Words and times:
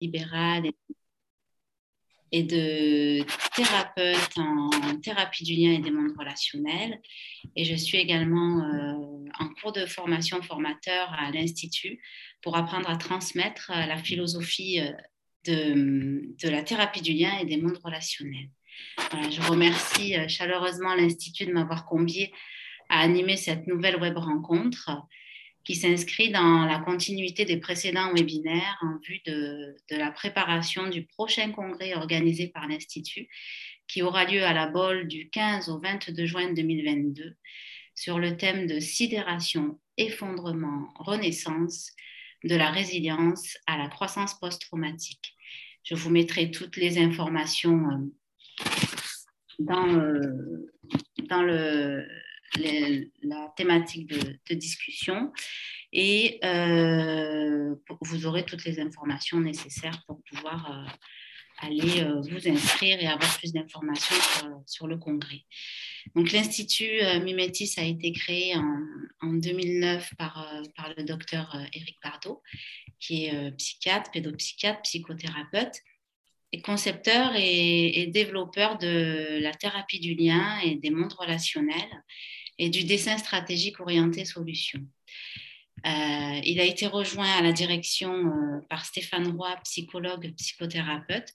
libérale 0.00 0.70
et 2.32 2.42
de 2.42 3.24
thérapeute 3.54 4.38
en 4.38 4.98
thérapie 5.00 5.44
du 5.44 5.54
lien 5.54 5.72
et 5.72 5.78
des 5.78 5.90
mondes 5.90 6.16
relationnels. 6.18 7.00
Et 7.54 7.64
je 7.64 7.74
suis 7.74 7.98
également 7.98 8.62
euh, 8.62 9.24
en 9.38 9.48
cours 9.60 9.72
de 9.72 9.86
formation 9.86 10.42
formateur 10.42 11.12
à 11.12 11.30
l'Institut 11.30 12.00
pour 12.42 12.56
apprendre 12.56 12.90
à 12.90 12.96
transmettre 12.96 13.70
euh, 13.74 13.86
la 13.86 13.96
philosophie 13.96 14.80
euh, 14.80 14.92
de, 15.46 16.34
de, 16.42 16.48
la 16.48 16.62
thérapie 16.62 17.02
du 17.02 17.12
lien 17.12 17.38
et 17.38 17.44
des 17.44 17.56
mondes 17.56 17.78
relationnels. 17.84 18.50
je 19.30 19.40
remercie 19.48 20.16
chaleureusement 20.28 20.96
l'Institut 20.96 21.46
de 21.46 21.52
m'avoir 21.52 21.86
convié 21.86 22.32
à 22.88 22.98
animer 22.98 23.36
cette 23.36 23.68
nouvelle 23.68 24.00
web 24.00 24.16
rencontre 24.18 24.90
qui 25.66 25.74
s'inscrit 25.74 26.30
dans 26.30 26.64
la 26.64 26.78
continuité 26.78 27.44
des 27.44 27.56
précédents 27.56 28.14
webinaires 28.14 28.78
en 28.82 28.98
vue 29.04 29.20
de, 29.26 29.74
la 29.90 30.12
préparation 30.12 30.88
du 30.88 31.04
prochain 31.04 31.50
congrès 31.50 31.94
organisé 31.94 32.46
par 32.46 32.68
l'Institut, 32.68 33.28
qui 33.88 34.00
aura 34.00 34.24
lieu 34.24 34.44
à 34.44 34.52
la 34.52 34.68
Bolle 34.68 35.08
du 35.08 35.28
15 35.28 35.68
au 35.68 35.80
22 35.80 36.24
juin 36.24 36.52
2022 36.52 37.34
sur 37.96 38.20
le 38.20 38.36
thème 38.36 38.68
de 38.68 38.78
sidération, 38.78 39.80
effondrement, 39.96 40.88
renaissance, 41.00 41.90
de 42.44 42.54
la 42.54 42.70
résilience 42.70 43.58
à 43.66 43.76
la 43.76 43.88
croissance 43.88 44.38
post-traumatique. 44.38 45.34
Je 45.82 45.96
vous 45.96 46.10
mettrai 46.10 46.52
toutes 46.52 46.76
les 46.76 46.98
informations 46.98 47.90
euh, 47.90 48.66
dans, 49.58 49.88
euh, 49.88 50.72
dans 51.28 51.42
le, 51.42 52.06
la 52.54 53.52
thématique 53.56 54.06
de, 54.06 54.54
discussion 54.54 55.32
et 55.92 56.38
euh, 56.44 57.74
vous 58.00 58.26
aurez 58.26 58.44
toutes 58.44 58.64
les 58.64 58.80
informations 58.80 59.40
nécessaires 59.40 60.02
pour 60.06 60.22
pouvoir 60.30 60.70
euh, 60.70 60.90
aller 61.58 62.02
euh, 62.02 62.20
vous 62.20 62.48
inscrire 62.48 63.00
et 63.00 63.06
avoir 63.06 63.38
plus 63.38 63.52
d'informations 63.52 64.16
sur, 64.66 64.86
le 64.86 64.96
congrès. 64.96 65.42
Donc 66.14 66.32
l'Institut 66.32 67.00
Mimetis 67.22 67.74
a 67.78 67.84
été 67.84 68.12
créé 68.12 68.54
en, 68.56 69.32
2009 69.32 70.14
par, 70.16 70.52
par 70.76 70.92
le 70.96 71.02
docteur 71.04 71.56
Éric 71.72 71.96
Bardot, 72.02 72.42
qui 73.00 73.26
est 73.26 73.50
psychiatre, 73.56 74.10
pédopsychiatre, 74.10 74.82
psychothérapeute 74.82 75.82
et 76.52 76.60
concepteur 76.60 77.32
et, 77.36 78.06
développeur 78.12 78.78
de 78.78 79.38
la 79.40 79.52
thérapie 79.52 80.00
du 80.00 80.14
lien 80.14 80.58
et 80.60 80.76
des 80.76 80.90
mondes 80.90 81.12
relationnels 81.12 82.02
et 82.58 82.70
du 82.70 82.84
dessin 82.84 83.18
stratégique 83.18 83.80
orienté 83.80 84.24
solution. 84.24 84.80
Euh, 85.84 86.40
il 86.44 86.58
a 86.58 86.64
été 86.64 86.86
rejoint 86.86 87.30
à 87.30 87.42
la 87.42 87.52
direction 87.52 88.12
euh, 88.12 88.60
par 88.70 88.84
Stéphane 88.84 89.36
Roy, 89.36 89.54
psychologue, 89.64 90.32
psychothérapeute, 90.36 91.28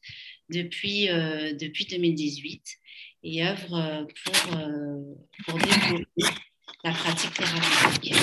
depuis, 0.49 1.09
euh, 1.09 1.53
depuis 1.53 1.85
2018 1.85 2.63
et 3.23 3.45
œuvre 3.45 4.07
pour, 4.25 4.59
pour 5.45 5.59
développer 5.59 6.23
la 6.83 6.91
pratique 6.91 7.33
thérapeutique. 7.33 8.15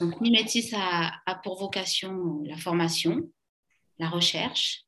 Donc, 0.00 0.20
a 0.74 1.34
pour 1.44 1.60
vocation 1.60 2.42
la 2.44 2.56
formation, 2.56 3.30
la 3.98 4.08
recherche 4.08 4.84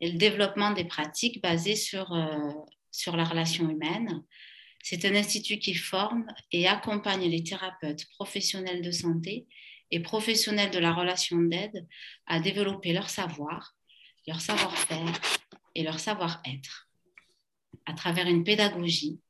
et 0.00 0.10
le 0.12 0.18
développement 0.18 0.72
des 0.72 0.84
pratiques 0.84 1.42
basées 1.42 1.76
sur, 1.76 2.16
sur 2.90 3.16
la 3.16 3.24
relation 3.24 3.68
humaine, 3.68 4.22
c'est 4.82 5.04
un 5.04 5.14
institut 5.14 5.58
qui 5.58 5.74
forme 5.74 6.26
et 6.52 6.68
accompagne 6.68 7.28
les 7.28 7.42
thérapeutes 7.42 8.06
professionnels 8.10 8.82
de 8.82 8.90
santé 8.90 9.46
et 9.90 10.00
professionnels 10.00 10.70
de 10.70 10.78
la 10.78 10.92
relation 10.92 11.38
d'aide 11.38 11.86
à 12.26 12.40
développer 12.40 12.92
leur 12.92 13.10
savoir, 13.10 13.74
leur 14.26 14.40
savoir-faire 14.40 15.20
et 15.74 15.82
leur 15.82 15.98
savoir-être 15.98 16.88
à 17.86 17.94
travers 17.94 18.26
une 18.26 18.44
pédagogie, 18.44 19.20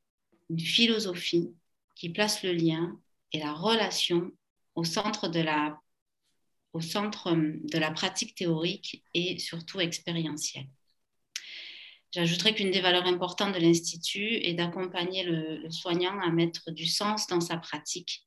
une 0.49 0.59
philosophie 0.59 1.49
qui 1.95 2.09
place 2.09 2.43
le 2.43 2.53
lien 2.53 2.99
et 3.31 3.39
la 3.39 3.53
relation 3.53 4.31
au 4.75 4.83
centre 4.83 5.27
de 5.27 5.39
la, 5.39 5.79
au 6.73 6.81
centre 6.81 7.31
de 7.33 7.77
la 7.77 7.91
pratique 7.91 8.35
théorique 8.35 9.03
et 9.13 9.39
surtout 9.39 9.79
expérientielle. 9.79 10.67
J'ajouterais 12.11 12.55
qu'une 12.55 12.71
des 12.71 12.81
valeurs 12.81 13.05
importantes 13.05 13.53
de 13.53 13.59
l'Institut 13.59 14.35
est 14.43 14.55
d'accompagner 14.55 15.23
le, 15.23 15.69
soignant 15.69 16.19
à 16.19 16.31
mettre 16.31 16.71
du 16.71 16.87
sens 16.87 17.27
dans 17.27 17.41
sa 17.41 17.57
pratique 17.57 18.23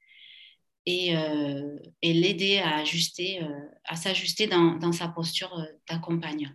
et, 0.86 1.16
euh, 1.16 1.78
l'aider 2.02 2.60
euh, 2.60 3.58
à 3.84 3.96
s'ajuster 3.96 4.46
dans, 4.46 4.92
sa 4.92 5.08
posture 5.08 5.58
euh, 5.58 5.64
d'accompagnant. 5.88 6.50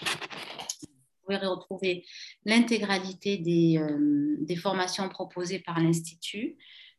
Vous 0.00 1.34
pouvez 1.34 1.36
retrouver 1.38 2.04
l'intégralité 2.44 3.36
des, 3.36 4.56
formations 4.56 5.08
proposées 5.08 5.58
par 5.58 5.80
l'Institut 5.80 6.56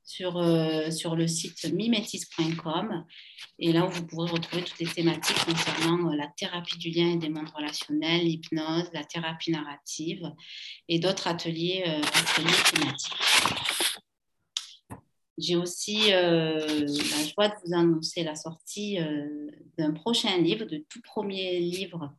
sur, 0.10 0.38
euh, 0.38 0.90
sur 0.90 1.16
le 1.16 1.28
site 1.28 1.72
mimetis.com 1.72 3.06
et 3.60 3.72
là 3.72 3.86
où 3.86 3.90
vous 3.90 4.08
pourrez 4.08 4.32
retrouver 4.32 4.64
toutes 4.64 4.80
les 4.80 4.88
thématiques 4.88 5.38
concernant 5.46 6.12
euh, 6.12 6.16
la 6.16 6.28
thérapie 6.36 6.80
du 6.80 6.90
lien 6.90 7.12
et 7.12 7.18
des 7.18 7.30
mondes 7.30 7.52
relationnels, 7.56 8.24
l'hypnose, 8.24 8.90
la 8.92 9.04
thérapie 9.04 9.52
narrative 9.52 10.24
et 10.88 10.98
d'autres 10.98 11.28
ateliers, 11.28 11.84
euh, 11.86 12.02
thématiques. 12.74 13.14
J'ai 15.38 15.56
aussi 15.56 16.10
la 16.10 16.58
joie 16.58 17.48
de 17.48 17.54
vous 17.64 17.74
annoncer 17.74 18.24
la 18.24 18.36
sortie 18.36 18.98
d'un 19.78 19.92
prochain 19.94 20.38
livre, 20.38 20.66
de 20.66 20.84
tout 20.90 21.00
premier 21.02 21.60
livre 21.62 22.14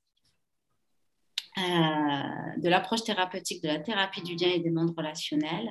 de 1.58 2.68
l'approche 2.68 3.04
thérapeutique 3.04 3.62
de 3.62 3.68
la 3.68 3.78
thérapie 3.78 4.22
du 4.22 4.36
lien 4.36 4.48
et 4.48 4.60
des 4.60 4.70
mondes 4.70 4.94
relationnels 4.96 5.70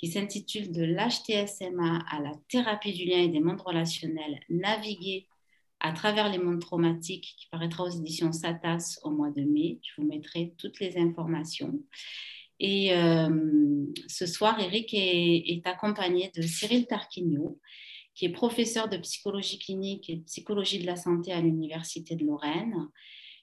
qui 0.00 0.08
s'intitule 0.08 0.72
De 0.72 0.82
l'HTSMA 0.82 2.04
à 2.10 2.20
la 2.20 2.32
thérapie 2.48 2.94
du 2.94 3.04
lien 3.04 3.18
et 3.18 3.28
des 3.28 3.40
mondes 3.40 3.60
relationnels, 3.60 4.40
naviguer 4.48 5.26
à 5.78 5.92
travers 5.92 6.30
les 6.30 6.38
mondes 6.38 6.60
traumatiques, 6.60 7.34
qui 7.38 7.46
paraîtra 7.50 7.84
aux 7.84 7.90
éditions 7.90 8.32
Satas 8.32 8.98
au 9.04 9.10
mois 9.10 9.30
de 9.30 9.42
mai. 9.42 9.78
Je 9.82 10.00
vous 10.00 10.08
mettrai 10.08 10.54
toutes 10.56 10.80
les 10.80 10.96
informations. 10.96 11.78
Et 12.60 12.94
euh, 12.94 13.86
ce 14.06 14.26
soir, 14.26 14.58
Eric 14.58 14.90
est, 14.92 15.66
accompagné 15.66 16.30
de 16.34 16.42
Cyril 16.42 16.86
Tarquinho, 16.86 17.58
qui 18.14 18.24
est 18.24 18.30
professeur 18.30 18.88
de 18.88 18.96
psychologie 18.98 19.58
clinique 19.58 20.08
et 20.08 20.16
de 20.16 20.24
psychologie 20.24 20.78
de 20.78 20.86
la 20.86 20.96
santé 20.96 21.32
à 21.32 21.40
l'Université 21.42 22.16
de 22.16 22.24
Lorraine. 22.24 22.88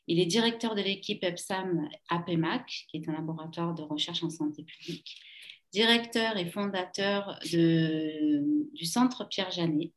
Il 0.07 0.19
est 0.19 0.25
directeur 0.25 0.73
de 0.73 0.81
l'équipe 0.81 1.23
EPSAM 1.23 1.87
APEMAC, 2.09 2.87
qui 2.89 2.97
est 2.97 3.09
un 3.09 3.13
laboratoire 3.13 3.75
de 3.75 3.83
recherche 3.83 4.23
en 4.23 4.29
santé 4.29 4.63
publique 4.63 5.19
directeur 5.71 6.37
et 6.37 6.45
fondateur 6.45 7.39
du 7.43 8.85
Centre 8.85 9.27
Pierre 9.27 9.51
Janet 9.51 9.91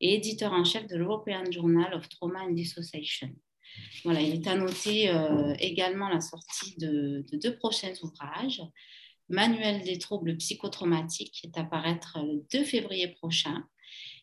et 0.00 0.14
éditeur 0.14 0.52
en 0.52 0.64
chef 0.64 0.86
de 0.86 0.96
l'European 0.96 1.50
Journal 1.50 1.94
of 1.94 2.08
Trauma 2.08 2.42
and 2.42 2.52
Dissociation. 2.52 3.34
Voilà, 4.04 4.20
il 4.20 4.34
est 4.34 5.08
euh, 5.08 5.54
également 5.58 6.08
la 6.08 6.20
sortie 6.20 6.76
de, 6.78 7.24
deux 7.32 7.56
prochains 7.56 7.92
ouvrages. 8.02 8.62
Manuel 9.28 9.82
des 9.82 9.98
troubles 9.98 10.36
psychotraumatiques 10.36 11.32
qui 11.32 11.46
est 11.48 11.58
à 11.58 11.64
paraître 11.64 12.18
le 12.22 12.46
2 12.52 12.64
février 12.64 13.08
prochain 13.08 13.64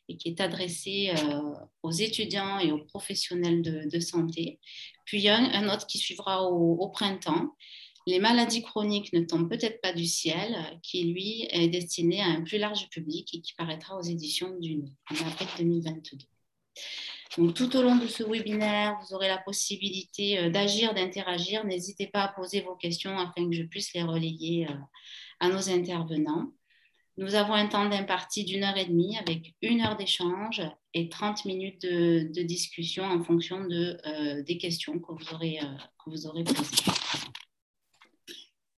et 0.08 0.16
qui 0.16 0.30
est 0.30 0.40
adressé 0.40 1.12
euh, 1.18 1.42
aux 1.82 1.92
étudiants 1.92 2.60
et 2.60 2.72
aux 2.72 2.86
professionnels 2.86 3.62
de, 3.62 4.00
santé. 4.00 4.60
Puis 5.06 5.28
un 5.28 5.68
autre 5.74 5.88
qui 5.88 5.98
suivra 5.98 6.44
au 6.44 6.88
printemps 6.90 7.54
les 8.06 8.20
maladies 8.20 8.64
chroniques 8.64 9.14
ne 9.14 9.22
tombent 9.22 9.50
peut-être 9.50 9.82
pas 9.82 9.94
du 9.94 10.06
ciel, 10.06 10.58
qui 10.82 11.06
lui 11.06 11.48
est 11.50 11.70
destiné 11.70 12.22
à 12.22 12.28
un 12.28 12.42
plus 12.42 12.58
large 12.58 12.90
public 12.90 13.34
et 13.34 13.42
qui 13.42 13.54
paraîtra 13.54 13.98
aux 13.98 14.04
éditions 14.04 14.58
du 14.60 14.84
en 15.10 15.16
avril 15.26 15.48
2022. 15.58 16.18
Donc, 17.38 17.56
tout 17.56 17.76
au 17.76 17.82
long 17.82 17.96
de 17.96 18.06
ce 18.06 18.24
webinaire, 18.24 18.98
vous 19.02 19.16
aurez 19.16 19.28
la 19.28 19.40
possibilité 19.40 20.38
euh, 20.38 20.50
d'agir, 20.50 20.94
d'interagir. 20.94 21.66
N'hésitez 21.66 22.08
pas 22.08 22.24
à 22.24 22.28
poser 22.28 22.62
vos 22.62 22.76
questions 22.76 23.18
afin 23.18 23.50
que 23.50 23.56
je 23.56 23.64
puisse 23.64 23.94
les 23.94 24.04
relayer 24.04 24.68
euh, 24.68 24.74
à 25.40 25.50
nos 25.50 25.70
intervenants. 25.70 26.52
Nous 27.18 27.36
avons 27.36 27.54
un 27.54 27.68
temps 27.68 27.88
d'imparti 27.90 28.44
d'une 28.44 28.64
heure 28.64 28.78
et 28.78 28.86
demie 28.86 29.18
avec 29.18 29.54
une 29.62 29.82
heure 29.82 29.98
d'échange 29.98 30.62
et 30.94 31.10
30 31.10 31.46
minutes 31.46 31.84
de, 31.84 32.42
discussion 32.42 33.04
en 33.04 33.24
fonction 33.24 33.66
de, 33.66 33.98
euh, 34.06 34.42
des 34.44 34.58
questions 34.58 35.00
que 35.00 35.12
vous 35.12 35.34
aurez, 35.34 35.60
que 36.04 36.10
vous 36.10 36.26
aurez 36.26 36.44
posées. 36.44 37.03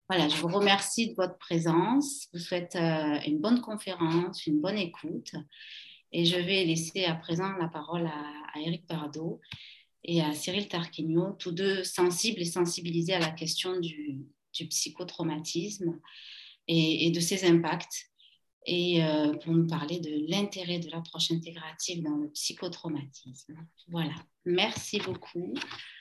Voilà, 0.09 0.29
je 0.29 0.37
vous 0.37 0.49
remercie 0.49 1.11
de 1.11 1.15
votre 1.15 1.39
présence. 1.39 2.27
Je 2.33 2.39
vous 2.39 2.45
souhaite 2.45 2.77
euh, 2.77 3.19
une 3.27 3.41
bonne 3.41 3.63
conférence, 3.63 4.47
une 4.47 4.61
bonne 4.61 4.77
écoute. 4.77 5.33
Et 6.13 6.27
je 6.27 6.37
vais 6.37 6.65
laisser 6.65 7.05
à 7.05 7.15
présent 7.15 7.53
la 7.59 7.69
parole 7.69 8.07
à, 8.07 8.61
Eric 8.61 8.87
Bardot 8.87 9.41
et 10.05 10.21
à 10.23 10.33
Cyril 10.35 10.69
Tarquinho, 10.69 11.33
tous 11.39 11.53
deux 11.53 11.83
sensibles 11.83 12.41
et 12.41 12.45
sensibilisés 12.45 13.15
à 13.15 13.19
la 13.19 13.31
question 13.31 13.81
du, 13.81 14.21
psychotraumatisme 14.53 15.99
et, 16.69 17.11
de 17.11 17.19
ses 17.19 17.45
impacts 17.45 18.11
et 18.67 19.03
euh, 19.03 19.33
pour 19.39 19.53
nous 19.53 19.67
parler 19.67 19.99
de 19.99 20.31
l'intérêt 20.31 20.79
de 20.79 20.89
l'approche 20.91 21.33
intégrative 21.33 22.05
dans 22.05 22.17
le 22.17 22.31
psychotraumatisme. 22.31 23.57
Voilà. 23.89 24.15
Merci 24.45 25.01
beaucoup. 25.01 25.53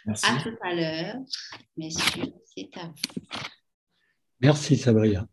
Merci. 0.06 0.26
À 0.28 0.44
tout 0.44 0.56
à 0.62 0.76
l'heure. 0.76 1.16
Messieurs, 1.76 2.34
c'est 2.56 2.70
à 2.78 2.86
vous. 2.86 3.40
Merci 4.44 4.78
Sabria. 4.78 5.26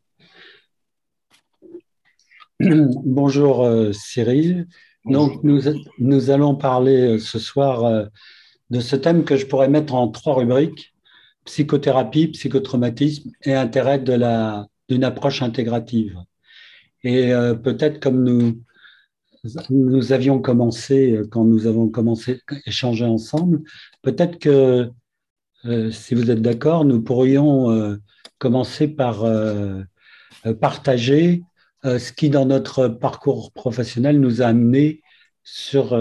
Bonjour 2.60 3.64
euh, 3.64 3.92
Cyril. 3.92 4.66
Donc 5.04 5.44
nous, 5.44 5.62
nous, 5.98 6.30
allons 6.30 6.54
parler 6.54 7.18
ce 7.18 7.38
soir 7.38 8.08
de 8.68 8.80
ce 8.80 8.96
thème 8.96 9.24
que 9.24 9.36
je 9.36 9.46
pourrais 9.46 9.68
mettre 9.68 9.94
en 9.94 10.08
trois 10.08 10.34
rubriques 10.34 10.94
psychothérapie, 11.44 12.28
psychotraumatisme 12.28 13.30
et 13.42 13.54
intérêt 13.54 13.98
de 13.98 14.12
la 14.12 14.66
d'une 14.88 15.04
approche 15.04 15.40
intégrative. 15.40 16.18
Et 17.04 17.32
euh, 17.32 17.54
peut-être 17.54 18.00
comme 18.00 18.24
nous, 18.24 18.60
nous 19.70 20.12
avions 20.12 20.40
commencé, 20.40 21.12
euh, 21.12 21.26
quand 21.30 21.44
nous 21.44 21.66
avons 21.66 21.88
commencé 21.88 22.40
à 22.48 22.56
échanger 22.66 23.04
ensemble, 23.04 23.62
peut-être 24.02 24.38
que, 24.38 24.90
euh, 25.64 25.90
si 25.92 26.14
vous 26.14 26.30
êtes 26.30 26.42
d'accord, 26.42 26.84
nous 26.84 27.00
pourrions 27.02 27.98
commencer 28.40 28.88
par 28.88 29.24
partager 30.60 31.44
ce 31.84 32.12
qui, 32.12 32.28
dans 32.28 32.46
notre 32.46 32.88
parcours 32.88 33.52
professionnel, 33.52 34.18
nous 34.18 34.42
a 34.42 34.46
amené 34.46 35.02
sur 35.44 35.94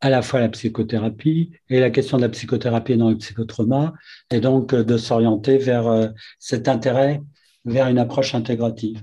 à 0.00 0.10
la 0.10 0.22
fois 0.22 0.40
la 0.40 0.48
psychothérapie 0.48 1.52
et 1.68 1.78
la 1.78 1.90
question 1.90 2.16
de 2.16 2.22
la 2.22 2.28
psychothérapie 2.28 2.96
dans 2.96 3.10
le 3.10 3.16
psychotrauma, 3.18 3.94
et 4.30 4.40
donc 4.40 4.74
de 4.74 4.96
s'orienter 4.96 5.58
vers 5.58 6.12
cet 6.38 6.66
intérêt 6.66 7.22
vers 7.64 7.88
une 7.88 7.98
approche 7.98 8.34
intégrative. 8.34 9.02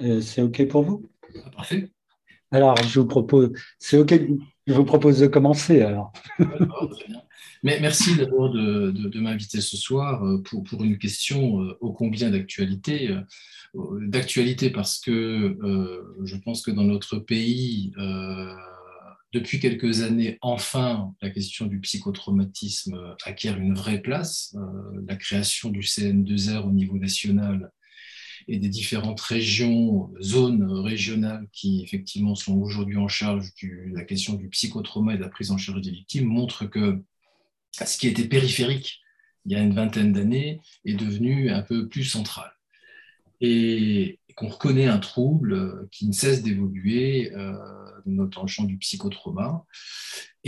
Euh, 0.00 0.20
c'est 0.20 0.42
OK 0.42 0.66
pour 0.68 0.82
vous? 0.82 1.08
Parfait. 1.54 1.90
Alors, 2.50 2.76
je 2.76 3.00
vous 3.00 3.06
propose, 3.06 3.52
c'est 3.78 3.98
OK, 3.98 4.14
je 4.66 4.72
vous 4.72 4.84
propose 4.84 5.18
de 5.20 5.26
commencer 5.26 5.82
alors. 5.82 6.12
Merci 7.62 8.16
d'abord 8.16 8.50
de, 8.50 9.20
m'inviter 9.20 9.60
ce 9.60 9.76
soir 9.76 10.24
euh, 10.24 10.42
pour, 10.42 10.84
une 10.84 10.98
question 10.98 11.62
euh, 11.62 11.76
ô 11.80 11.92
combien 11.92 12.30
d'actualité. 12.30 13.16
D'actualité 13.74 14.70
parce 14.70 14.98
que 14.98 15.58
je 16.24 16.36
pense 16.36 16.62
que 16.62 16.70
dans 16.70 16.84
notre 16.84 17.18
pays, 17.18 17.92
depuis 19.34 19.60
quelques 19.60 20.00
années, 20.00 20.38
enfin, 20.40 21.12
la 21.20 21.28
question 21.28 21.66
du 21.66 21.80
psychotraumatisme 21.80 22.98
acquiert 23.24 23.58
une 23.58 23.74
vraie 23.74 24.00
place. 24.00 24.56
la 25.06 25.16
création 25.16 25.68
du 25.68 25.80
CN2R 25.80 26.66
au 26.66 26.72
niveau 26.72 26.96
national 26.96 27.70
et 28.48 28.58
des 28.58 28.68
différentes 28.68 29.20
régions, 29.20 30.12
zones 30.22 30.70
régionales 30.70 31.46
qui 31.52 31.82
effectivement 31.82 32.34
sont 32.34 32.54
aujourd'hui 32.54 32.96
en 32.96 33.08
charge 33.08 33.52
de 33.62 33.94
la 33.94 34.04
question 34.04 34.34
du 34.34 34.48
psychotrauma 34.48 35.14
et 35.14 35.16
de 35.16 35.22
la 35.22 35.28
prise 35.28 35.50
en 35.50 35.58
charge 35.58 35.80
des 35.80 35.90
victimes 35.90 36.26
montrent 36.26 36.66
que 36.66 37.02
ce 37.84 37.98
qui 37.98 38.08
était 38.08 38.28
périphérique 38.28 39.00
il 39.44 39.52
y 39.52 39.54
a 39.54 39.60
une 39.60 39.74
vingtaine 39.74 40.12
d'années 40.12 40.60
est 40.84 40.94
devenu 40.94 41.50
un 41.50 41.62
peu 41.62 41.88
plus 41.88 42.02
central. 42.02 42.50
Et 43.40 44.18
qu'on 44.34 44.48
reconnaît 44.48 44.86
un 44.86 44.98
trouble 44.98 45.88
qui 45.92 46.08
ne 46.08 46.12
cesse 46.12 46.42
d'évoluer, 46.42 47.32
euh, 47.34 47.52
dans 48.06 48.42
le 48.42 48.48
champ 48.48 48.64
du 48.64 48.76
psychotrauma, 48.78 49.64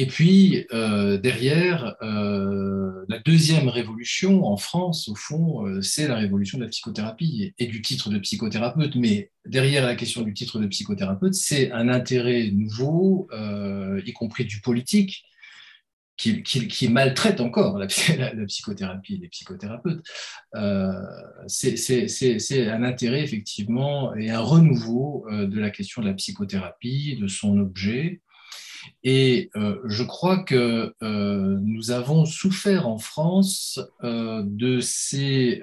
et 0.01 0.07
puis, 0.07 0.65
euh, 0.73 1.19
derrière, 1.19 1.97
euh, 2.03 3.05
la 3.09 3.19
deuxième 3.19 3.69
révolution 3.69 4.45
en 4.45 4.57
France, 4.57 5.09
au 5.09 5.17
fond, 5.17 5.67
euh, 5.67 5.83
c'est 5.83 6.07
la 6.07 6.15
révolution 6.15 6.57
de 6.57 6.63
la 6.63 6.69
psychothérapie 6.69 7.53
et, 7.59 7.67
du 7.67 7.83
titre 7.83 8.09
de 8.09 8.17
psychothérapeute. 8.21 8.95
Mais 8.95 9.33
derrière 9.45 9.85
la 9.85 9.97
question 9.97 10.23
du 10.23 10.35
titre 10.35 10.61
de 10.61 10.69
psychothérapeute, 10.69 11.35
c'est 11.35 11.73
un 11.73 11.89
intérêt 11.89 12.53
nouveau, 12.53 13.29
y 14.07 14.13
compris 14.13 14.45
du 14.45 14.61
politique, 14.61 15.25
qui, 16.19 16.89
maltraite 16.89 17.41
encore 17.41 17.79
la, 17.79 17.87
psychothérapie 17.87 19.15
et 19.15 19.19
les 19.19 19.29
psychothérapeutes. 19.29 20.05
c'est 21.47 22.69
un 22.69 22.83
intérêt, 22.83 23.23
effectivement, 23.23 24.15
et 24.17 24.31
un 24.31 24.41
renouveau 24.41 25.27
de 25.31 25.61
la 25.61 25.71
question 25.71 26.03
de 26.03 26.09
la 26.09 26.15
psychothérapie, 26.15 27.17
de 27.21 27.29
son 27.29 27.59
objet. 27.59 28.21
Et 29.05 29.51
euh, 29.57 29.79
je 29.85 30.03
crois 30.03 30.43
que 30.43 30.95
euh, 31.03 31.59
nous 31.63 31.91
avons 31.91 32.25
souffert 32.25 32.89
en 32.89 32.99
France 32.99 33.81
euh, 34.03 34.43
de 34.45 34.81
ces 34.81 35.63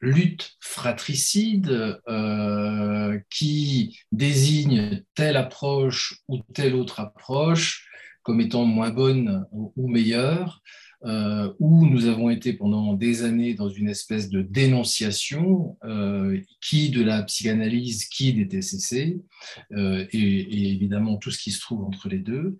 luttes 0.00 0.56
fratricides 0.60 1.98
qui 3.30 3.98
désignent 4.12 5.02
telle 5.14 5.36
approche 5.36 6.20
ou 6.28 6.40
telle 6.52 6.74
autre 6.74 7.00
approche 7.00 7.88
comme 8.24 8.40
étant 8.40 8.64
moins 8.64 8.90
bonne 8.90 9.46
ou 9.52 9.86
meilleure, 9.86 10.62
euh, 11.04 11.52
où 11.58 11.86
nous 11.86 12.06
avons 12.06 12.30
été 12.30 12.54
pendant 12.54 12.94
des 12.94 13.24
années 13.24 13.52
dans 13.52 13.68
une 13.68 13.90
espèce 13.90 14.30
de 14.30 14.40
dénonciation, 14.40 15.76
euh, 15.84 16.40
qui 16.62 16.88
de 16.88 17.02
la 17.02 17.22
psychanalyse, 17.24 18.06
qui 18.06 18.32
des 18.32 18.48
TCC, 18.48 19.20
euh, 19.72 20.06
et, 20.12 20.70
évidemment 20.70 21.18
tout 21.18 21.30
ce 21.30 21.38
qui 21.38 21.50
se 21.50 21.60
trouve 21.60 21.84
entre 21.84 22.08
les 22.08 22.18
deux, 22.18 22.56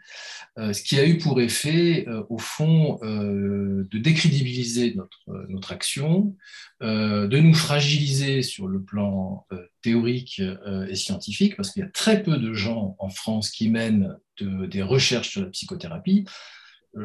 ce 0.59 0.83
qui 0.83 0.99
a 0.99 1.07
eu 1.07 1.19
pour 1.19 1.41
effet, 1.41 2.07
au 2.29 2.39
fond, 2.39 2.99
de 3.03 3.99
décrédibiliser 3.99 4.95
notre, 4.95 5.47
notre 5.49 5.73
action, 5.73 6.37
de 6.81 7.39
nous 7.39 7.55
fragiliser 7.55 8.43
sur 8.43 8.69
le 8.69 8.83
plan 8.83 9.47
théorique 9.83 10.41
et 10.89 10.95
scientifique, 10.95 11.57
parce 11.57 11.73
qu'il 11.73 11.83
y 11.83 11.87
a 11.87 11.91
très 11.91 12.23
peu 12.23 12.37
de 12.37 12.53
gens 12.53 12.95
en 12.99 13.09
France 13.09 13.51
qui 13.51 13.69
mènent 13.69 14.17
des 14.41 14.83
recherches 14.83 15.31
sur 15.31 15.43
la 15.43 15.49
psychothérapie 15.49 16.25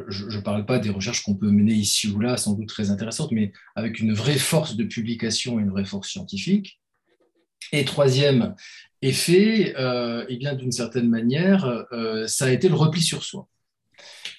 je 0.07 0.37
ne 0.37 0.41
parle 0.41 0.65
pas 0.65 0.79
des 0.79 0.89
recherches 0.89 1.23
qu'on 1.23 1.35
peut 1.35 1.51
mener 1.51 1.73
ici 1.73 2.07
ou 2.07 2.19
là, 2.19 2.37
sans 2.37 2.53
doute 2.53 2.67
très 2.67 2.91
intéressantes, 2.91 3.31
mais 3.31 3.51
avec 3.75 3.99
une 3.99 4.13
vraie 4.13 4.37
force 4.37 4.75
de 4.75 4.83
publication 4.83 5.59
et 5.59 5.63
une 5.63 5.71
vraie 5.71 5.85
force 5.85 6.09
scientifique. 6.09 6.79
Et 7.71 7.85
troisième 7.85 8.55
effet, 9.01 9.75
euh, 9.77 10.25
eh 10.29 10.37
bien 10.37 10.55
d'une 10.55 10.71
certaine 10.71 11.09
manière, 11.09 11.65
euh, 11.91 12.27
ça 12.27 12.45
a 12.45 12.51
été 12.51 12.69
le 12.69 12.75
repli 12.75 13.01
sur 13.01 13.23
soi. 13.23 13.47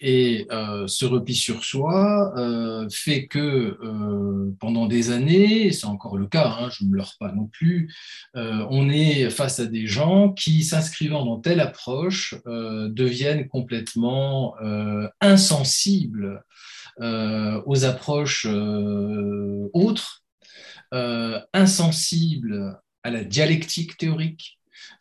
Et 0.00 0.46
euh, 0.50 0.86
ce 0.86 1.04
repli 1.04 1.34
sur 1.34 1.62
soi 1.62 2.32
euh, 2.38 2.88
fait 2.90 3.26
que 3.26 3.78
euh, 3.82 4.56
pendant 4.58 4.86
des 4.86 5.10
années, 5.10 5.72
c'est 5.72 5.86
encore 5.86 6.16
le 6.16 6.26
cas, 6.26 6.56
hein, 6.58 6.70
je 6.70 6.84
ne 6.84 6.90
me 6.90 6.96
leurre 6.96 7.16
pas 7.20 7.32
non 7.32 7.46
plus, 7.46 7.94
on 8.34 8.88
est 8.88 9.28
face 9.30 9.60
à 9.60 9.66
des 9.66 9.86
gens 9.86 10.32
qui, 10.32 10.64
s'inscrivant 10.64 11.24
dans 11.24 11.38
telle 11.38 11.60
approche, 11.60 12.34
deviennent 12.46 13.48
complètement 13.48 14.54
insensibles 15.20 16.44
aux 17.00 17.84
approches 17.84 18.46
autres, 19.72 20.22
insensibles 20.92 22.78
à 23.02 23.10
la 23.10 23.24
dialectique 23.24 23.96
théorique, 23.96 24.58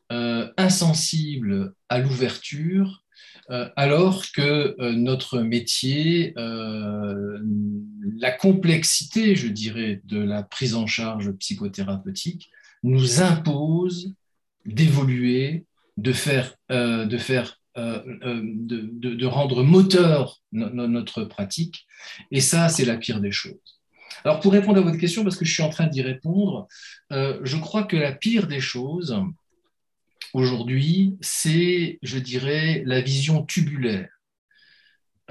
insensibles 0.09 1.73
à 1.87 1.99
l'ouverture, 1.99 3.03
alors 3.75 4.25
que 4.31 4.75
euh, 4.79 4.93
notre 4.93 5.39
métier, 5.39 6.33
euh, 6.37 7.39
la 8.19 8.31
complexité, 8.31 9.35
je 9.35 9.47
dirais, 9.47 10.01
de 10.05 10.19
la 10.19 10.43
prise 10.43 10.75
en 10.75 10.85
charge 10.85 11.31
psychothérapeutique 11.31 12.51
nous 12.83 13.21
impose 13.21 14.13
d'évoluer, 14.65 15.65
de 15.97 16.13
faire, 16.13 16.55
de, 16.69 17.17
faire 17.17 17.59
de, 17.75 19.25
rendre 19.25 19.63
moteur 19.63 20.41
notre 20.51 21.23
pratique. 21.23 21.87
Et 22.31 22.39
ça, 22.39 22.69
c'est 22.69 22.85
la 22.85 22.97
pire 22.97 23.19
des 23.19 23.31
choses. 23.31 23.57
Alors, 24.23 24.39
pour 24.39 24.53
répondre 24.53 24.77
à 24.77 24.81
votre 24.81 24.97
question, 24.97 25.23
parce 25.23 25.35
que 25.35 25.43
je 25.43 25.53
suis 25.53 25.63
en 25.63 25.69
train 25.69 25.87
d'y 25.87 26.01
répondre, 26.01 26.67
je 27.11 27.57
crois 27.57 27.83
que 27.83 27.97
la 27.97 28.13
pire 28.13 28.47
des 28.47 28.61
choses, 28.61 29.13
aujourd'hui, 30.33 31.17
c'est, 31.21 31.99
je 32.01 32.19
dirais, 32.19 32.83
la 32.85 33.01
vision 33.01 33.45
tubulaire, 33.45 34.09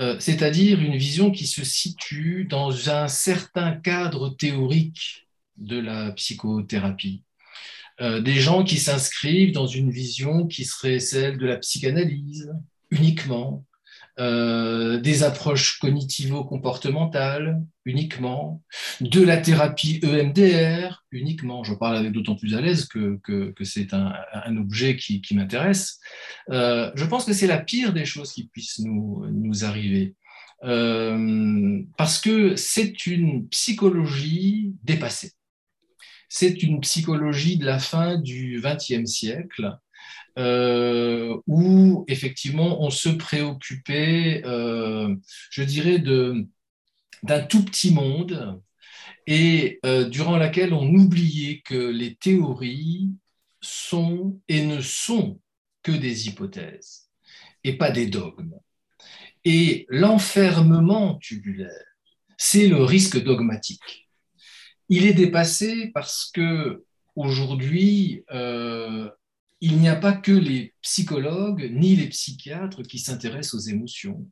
euh, 0.00 0.16
c'est-à-dire 0.20 0.80
une 0.80 0.96
vision 0.96 1.30
qui 1.30 1.46
se 1.46 1.64
situe 1.64 2.44
dans 2.44 2.90
un 2.90 3.08
certain 3.08 3.72
cadre 3.72 4.30
théorique 4.30 5.28
de 5.56 5.78
la 5.78 6.12
psychothérapie. 6.12 7.24
Euh, 8.00 8.20
des 8.20 8.34
gens 8.34 8.62
qui 8.62 8.78
s'inscrivent 8.78 9.52
dans 9.52 9.66
une 9.66 9.90
vision 9.90 10.46
qui 10.46 10.64
serait 10.64 11.00
celle 11.00 11.36
de 11.36 11.46
la 11.46 11.56
psychanalyse 11.56 12.52
uniquement, 12.90 13.66
euh, 14.18 14.98
des 14.98 15.22
approches 15.22 15.78
cognitivo-comportementales 15.78 17.62
uniquement, 17.84 18.62
de 19.00 19.22
la 19.22 19.36
thérapie 19.36 20.00
EMDR 20.02 21.04
uniquement. 21.12 21.62
Je 21.62 21.74
parle 21.74 21.96
avec 21.96 22.12
d'autant 22.12 22.34
plus 22.34 22.56
à 22.56 22.60
l'aise 22.60 22.86
que, 22.86 23.18
que, 23.22 23.64
c'est 23.64 23.94
un, 23.94 24.12
un, 24.32 24.56
objet 24.56 24.96
qui, 24.96 25.20
qui 25.20 25.36
m'intéresse. 25.36 26.00
Euh, 26.50 26.90
je 26.96 27.04
pense 27.04 27.24
que 27.24 27.32
c'est 27.32 27.46
la 27.46 27.58
pire 27.58 27.92
des 27.92 28.04
choses 28.04 28.32
qui 28.32 28.48
puissent 28.48 28.80
nous, 28.80 29.24
nous 29.30 29.64
arriver. 29.64 30.16
Euh, 30.64 31.80
parce 31.96 32.18
que 32.20 32.56
c'est 32.56 33.06
une 33.06 33.48
psychologie 33.48 34.74
dépassée. 34.82 35.32
c'est 36.28 36.62
une 36.62 36.80
psychologie 36.80 37.56
de 37.56 37.64
la 37.64 37.78
fin 37.78 38.16
du 38.16 38.60
XXe 38.62 39.08
siècle, 39.08 39.78
où 40.36 42.04
effectivement 42.08 42.82
on 42.82 42.90
se 42.90 43.08
préoccupait, 43.08 44.42
euh, 44.44 45.14
je 45.50 45.62
dirais, 45.62 45.98
d'un 45.98 47.40
tout 47.40 47.64
petit 47.64 47.92
monde 47.92 48.60
et 49.26 49.78
euh, 49.84 50.08
durant 50.08 50.38
laquelle 50.38 50.72
on 50.72 50.88
oubliait 50.94 51.60
que 51.60 51.74
les 51.74 52.14
théories 52.14 53.10
sont 53.60 54.40
et 54.48 54.64
ne 54.64 54.80
sont 54.80 55.38
que 55.82 55.92
des 55.92 56.28
hypothèses 56.28 57.10
et 57.62 57.76
pas 57.76 57.90
des 57.90 58.06
dogmes. 58.06 58.54
Et 59.44 59.84
l'enfermement 59.90 61.16
tubulaire, 61.16 61.84
c'est 62.38 62.68
le 62.68 62.82
risque 62.82 63.22
dogmatique. 63.22 64.08
Il 64.88 65.04
est 65.04 65.14
dépassé 65.14 65.90
parce 65.92 66.30
que 66.32 66.84
aujourd'hui, 67.14 68.24
euh, 68.30 69.10
il 69.60 69.78
n'y 69.78 69.88
a 69.88 69.96
pas 69.96 70.12
que 70.12 70.32
les 70.32 70.74
psychologues 70.82 71.70
ni 71.72 71.96
les 71.96 72.08
psychiatres 72.08 72.82
qui 72.82 72.98
s'intéressent 72.98 73.54
aux 73.54 73.68
émotions. 73.68 74.26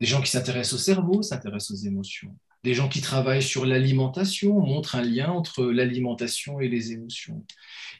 Des 0.00 0.06
gens 0.06 0.20
qui 0.20 0.30
s'intéressent 0.30 0.74
au 0.74 0.82
cerveau 0.82 1.22
s'intéressent 1.22 1.72
aux 1.72 1.86
émotions. 1.86 2.36
Des 2.64 2.74
gens 2.74 2.88
qui 2.88 3.00
travaillent 3.00 3.42
sur 3.42 3.66
l'alimentation 3.66 4.58
montrent 4.60 4.96
un 4.96 5.02
lien 5.02 5.30
entre 5.30 5.64
l'alimentation 5.64 6.60
et 6.60 6.68
les 6.68 6.92
émotions. 6.92 7.44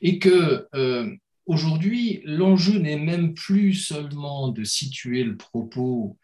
Et 0.01 0.19
que 0.19 0.69
euh, 0.75 1.15
aujourd'hui, 1.47 2.23
l'enjeu 2.25 2.79
n'est 2.79 2.99
même 2.99 3.35
plus 3.35 3.75
seulement 3.75 4.49
de 4.49 4.65
situer 4.65 5.25
le 5.25 5.37
propos 5.37 6.19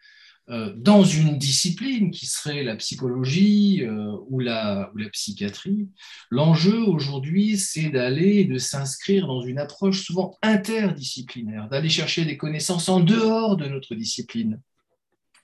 dans 0.77 1.03
une 1.03 1.37
discipline 1.37 2.09
qui 2.09 2.25
serait 2.25 2.63
la 2.63 2.75
psychologie 2.75 3.83
euh, 3.83 4.15
ou, 4.29 4.39
la, 4.39 4.91
ou 4.93 4.97
la 4.97 5.09
psychiatrie. 5.09 5.87
L'enjeu 6.31 6.79
aujourd'hui, 6.79 7.57
c'est 7.57 7.89
d'aller, 7.89 8.45
de 8.45 8.57
s'inscrire 8.57 9.27
dans 9.27 9.41
une 9.41 9.59
approche 9.59 10.03
souvent 10.03 10.37
interdisciplinaire, 10.41 11.69
d'aller 11.69 11.89
chercher 11.89 12.25
des 12.25 12.37
connaissances 12.37 12.89
en 12.89 12.99
dehors 12.99 13.57
de 13.57 13.67
notre 13.67 13.93
discipline. 13.93 14.59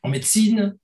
En 0.06 0.10
médecine, 0.10 0.76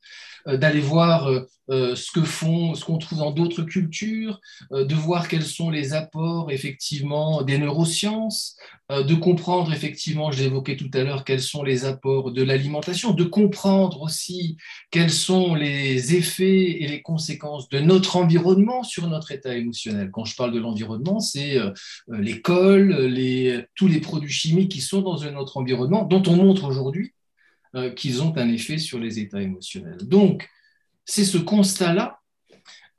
euh, 0.48 0.58
d'aller 0.58 0.80
voir 0.80 1.28
euh, 1.28 1.42
euh, 1.70 1.96
ce 1.96 2.12
que 2.12 2.24
font, 2.24 2.74
ce 2.74 2.84
qu'on 2.84 2.98
trouve 2.98 3.20
dans 3.20 3.32
d'autres 3.32 3.62
cultures, 3.62 4.42
de 4.72 4.96
voir 4.96 5.28
quels 5.28 5.46
sont 5.46 5.70
les 5.70 5.94
apports 5.94 6.52
effectivement 6.52 7.44
des 7.44 7.58
neurosciences, 7.58 8.58
de 8.90 9.16
comprendre 9.16 9.72
effectivement, 9.72 10.32
je 10.32 10.44
l'évoquais 10.44 10.76
tout 10.76 10.90
à 10.94 11.04
l'heure, 11.04 11.24
quels 11.24 11.42
sont 11.42 11.64
les 11.64 11.86
apports 11.86 12.32
de 12.32 12.44
l'alimentation, 12.44 13.14
de 13.14 13.24
comprendre 13.24 14.02
aussi 14.02 14.58
quels 14.90 15.12
sont 15.12 15.56
les 15.56 16.16
effets 16.16 16.82
et 16.82 16.88
les 16.88 17.02
conséquences 17.02 17.70
de 17.70 17.80
notre 17.80 18.18
environnement 18.18 18.84
sur 18.84 19.08
notre 19.08 19.32
état 19.32 19.56
émotionnel. 19.56 20.10
Quand 20.12 20.26
je 20.26 20.36
parle 20.36 20.52
de 20.52 20.60
l'environnement, 20.60 21.22
c'est 21.22 21.58
l'école, 22.10 23.06
les, 23.06 23.64
tous 23.76 23.88
les 23.88 24.02
produits 24.02 24.34
chimiques 24.34 24.72
qui 24.72 24.82
sont 24.82 25.02
dans 25.02 25.24
notre 25.32 25.56
environnement, 25.56 26.04
dont 26.04 26.24
on 26.28 26.36
montre 26.36 26.66
aujourd'hui 26.66 27.14
euh, 27.76 27.90
qu'ils 27.92 28.22
ont 28.22 28.38
un 28.38 28.50
effet 28.50 28.78
sur 28.78 29.00
les 29.00 29.20
états 29.20 29.42
émotionnels. 29.42 30.06
Donc, 30.06 30.50
c'est 31.06 31.24
ce 31.24 31.38
constat-là 31.38 32.20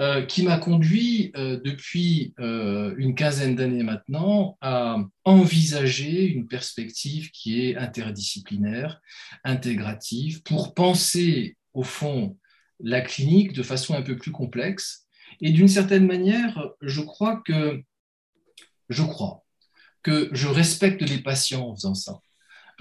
euh, 0.00 0.22
qui 0.24 0.42
m'a 0.42 0.56
conduit 0.56 1.30
euh, 1.36 1.60
depuis 1.62 2.34
une 2.38 3.14
quinzaine 3.14 3.54
d'années 3.54 3.82
maintenant 3.82 4.56
à 4.62 4.96
envisager 5.24 6.24
une 6.24 6.48
perspective 6.48 7.30
qui 7.32 7.66
est 7.66 7.76
interdisciplinaire, 7.76 9.00
intégrative, 9.44 10.42
pour 10.42 10.72
penser 10.72 11.56
au 11.74 11.82
fond 11.82 12.38
la 12.80 13.02
clinique 13.02 13.52
de 13.52 13.62
façon 13.62 13.94
un 13.94 14.02
peu 14.02 14.16
plus 14.16 14.32
complexe. 14.32 15.06
Et 15.42 15.50
d'une 15.50 15.68
certaine 15.68 16.06
manière, 16.06 16.70
je 16.80 17.02
crois 17.02 17.42
que 17.44 17.82
je 18.88 19.02
crois 19.02 19.44
que 20.02 20.28
je 20.32 20.48
respecte 20.48 21.02
les 21.02 21.18
patients 21.18 21.68
en 21.68 21.74
faisant 21.74 21.94
ça. 21.94 22.20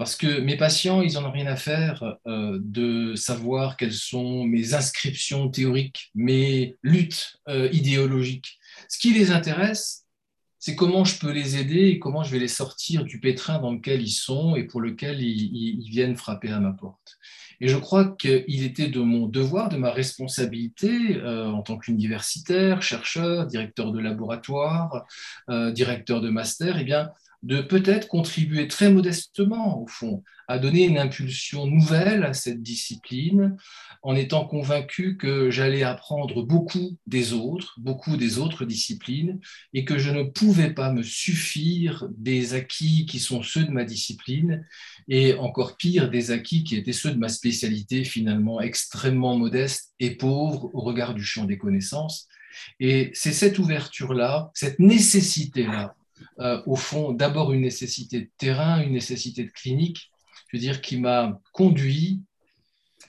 Parce 0.02 0.16
que 0.16 0.40
mes 0.40 0.56
patients, 0.56 1.00
ils 1.00 1.12
n'en 1.12 1.26
ont 1.26 1.30
rien 1.30 1.46
à 1.46 1.54
faire 1.54 2.16
euh, 2.26 2.58
de 2.60 3.14
savoir 3.14 3.76
quelles 3.76 3.92
sont 3.92 4.42
mes 4.42 4.74
inscriptions 4.74 5.48
théoriques, 5.48 6.10
mes 6.16 6.76
luttes 6.82 7.36
euh, 7.48 7.68
idéologiques. 7.70 8.58
Ce 8.88 8.98
qui 8.98 9.14
les 9.14 9.30
intéresse, 9.30 10.08
c'est 10.58 10.74
comment 10.74 11.04
je 11.04 11.20
peux 11.20 11.30
les 11.30 11.56
aider 11.56 11.86
et 11.86 11.98
comment 12.00 12.24
je 12.24 12.32
vais 12.32 12.40
les 12.40 12.48
sortir 12.48 13.04
du 13.04 13.20
pétrin 13.20 13.60
dans 13.60 13.70
lequel 13.70 14.02
ils 14.02 14.10
sont 14.10 14.56
et 14.56 14.64
pour 14.64 14.80
lequel 14.80 15.22
ils, 15.22 15.88
viennent 15.88 16.16
frapper 16.16 16.50
à 16.50 16.58
ma 16.58 16.72
porte. 16.72 17.16
Et 17.60 17.68
je 17.68 17.76
crois 17.76 18.16
qu'il 18.16 18.64
était 18.64 18.88
de 18.88 18.98
mon 18.98 19.28
devoir, 19.28 19.68
de 19.68 19.76
ma 19.76 19.92
responsabilité 19.92 21.18
euh, 21.18 21.46
en 21.46 21.62
tant 21.62 21.78
qu'universitaire, 21.78 22.82
chercheur, 22.82 23.46
directeur 23.46 23.92
de 23.92 24.00
laboratoire, 24.00 25.04
directeur 25.48 26.20
de 26.20 26.28
master, 26.28 26.76
eh 26.76 26.82
bien, 26.82 27.12
de 27.42 27.60
peut-être 27.60 28.08
contribuer 28.08 28.68
très 28.68 28.90
modestement, 28.90 29.82
au 29.82 29.86
fond, 29.86 30.22
à 30.48 30.58
donner 30.58 30.84
une 30.84 30.98
impulsion 30.98 31.66
nouvelle 31.66 32.24
à 32.24 32.34
cette 32.34 32.62
discipline, 32.62 33.56
en 34.02 34.14
étant 34.14 34.44
convaincu 34.46 35.16
que 35.16 35.50
j'allais 35.50 35.82
apprendre 35.82 36.42
beaucoup 36.44 36.98
des 37.06 37.32
autres, 37.32 37.74
beaucoup 37.78 38.16
des 38.16 38.38
autres 38.38 38.64
disciplines, 38.64 39.40
et 39.72 39.84
que 39.84 39.98
je 39.98 40.10
ne 40.10 40.24
pouvais 40.24 40.72
pas 40.72 40.92
me 40.92 41.02
suffire 41.02 42.06
des 42.16 42.54
acquis 42.54 43.06
qui 43.06 43.18
sont 43.18 43.42
ceux 43.42 43.64
de 43.64 43.70
ma 43.70 43.84
discipline, 43.84 44.64
et 45.08 45.34
encore 45.34 45.76
pire, 45.76 46.10
des 46.10 46.30
acquis 46.30 46.64
qui 46.64 46.76
étaient 46.76 46.92
ceux 46.92 47.12
de 47.12 47.18
ma 47.18 47.28
spécialité, 47.28 48.04
finalement 48.04 48.60
extrêmement 48.60 49.36
modeste 49.36 49.92
et 50.00 50.16
pauvre 50.16 50.70
au 50.74 50.80
regard 50.80 51.14
du 51.14 51.24
champ 51.24 51.44
des 51.44 51.58
connaissances. 51.58 52.28
Et 52.78 53.10
c'est 53.14 53.32
cette 53.32 53.58
ouverture-là, 53.58 54.50
cette 54.54 54.78
nécessité-là, 54.78 55.94
euh, 56.40 56.62
au 56.66 56.76
fond, 56.76 57.12
d'abord 57.12 57.52
une 57.52 57.62
nécessité 57.62 58.20
de 58.20 58.30
terrain, 58.38 58.82
une 58.82 58.92
nécessité 58.92 59.44
de 59.44 59.50
clinique, 59.50 60.10
je 60.48 60.56
veux 60.56 60.60
dire, 60.60 60.80
qui 60.80 60.98
m'a 60.98 61.40
conduit 61.52 62.22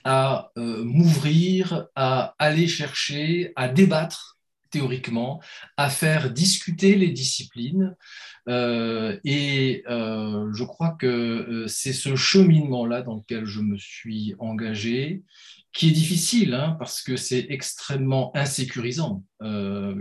à 0.04 0.50
euh, 0.58 0.84
m'ouvrir, 0.84 1.86
à 1.94 2.34
aller 2.38 2.68
chercher, 2.68 3.52
à 3.56 3.68
débattre 3.68 4.33
théoriquement, 4.74 5.40
à 5.76 5.88
faire 5.88 6.32
discuter 6.32 6.94
les 6.96 7.10
disciplines. 7.10 7.94
Euh, 8.48 9.18
et 9.24 9.84
je 9.86 10.64
crois 10.64 10.96
que 10.98 11.64
c'est 11.68 11.92
ce 11.92 12.16
cheminement-là 12.16 13.02
dans 13.02 13.16
lequel 13.16 13.44
je 13.46 13.60
me 13.60 13.78
suis 13.78 14.34
engagé, 14.38 15.22
qui 15.72 15.88
est 15.88 15.92
difficile, 15.92 16.54
hein, 16.54 16.76
parce 16.78 17.02
que 17.02 17.16
c'est 17.16 17.46
extrêmement 17.48 18.30
insécurisant, 18.36 19.24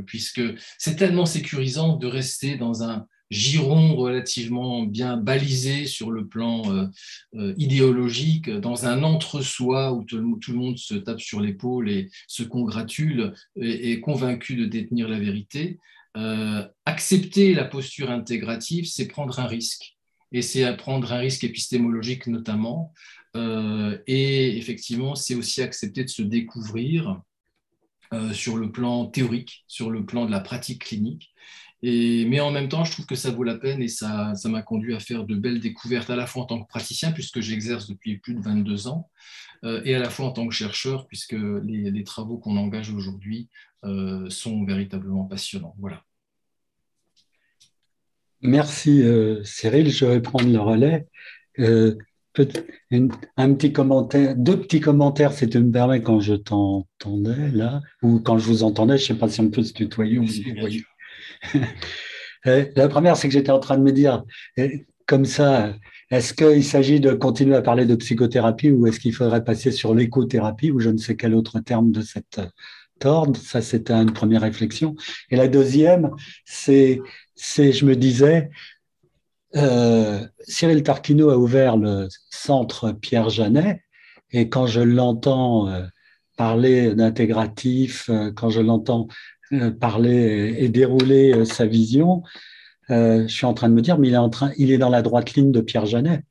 puisque 0.06 0.42
c'est 0.77 0.96
tellement 0.96 1.25
sécurisant 1.25 1.96
de 1.96 2.08
rester 2.08 2.58
dans 2.58 2.84
un 2.84 3.08
giron 3.34 3.96
relativement 3.96 4.84
bien 4.84 5.18
balisé 5.18 5.86
sur 5.86 6.12
le 6.12 6.28
plan 6.28 6.72
euh, 6.72 6.88
euh, 7.36 7.54
idéologique, 7.58 8.50
dans 8.50 8.86
un 8.86 9.04
entre-soi 9.04 9.92
où 9.92 10.04
tout, 10.04 10.18
le 10.18 10.54
monde 10.54 10.78
se 10.78 10.94
tape 10.94 11.20
sur 11.20 11.42
l'épaule 11.42 11.90
et 11.90 12.10
se 12.28 12.44
congratule 12.44 13.34
et 13.56 13.92
est 13.92 14.00
convaincu 14.00 14.56
de 14.56 14.66
détenir 14.66 15.10
la 15.10 15.20
vérité. 15.20 15.80
Euh, 16.16 16.66
accepter 16.86 17.56
la 17.56 17.66
posture 17.66 18.12
intégrative, 18.12 18.86
c'est 18.86 19.08
prendre 19.08 19.40
un 19.40 19.48
risque. 19.48 19.98
Et 20.32 20.42
c'est 20.42 20.78
prendre 20.78 21.12
un 21.12 21.18
risque 21.18 21.44
épistémologique 21.44 22.28
notamment. 22.28 22.94
et 23.36 24.58
effectivement, 24.58 25.16
c'est 25.16 25.36
aussi 25.36 25.62
accepter 25.62 26.04
de 26.04 26.10
se 26.10 26.22
découvrir 26.22 27.22
sur 28.32 28.58
le 28.58 28.72
plan 28.72 29.08
théorique, 29.08 29.63
sur 29.68 29.90
le 29.90 30.06
plan 30.06 30.25
de 30.25 30.32
la 30.32 30.40
pratique 30.40 30.86
clinique 30.86 31.34
mais 31.84 32.40
en 32.40 32.50
même 32.50 32.70
temps, 32.70 32.86
je 32.86 32.94
trouve 32.94 33.06
que 33.06 33.16
ça 33.16 33.32
vaut 33.32 33.44
la 33.44 33.56
peine 33.56 33.82
et 33.82 33.90
ça, 33.90 34.34
ça 34.36 34.48
m'a 34.48 34.62
conduit 34.62 34.96
à 34.96 35.00
faire 35.00 35.25
de 35.25 35.36
belles 35.36 35.60
découvertes 35.60 36.10
à 36.10 36.16
la 36.16 36.25
fois 36.25 36.44
en 36.44 36.46
tant 36.46 36.63
que 36.63 36.68
praticien, 36.68 37.12
puisque 37.12 37.42
j'exerce 37.42 37.90
depuis 37.90 38.20
plus 38.20 38.36
de 38.36 38.42
22 38.42 38.88
ans, 38.88 39.10
euh, 39.66 39.82
et 39.84 39.94
à 39.94 40.00
la 40.00 40.10
fois 40.10 40.28
en 40.28 40.32
tant 40.32 40.48
que 40.48 40.54
chercheur, 40.54 41.08
puisque 41.08 41.36
les, 41.63 42.04
travaux 42.06 42.38
qu'on 42.38 42.56
engage 42.56 42.94
aujourd'hui 42.94 43.50
euh, 43.84 44.30
sont 44.30 44.63
véritablement 44.63 45.25
passionnants. 45.25 45.75
Voilà. 45.78 46.04
Merci 48.42 49.02
euh, 49.04 49.44
Cyril, 49.44 49.90
je 49.90 50.06
vais 50.06 50.22
prendre 50.22 50.50
le 50.50 50.60
relais. 50.60 51.08
un 51.58 53.54
petit 53.56 53.74
commentaire, 53.74 54.38
deux 54.38 54.60
petits 54.60 54.80
commentaires, 54.80 55.34
si 55.34 55.50
tu 55.50 55.60
me 55.60 55.72
permets, 55.72 56.02
quand 56.02 56.22
je 56.22 56.36
t'entendais 56.36 57.52
là, 57.52 57.82
ou 58.02 58.22
quand 58.22 58.38
je 58.38 58.48
vous 58.48 58.63
entendais, 58.63 58.98
je 58.98 59.04
ne 59.04 59.08
sais 59.08 59.20
pas 59.20 59.28
si 59.28 59.42
on 59.42 59.50
peut 59.50 59.63
se 59.63 59.74
tutoyer 59.74 60.20
ou 60.20 60.28
se 60.28 60.42
voyez. 60.60 60.84
Euh, 62.46 62.65
la 62.75 62.88
première, 62.88 63.15
c'est 63.18 63.27
que 63.27 63.34
j'étais 63.34 63.51
en 63.51 63.60
train 63.60 63.77
de 63.77 63.84
me 63.84 63.92
dire, 63.92 64.24
euh, 64.60 64.68
comme 65.06 65.25
ça, 65.25 65.74
est-ce 66.12 66.34
qu'il 66.34 66.63
s'agit 66.63 67.00
de 67.00 67.13
continuer 67.13 67.56
à 67.56 67.62
parler 67.62 67.86
de 67.86 67.96
psychothérapie 67.96 68.72
ou 68.72 68.88
est-ce 68.88 69.00
qu'il 69.00 69.13
faudrait 69.13 69.44
passer 69.44 69.72
sur 69.72 69.96
l'écothérapie 69.96 70.72
ou 70.72 70.80
je 70.80 70.89
ne 70.89 70.98
sais 70.98 71.15
quel 71.15 71.36
autre 71.36 71.60
terme 71.60 71.92
de 71.92 72.01
cette 72.01 72.42
ordre 73.03 73.39
Ça, 73.39 73.62
c'était 73.62 73.94
une 73.94 74.12
première 74.13 74.42
réflexion. 74.42 74.96
Et 75.30 75.36
la 75.36 75.48
deuxième, 75.48 76.12
c'est, 76.46 77.01
c'est 77.36 77.72
je 77.72 77.86
me 77.86 77.96
disais, 77.96 78.50
euh, 79.56 80.25
Cyril 80.46 80.84
Tarquino 80.84 81.30
a 81.30 81.38
ouvert 81.38 81.77
le 81.77 82.08
centre 82.30 82.92
Pierre 82.92 83.30
Janet 83.30 83.82
et 84.32 84.50
quand 84.50 84.68
je 84.68 84.82
l'entends 84.82 85.70
parler 86.38 86.96
d'intégratif, 86.96 88.10
quand 88.36 88.50
je 88.50 88.62
l'entends 88.62 89.08
parler 89.80 90.56
et 90.58 90.70
dérouler 90.70 91.46
sa 91.46 91.66
vision, 91.66 92.24
je 92.90 93.28
suis 93.28 93.46
en 93.46 93.54
train 93.54 93.70
de 93.70 93.74
me 93.74 93.82
dire, 93.82 93.98
mais 93.98 94.10
il 94.10 94.14
est, 94.14 94.18
en 94.18 94.30
train, 94.30 94.52
il 94.58 94.72
est 94.72 94.78
dans 94.78 94.90
la 94.90 95.02
droite 95.02 95.34
ligne 95.34 95.52
de 95.52 95.62
Pierre 95.62 95.86
Janet. 95.86 96.22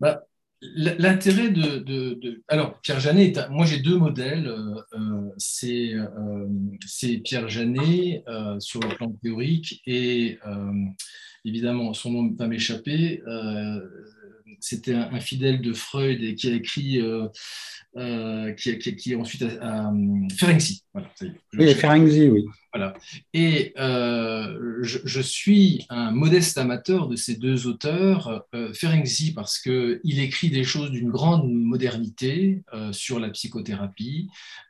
Bah, 0.00 0.22
L'intérêt 0.62 1.48
de, 1.48 2.42
Alors, 2.48 2.78
Pierre 2.82 3.00
Janet, 3.00 3.40
moi 3.48 3.64
j'ai 3.64 3.78
deux 3.78 3.96
modèles. 3.96 4.46
Euh, 4.46 4.82
euh, 4.92 5.30
euh, 5.64 6.46
c'est 6.86 7.16
Pierre 7.18 7.48
Janet 7.48 8.22
sur 8.58 8.80
le 8.80 8.94
plan 8.94 9.10
théorique 9.22 9.80
et 9.86 10.38
évidemment, 11.46 11.94
son 11.94 12.10
nom 12.10 12.22
ne 12.24 12.36
va 12.36 12.46
m'échapper. 12.46 13.22
C'était 14.60 14.94
un, 14.94 15.20
fidèle 15.20 15.60
de 15.60 15.72
Freud 15.72 16.22
et 16.22 16.34
qui 16.34 16.48
a 16.48 16.54
écrit, 16.54 17.00
qui, 18.56 18.96
qui, 18.96 19.16
ensuite 19.16 19.42
a, 19.42 19.92
Ferenczi. 20.38 20.82
Voilà, 20.92 21.10
oui, 21.54 21.74
Ferenczi, 21.74 22.28
oui. 22.28 22.44
Voilà. 22.72 22.94
Et 23.34 23.72
euh, 23.78 24.78
je, 24.82 25.20
suis 25.20 25.86
un 25.88 26.12
modeste 26.12 26.56
amateur 26.56 27.08
de 27.08 27.16
ces 27.16 27.34
deux 27.34 27.66
auteurs, 27.66 28.44
euh, 28.54 28.72
Ferenczi, 28.72 29.32
parce 29.34 29.58
qu'il 29.58 30.20
écrit 30.20 30.50
des 30.50 30.62
choses 30.62 30.92
d'une 30.92 31.10
grande 31.10 31.50
modernité 31.50 32.62
euh, 32.72 32.92
sur 32.92 33.18
la 33.18 33.30
psychothérapie. 33.30 34.28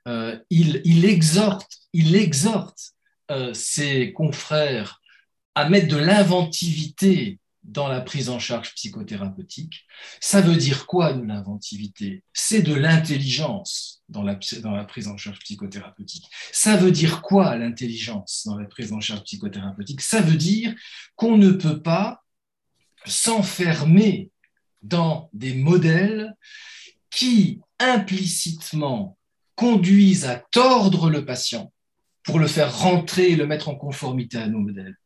Euh, 0.08 0.38
il, 0.48 0.80
il, 0.84 1.04
exhorte, 1.04 1.70
il 1.92 2.16
exhorte 2.16 2.94
ses 3.52 4.12
confrères 4.12 5.00
à 5.54 5.68
mettre 5.68 5.86
de 5.86 5.96
l'inventivité 5.96 7.38
dans 7.70 7.86
la 7.86 8.00
prise 8.00 8.28
en 8.30 8.40
charge 8.40 8.74
psychothérapeutique. 8.74 9.86
Ça 10.20 10.40
veut 10.40 10.56
dire 10.56 10.86
quoi 10.86 11.12
de 11.12 11.22
l'inventivité? 11.22 12.24
C'est 12.32 12.62
de 12.62 12.74
l'intelligence 12.74 14.02
dans 14.08 14.24
la, 14.24 14.38
dans 14.62 14.72
la 14.72 14.84
prise 14.84 15.06
en 15.06 15.16
charge 15.16 15.38
psychothérapeutique. 15.38 16.26
Ça 16.52 16.76
veut 16.76 16.90
dire 16.90 17.22
quoi 17.22 17.56
l'intelligence 17.56 18.42
dans 18.44 18.58
la 18.58 18.66
prise 18.66 18.92
en 18.92 19.00
charge 19.00 19.22
psychothérapeutique? 19.22 20.00
Ça 20.00 20.20
veut 20.20 20.36
dire 20.36 20.74
qu'on 21.14 21.36
ne 21.36 21.52
peut 21.52 21.80
pas 21.80 22.24
s'enfermer 23.06 24.30
dans 24.82 25.30
des 25.32 25.54
modèles 25.54 26.34
qui 27.08 27.60
implicitement 27.78 29.16
conduisent 29.54 30.26
à 30.26 30.42
tordre 30.50 31.08
le 31.08 31.24
patient 31.24 31.72
pour 32.24 32.40
le 32.40 32.48
faire 32.48 32.76
rentrer 32.76 33.30
et 33.30 33.36
le 33.36 33.46
mettre 33.46 33.68
en 33.68 33.76
conformité 33.76 34.38
à 34.38 34.48
nos 34.48 34.58
modèles. 34.58 34.96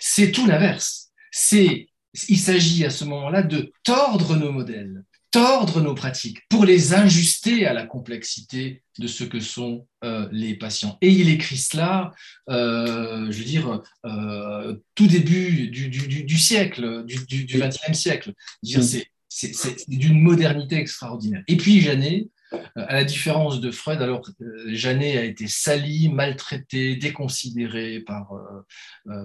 C'est 0.00 0.32
tout 0.32 0.46
l'inverse. 0.46 1.10
C'est 1.30 1.88
il 2.28 2.38
s'agit 2.38 2.84
à 2.84 2.90
ce 2.90 3.04
moment-là 3.04 3.42
de 3.42 3.72
tordre 3.82 4.36
nos 4.36 4.52
modèles, 4.52 5.04
tordre 5.30 5.80
nos 5.80 5.94
pratiques 5.94 6.38
pour 6.48 6.64
les 6.64 6.94
ajuster 6.94 7.66
à 7.66 7.72
la 7.72 7.84
complexité 7.84 8.82
de 9.00 9.08
ce 9.08 9.24
que 9.24 9.40
sont 9.40 9.86
euh, 10.04 10.28
les 10.30 10.54
patients. 10.54 10.96
Et 11.00 11.10
il 11.10 11.28
écrit 11.28 11.56
cela, 11.56 12.12
euh, 12.48 13.26
je 13.30 13.38
veux 13.38 13.44
dire, 13.44 13.82
euh, 14.06 14.76
tout 14.94 15.08
début 15.08 15.68
du, 15.68 16.38
siècle, 16.38 17.04
du, 17.04 17.46
XXe 17.46 17.98
siècle. 17.98 18.32
Mm. 18.62 18.80
C'est 19.28 19.88
d'une 19.88 20.20
modernité 20.20 20.76
extraordinaire. 20.76 21.42
Et 21.48 21.56
puis 21.56 21.80
Janet, 21.80 22.28
à 22.76 22.94
la 22.94 23.04
différence 23.04 23.60
de 23.60 23.70
Freud, 23.70 24.00
alors 24.02 24.28
Janet 24.68 25.16
a 25.16 25.24
été 25.24 25.46
sali, 25.46 26.08
maltraité, 26.08 26.96
déconsidéré 26.96 28.00
par, 28.00 28.32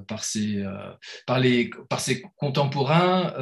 par, 0.08 0.24
ses, 0.24 0.64
par, 1.26 1.40
les, 1.40 1.70
par 1.90 2.00
ses 2.00 2.22
contemporains 2.38 3.34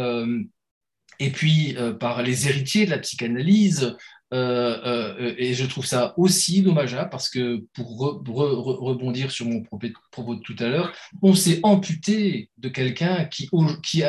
et 1.19 1.29
puis 1.31 1.75
par 1.99 2.21
les 2.21 2.47
héritiers 2.47 2.85
de 2.85 2.91
la 2.91 2.99
psychanalyse. 2.99 3.95
et 4.31 5.53
je 5.53 5.65
trouve 5.65 5.85
ça 5.85 6.13
aussi 6.17 6.61
dommageable 6.61 7.09
parce 7.09 7.29
que 7.29 7.63
pour 7.73 7.97
rebondir 7.97 9.31
sur 9.31 9.45
mon 9.45 9.63
propos 9.63 10.35
de 10.35 10.41
tout 10.41 10.55
à 10.59 10.67
l'heure, 10.67 10.93
on 11.21 11.33
s'est 11.33 11.59
amputé 11.63 12.49
de 12.57 12.69
quelqu'un 12.69 13.25
qui, 13.25 13.49
qui, 13.83 14.03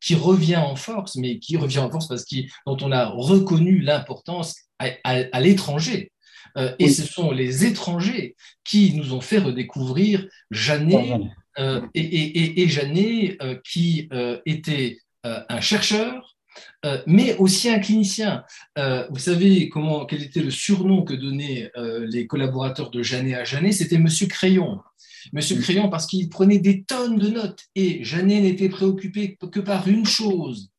qui 0.00 0.14
revient 0.14 0.56
en 0.56 0.76
force, 0.76 1.16
mais 1.16 1.38
qui 1.38 1.56
revient 1.56 1.80
en 1.80 1.90
force 1.90 2.08
parce 2.08 2.24
qu'il 2.24 2.50
dont 2.66 2.78
on 2.80 2.92
a 2.92 3.06
reconnu 3.06 3.80
l'importance 3.80 4.56
à, 5.04 5.40
l'étranger. 5.40 6.12
Euh, 6.58 6.74
et 6.78 6.88
ce 6.90 7.04
sont 7.04 7.30
les 7.30 7.64
étrangers 7.64 8.36
qui 8.64 8.94
nous 8.94 9.14
ont 9.14 9.20
fait 9.20 9.38
redécouvrir 9.38 10.26
Janet, 10.50 11.20
euh, 11.58 11.80
et, 11.94 12.62
et, 12.62 12.68
Janet 12.68 13.36
euh, 13.42 13.56
qui 13.64 14.08
était 14.46 14.98
un 15.24 15.60
chercheur, 15.60 16.36
mais 17.06 17.36
aussi 17.36 17.68
un 17.68 17.78
clinicien. 17.78 18.44
vous 18.76 19.18
savez 19.18 19.68
comment, 19.68 20.04
quel 20.04 20.22
était 20.22 20.40
le 20.40 20.50
surnom 20.50 21.02
que 21.02 21.14
donnaient 21.14 21.70
les 21.76 22.26
collaborateurs 22.26 22.90
de 22.90 23.02
Janet 23.02 23.34
à 23.34 23.44
Janet 23.44 23.72
C'était 23.72 23.98
Monsieur 23.98 24.26
Crayon. 24.26 24.80
Monsieur 25.32 25.60
Crayon 25.60 25.88
parce 25.88 26.06
qu'il 26.06 26.28
prenait 26.28 26.58
des 26.58 26.82
tonnes 26.82 27.18
de 27.18 27.28
notes 27.28 27.66
et 27.76 28.02
Janet 28.02 28.42
n'était 28.42 28.68
préoccupé 28.68 29.38
que 29.52 29.60
par 29.60 29.86
une 29.86 30.04
chose, 30.04 30.71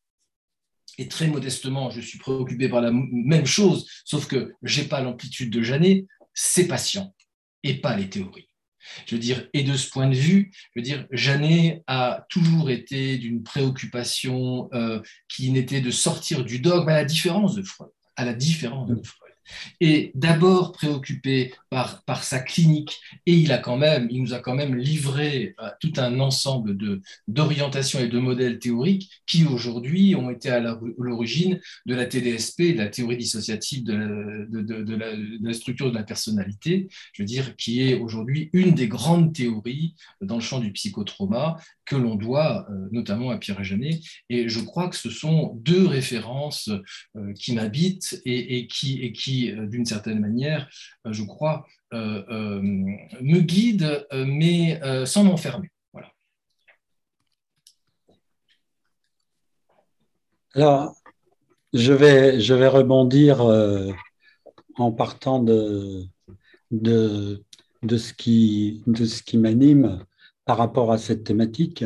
et 0.98 1.08
très 1.08 1.26
modestement, 1.26 1.90
je 1.90 2.00
suis 2.00 2.18
préoccupé 2.18 2.68
par 2.68 2.80
la 2.80 2.90
même 2.92 3.46
chose, 3.46 3.86
sauf 4.04 4.26
que 4.26 4.52
je 4.62 4.80
n'ai 4.80 4.86
pas 4.88 5.00
l'amplitude 5.00 5.50
de 5.50 5.62
Janet, 5.62 6.06
c'est 6.32 6.66
patient 6.66 7.14
et 7.62 7.80
pas 7.80 7.96
les 7.96 8.08
théories. 8.08 8.48
Je 9.06 9.14
veux 9.14 9.20
dire, 9.20 9.48
et 9.54 9.62
de 9.62 9.76
ce 9.76 9.88
point 9.88 10.08
de 10.08 10.14
vue, 10.14 10.52
je 10.74 10.80
veux 10.80 10.84
dire, 10.84 11.06
Janet 11.10 11.82
a 11.86 12.26
toujours 12.28 12.70
été 12.70 13.16
d'une 13.16 13.42
préoccupation 13.42 14.68
euh, 14.74 15.00
qui 15.28 15.50
n'était 15.50 15.80
de 15.80 15.90
sortir 15.90 16.44
du 16.44 16.58
dogme 16.58 16.88
à 16.88 16.94
la 16.94 17.04
différence 17.04 17.54
de 17.54 17.64
à 18.16 18.24
la 18.24 18.34
différence 18.34 18.88
de 18.88 19.00
Freud 19.02 19.23
est 19.80 20.12
d'abord 20.14 20.72
préoccupé 20.72 21.52
par, 21.70 22.02
par 22.04 22.24
sa 22.24 22.40
clinique 22.40 23.00
et 23.26 23.34
il, 23.34 23.52
a 23.52 23.58
quand 23.58 23.76
même, 23.76 24.08
il 24.10 24.22
nous 24.22 24.34
a 24.34 24.40
quand 24.40 24.54
même 24.54 24.74
livré 24.74 25.54
euh, 25.60 25.68
tout 25.80 25.92
un 25.96 26.20
ensemble 26.20 26.76
d'orientations 27.28 28.00
et 28.00 28.08
de 28.08 28.18
modèles 28.18 28.58
théoriques 28.58 29.10
qui 29.26 29.44
aujourd'hui 29.44 30.14
ont 30.14 30.30
été 30.30 30.50
à 30.50 30.60
l'origine 30.60 31.60
de 31.86 31.94
la 31.94 32.06
TDSP, 32.06 32.74
de 32.74 32.78
la 32.78 32.88
théorie 32.88 33.16
dissociative 33.16 33.84
de, 33.84 34.46
de, 34.50 34.94
la, 34.94 35.52
structure 35.52 35.90
de 35.90 35.96
la 35.96 36.02
personnalité, 36.02 36.88
je 37.12 37.22
veux 37.22 37.26
dire, 37.26 37.56
qui 37.56 37.82
est 37.82 37.94
aujourd'hui 37.94 38.50
une 38.52 38.74
des 38.74 38.88
grandes 38.88 39.34
théories 39.34 39.94
dans 40.20 40.36
le 40.36 40.40
champ 40.40 40.60
du 40.60 40.72
psychotrauma 40.72 41.56
que 41.84 41.96
l'on 41.96 42.14
doit 42.14 42.66
euh, 42.70 42.88
notamment 42.92 43.30
à 43.30 43.38
Pierre 43.38 43.62
Janet. 43.62 44.00
Et 44.30 44.48
je 44.48 44.60
crois 44.60 44.88
que 44.88 44.96
ce 44.96 45.10
sont 45.10 45.54
deux 45.62 45.86
références 45.86 46.70
euh, 47.16 47.32
qui 47.34 47.54
m'habitent 47.54 48.20
et, 48.24 48.58
et, 48.58 48.66
qui, 48.66 49.02
et 49.02 49.12
qui 49.12 49.33
euh, 49.42 49.66
d'une 49.66 49.84
certaine 49.84 50.20
manière, 50.20 50.68
euh, 51.06 51.12
je 51.12 51.24
crois, 51.24 51.66
euh, 51.92 52.60
me 52.62 53.40
guide, 53.40 54.06
mais 54.12 54.80
sans 55.06 55.24
m'enfermer. 55.24 55.70
Voilà. 55.92 56.08
Alors, 60.54 60.96
je 61.72 61.92
vais, 61.92 62.68
rebondir 62.68 63.40
en 64.76 64.92
partant 64.92 65.40
de, 65.40 66.04
de 66.72 67.96
ce 67.96 68.12
qui 68.12 68.82
m'anime 69.34 70.04
par 70.44 70.58
rapport 70.58 70.90
à 70.90 70.98
cette 70.98 71.22
thématique. 71.24 71.84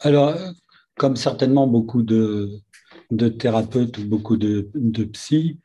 alors, 0.00 0.34
comme 1.00 1.16
certainement 1.16 1.66
beaucoup 1.66 2.02
de, 2.02 2.60
thérapeutes 3.38 3.96
ou 3.96 4.04
beaucoup 4.04 4.36
de, 4.36 4.68
de 4.74 5.04
psy, 5.04 5.58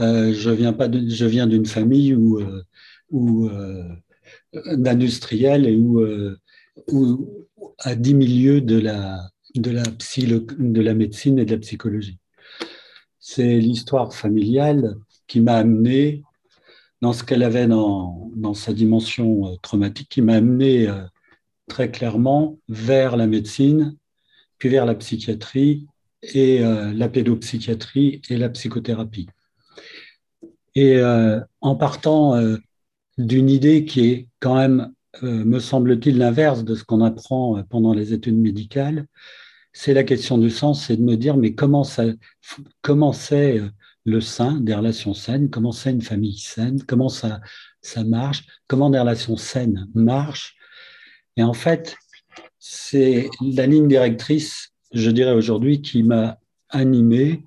euh, 0.00 0.34
je 0.34 0.50
viens 0.50 1.46
d'une 1.46 1.64
famille 1.64 2.14
où, 2.14 2.38
euh, 2.38 2.62
où 3.10 3.48
euh, 3.48 3.88
d'industriels 4.52 5.66
et 5.66 5.76
où, 5.76 6.04
où, 6.88 7.46
à 7.78 7.94
10 7.94 8.14
milieux 8.14 8.60
de 8.60 8.78
la, 8.78 9.30
de, 9.54 9.70
la 9.70 9.82
de 9.82 10.80
la 10.82 10.92
médecine 10.92 11.38
et 11.38 11.46
de 11.46 11.52
la 11.52 11.60
psychologie. 11.60 12.18
C'est 13.18 13.58
l'histoire 13.60 14.12
familiale 14.12 14.96
qui 15.26 15.40
m'a 15.40 15.54
amené 15.54 16.22
dans 17.00 17.14
ce 17.14 17.24
qu'elle 17.24 17.44
avait 17.44 17.66
dans, 17.66 18.30
dans, 18.36 18.52
sa 18.52 18.74
dimension 18.74 19.56
traumatique, 19.62 20.10
qui 20.10 20.20
m'a 20.20 20.34
amené 20.34 20.86
très 21.66 21.90
clairement 21.90 22.58
vers 22.68 23.16
la 23.16 23.26
médecine 23.26 23.96
vers 24.68 24.86
la 24.86 24.94
psychiatrie 24.94 25.86
et 26.22 26.62
euh, 26.62 26.92
la 26.92 27.08
pédopsychiatrie 27.08 28.22
et 28.28 28.36
la 28.36 28.48
psychothérapie. 28.48 29.28
Et 30.74 30.96
euh, 30.96 31.40
en 31.60 31.76
partant 31.76 32.36
euh, 32.36 32.56
d'une 33.18 33.50
idée 33.50 33.84
qui 33.84 34.08
est 34.08 34.28
quand 34.40 34.56
même, 34.56 34.92
me 35.20 35.58
semble-t-il, 35.58 36.16
l'inverse 36.16 36.64
de 36.64 36.74
ce 36.74 36.84
qu'on 36.84 37.02
apprend 37.02 37.62
pendant 37.68 37.92
les 37.92 38.14
études 38.14 38.38
médicales, 38.38 39.06
c'est 39.74 39.92
la 39.92 40.04
question 40.04 40.38
du 40.38 40.48
sens, 40.48 40.86
c'est 40.86 40.96
de 40.96 41.02
me 41.02 41.16
dire, 41.16 41.36
mais 41.36 41.54
comment, 41.54 41.84
ça, 41.84 42.04
comment 42.80 43.12
c'est 43.12 43.60
le 44.04 44.20
sein 44.22 44.58
des 44.60 44.74
relations 44.74 45.12
saines, 45.12 45.50
comment 45.50 45.70
c'est 45.70 45.90
une 45.90 46.00
famille 46.00 46.38
saine, 46.38 46.82
comment 46.84 47.10
ça, 47.10 47.42
ça 47.82 48.04
marche, 48.04 48.44
comment 48.68 48.88
des 48.88 48.98
relations 48.98 49.36
saines 49.36 49.86
marchent. 49.94 50.56
Et 51.36 51.42
en 51.42 51.52
fait, 51.52 51.96
c'est 52.64 53.28
la 53.40 53.66
ligne 53.66 53.88
directrice, 53.88 54.68
je 54.92 55.10
dirais 55.10 55.32
aujourd'hui, 55.32 55.82
qui 55.82 56.04
m'a 56.04 56.38
animé 56.68 57.42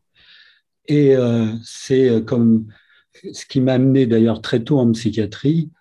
Et 0.87 1.15
c'est 1.63 2.23
comme 2.25 2.67
ce 3.31 3.45
qui 3.45 3.61
m'a 3.61 3.73
amené 3.73 4.05
d'ailleurs 4.05 4.41
très 4.41 4.63
tôt 4.63 4.77
en 4.77 4.91
psychiatrie, 4.91 5.71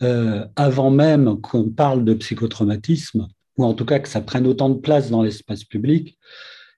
avant 0.00 0.90
même 0.90 1.40
qu'on 1.40 1.70
parle 1.70 2.04
de 2.04 2.14
psychotraumatisme, 2.14 3.28
ou 3.56 3.64
en 3.64 3.74
tout 3.74 3.84
cas 3.86 3.98
que 3.98 4.08
ça 4.08 4.20
prenne 4.20 4.46
autant 4.46 4.68
de 4.68 4.78
place 4.78 5.10
dans 5.10 5.22
l'espace 5.22 5.64
public, 5.64 6.18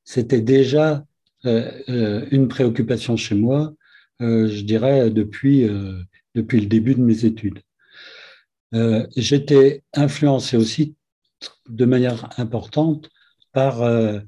c'était 0.05 0.41
déjà 0.41 1.05
une 1.45 2.49
préoccupation 2.49 3.17
chez 3.17 3.35
moi, 3.35 3.75
je 4.21 4.61
dirais, 4.63 5.11
depuis, 5.11 5.69
depuis 6.35 6.61
le 6.61 6.67
début 6.67 6.95
de 6.95 7.03
mes 7.03 7.25
études. 7.25 7.61
J'étais 9.17 9.83
influencé 9.95 10.57
aussi 10.57 10.95
de 11.69 11.85
manière 11.85 12.29
importante 12.39 13.11
par 13.53 13.83
euh, 13.83 14.21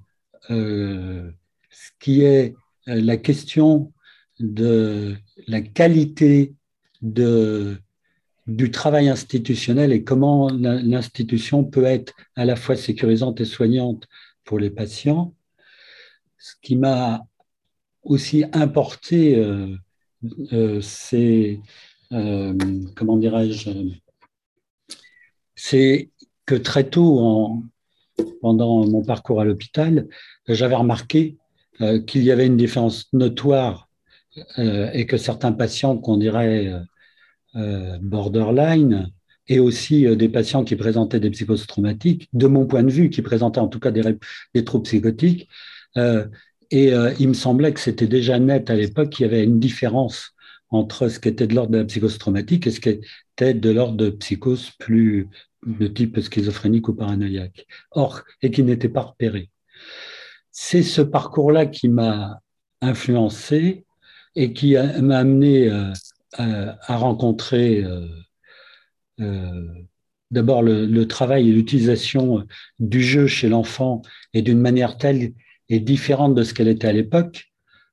euh, 0.51 1.31
ce 1.71 1.91
qui 1.99 2.23
est 2.23 2.55
euh, 2.89 3.01
la 3.01 3.17
question 3.17 3.93
de 4.39 5.17
la 5.47 5.61
qualité 5.61 6.55
de, 7.03 7.79
du 8.47 8.71
travail 8.71 9.09
institutionnel 9.09 9.93
et 9.93 10.05
comment 10.05 10.49
l'institution 10.51 11.65
peut 11.65 11.85
être 11.85 12.15
à 12.37 12.45
la 12.45 12.57
fois 12.57 12.77
sécurisante 12.77 13.41
et 13.41 13.45
soignante 13.45 14.07
pour 14.45 14.59
les 14.59 14.71
patients. 14.71 15.35
Ce 16.39 16.55
qui 16.63 16.77
m'a 16.77 17.27
aussi 18.03 18.45
importé, 18.53 19.43
c'est, 20.81 21.61
comment 22.11 23.17
dirais-je, 23.17 23.71
c'est 25.55 26.11
que 26.47 26.55
très 26.55 26.85
tôt, 26.89 27.19
en, 27.19 27.63
pendant 28.41 28.87
mon 28.87 29.03
parcours 29.03 29.41
à 29.41 29.45
l'hôpital, 29.45 30.09
j'avais 30.49 30.75
remarqué 30.75 31.37
euh, 31.81 32.01
qu'il 32.01 32.23
y 32.23 32.31
avait 32.31 32.47
une 32.47 32.57
différence 32.57 33.09
notoire 33.13 33.89
euh, 34.59 34.91
et 34.93 35.07
que 35.07 35.17
certains 35.17 35.53
patients 35.53 35.99
qu'on 35.99 36.17
dirait 36.17 36.73
euh, 37.57 37.99
borderline 38.01 39.11
et 39.49 39.61
aussi 39.61 40.05
des 40.17 40.29
patients 40.29 40.65
qui 40.65 40.75
présentaient 40.75 41.21
des 41.21 41.31
psychoses 41.31 41.67
traumatiques, 41.69 42.29
de 42.33 42.49
mon 42.49 42.67
point 42.67 42.83
de 42.83 42.91
vue, 42.91 43.11
qui 43.11 43.23
présentaient 43.23 43.61
en 43.61 43.69
tout 43.69 43.79
cas 43.79 43.93
des, 43.93 44.03
des 44.55 44.65
troubles 44.65 44.83
psychotiques, 44.83 45.49
et 46.73 46.91
il 47.21 47.29
me 47.29 47.33
semblait 47.33 47.73
que 47.73 47.79
c'était 47.79 48.09
déjà 48.09 48.41
net 48.41 48.71
à 48.71 48.75
l'époque 48.75 49.11
qu'il 49.11 49.25
y 49.25 49.29
avait 49.29 49.45
une 49.45 49.61
différence 49.61 50.33
entre 50.71 51.07
ce 51.07 51.21
qui 51.21 51.29
était 51.29 51.47
de 51.47 51.55
l'ordre 51.55 51.71
de 51.71 51.79
la 51.79 51.85
psychose 51.85 52.19
traumatique 52.19 52.67
et 52.67 52.73
ce 52.73 52.81
qui 52.81 52.89
était 52.89 53.55
de 53.55 53.71
l'ordre 53.71 53.97
de 53.97 54.11
psychose 54.11 54.73
plus 54.81 55.29
de 55.67 55.87
type 55.89 56.21
schizophrénique 56.21 56.89
ou 56.89 56.95
paranoïaque, 56.95 57.67
or, 57.91 58.23
et 58.43 58.51
qui 58.51 58.63
n'était 58.63 58.89
pas 58.89 59.03
repéré. 59.03 59.51
C'est 60.51 60.83
ce 60.83 61.03
parcours-là 61.03 61.67
qui 61.67 61.89
m'a 61.89 62.41
influencé 62.81 63.85
et 64.35 64.53
qui 64.53 64.75
m'a 64.75 65.19
amené 65.19 65.71
euh, 66.41 66.73
à, 66.83 66.97
rencontrer 66.99 67.83
euh, 67.83 68.07
euh, 69.21 69.65
d'abord 70.31 70.63
le, 70.63 71.05
travail 71.07 71.49
et 71.49 71.53
l'utilisation 71.53 72.47
du 72.79 73.03
jeu 73.03 73.27
chez 73.27 73.49
l'enfant 73.49 74.03
et 74.35 74.43
d'une 74.43 74.61
manière 74.61 74.99
telle 74.99 75.33
et 75.71 75.81
différente 75.81 76.35
de 76.35 76.43
ce 76.43 76.53
qu'elle 76.53 76.69
était 76.69 76.89
à 76.89 76.93
l'époque, 76.93 77.47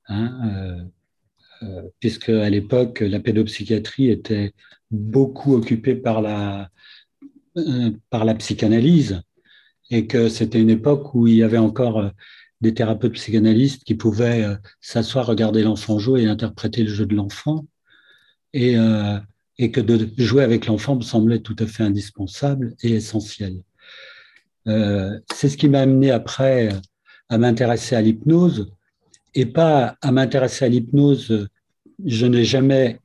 hein, 0.07 0.85
puisque 1.99 2.29
à 2.29 2.49
l'époque 2.49 2.99
la 2.99 3.19
pédopsychiatrie 3.21 4.09
était 4.09 4.51
beaucoup 4.91 5.53
occupée 5.53 5.95
par 5.95 6.21
la 6.21 6.69
par 8.09 8.25
la 8.25 8.35
psychanalyse 8.35 9.21
et 9.89 10.07
que 10.07 10.29
c'était 10.29 10.59
une 10.59 10.69
époque 10.69 11.13
où 11.13 11.27
il 11.27 11.35
y 11.35 11.43
avait 11.43 11.57
encore 11.57 11.99
euh, 11.99 12.09
des 12.61 12.73
thérapeutes 12.73 13.13
psychanalystes 13.13 13.83
qui 13.83 13.95
pouvaient 13.95 14.43
euh, 14.43 14.55
s'asseoir, 14.81 15.27
regarder 15.27 15.63
l'enfant 15.63 15.99
jouer 15.99 16.23
et 16.23 16.27
interpréter 16.27 16.83
le 16.83 16.89
jeu 16.89 17.05
de 17.05 17.15
l'enfant 17.15 17.65
et, 18.53 18.75
et 19.57 19.71
que 19.71 19.81
de 19.81 20.07
jouer 20.17 20.43
avec 20.43 20.67
l'enfant 20.67 20.95
me 20.95 21.01
semblait 21.01 21.39
tout 21.39 21.55
à 21.57 21.65
fait 21.65 21.81
indispensable 21.81 22.75
et 22.83 22.91
essentiel. 22.91 23.63
C'est 24.67 25.49
ce 25.49 25.57
qui 25.57 25.67
m'a 25.69 25.81
amené 25.81 26.11
après 26.11 26.69
à 27.29 27.39
m'intéresser 27.39 27.95
à 27.95 28.01
l'hypnose 28.01 28.71
et 29.33 29.47
pas 29.47 29.97
à 30.01 30.11
m'intéresser 30.11 30.65
à 30.65 30.69
l'hypnose. 30.69 31.47
Je 32.05 32.25
n'ai 32.27 32.45
jamais, 32.45 32.99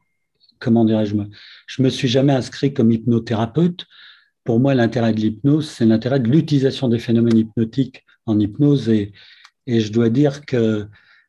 comment 0.59 0.85
dirais-je, 0.85 1.15
je 1.67 1.83
me 1.83 1.89
suis 1.89 2.09
jamais 2.09 2.35
inscrit 2.35 2.75
comme 2.75 2.93
hypnothérapeute 2.93 3.87
pour 4.49 4.61
moi, 4.61 4.75
l'intérêt 4.75 5.13
de 5.13 5.21
l'hypnose, 5.21 5.69
c'est 5.69 5.85
l'intérêt 5.85 6.21
de 6.21 6.27
l'utilisation 6.27 6.89
des 6.89 6.99
phénomènes 6.99 7.37
hypnotiques 7.37 8.07
en 8.25 8.41
hypnose. 8.41 8.89
Et, 8.89 9.13
je 9.67 9.93
dois 9.93 10.09
dire 10.09 10.47
que 10.47 10.87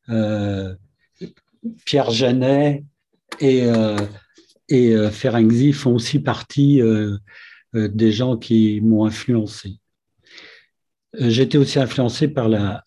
euh, 0.07 0.73
Pierre 1.83 2.11
Janet 2.11 2.85
et, 3.41 3.65
euh, 3.65 3.97
et 4.69 4.95
euh, 4.95 5.09
Ferenczi 5.09 5.73
font 5.73 5.95
aussi 5.95 6.19
partie 6.19 6.81
des 7.73 8.11
gens 8.13 8.37
qui 8.37 8.79
m'ont 8.79 9.03
influencé. 9.03 9.79
J'étais 11.19 11.57
aussi 11.57 11.77
influencé 11.77 12.29
par 12.29 12.47
la, 12.47 12.85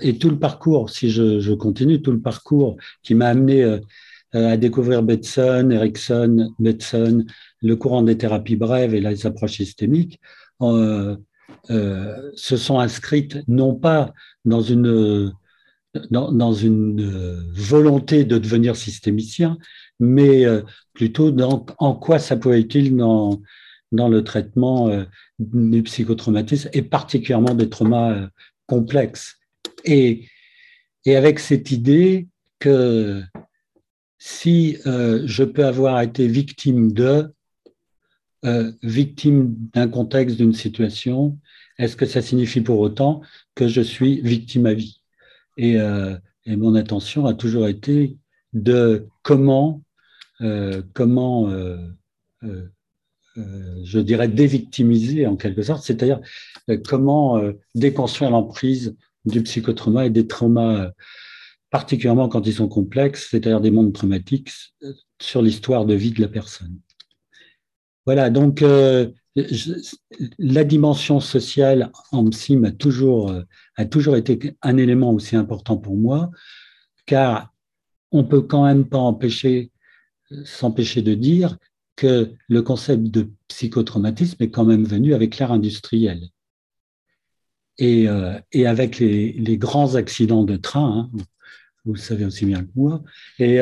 et 0.00 0.16
tout 0.16 0.30
le 0.30 0.38
parcours, 0.38 0.88
si 0.88 1.10
je, 1.10 1.40
je 1.40 1.52
continue, 1.52 2.00
tout 2.00 2.12
le 2.12 2.22
parcours 2.22 2.78
qui 3.02 3.14
m'a 3.14 3.26
amené 3.26 3.80
à 4.32 4.56
découvrir 4.56 5.02
Betson, 5.02 5.68
Erickson, 5.70 6.54
Betson, 6.58 7.26
le 7.64 7.76
courant 7.76 8.02
des 8.02 8.18
thérapies 8.18 8.56
brèves 8.56 8.94
et 8.94 9.00
les 9.00 9.26
approches 9.26 9.56
systémiques 9.56 10.20
euh, 10.60 11.16
euh, 11.70 12.30
se 12.34 12.58
sont 12.58 12.78
inscrites 12.78 13.38
non 13.48 13.74
pas 13.74 14.12
dans 14.44 14.60
une, 14.60 15.32
dans, 16.10 16.52
une 16.52 17.42
volonté 17.54 18.24
de 18.24 18.36
devenir 18.36 18.76
systémicien, 18.76 19.56
mais 19.98 20.44
euh, 20.44 20.60
plutôt 20.92 21.30
dans 21.30 21.64
en 21.78 21.94
quoi 21.94 22.18
ça 22.18 22.36
peut 22.36 22.52
être 22.52 22.66
utile 22.66 22.96
dans, 22.96 23.40
dans 23.92 24.08
le 24.08 24.22
traitement 24.22 25.04
du 25.38 25.82
psychotraumatisme 25.84 26.68
et 26.74 26.82
particulièrement 26.82 27.54
des 27.54 27.70
traumas 27.70 28.28
complexes. 28.66 29.38
Et, 29.86 30.28
et 31.06 31.16
avec 31.16 31.38
cette 31.38 31.70
idée 31.70 32.28
que 32.58 33.22
si 34.18 34.76
je 34.84 35.44
peux 35.44 35.64
avoir 35.64 36.00
été 36.02 36.26
victime 36.28 36.92
de, 36.92 37.32
euh, 38.44 38.72
victime 38.82 39.54
d'un 39.72 39.88
contexte, 39.88 40.36
d'une 40.36 40.52
situation, 40.52 41.38
est-ce 41.78 41.96
que 41.96 42.04
ça 42.04 42.20
signifie 42.20 42.60
pour 42.60 42.78
autant 42.78 43.22
que 43.54 43.68
je 43.68 43.80
suis 43.80 44.20
victime 44.20 44.66
à 44.66 44.74
vie? 44.74 45.00
Et, 45.56 45.80
euh, 45.80 46.16
et, 46.44 46.56
mon 46.56 46.74
attention 46.74 47.24
a 47.24 47.32
toujours 47.32 47.68
été 47.68 48.18
de 48.52 49.06
comment, 49.22 49.82
euh, 50.42 50.82
comment 50.92 51.50
je 53.36 53.98
dirais, 53.98 54.28
dévictimiser 54.28 55.26
en 55.26 55.36
quelque 55.36 55.62
sorte, 55.62 55.82
c'est-à-dire 55.82 56.20
comment 56.86 57.42
déconstruire 57.74 58.30
l'emprise 58.30 58.94
du 59.24 59.42
psychotrauma 59.42 60.06
et 60.06 60.10
des 60.10 60.26
traumas, 60.26 60.90
particulièrement 61.70 62.28
quand 62.28 62.46
ils 62.46 62.52
sont 62.52 62.68
complexes, 62.68 63.28
c'est-à-dire 63.30 63.60
des 63.60 63.70
mondes 63.70 63.94
traumatiques, 63.94 64.50
sur 65.20 65.40
l'histoire 65.40 65.86
de 65.86 65.94
vie 65.94 66.12
de 66.12 66.20
la 66.20 66.28
personne. 66.28 66.78
Voilà, 68.06 68.28
donc 68.30 68.62
euh, 68.62 69.10
la 70.38 70.64
dimension 70.64 71.20
sociale 71.20 71.90
en 72.12 72.28
psy 72.30 72.58
a 72.64 72.70
toujours, 72.70 73.30
euh, 73.30 73.42
a 73.76 73.86
toujours 73.86 74.16
été 74.16 74.56
un 74.62 74.76
élément 74.76 75.12
aussi 75.12 75.36
important 75.36 75.76
pour 75.76 75.96
moi, 75.96 76.30
car 77.06 77.52
on 78.12 78.24
peut 78.24 78.42
quand 78.42 78.64
même 78.64 78.86
pas 78.86 78.98
empêcher, 78.98 79.72
s'empêcher 80.44 81.02
de 81.02 81.14
dire 81.14 81.56
que 81.96 82.32
le 82.48 82.62
concept 82.62 83.04
de 83.04 83.30
psychotraumatisme 83.48 84.42
est 84.42 84.50
quand 84.50 84.64
même 84.64 84.84
venu 84.84 85.14
avec 85.14 85.38
l'ère 85.38 85.52
industrielle. 85.52 86.28
Et, 87.78 88.08
euh, 88.08 88.38
et 88.52 88.66
avec 88.66 89.00
les, 89.00 89.32
les, 89.32 89.58
grands 89.58 89.96
accidents 89.96 90.44
de 90.44 90.56
train, 90.56 91.10
hein, 91.12 91.18
vous 91.84 91.94
le 91.94 91.98
savez 91.98 92.24
aussi 92.24 92.46
bien 92.46 92.64
que 92.64 92.70
moi, 92.76 93.02
et, 93.40 93.60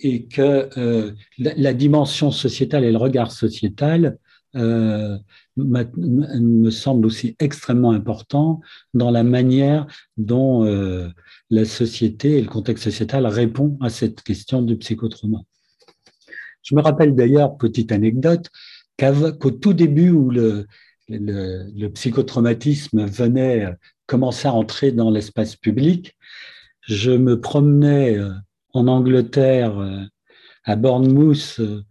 et 0.00 0.26
que 0.26 0.68
euh, 0.78 1.12
la, 1.38 1.72
dimension 1.72 2.30
sociétale 2.30 2.84
et 2.84 2.92
le 2.92 2.98
regard 2.98 3.32
sociétal 3.32 4.18
euh, 4.54 5.18
me 5.56 6.70
semble 6.70 7.06
aussi 7.06 7.36
extrêmement 7.38 7.92
important 7.92 8.60
dans 8.94 9.10
la 9.10 9.22
manière 9.22 9.86
dont 10.16 10.64
euh, 10.64 11.08
la 11.50 11.64
société 11.64 12.38
et 12.38 12.42
le 12.42 12.48
contexte 12.48 12.84
sociétal 12.84 13.26
répond 13.26 13.78
à 13.80 13.88
cette 13.88 14.22
question 14.22 14.62
du 14.62 14.76
psychotrauma. 14.76 15.38
Je 16.62 16.74
me 16.74 16.80
rappelle 16.80 17.14
d'ailleurs, 17.14 17.56
petite 17.56 17.92
anecdote, 17.92 18.50
qu'au 18.98 19.50
tout 19.50 19.72
début 19.72 20.10
où 20.10 20.30
le, 20.30 20.66
le, 21.08 21.88
psychotraumatisme 21.88 23.06
venait 23.06 23.68
commencer 24.06 24.48
à 24.48 24.52
entrer 24.52 24.90
dans 24.90 25.10
l'espace 25.10 25.54
public, 25.54 26.16
je 26.80 27.12
me 27.12 27.40
promenais 27.40 28.18
en 28.76 28.86
Angleterre, 28.86 29.78
euh, 29.78 30.02
à 30.64 30.76
Bournemouth, 30.76 31.56
euh, 31.58 31.82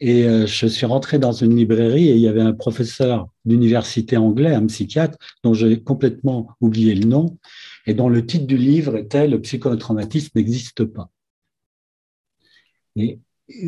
Et 0.00 0.24
euh, 0.24 0.46
je 0.46 0.66
suis 0.66 0.86
rentré 0.86 1.18
dans 1.18 1.32
une 1.32 1.54
librairie 1.54 2.08
et 2.08 2.14
il 2.14 2.20
y 2.20 2.28
avait 2.28 2.40
un 2.40 2.54
professeur 2.54 3.28
d'université 3.44 4.16
anglais, 4.16 4.54
un 4.54 4.66
psychiatre, 4.66 5.18
dont 5.44 5.52
j'ai 5.52 5.82
complètement 5.82 6.48
oublié 6.60 6.94
le 6.94 7.06
nom, 7.06 7.38
et 7.86 7.92
dont 7.94 8.08
le 8.08 8.24
titre 8.24 8.46
du 8.46 8.56
livre 8.56 8.96
était 8.96 9.28
Le 9.28 9.40
psychotraumatisme 9.40 10.30
n'existe 10.36 10.84
pas. 10.84 11.10
Et 12.96 13.18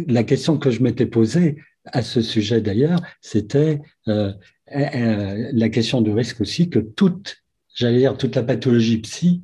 la 0.09 0.25
question 0.25 0.59
que 0.59 0.71
je 0.71 0.83
m'étais 0.83 1.07
posée 1.07 1.57
à 1.85 2.03
ce 2.03 2.23
sujet 2.23 2.61
d'ailleurs, 2.61 3.01
c'était 3.21 3.81
la 4.07 5.69
question 5.69 6.01
du 6.01 6.13
risque 6.13 6.41
aussi 6.41 6.71
que 6.71 6.79
toute, 6.79 7.43
j'allais 7.75 7.99
dire, 7.99 8.17
toute 8.17 8.37
la 8.37 8.43
pathologie 8.43 8.99
psy 8.99 9.43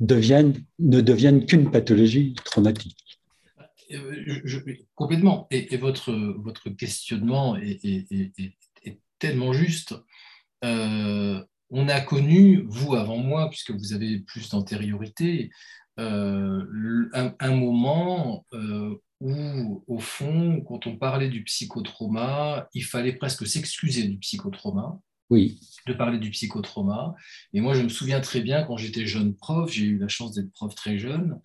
ne 0.00 1.00
devienne 1.00 1.46
qu'une 1.46 1.70
pathologie 1.70 2.34
traumatique. 2.44 2.96
complètement. 4.94 5.46
Et, 5.50 5.76
votre, 5.76 6.70
questionnement 6.76 7.56
est, 7.56 8.56
tellement 9.18 9.52
juste. 9.52 9.94
on 10.62 11.88
a 11.88 12.00
connu, 12.00 12.64
vous 12.66 12.94
avant 12.94 13.18
moi, 13.18 13.48
puisque 13.50 13.72
vous 13.72 13.92
avez 13.92 14.20
plus 14.20 14.48
d'antériorité, 14.48 15.50
un, 15.98 17.34
un, 17.38 17.54
moment 17.54 18.46
où, 19.20 19.84
au 19.86 19.98
fond, 19.98 20.62
quand 20.66 20.86
on 20.86 20.96
parlait 20.96 21.28
du 21.28 21.44
psychotrauma, 21.44 22.68
il 22.72 22.84
fallait 22.84 23.12
presque 23.12 23.46
s'excuser 23.46 24.04
du 24.04 24.18
psychotrauma. 24.18 24.98
Oui. 25.30 25.60
De 25.86 25.94
parler 25.94 26.18
du 26.18 26.30
psychotrauma. 26.30 27.14
Et 27.54 27.60
moi, 27.60 27.74
je 27.74 27.82
me 27.82 27.88
souviens 27.88 28.20
très 28.20 28.40
bien, 28.40 28.64
quand 28.64 28.76
j'étais 28.76 29.06
jeune 29.06 29.34
prof, 29.34 29.72
j'ai 29.72 29.84
eu 29.84 29.98
la 29.98 30.08
chance 30.08 30.34
d'être 30.34 30.52
prof 30.52 30.74
très 30.74 30.98
jeune, 30.98 31.40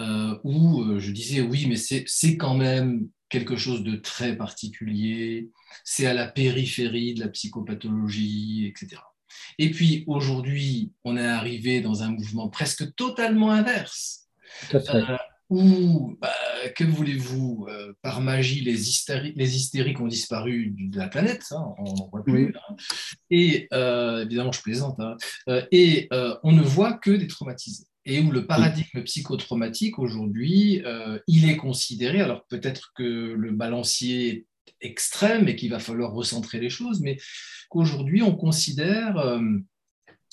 euh, 0.00 0.38
où 0.42 0.82
euh, 0.82 0.98
je 0.98 1.12
disais 1.12 1.40
oui, 1.40 1.66
mais 1.66 1.76
c'est 1.76 2.36
quand 2.36 2.54
même 2.54 3.08
quelque 3.28 3.56
chose 3.56 3.82
de 3.82 3.96
très 3.96 4.36
particulier, 4.36 5.50
c'est 5.84 6.06
à 6.06 6.14
la 6.14 6.28
périphérie 6.28 7.14
de 7.14 7.20
la 7.20 7.28
psychopathologie, 7.28 8.66
etc. 8.66 9.00
Et 9.58 9.70
puis 9.70 10.04
aujourd'hui, 10.06 10.92
on 11.04 11.16
est 11.16 11.26
arrivé 11.26 11.80
dans 11.80 12.02
un 12.02 12.10
mouvement 12.10 12.48
presque 12.48 12.94
totalement 12.94 13.50
inverse. 13.50 14.28
Tout 14.70 14.76
à 14.76 14.80
fait. 14.80 14.94
Euh, 14.94 15.16
ou, 15.48 16.16
bah, 16.20 16.32
que 16.74 16.84
voulez-vous, 16.84 17.66
euh, 17.68 17.92
par 18.02 18.20
magie, 18.20 18.60
les, 18.62 18.72
les, 18.72 19.56
hystériques 19.56 20.00
ont 20.00 20.08
disparu 20.08 20.74
de 20.76 20.98
la 20.98 21.08
planète, 21.08 21.44
hein, 21.52 21.74
on 21.78 21.94
n'en 21.94 22.08
voit 22.08 22.24
plus. 22.24 22.52
Hein. 22.68 22.76
Et 23.30 23.68
euh, 23.72 24.24
évidemment, 24.24 24.52
je 24.52 24.62
plaisante. 24.62 24.98
Hein. 24.98 25.16
Euh, 25.48 25.62
et 25.70 26.08
on 26.42 26.52
ne 26.52 26.62
voit 26.62 26.94
que 26.94 27.10
des 27.10 27.26
traumatisés. 27.26 27.86
Et 28.04 28.20
où 28.20 28.30
le 28.30 28.46
paradigme 28.46 29.02
psychotraumatique, 29.02 29.98
aujourd'hui, 29.98 30.82
il 31.26 31.50
est 31.50 31.56
considéré, 31.56 32.20
alors 32.20 32.44
peut-être 32.48 32.92
que 32.94 33.02
le 33.02 33.50
balancier 33.50 34.28
est 34.28 34.46
extrême 34.80 35.48
et 35.48 35.56
qu'il 35.56 35.70
va 35.70 35.80
falloir 35.80 36.12
recentrer 36.12 36.60
les 36.60 36.70
choses, 36.70 37.00
mais 37.00 37.18
qu'aujourd'hui, 37.68 38.22
on 38.22 38.36
considère 38.36 39.40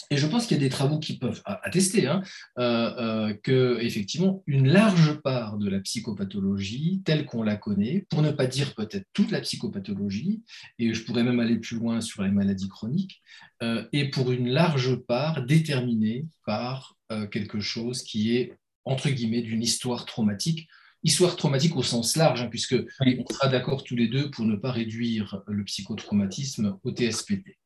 et 0.10 0.18
je 0.18 0.28
pense 0.28 0.46
qu'il 0.46 0.58
y 0.58 0.60
a 0.60 0.64
des 0.64 0.70
travaux 0.70 1.00
qui 1.00 1.18
peuvent 1.18 1.42
attester 1.46 2.08
hein, 2.08 2.22
euh, 2.60 2.94
euh, 2.98 3.34
que 3.42 3.80
effectivement 3.82 4.44
une 4.48 4.68
large 4.68 5.20
part 5.22 5.58
de 5.58 5.70
la 5.70 5.80
psychopathologie 5.80 7.02
telle 7.06 7.26
qu'on 7.26 7.44
la 7.44 7.56
connaît, 7.56 8.06
pour 8.10 8.22
ne 8.22 8.32
pas 8.32 8.48
dire 8.48 8.76
peut-être 8.76 9.08
toute 9.14 9.32
la 9.32 9.42
psychopathologie, 9.42 10.44
et 10.80 10.94
je 10.94 11.04
pourrais 11.04 11.24
même 11.24 11.40
aller 11.40 11.58
plus 11.58 11.78
loin 11.78 12.02
sur 12.02 12.24
les 12.24 12.32
maladies 12.32 12.70
chroniques, 12.70 13.22
euh, 13.62 13.86
est 13.92 14.10
pour 14.10 14.32
une 14.32 14.50
large 14.50 14.96
part 14.96 15.46
déterminée 15.46 16.26
par 16.46 16.96
quelque 17.32 17.60
chose 17.60 18.02
qui 18.02 18.36
est 18.36 18.58
entre 18.86 19.08
guillemets 19.08 19.44
d'une 19.44 19.62
histoire 19.62 20.04
traumatique 20.06 20.68
histoire 21.04 21.36
traumatique 21.36 21.76
au 21.76 21.84
sens 21.84 22.16
large, 22.16 22.42
hein, 22.42 22.48
puisque 22.50 22.76
on 23.02 23.34
sera 23.34 23.50
d'accord 23.50 23.84
tous 23.84 23.96
les 23.96 24.08
deux 24.08 24.32
pour 24.32 24.46
ne 24.46 24.56
pas 24.56 24.72
réduire 24.72 25.44
le 25.48 25.64
psychotraumatisme 25.64 26.80
au 26.84 26.92
TSPT. 26.92 27.58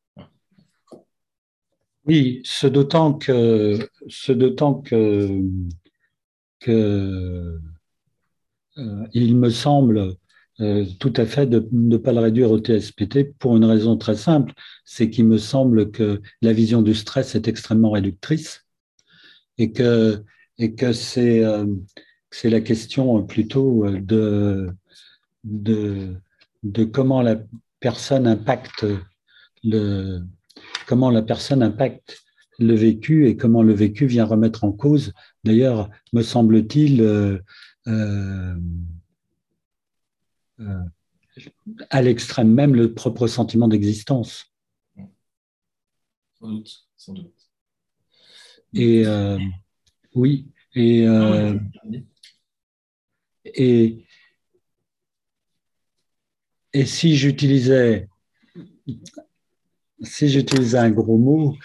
Oui, 2.08 2.40
ce 2.44 2.66
d'autant 2.66 3.12
que, 3.12 3.78
ce 4.08 4.32
que, 6.60 7.58
euh, 8.78 9.06
il 9.12 9.36
me 9.36 9.50
semble 9.50 10.16
euh, 10.60 10.84
tout 10.98 11.12
à 11.16 11.26
fait 11.26 11.46
de 11.46 11.68
ne 11.72 11.96
pas 11.96 12.12
le 12.12 12.20
réduire 12.20 12.50
au 12.50 12.58
TSPT 12.58 13.34
pour 13.38 13.56
une 13.56 13.64
raison 13.64 13.96
très 13.96 14.16
simple, 14.16 14.52
c'est 14.84 15.10
qu'il 15.10 15.26
me 15.26 15.38
semble 15.38 15.90
que 15.90 16.20
la 16.42 16.52
vision 16.52 16.82
du 16.82 16.94
stress 16.94 17.34
est 17.34 17.46
extrêmement 17.48 17.90
réductrice 17.90 18.64
et 19.58 19.72
que, 19.72 20.24
et 20.58 20.74
que 20.74 20.92
c'est, 20.92 21.44
euh, 21.44 21.66
c'est 22.30 22.50
la 22.50 22.60
question 22.60 23.24
plutôt 23.24 23.88
de, 23.90 24.68
de, 25.44 26.14
de 26.62 26.84
comment 26.84 27.22
la 27.22 27.36
personne 27.80 28.26
impacte 28.26 28.86
le, 29.64 30.20
comment 30.88 31.10
la 31.10 31.20
personne 31.20 31.62
impacte 31.62 32.24
le 32.58 32.74
vécu 32.74 33.28
et 33.28 33.36
comment 33.36 33.62
le 33.62 33.74
vécu 33.74 34.06
vient 34.06 34.24
remettre 34.24 34.64
en 34.64 34.72
cause, 34.72 35.12
d'ailleurs, 35.44 35.90
me 36.14 36.22
semble-t-il, 36.22 37.02
euh, 37.02 37.38
euh, 37.86 38.56
euh, 40.60 40.82
à 41.90 42.00
l'extrême 42.00 42.52
même, 42.52 42.74
le 42.74 42.94
propre 42.94 43.26
sentiment 43.26 43.68
d'existence. 43.68 44.46
Sans 46.40 46.48
doute, 46.48 46.88
sans 46.96 47.12
doute. 47.12 47.34
Et 48.72 49.04
oui, 50.14 50.48
et, 50.74 51.06
et, 53.44 54.06
et 56.72 56.86
si 56.86 57.16
j'utilisais 57.16 58.08
si 60.02 60.28
j'utilisais 60.28 60.78
un 60.78 60.90
gros 60.90 61.18
mot, 61.18 61.56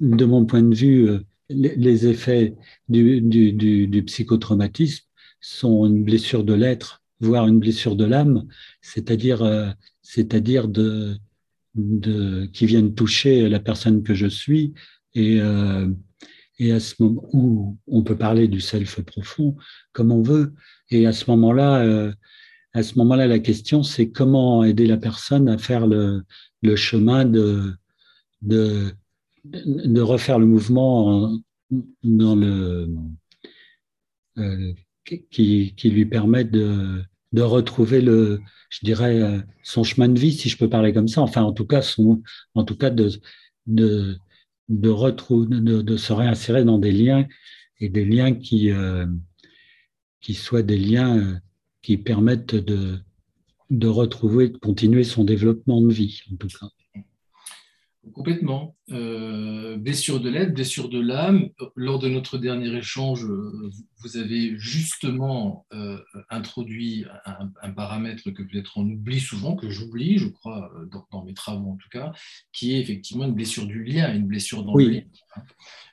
de 0.00 0.24
mon 0.24 0.44
point 0.46 0.62
de 0.62 0.74
vue, 0.74 1.08
euh, 1.08 1.20
les 1.50 2.06
effets 2.06 2.54
du, 2.88 3.20
du, 3.20 4.02
psychotraumatisme 4.04 5.04
sont 5.40 5.86
une 5.86 6.04
blessure 6.04 6.44
de 6.44 6.52
l'être, 6.54 7.02
voire 7.20 7.46
une 7.46 7.58
blessure 7.58 7.96
de 7.96 8.04
l'âme, 8.04 8.46
c'est-à-dire, 8.82 9.42
euh, 9.42 9.70
c'est-à-dire 10.02 10.68
de, 10.68 11.16
de, 11.74 12.46
qui 12.52 12.66
viennent 12.66 12.94
toucher 12.94 13.48
la 13.48 13.60
personne 13.60 14.02
que 14.02 14.14
je 14.14 14.26
suis 14.26 14.74
et, 15.14 15.40
euh, 15.40 15.88
et 16.58 16.72
à 16.72 16.80
ce 16.80 16.94
moment 16.98 17.28
où 17.32 17.78
on 17.86 18.02
peut 18.02 18.16
parler 18.16 18.46
du 18.46 18.60
self 18.60 19.00
profond 19.00 19.56
comme 19.92 20.12
on 20.12 20.22
veut. 20.22 20.54
Et 20.90 21.06
à 21.06 21.12
ce 21.12 21.30
moment-là, 21.30 22.12
à 22.74 22.82
ce 22.82 22.98
moment-là, 22.98 23.26
la 23.26 23.38
question 23.38 23.82
c'est 23.82 24.10
comment 24.10 24.64
aider 24.64 24.86
la 24.86 24.96
personne 24.96 25.48
à 25.48 25.58
faire 25.58 25.86
le, 25.86 26.24
chemin 26.76 27.24
de, 27.24 27.74
de, 28.42 30.00
refaire 30.00 30.38
le 30.38 30.46
mouvement 30.46 31.38
dans 32.02 32.36
le, 32.36 32.88
euh, 34.38 34.72
qui, 35.30 35.74
qui, 35.74 35.90
lui 35.90 36.06
permet 36.06 36.44
de, 36.44 37.02
de 37.32 37.42
retrouver 37.42 38.00
le, 38.00 38.40
je 38.70 38.80
dirais, 38.84 39.20
euh, 39.20 39.40
son 39.62 39.84
chemin 39.84 40.08
de 40.08 40.18
vie, 40.18 40.32
si 40.32 40.48
je 40.48 40.58
peux 40.58 40.68
parler 40.68 40.92
comme 40.92 41.08
ça. 41.08 41.22
Enfin, 41.22 41.42
en 41.42 41.52
tout 41.52 41.66
cas, 41.66 41.82
son, 41.82 42.22
en 42.54 42.64
tout 42.64 42.76
cas 42.76 42.90
de, 42.90 43.10
de, 43.66 44.18
de 44.68 45.96
se 45.96 46.12
réinsérer 46.12 46.64
dans 46.64 46.78
des 46.78 46.92
liens 46.92 47.26
et 47.80 47.88
des 47.88 48.04
liens 48.04 48.34
qui, 48.34 48.70
euh, 48.70 49.06
qui 50.20 50.34
soient 50.34 50.62
des 50.62 50.78
liens 50.78 51.40
qui 51.82 51.96
permettent 51.96 52.54
de, 52.54 52.98
de 53.70 53.86
retrouver, 53.86 54.48
de 54.48 54.58
continuer 54.58 55.04
son 55.04 55.24
développement 55.24 55.80
de 55.80 55.92
vie, 55.92 56.22
en 56.32 56.36
tout 56.36 56.48
cas. 56.48 56.68
Complètement. 58.14 58.76
Euh, 58.90 59.76
blessure 59.76 60.20
de 60.20 60.30
l'aide, 60.30 60.54
blessure 60.54 60.88
de 60.88 60.98
l'âme. 60.98 61.50
Lors 61.76 61.98
de 61.98 62.08
notre 62.08 62.38
dernier 62.38 62.74
échange, 62.74 63.24
vous 63.24 64.16
avez 64.16 64.58
justement 64.58 65.66
euh, 65.72 65.98
introduit 66.30 67.04
un, 67.24 67.70
paramètre 67.72 68.30
que 68.30 68.42
peut-être 68.42 68.78
on 68.78 68.88
oublie 68.88 69.20
souvent, 69.20 69.56
que 69.56 69.68
j'oublie, 69.68 70.18
je 70.18 70.28
crois, 70.28 70.72
dans, 71.10 71.24
mes 71.24 71.34
travaux 71.34 71.70
en 71.70 71.76
tout 71.76 71.88
cas, 71.90 72.12
qui 72.52 72.74
est 72.74 72.80
effectivement 72.80 73.24
une 73.24 73.34
blessure 73.34 73.66
du 73.66 73.84
lien, 73.84 74.14
une 74.14 74.26
blessure 74.26 74.64
dans 74.64 74.74
le 74.74 74.88
lien. 74.88 75.02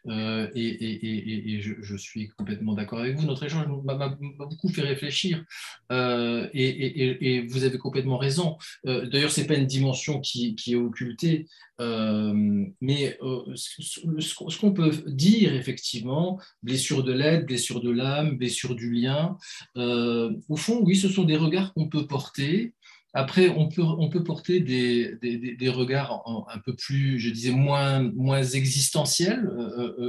Euh, 0.07 0.47
et, 0.53 1.61
je, 1.61 1.95
suis 1.97 2.29
complètement 2.29 2.73
d'accord 2.73 2.99
avec 2.99 3.15
vous. 3.15 3.25
Notre 3.25 3.43
échange 3.43 3.65
m'a 3.83 4.17
beaucoup 4.39 4.69
fait 4.69 4.81
réfléchir. 4.81 5.43
Euh, 5.91 6.47
et, 6.53 7.45
vous 7.47 7.63
avez 7.63 7.77
complètement 7.77 8.17
raison. 8.17 8.57
Euh, 8.85 9.07
d'ailleurs, 9.07 9.31
ce 9.31 9.41
n'est 9.41 9.47
pas 9.47 9.55
une 9.55 9.65
dimension 9.65 10.19
qui, 10.19 10.55
est 10.67 10.75
occultée. 10.75 11.47
mais 11.79 13.17
ce, 13.55 14.59
qu'on 14.59 14.73
peut 14.73 14.91
dire, 15.07 15.55
effectivement, 15.55 16.39
blessure 16.61 17.03
de 17.03 17.11
l'aide, 17.11 17.45
blessure 17.45 17.81
de 17.81 17.91
l'âme, 17.91 18.37
blessure 18.37 18.75
du 18.75 18.91
lien, 18.91 19.37
au 19.75 20.55
fond, 20.55 20.81
oui, 20.83 20.95
ce 20.95 21.09
sont 21.09 21.23
des 21.23 21.37
regards 21.37 21.73
qu'on 21.73 21.89
peut 21.89 22.07
porter 22.07 22.73
après, 23.15 23.49
on 23.49 23.69
peut, 23.69 23.81
on 23.81 24.09
peut 24.09 24.23
porter 24.23 24.59
des, 24.59 25.15
des, 25.21 25.69
regards 25.69 26.21
un 26.53 26.59
peu 26.59 26.75
plus, 26.75 27.19
je 27.19 27.29
disais, 27.29 27.51
moins, 27.51 28.11
moins 28.13 28.43
existentiels, 28.43 29.49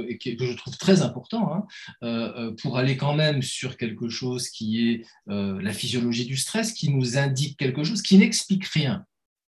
et 0.07 0.17
que, 0.17 0.45
je 0.45 0.53
trouve 0.53 0.77
très 0.77 1.01
important, 1.01 1.65
hein, 2.01 2.53
pour 2.61 2.77
aller 2.77 2.97
quand 2.97 3.15
même 3.15 3.41
sur 3.41 3.77
quelque 3.77 4.09
chose 4.09 4.49
qui 4.49 4.89
est 4.89 5.05
la 5.27 5.73
physiologie 5.73 6.25
du 6.25 6.37
stress, 6.37 6.73
qui 6.73 6.91
nous 6.91 7.17
indique 7.17 7.57
quelque 7.57 7.83
chose, 7.83 8.01
qui 8.01 8.17
n'explique 8.17 8.65
rien 8.65 9.05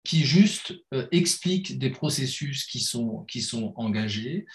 qui 0.02 0.24
juste 0.24 0.74
euh, 0.94 1.06
explique 1.12 1.78
des 1.78 1.90
processus 1.90 2.64
qui 2.64 2.80
sont, 2.80 3.24
qui 3.28 3.42
sont 3.42 3.74
engagés, 3.76 4.46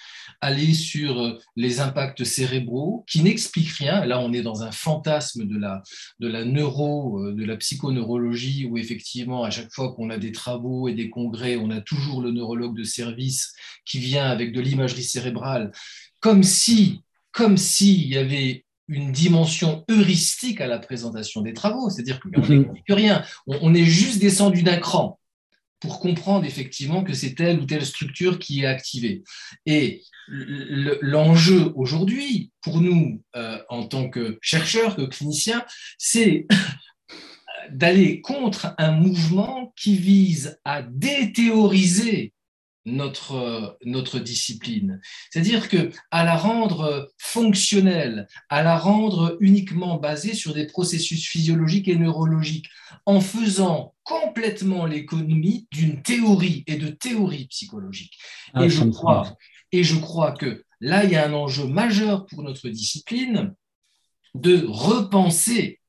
aller 0.42 0.74
sur 0.74 1.20
euh, 1.22 1.40
les 1.56 1.80
impacts 1.80 2.24
cérébraux, 2.24 3.06
qui 3.08 3.22
n'expliquent 3.22 3.78
rien. 3.78 4.06
Là, 4.06 4.20
on 4.20 4.34
est 4.34 4.42
dans 4.42 4.64
un 4.64 4.72
fantasme 4.72 5.46
de 5.46 5.58
la, 5.58 5.84
de 6.20 6.28
la 6.28 6.46
neuro, 6.46 7.20
euh, 7.20 7.34
de 7.34 7.46
la 7.46 7.58
psychoneurologie, 7.58 8.66
où 8.66 8.78
effectivement, 8.78 9.44
à 9.44 9.52
chaque 9.52 9.72
fois 9.72 9.94
qu'on 9.94 10.10
a 10.10 10.18
des 10.18 10.32
travaux 10.32 10.88
et 10.88 10.94
des 10.94 11.10
congrès, 11.10 11.58
on 11.58 11.70
a 11.70 11.82
toujours 11.82 12.22
le 12.22 12.32
neurologue 12.32 12.76
de 12.76 12.84
service 12.84 13.54
qui 13.86 14.00
vient 14.00 14.26
avec 14.26 14.52
de 14.52 14.62
l'imagerie 14.62 15.04
cérébrale, 15.04 15.72
comme 16.22 16.42
si, 16.42 17.02
comme 17.32 17.58
s'il 17.58 18.08
y 18.08 18.18
avait 18.18 18.66
une 18.88 19.12
dimension 19.12 19.84
heuristique 19.90 20.62
à 20.62 20.68
la 20.68 20.80
présentation 20.80 21.42
des 21.42 21.54
travaux, 21.54 21.90
c'est-à-dire 21.90 22.20
qu'on 22.20 22.42
mhm. 22.42 22.60
n'explique 22.60 22.86
rien, 22.90 23.24
on 23.48 23.74
est 23.76 23.86
juste 23.86 24.20
descendu 24.20 24.64
d'un 24.64 24.78
cran 24.78 25.20
pour 25.80 26.00
comprendre 26.00 26.46
effectivement 26.46 27.04
que 27.04 27.14
c'est 27.14 27.36
telle 27.36 27.60
ou 27.60 27.66
telle 27.66 27.86
structure 27.86 28.40
qui 28.40 28.62
est 28.62 28.66
activée. 28.66 29.24
Et 29.66 30.02
l'enjeu 30.28 31.72
aujourd'hui, 31.76 32.52
pour 32.62 32.82
nous, 32.82 33.22
euh, 33.36 33.60
en 33.70 33.86
tant 33.86 34.10
que 34.10 34.38
chercheurs, 34.42 34.96
que 34.96 35.04
cliniciens, 35.04 35.66
c'est 35.98 36.48
d'aller 37.72 38.22
contre 38.22 38.74
un 38.78 38.92
mouvement 38.92 39.74
qui 39.76 39.98
vise 39.98 40.60
à 40.66 40.82
déthéoriser 40.82 42.34
notre, 42.86 43.78
notre 43.84 44.20
discipline. 44.20 45.02
C'est-à-dire 45.30 45.70
que 45.70 45.92
à 46.12 46.24
la 46.24 46.38
rendre 46.38 47.12
fonctionnelle, 47.18 48.28
à 48.50 48.64
la 48.64 48.78
rendre 48.78 49.38
uniquement 49.40 49.98
basée 49.98 50.34
sur 50.34 50.54
des 50.54 50.68
processus 50.68 51.28
physiologiques 51.28 51.88
et 51.88 51.96
neurologiques, 51.96 52.68
en 53.06 53.20
faisant 53.22 53.96
complètement 54.04 54.86
l'économie 54.86 55.68
d'une 55.72 56.02
théorie 56.02 56.64
et 56.68 56.78
de 56.78 56.88
théorie 56.88 57.48
psychologique. 57.48 58.18
Ah, 58.54 58.66
et, 58.66 58.70
je 58.70 58.84
crois, 58.84 59.36
et 59.72 59.84
je 59.84 59.98
crois 59.98 60.32
que 60.32 60.64
là, 60.80 61.04
il 61.04 61.12
y 61.12 61.16
a 61.16 61.28
un 61.28 61.34
enjeu 61.34 61.66
majeur 61.66 62.26
pour 62.28 62.44
notre 62.44 62.70
discipline 62.70 63.54
de 64.36 64.66
repenser 64.68 65.80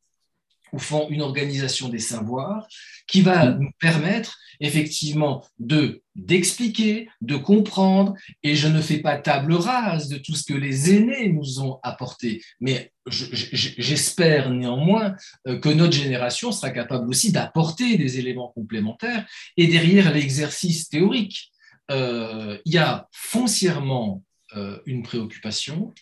au 0.73 0.79
fond 0.79 1.07
une 1.11 1.23
organisation 1.23 1.89
des 1.89 1.99
savoirs 1.99 2.67
qui 3.07 3.23
va 3.23 3.53
nous 3.53 3.71
permettre 3.79 4.39
effectivement 4.61 5.45
de 5.59 6.03
d'expliquer, 6.15 7.11
de 7.21 7.37
comprendre, 7.37 8.15
et 8.43 8.57
je 8.57 8.69
ne 8.69 8.81
fais 8.81 8.99
pas 8.99 9.19
table 9.19 9.53
rase 9.53 10.09
de 10.09 10.17
tout 10.17 10.35
ce 10.35 10.45
que 10.51 10.59
les 10.59 10.95
aînés 10.95 11.31
nous 11.31 11.61
ont 11.61 11.79
apporté, 11.83 12.43
mais 12.59 12.91
j'espère 13.07 14.51
néanmoins 14.51 15.15
euh, 15.47 15.59
que 15.59 15.69
notre 15.69 15.93
génération 15.93 16.53
sera 16.53 16.71
capable 16.71 17.09
aussi 17.11 17.33
d'apporter 17.33 17.99
des 17.99 18.19
éléments 18.19 18.51
complémentaires, 18.55 19.27
et 19.59 19.67
derrière 19.67 20.13
l'exercice 20.13 20.89
théorique, 20.89 21.53
euh, 21.91 22.59
il 22.65 22.73
y 22.73 22.79
a 22.79 23.09
foncièrement 23.13 24.25
euh, 24.57 24.79
une 24.87 25.03
préoccupation 25.03 25.93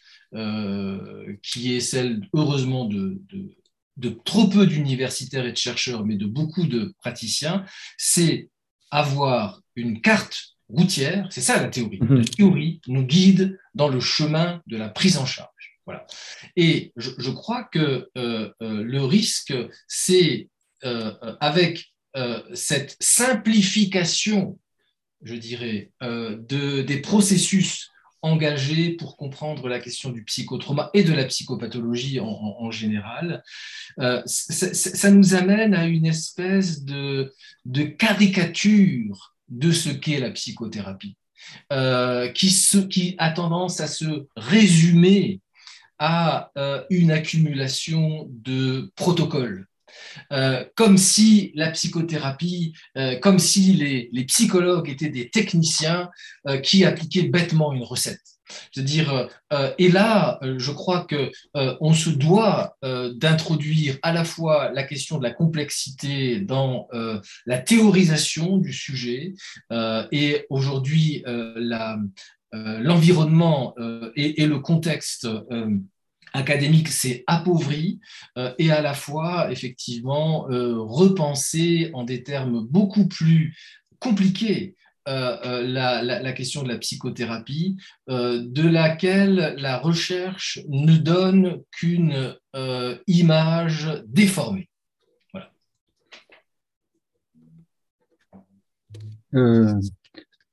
qui 1.42 1.76
est 1.76 1.80
celle, 1.80 2.20
heureusement, 2.32 2.86
de 2.86 3.22
de 3.30 3.54
trop 4.24 4.48
peu 4.48 4.66
d'universitaires 4.66 5.46
et 5.46 5.52
de 5.52 5.56
chercheurs, 5.56 6.04
mais 6.04 6.16
de 6.16 6.26
beaucoup 6.26 6.66
de 6.66 6.94
praticiens, 6.98 7.64
c'est 7.96 8.50
avoir 8.90 9.60
une 9.76 10.00
carte 10.00 10.54
routière, 10.68 11.26
c'est 11.30 11.40
ça 11.40 11.60
la 11.60 11.68
théorie. 11.68 12.00
Mhm. 12.00 12.16
La 12.18 12.24
théorie 12.24 12.80
nous 12.86 13.04
guide 13.04 13.58
dans 13.74 13.88
le 13.88 14.00
chemin 14.00 14.62
de 14.66 14.76
la 14.76 14.88
prise 14.88 15.18
en 15.18 15.26
charge. 15.26 15.48
Voilà. 15.86 16.06
Et 16.56 16.92
je, 16.96 17.30
crois 17.30 17.64
que 17.64 18.08
euh, 18.16 18.50
euh, 18.62 18.82
le 18.82 19.04
risque, 19.04 19.54
c'est 19.86 20.48
euh, 20.84 21.12
avec 21.40 21.92
cette 22.52 22.96
simplification, 23.00 24.56
je 25.22 25.34
dirais, 25.34 25.90
de, 26.00 26.82
des 26.82 27.00
processus 27.00 27.90
engagé 28.24 28.92
pour 28.92 29.16
comprendre 29.16 29.68
la 29.68 29.78
question 29.78 30.10
du 30.10 30.24
psychotrauma 30.24 30.90
et 30.94 31.04
de 31.04 31.12
la 31.12 31.24
psychopathologie 31.26 32.20
en, 32.20 32.70
général, 32.70 33.42
euh, 34.00 34.22
ça, 34.24 35.10
nous 35.10 35.34
amène 35.34 35.74
à 35.74 35.86
une 35.86 36.06
espèce 36.06 36.84
de, 36.84 37.32
caricature 37.98 39.34
de 39.48 39.72
ce 39.72 39.90
qu'est 39.90 40.20
la 40.20 40.30
psychothérapie, 40.30 41.16
euh, 41.72 42.28
qui, 42.28 42.50
qui, 42.88 43.14
a 43.18 43.30
tendance 43.30 43.80
à 43.80 43.86
se 43.86 44.26
résumer 44.36 45.40
à 45.98 46.50
euh, 46.56 46.82
une 46.88 47.10
accumulation 47.10 48.26
de 48.30 48.90
protocoles 48.96 49.66
euh, 50.32 50.64
comme 50.74 50.96
si 50.98 51.52
la 51.54 51.70
psychothérapie, 51.70 52.74
euh, 52.96 53.16
comme 53.18 53.38
si 53.38 53.72
les, 53.72 54.24
psychologues 54.24 54.88
étaient 54.88 55.10
des 55.10 55.28
techniciens 55.28 56.10
euh, 56.48 56.58
qui 56.58 56.84
appliquaient 56.84 57.28
bêtement 57.28 57.72
une 57.72 57.84
recette. 57.84 58.20
Je 58.72 58.80
veux 58.80 58.86
dire, 58.86 59.30
et 59.78 59.88
là, 59.88 60.38
je 60.58 60.70
crois 60.70 61.06
que 61.06 61.32
on 61.54 61.94
se 61.94 62.10
doit 62.10 62.76
d'introduire 62.82 63.96
à 64.02 64.12
la 64.12 64.22
fois 64.22 64.70
la 64.70 64.82
question 64.82 65.16
de 65.16 65.22
la 65.22 65.30
complexité 65.30 66.40
dans 66.40 66.86
la 67.46 67.58
théorisation 67.58 68.58
du 68.58 68.74
sujet 68.74 69.32
et 69.72 70.44
aujourd'hui 70.50 71.24
l'environnement 72.52 73.74
et, 74.14 74.46
le 74.46 74.58
contexte 74.58 75.26
académique 76.34 76.88
s'est 76.88 77.24
appauvri 77.26 78.00
euh, 78.36 78.52
et 78.58 78.70
à 78.70 78.82
la 78.82 78.92
fois, 78.92 79.50
effectivement, 79.50 80.50
euh, 80.50 80.74
repenser 80.76 81.90
en 81.94 82.04
des 82.04 82.22
termes 82.22 82.66
beaucoup 82.66 83.06
plus 83.06 83.56
compliqués 84.00 84.74
euh, 85.06 85.62
la, 85.66 86.32
question 86.32 86.62
de 86.62 86.68
la 86.68 86.78
psychothérapie, 86.78 87.76
de 88.08 88.68
laquelle 88.68 89.54
la 89.58 89.78
recherche 89.78 90.60
ne 90.68 90.96
donne 90.96 91.62
qu'une 91.70 92.34
image 93.06 94.02
déformée. 94.06 94.68
Voilà. 95.32 95.50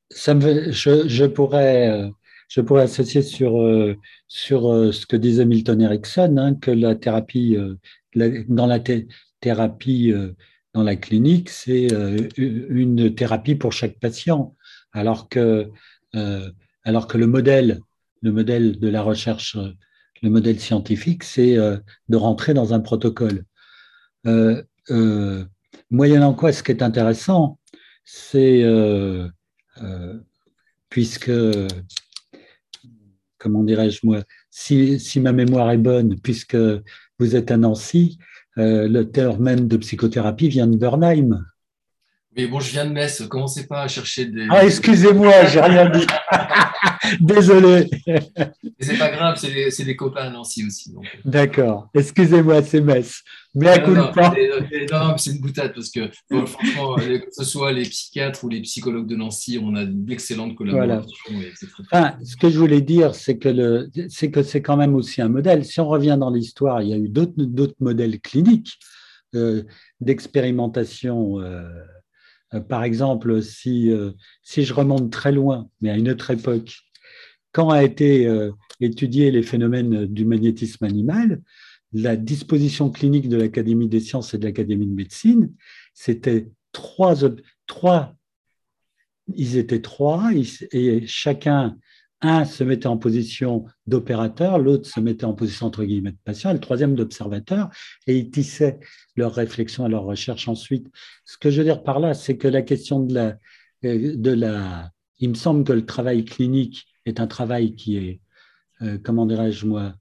ça 0.10 0.34
me, 0.34 0.72
je, 0.72 1.08
je, 1.08 1.26
pourrais 1.26 2.12
je 2.52 2.60
pourrais 2.60 2.84
associer 2.84 3.22
sur, 3.22 3.62
euh, 3.62 3.96
sur 4.28 4.70
euh, 4.70 4.92
ce 4.92 5.06
que 5.06 5.16
disait 5.16 5.46
Milton 5.46 5.82
Erickson, 5.82 6.36
hein, 6.38 6.56
que 6.56 6.70
la 6.70 6.96
thérapie, 6.96 7.56
euh, 7.56 7.76
dans 8.50 8.68
la 8.68 8.80
thérapie 9.40 10.14
dans 10.74 10.84
la 10.84 10.98
clinique, 10.98 11.50
c'est 11.50 11.88
une 12.38 13.16
thérapie 13.16 13.56
pour 13.56 13.72
chaque 13.72 14.00
patient, 14.00 14.56
alors 14.92 15.30
que, 15.30 15.70
alors 16.84 17.08
que 17.08 17.18
le 17.18 17.28
modèle, 17.28 17.80
le 18.22 18.32
modèle 18.32 18.80
de 18.80 18.88
la 18.90 19.02
recherche, 19.02 19.58
le 20.22 20.30
modèle 20.30 20.60
scientifique, 20.60 21.24
c'est 21.24 21.56
de 21.56 22.18
rentrer 22.18 22.54
dans 22.54 22.74
un 22.74 22.82
protocole. 22.82 23.46
moyennant 25.90 26.34
quoi, 26.34 26.52
ce 26.52 26.64
qui 26.64 26.72
est 26.72 26.84
intéressant, 26.84 27.60
c'est 28.04 28.64
puisque 30.90 31.32
comment 33.41 33.63
dirais-je 33.63 33.99
moi, 34.04 34.19
si, 34.49 34.99
ma 35.19 35.34
mémoire 35.34 35.71
est 35.71 35.77
bonne, 35.77 36.19
puisque 36.19 36.58
vous 37.19 37.36
êtes 37.36 37.51
à 37.51 37.58
Nancy, 37.58 38.19
euh, 38.58 38.88
le 38.88 39.10
terme 39.10 39.43
même 39.43 39.67
de 39.67 39.77
psychothérapie 39.77 40.49
vient 40.49 40.67
de 40.67 40.77
Bernheim. 40.77 41.45
Mais 42.36 42.48
bon, 42.48 42.60
je 42.62 42.72
viens 42.72 42.86
de 42.86 42.91
Metz, 42.91 43.24
commencez 43.28 43.67
pas 43.67 43.84
à 43.84 43.88
chercher 43.88 44.26
des. 44.26 44.48
Ah, 44.50 44.63
excusez-moi, 44.63 45.46
j'ai 45.48 45.60
rien 45.60 45.89
dit. 45.89 46.08
Désolé. 47.20 47.89
c'est 48.80 48.98
pas 48.98 49.10
grave, 49.10 49.38
c'est 49.38 49.84
des, 49.84 49.96
copains 49.96 50.28
à 50.28 50.30
Nancy 50.30 50.65
aussi. 50.65 50.94
D'accord, 51.26 51.89
excusez-moi, 51.94 52.63
c'est 52.63 52.80
Metz. 52.80 53.22
Mais 53.54 53.67
à 53.67 53.80
coup 53.80 53.91
non, 53.91 54.12
non, 54.13 55.17
c'est 55.17 55.32
une 55.32 55.41
boutade 55.41 55.74
parce 55.74 55.89
que 55.89 56.10
franchement, 56.30 56.98
euh, 57.00 57.20
que 57.20 57.28
ce 57.32 57.44
soit 57.44 57.74
les 57.74 57.84
psychiatres 57.84 58.46
ou 58.46 58.50
les 58.50 58.62
psychologues 58.62 59.08
de 59.08 59.17
Nancy, 59.17 59.60
on 59.62 59.76
a 59.76 59.84
d'excellentes 59.84 60.56
collaborations. 60.56 61.36
Enfin, 61.82 62.15
ce 62.24 62.38
que 62.38 62.50
je 62.50 62.58
voulais 62.58 62.82
dire, 62.82 63.13
c'est 63.13 63.38
que 63.38 63.89
c'est 64.10 64.62
quand 64.62 64.78
même 64.78 64.96
aussi 64.96 65.22
un 65.22 65.28
modèle. 65.28 65.65
Si 65.65 65.82
on 65.82 65.88
revient 65.89 66.17
dans 66.17 66.30
l'histoire, 66.30 66.82
il 66.82 66.89
y 66.89 66.94
a 66.94 66.98
eu 66.98 67.10
d'autres 67.10 67.76
modèles 67.82 68.22
cliniques 68.22 68.80
euh, 69.34 69.63
d'expérimentation. 70.02 71.39
Euh, 71.39 71.44
euh, 71.44 71.70
par 72.60 72.84
exemple, 72.84 73.42
si, 73.42 73.90
euh, 73.90 74.12
si 74.44 74.63
je 74.63 74.73
remonte 74.73 75.12
très 75.12 75.32
loin, 75.32 75.69
mais 75.80 75.90
à 75.90 75.98
une 75.98 76.10
autre 76.10 76.32
époque, 76.32 76.80
quand 77.52 77.69
a 77.69 77.84
été 77.84 78.28
euh, 78.28 78.52
étudié 78.80 79.32
les 79.32 79.44
phénomènes 79.44 80.06
du 80.06 80.25
magnétisme 80.25 80.86
animal, 80.86 81.42
la 81.94 82.15
disposition 82.15 82.90
clinique 82.90 83.30
de 83.30 83.38
l'Académie 83.38 83.90
des 83.90 84.00
sciences 84.00 84.34
et 84.34 84.38
de 84.38 84.46
l'Académie 84.46 84.88
de 84.88 84.94
médecine 84.94 85.54
c'était 85.94 86.50
trois, 86.71 87.15
trois, 87.67 88.15
ils 89.36 89.58
étaient 89.58 89.82
trois, 89.82 90.32
et 90.71 91.06
chacun, 91.08 91.78
un 92.22 92.46
se 92.46 92.63
mettait 92.63 92.88
en 92.88 92.98
position 92.98 93.65
d'opérateur, 93.88 94.60
l'autre 94.60 94.88
se 94.88 95.00
mettait 95.00 95.26
en 95.26 95.34
position 95.34 95.67
entre 95.67 95.84
guillemets 95.84 96.12
de 96.12 96.17
patient, 96.24 96.52
et 96.52 96.54
le 96.54 96.60
troisième 96.60 96.96
d'observateur, 96.96 97.69
et 98.08 98.17
ils 98.17 98.30
tissaient 98.30 98.80
leur 99.15 99.34
réflexion 99.34 99.88
et 99.88 99.90
leur 99.90 100.04
recherche 100.04 100.48
ensuite. 100.48 100.88
Ce 101.26 101.38
que 101.38 101.50
je 101.50 101.60
veux 101.60 101.63
dire 101.63 101.84
par 101.84 102.00
là, 102.00 102.13
c'est 102.13 102.38
que 102.38 102.48
la 102.48 102.62
question 102.62 103.00
de 103.00 103.13
la, 103.13 103.38
de 103.84 104.32
la, 104.32 104.92
il 105.19 105.30
me 105.30 105.36
semble 105.36 105.63
que 105.63 105.74
le 105.74 105.86
travail 105.86 106.26
clinique 106.26 106.88
est 107.06 107.19
un 107.19 107.28
travail 107.28 107.76
qui 107.76 107.98
est, 107.98 108.22
euh, 108.82 108.98
comment 109.04 109.26
dirais-je 109.26 109.65
moi, 109.65 109.96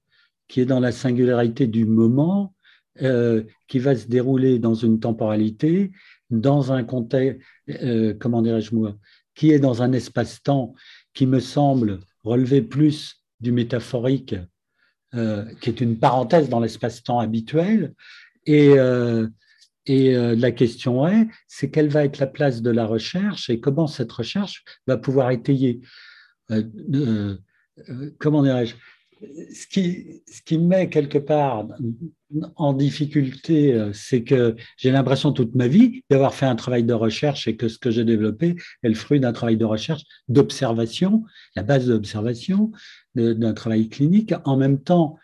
qui 0.47 0.61
est 0.61 0.65
dans 0.65 0.79
la 0.79 0.91
singularité 0.91 1.67
du 1.67 1.85
moment, 1.85 2.53
euh, 3.01 3.43
qui 3.67 3.79
va 3.79 3.95
se 3.95 4.07
dérouler 4.07 4.59
dans 4.59 4.75
une 4.75 4.99
temporalité, 4.99 5.91
dans 6.29 6.71
un 6.71 6.83
contexte, 6.83 7.39
euh, 7.69 8.13
comment 8.19 8.41
dirais-je 8.41 8.75
moi, 8.75 8.95
qui 9.33 9.51
est 9.51 9.59
dans 9.59 9.81
un 9.81 9.93
espace-temps 9.93 10.75
qui 11.13 11.25
me 11.25 11.39
semble 11.39 11.99
relever 12.23 12.61
plus 12.61 13.23
du 13.39 13.51
métaphorique, 13.51 14.35
qui 15.13 15.69
est 15.69 15.81
une 15.81 15.99
parenthèse 15.99 16.47
dans 16.47 16.59
l'espace-temps 16.59 17.19
habituel, 17.19 17.93
et, 18.45 18.77
et 19.85 20.15
euh, 20.15 20.35
la 20.35 20.51
question 20.51 21.07
est, 21.07 21.27
c'est 21.47 21.71
quelle 21.71 21.89
va 21.89 22.05
être 22.05 22.19
la 22.19 22.27
place 22.27 22.61
de 22.61 22.69
la 22.69 22.85
recherche 22.85 23.49
et 23.49 23.59
comment 23.59 23.87
cette 23.87 24.11
recherche 24.11 24.63
va 24.85 24.97
pouvoir 24.97 25.31
étayer. 25.31 25.81
Euh, 26.51 26.63
euh, 26.93 27.37
comment 28.19 28.43
dirais-je 28.43 28.75
ce 29.53 29.67
qui, 29.67 30.23
ce 30.27 30.41
qui 30.41 30.57
me 30.57 30.67
met 30.67 30.89
quelque 30.89 31.17
part 31.17 31.67
en 32.55 32.73
difficulté, 32.73 33.89
c'est 33.93 34.23
que 34.23 34.55
j'ai 34.77 34.91
l'impression 34.91 35.31
toute 35.31 35.53
ma 35.55 35.67
vie 35.67 36.03
d'avoir 36.09 36.33
fait 36.33 36.45
un 36.45 36.55
travail 36.55 36.83
de 36.83 36.93
recherche 36.93 37.47
et 37.47 37.55
que 37.55 37.67
ce 37.67 37.77
que 37.77 37.91
j'ai 37.91 38.05
développé 38.05 38.55
est 38.83 38.89
le 38.89 38.95
fruit 38.95 39.19
d'un 39.19 39.33
travail 39.33 39.57
de 39.57 39.65
recherche, 39.65 40.03
d'observation, 40.27 41.23
la 41.55 41.63
base 41.63 41.87
d'observation, 41.87 42.71
d'un 43.15 43.53
travail 43.53 43.89
clinique. 43.89 44.33
En 44.45 44.57
même 44.57 44.81
temps, 44.81 45.17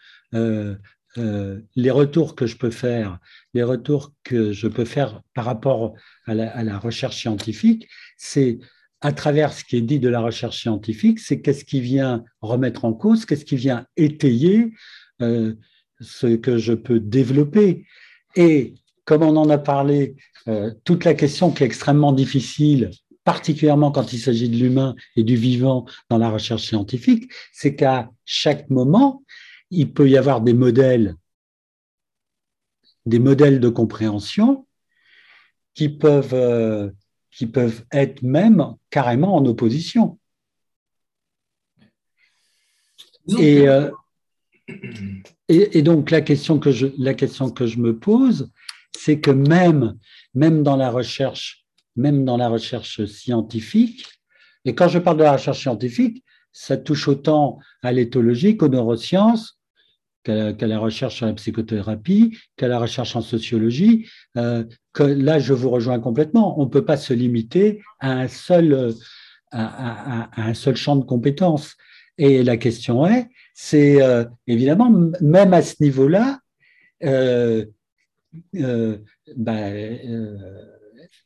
euh, 1.17 1.59
les 1.75 1.89
retours 1.89 2.35
que 2.35 2.45
je 2.45 2.57
peux 2.57 2.69
faire, 2.69 3.19
les 3.53 3.63
retours 3.63 4.13
que 4.23 4.51
je 4.51 4.67
peux 4.67 4.85
faire 4.85 5.21
par 5.33 5.45
rapport 5.45 5.95
à 6.25 6.35
la, 6.35 6.77
recherche 6.77 7.17
scientifique, 7.17 7.87
c'est 8.17 8.59
à 9.01 9.11
travers 9.11 9.53
ce 9.53 9.63
qui 9.63 9.77
est 9.77 9.81
dit 9.81 9.99
de 9.99 10.09
la 10.09 10.19
recherche 10.19 10.61
scientifique, 10.61 11.19
c'est 11.19 11.41
qu'est-ce 11.41 11.65
qui 11.65 11.81
vient 11.81 12.23
remettre 12.41 12.85
en 12.85 12.93
cause, 12.93 13.25
qu'est-ce 13.25 13.45
qui 13.45 13.55
vient 13.55 13.85
étayer 13.95 14.73
euh, 15.21 15.53
ce 15.99 16.27
que 16.35 16.57
je 16.57 16.73
peux 16.73 16.99
développer. 16.99 17.85
Et 18.35 18.75
comme 19.05 19.23
on 19.23 19.35
en 19.37 19.49
a 19.49 19.57
parlé, 19.57 20.15
euh, 20.47 20.71
toute 20.83 21.05
la 21.05 21.13
question 21.13 21.51
qui 21.51 21.63
est 21.63 21.65
extrêmement 21.65 22.11
difficile, 22.11 22.91
particulièrement 23.23 23.91
quand 23.91 24.13
il 24.13 24.19
s'agit 24.19 24.49
de 24.49 24.55
l'humain 24.55 24.95
et 25.15 25.23
du 25.23 25.35
vivant 25.35 25.85
dans 26.09 26.17
la 26.17 26.29
recherche 26.29 26.63
scientifique, 26.63 27.31
c'est 27.51 27.75
qu'à 27.75 28.09
chaque 28.25 28.69
moment, 28.69 29.23
il 29.69 29.91
peut 29.91 30.09
y 30.09 30.17
avoir 30.17 30.41
des 30.41 30.53
modèles, 30.53 31.15
des 33.05 33.19
modèles 33.19 33.59
de 33.59 33.69
compréhension 33.69 34.65
qui 35.73 35.89
peuvent, 35.89 36.33
euh, 36.33 36.89
qui 37.37 37.45
peuvent 37.45 37.85
être 37.91 38.23
même 38.23 38.73
carrément 38.89 39.35
en 39.35 39.45
opposition. 39.45 40.17
Euh, 43.29 43.91
et, 45.47 45.77
et, 45.77 45.81
donc 45.83 46.09
la 46.09 46.21
question, 46.21 46.57
que 46.57 46.71
je, 46.71 46.87
la 46.97 47.13
question 47.13 47.51
que 47.51 47.67
je 47.67 47.77
me 47.77 47.99
pose, 47.99 48.51
c'est 48.97 49.19
que 49.19 49.29
même, 49.29 49.99
même 50.33 50.63
dans 50.63 50.77
la 50.77 50.89
recherche, 50.89 51.63
même 51.95 52.25
dans 52.25 52.37
la 52.37 52.49
recherche 52.49 53.05
scientifique, 53.05 54.07
et 54.65 54.73
quand 54.73 54.87
je 54.87 54.97
parle 54.97 55.17
de 55.17 55.23
la 55.23 55.33
recherche 55.33 55.59
scientifique, 55.59 56.23
ça 56.51 56.75
touche 56.75 57.07
autant 57.07 57.59
à 57.83 57.91
l'éthologie 57.91 58.57
qu'aux 58.57 58.67
neurosciences, 58.67 59.56
qu'à 60.27 60.67
la, 60.67 60.79
recherche 60.79 61.21
la 61.21 61.33
psychothérapie, 61.33 62.37
qu'à 62.57 62.67
la 62.67 62.79
recherche 62.79 63.15
en 63.15 63.21
sociologie, 63.21 64.07
euh, 64.35 64.65
là, 64.99 65.39
je 65.39 65.53
vous 65.53 65.69
rejoins 65.69 65.99
complètement. 65.99 66.59
On 66.59 66.65
ne 66.65 66.69
peut 66.69 66.83
pas 66.83 66.97
se 66.97 67.13
limiter 67.13 67.81
à 67.99 68.11
un 68.11 68.27
seul, 68.27 68.93
à, 69.51 70.29
un 70.35 70.53
seul 70.53 70.75
champ 70.75 70.97
de 70.97 71.05
compétences. 71.05 71.75
Et 72.17 72.43
la 72.43 72.57
question 72.57 73.05
est, 73.05 73.29
c'est 73.53 74.01
euh, 74.01 74.25
évidemment, 74.47 74.91
même 75.21 75.53
à 75.53 75.61
ce 75.61 75.75
niveau-là, 75.81 76.39
euh, 77.03 77.65
ben, 79.35 79.97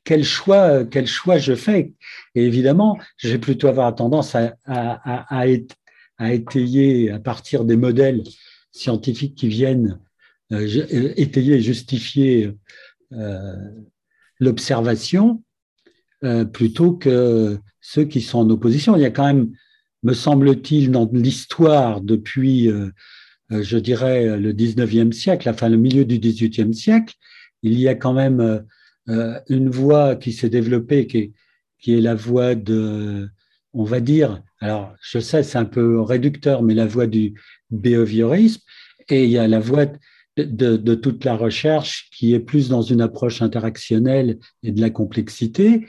quel 0.04 0.24
choix, 0.24 0.88
je 1.38 1.56
fais? 1.56 1.94
Et 2.36 2.44
évidemment, 2.46 3.00
je 3.18 3.30
vais 3.30 3.40
plutôt 3.40 3.68
avoir 3.68 3.96
tendance 3.96 4.36
à, 4.36 5.48
étayer 6.30 7.10
à 7.10 7.20
partir 7.20 7.64
des 7.64 7.78
modèles 7.78 8.24
scientifiques 8.72 9.36
qui 9.36 9.48
viennent 9.48 10.00
euh, 10.52 10.68
euh, 10.94 11.14
étayer 11.16 11.56
et 11.56 11.62
justifier 11.62 12.52
euh, 13.14 13.56
l'observation 14.40 15.44
plutôt 16.54 16.94
que 16.94 17.58
ceux 17.80 18.04
qui 18.04 18.22
sont 18.22 18.38
en 18.38 18.50
opposition. 18.52 18.96
Il 18.96 19.02
y 19.02 19.06
a 19.06 19.10
quand 19.10 19.26
même, 19.26 19.54
me 20.04 20.14
semble-t-il, 20.14 20.92
dans 20.92 21.10
l'histoire 21.12 22.00
depuis, 22.00 22.70
je 23.50 23.78
dirais, 23.78 24.38
le 24.38 24.54
19e 24.54 25.14
siècle, 25.14 25.50
enfin 25.50 25.68
le 25.68 25.78
milieu 25.78 26.06
du 26.06 26.20
18e 26.20 26.74
siècle, 26.74 27.16
il 27.64 27.80
y 27.80 27.88
a 27.88 27.96
quand 27.96 28.14
même 28.14 28.64
une 29.08 29.70
voie 29.70 30.16
qui 30.16 30.32
s'est 30.32 30.52
développée 30.52 31.08
qui 31.08 31.18
est, 31.18 31.32
qui 31.80 31.96
est 31.96 32.02
la 32.02 32.14
voie 32.14 32.54
de, 32.54 33.28
on 33.74 33.84
va 33.84 34.00
dire, 34.00 34.44
alors 34.60 34.94
je 35.02 35.18
sais, 35.18 35.42
c'est 35.42 35.58
un 35.58 35.66
peu 35.66 36.02
réducteur, 36.02 36.62
mais 36.62 36.76
la 36.76 36.86
voie 36.86 37.08
du 37.08 37.34
behaviorisme, 37.72 38.62
et 39.10 39.26
il 39.26 39.30
y 39.30 39.38
a 39.38 39.48
la 39.48 39.60
voie 39.60 39.88
de, 40.38 40.96
toute 40.96 41.26
la 41.26 41.36
recherche 41.36 42.10
qui 42.12 42.34
est 42.34 42.40
plus 42.40 42.70
dans 42.70 42.82
une 42.82 43.02
approche 43.02 43.42
interactionnelle 43.42 44.40
et 44.64 44.72
de 44.72 44.82
la 44.82 44.90
complexité. 44.90 45.88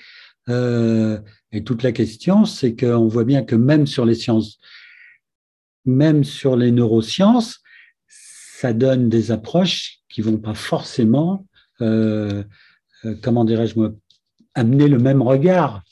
Euh, 0.48 1.20
et 1.52 1.62
toute 1.62 1.82
la 1.82 1.92
question, 1.92 2.44
c'est 2.44 2.74
qu'on 2.74 3.06
voit 3.06 3.24
bien 3.24 3.42
que 3.42 3.54
même 3.54 3.86
sur 3.86 4.04
les 4.04 4.14
sciences, 4.14 4.58
même 5.84 6.24
sur 6.24 6.56
les 6.56 6.72
neurosciences, 6.72 7.60
ça 8.08 8.72
donne 8.72 9.08
des 9.08 9.30
approches 9.30 9.98
qui 10.08 10.20
vont 10.20 10.38
pas 10.38 10.54
forcément, 10.54 11.46
euh, 11.80 12.44
euh, 13.04 13.16
comment 13.22 13.44
dirais-je 13.44 13.78
moi, 13.78 13.92
amener 14.54 14.88
le 14.88 14.98
même 14.98 15.22
regard. 15.22 15.82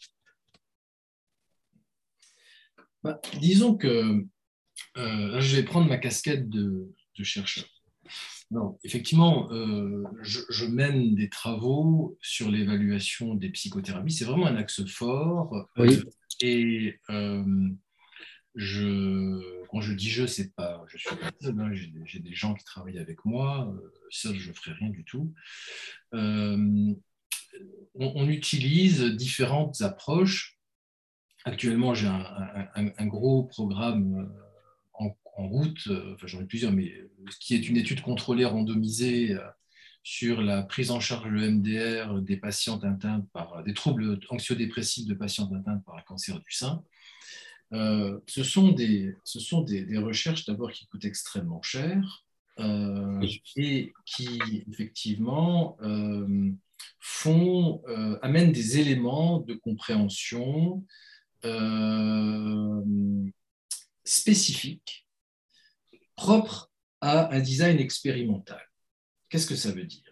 Bah, 3.03 3.21
disons 3.41 3.77
que 3.77 4.25
je 4.97 5.57
vais 5.57 5.63
prendre 5.63 5.89
ma 5.89 5.99
casquette 5.99 6.49
de, 6.49 6.93
de 7.19 7.25
chercheur. 7.25 7.65
Non, 8.51 8.79
effectivement, 8.83 9.49
euh, 9.53 10.05
je, 10.23 10.65
mène 10.67 11.15
des 11.15 11.29
travaux 11.29 12.19
sur 12.21 12.51
l'évaluation 12.51 13.35
des 13.35 13.51
psychothérapies. 13.51 14.13
C'est 14.13 14.25
vraiment 14.25 14.47
un 14.47 14.57
axe 14.57 14.85
fort. 14.87 15.69
Euh, 15.79 16.03
et 16.41 16.99
euh, 17.11 17.69
je, 18.57 19.65
quand 19.69 19.81
je 19.81 19.93
dis 19.93 20.11
je, 20.11 20.27
c'est 20.27 20.53
pas, 20.57 20.85
je 20.89 20.99
suis 20.99 21.15
pas 21.15 21.31
seul. 21.41 21.61
Hein, 21.61 21.73
j'ai 22.05 22.19
des 22.19 22.35
gens 22.35 22.55
qui 22.55 22.65
travaillent 22.65 22.99
avec 22.99 23.25
moi. 23.25 23.73
seul, 24.11 24.35
je 24.35 24.49
ne 24.49 24.55
ferai 24.55 24.73
rien 24.73 24.91
du 24.91 25.05
tout. 25.05 25.33
On, 26.13 26.97
on, 27.95 28.29
utilise 28.29 29.05
différentes 29.05 29.81
approches. 29.83 30.59
Actuellement, 31.45 31.95
j'ai 31.95 32.09
un, 32.09 32.67
un, 32.75 33.07
gros 33.07 33.45
programme 33.45 34.29
en 35.41 35.49
route, 35.49 35.87
euh, 35.89 36.15
enfin 36.15 36.27
j'en 36.27 36.41
ai 36.41 36.45
plusieurs, 36.45 36.73
mais 36.73 36.93
qui 37.41 37.55
est 37.55 37.69
une 37.69 37.77
étude 37.77 38.03
contrôlée 38.03 38.45
randomisée 38.45 39.33
euh, 39.33 39.41
sur 40.03 40.43
la 40.43 40.63
prise 40.63 40.91
en 40.91 41.01
charge 41.01 41.31
de 41.31 41.49
MDR 41.49 42.21
des 42.23 42.37
patientes 42.37 42.85
atteintes 42.85 43.27
par 43.33 43.63
des 43.65 43.75
troubles 43.75 44.19
anxio-dépressifs 44.29 45.07
de 45.07 45.15
patientes 45.15 45.53
atteintes 45.53 45.85
par 45.85 45.97
un 45.97 46.03
cancer 46.03 46.39
du 46.39 46.53
sein. 46.53 46.83
Euh, 47.73 48.19
ce 48.27 48.43
sont 48.43 48.73
des, 48.73 49.15
ce 49.25 49.41
sont 49.41 49.63
des, 49.63 49.99
recherches 49.99 50.45
d'abord 50.47 50.73
qui 50.73 50.87
coûtent 50.87 51.05
extrêmement 51.05 51.63
cher 51.63 52.25
et 52.59 53.93
qui 54.05 54.39
effectivement 54.71 55.79
font, 56.99 57.83
amènent 58.21 58.53
des 58.53 58.79
éléments 58.79 59.39
de 59.39 59.55
compréhension 59.55 60.85
spécifiques 64.05 65.07
propre 66.21 66.71
à 67.01 67.35
un 67.35 67.41
design 67.41 67.79
expérimental. 67.79 68.61
Qu'est-ce 69.31 69.47
que 69.47 69.57
ça 69.57 69.73
veut 69.73 69.85
dire? 69.85 70.03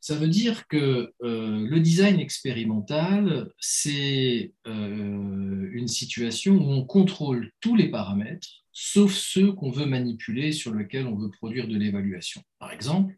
Ça 0.00 0.16
veut 0.16 0.26
dire 0.26 0.66
que 0.66 1.14
euh, 1.22 1.64
le 1.64 1.78
design 1.78 2.18
expérimental, 2.18 3.48
c'est 3.60 4.52
euh, 4.66 5.70
une 5.72 5.86
situation 5.86 6.54
où 6.54 6.72
on 6.72 6.84
contrôle 6.84 7.52
tous 7.60 7.76
les 7.76 7.88
paramètres, 7.88 8.64
sauf 8.72 9.12
ceux 9.12 9.52
qu'on 9.52 9.70
veut 9.70 9.86
manipuler, 9.86 10.50
sur 10.50 10.74
lesquels 10.74 11.06
on 11.06 11.14
veut 11.14 11.30
produire 11.30 11.68
de 11.68 11.76
l'évaluation. 11.76 12.42
Par 12.58 12.72
exemple, 12.72 13.14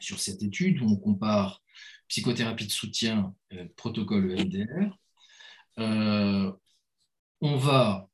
sur 0.00 0.18
cette 0.18 0.42
étude 0.42 0.82
où 0.82 0.86
on 0.86 0.96
compare 0.96 1.62
psychothérapie 2.08 2.66
de 2.66 2.72
soutien, 2.72 3.32
protocole 3.76 4.32
EMDR. 4.32 4.98
on 7.40 7.56
va, 7.56 8.08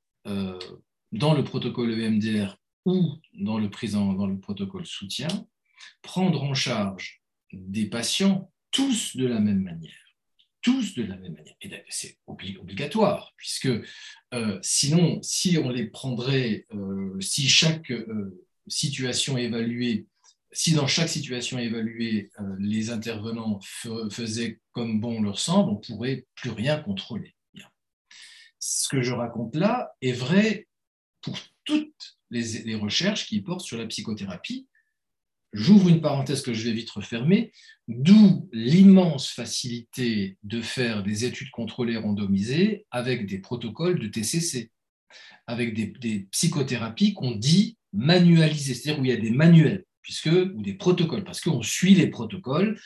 dans 1.12 1.34
le 1.34 1.44
protocole 1.44 1.92
EMDR 1.92 2.58
ou 2.84 3.14
dans 3.34 3.58
le, 3.58 3.70
protocole 4.40 4.86
soutien, 4.86 5.28
prendre 6.02 6.42
en 6.42 6.54
charge 6.54 7.22
des 7.52 7.86
patients 7.86 8.50
tous 8.70 9.16
de 9.16 9.26
la 9.26 9.40
même 9.40 9.62
manière 9.62 10.04
tous 10.64 10.94
de 10.94 11.02
la 11.02 11.16
même 11.16 11.34
manière. 11.34 11.54
Et 11.60 11.70
c'est 11.90 12.16
obligatoire, 12.26 13.34
puisque 13.36 13.68
euh, 14.32 14.58
sinon, 14.62 15.22
si 15.22 15.58
on 15.58 15.68
les 15.68 15.86
prendrait, 15.86 16.64
euh, 16.72 17.20
si 17.20 17.48
chaque 17.48 17.90
euh, 17.90 18.42
situation 18.66 19.36
évaluée, 19.36 20.06
si 20.52 20.72
dans 20.72 20.86
chaque 20.86 21.10
situation 21.10 21.58
évaluée, 21.58 22.30
les 22.58 22.90
intervenants 22.90 23.58
faisaient 23.60 24.60
comme 24.70 25.00
bon 25.00 25.20
leur 25.20 25.38
semble, 25.38 25.70
on 25.70 25.74
ne 25.74 25.80
pourrait 25.80 26.26
plus 26.36 26.50
rien 26.50 26.78
contrôler. 26.78 27.34
Ce 28.60 28.88
que 28.88 29.02
je 29.02 29.12
raconte 29.12 29.56
là 29.56 29.92
est 30.00 30.12
vrai 30.12 30.68
pour 31.24 31.38
toutes 31.64 32.18
les 32.30 32.74
recherches 32.74 33.26
qui 33.26 33.40
portent 33.40 33.64
sur 33.64 33.78
la 33.78 33.86
psychothérapie, 33.86 34.66
J'ouvre 35.54 35.88
une 35.88 36.00
parenthèse 36.00 36.42
que 36.42 36.52
je 36.52 36.64
vais 36.64 36.72
vite 36.72 36.90
refermer, 36.90 37.52
d'où 37.86 38.48
l'immense 38.52 39.28
facilité 39.28 40.36
de 40.42 40.60
faire 40.60 41.04
des 41.04 41.24
études 41.24 41.52
contrôlées 41.52 41.96
randomisées 41.96 42.86
avec 42.90 43.26
des 43.26 43.38
protocoles 43.38 44.00
de 44.00 44.08
TCC, 44.08 44.72
avec 45.46 45.72
des, 45.74 46.26
psychothérapies 46.32 47.14
qu'on 47.14 47.36
dit 47.36 47.78
manualisées, 47.92 48.74
c'est-à-dire 48.74 49.00
où 49.00 49.04
il 49.04 49.12
y 49.12 49.14
a 49.14 49.16
des 49.16 49.30
manuels 49.30 49.84
puisque, 50.02 50.26
ou 50.26 50.60
des 50.60 50.74
protocoles, 50.74 51.24
parce 51.24 51.40
qu'on 51.40 51.62
suit 51.62 51.94
les 51.94 52.08
protocoles. 52.08 52.78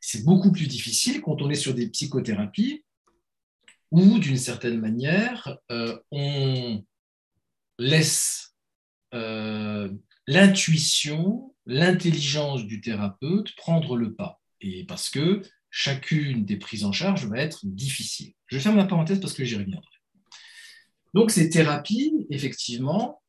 C'est 0.00 0.24
beaucoup 0.24 0.52
plus 0.52 0.68
difficile 0.68 1.20
quand 1.20 1.42
on 1.42 1.50
est 1.50 1.54
sur 1.54 1.74
des 1.74 1.88
psychothérapies 1.88 2.84
où, 3.90 4.18
d'une 4.20 4.38
certaine 4.38 4.80
manière, 4.80 5.58
euh, 5.70 5.98
on 6.12 6.82
laisse 7.78 8.54
euh, 9.14 9.90
l'intuition, 10.26 11.54
l'intelligence 11.66 12.64
du 12.64 12.80
thérapeute 12.80 13.54
prendre 13.56 13.96
le 13.96 14.14
pas. 14.14 14.40
Et 14.60 14.84
parce 14.84 15.10
que 15.10 15.42
chacune 15.70 16.44
des 16.44 16.56
prises 16.56 16.84
en 16.84 16.92
charge 16.92 17.26
va 17.26 17.38
être 17.38 17.60
difficile. 17.64 18.34
Je 18.46 18.58
ferme 18.58 18.76
la 18.76 18.84
parenthèse 18.84 19.20
parce 19.20 19.32
que 19.32 19.44
j'y 19.44 19.56
reviendrai. 19.56 19.88
Donc 21.14 21.30
ces 21.30 21.50
thérapies, 21.50 22.26
effectivement, 22.30 23.22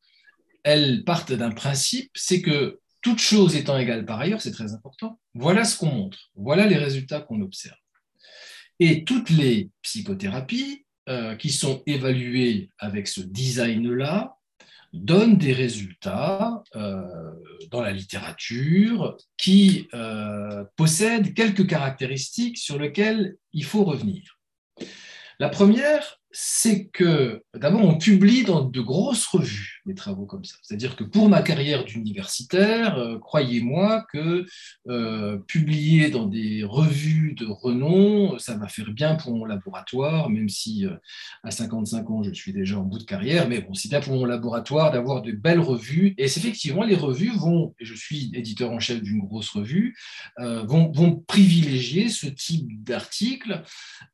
elles 0.64 1.04
partent 1.04 1.34
d'un 1.34 1.52
principe, 1.52 2.12
c'est 2.16 2.42
que 2.42 2.80
toute 3.02 3.20
chose 3.20 3.56
étant 3.56 3.78
égale 3.78 4.06
par 4.06 4.20
ailleurs, 4.20 4.42
c'est 4.42 4.52
très 4.52 4.74
important, 4.74 5.20
voilà 5.34 5.66
ce 5.66 5.78
qu'on 5.78 5.92
montre, 5.92 6.32
voilà 6.36 6.66
les 6.66 6.78
résultats 6.78 7.22
qu'on 7.22 7.42
observe. 7.42 7.78
Et 8.80 9.04
toutes 9.04 9.30
les 9.30 9.70
psychothérapies 9.82 10.83
euh, 11.10 11.36
qui 11.36 11.52
sont 11.52 11.84
évaluées 11.86 12.70
avec 12.80 13.08
ce 13.08 13.22
design-là 13.22 14.38
donne 14.94 15.38
des 15.38 15.54
résultats 15.54 16.64
euh, 16.76 17.02
dans 17.72 17.82
la 17.82 17.92
littérature 17.92 19.18
qui 19.38 19.88
euh, 19.94 20.64
possèdent 20.76 21.34
quelques 21.34 21.68
caractéristiques 21.68 22.58
sur 22.58 22.78
lesquelles 22.78 23.36
il 23.54 23.66
faut 23.66 23.84
revenir. 23.84 24.40
La 25.40 25.50
première, 25.50 26.20
c'est 26.32 26.88
que 26.88 27.44
d'abord 27.56 27.84
on 27.84 27.98
publie 27.98 28.44
dans 28.44 28.62
de 28.64 28.82
grosses 28.82 29.26
revues 29.26 29.73
des 29.86 29.94
travaux 29.94 30.26
comme 30.26 30.44
ça. 30.44 30.56
C'est-à-dire 30.62 30.96
que 30.96 31.04
pour 31.04 31.30
ma 31.30 31.42
carrière 31.42 31.86
d'universitaire, 31.86 32.98
euh, 32.98 33.20
croyez-moi 33.20 34.06
que 34.12 34.46
euh, 34.88 35.38
publier 35.38 36.10
dans 36.10 36.26
des 36.26 36.64
revues 36.64 37.36
de 37.38 37.46
renom, 37.46 38.40
ça 38.40 38.58
va 38.58 38.68
faire 38.68 38.92
bien 38.92 39.16
pour 39.16 39.36
mon 39.36 39.46
laboratoire, 39.46 40.30
même 40.30 40.50
si 40.50 40.86
euh, 40.86 40.96
à 41.44 41.52
55 41.52 42.10
ans 42.10 42.24
je 42.24 42.32
suis 42.32 42.54
déjà 42.54 42.80
en 42.80 42.84
bout 42.84 43.00
de 43.00 43.04
carrière, 43.04 43.48
mais 43.48 43.62
bon, 43.62 43.74
c'est 43.74 43.90
bien 43.90 44.02
pour 44.02 44.16
mon 44.16 44.26
laboratoire 44.26 44.92
d'avoir 44.92 45.22
de 45.22 45.32
belles 45.32 45.60
revues. 45.60 46.16
Et 46.18 46.26
effectivement, 46.26 46.84
les 46.84 46.96
revues 46.96 47.36
vont, 47.38 47.76
et 47.80 47.86
je 47.86 47.94
suis 47.94 48.32
éditeur 48.34 48.72
en 48.72 48.80
chef 48.80 49.02
d'une 49.02 49.20
grosse 49.20 49.50
revue, 49.50 49.96
vont, 50.38 50.92
vont, 50.92 51.24
privilégier 51.28 52.10
ce 52.10 52.28
type 52.28 52.84
d'article 52.84 53.64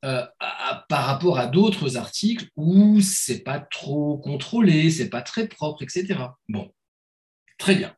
par 0.02 1.06
rapport 1.06 1.40
à 1.40 1.48
d'autres 1.48 1.98
articles 1.98 2.10
article 2.10 2.48
où 2.56 3.00
c'est 3.02 3.44
pas 3.44 3.60
trop 3.60 4.18
contrôlé, 4.18 4.90
c'est 4.90 5.10
pas 5.10 5.22
très 5.22 5.48
etc. 5.82 6.16
Bon, 6.48 6.72
très 7.58 7.76
bien. 7.76 7.96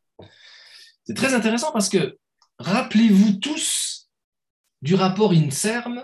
C'est 1.06 1.16
très 1.16 1.34
intéressant 1.34 1.72
parce 1.72 1.90
que 1.90 2.18
rappelez-vous 2.60 3.34
tous 3.34 4.10
du 4.82 4.96
rapport 4.96 5.32
INSERM 5.32 6.04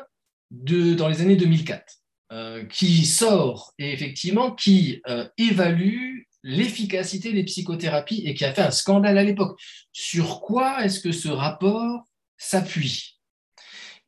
de, 0.52 0.94
dans 0.94 1.08
les 1.08 1.22
années 1.22 1.36
2004, 1.36 1.84
euh, 2.32 2.66
qui 2.66 3.06
sort 3.06 3.74
et 3.78 3.92
effectivement 3.92 4.52
qui 4.52 5.02
euh, 5.08 5.28
évalue 5.38 6.22
l'efficacité 6.44 7.34
des 7.34 7.44
psychothérapies 7.44 8.24
et 8.26 8.34
qui 8.34 8.46
a 8.46 8.54
fait 8.54 8.62
un 8.62 8.72
scandale 8.72 9.18
à 9.18 9.24
l'époque. 9.24 9.60
Sur 9.92 10.42
quoi 10.42 10.84
est-ce 10.86 11.00
que 11.00 11.12
ce 11.12 11.30
rapport 11.30 12.06
s'appuie? 12.38 13.20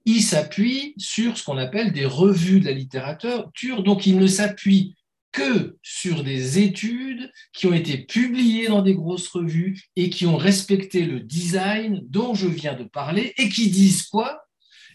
Il 0.06 0.24
s'appuie 0.24 0.94
sur 0.98 1.38
ce 1.38 1.44
qu'on 1.44 1.58
appelle 1.58 1.92
des 1.92 2.06
revues 2.06 2.62
de 2.62 2.66
la 2.66 2.72
littérature, 2.72 3.84
donc 3.84 4.08
il 4.08 4.18
ne 4.18 4.28
s'appuie 4.28 4.96
que 5.32 5.78
sur 5.84 6.24
des 6.24 6.60
études 6.60 7.32
qui 7.54 7.68
ont 7.68 7.74
été 7.74 7.98
publiées 7.98 8.68
dans 8.68 8.82
des 8.82 8.96
grosses 8.96 9.28
revues 9.28 9.82
et 9.96 10.10
qui 10.10 10.26
ont 10.26 10.38
respecté 10.38 11.06
le 11.06 11.20
design 11.20 12.02
dont 12.04 12.34
je 12.34 12.48
viens 12.48 12.74
de 12.74 12.84
parler 12.84 13.34
et 13.38 13.50
qui 13.50 13.70
disent 13.70 14.08
quoi? 14.08 14.44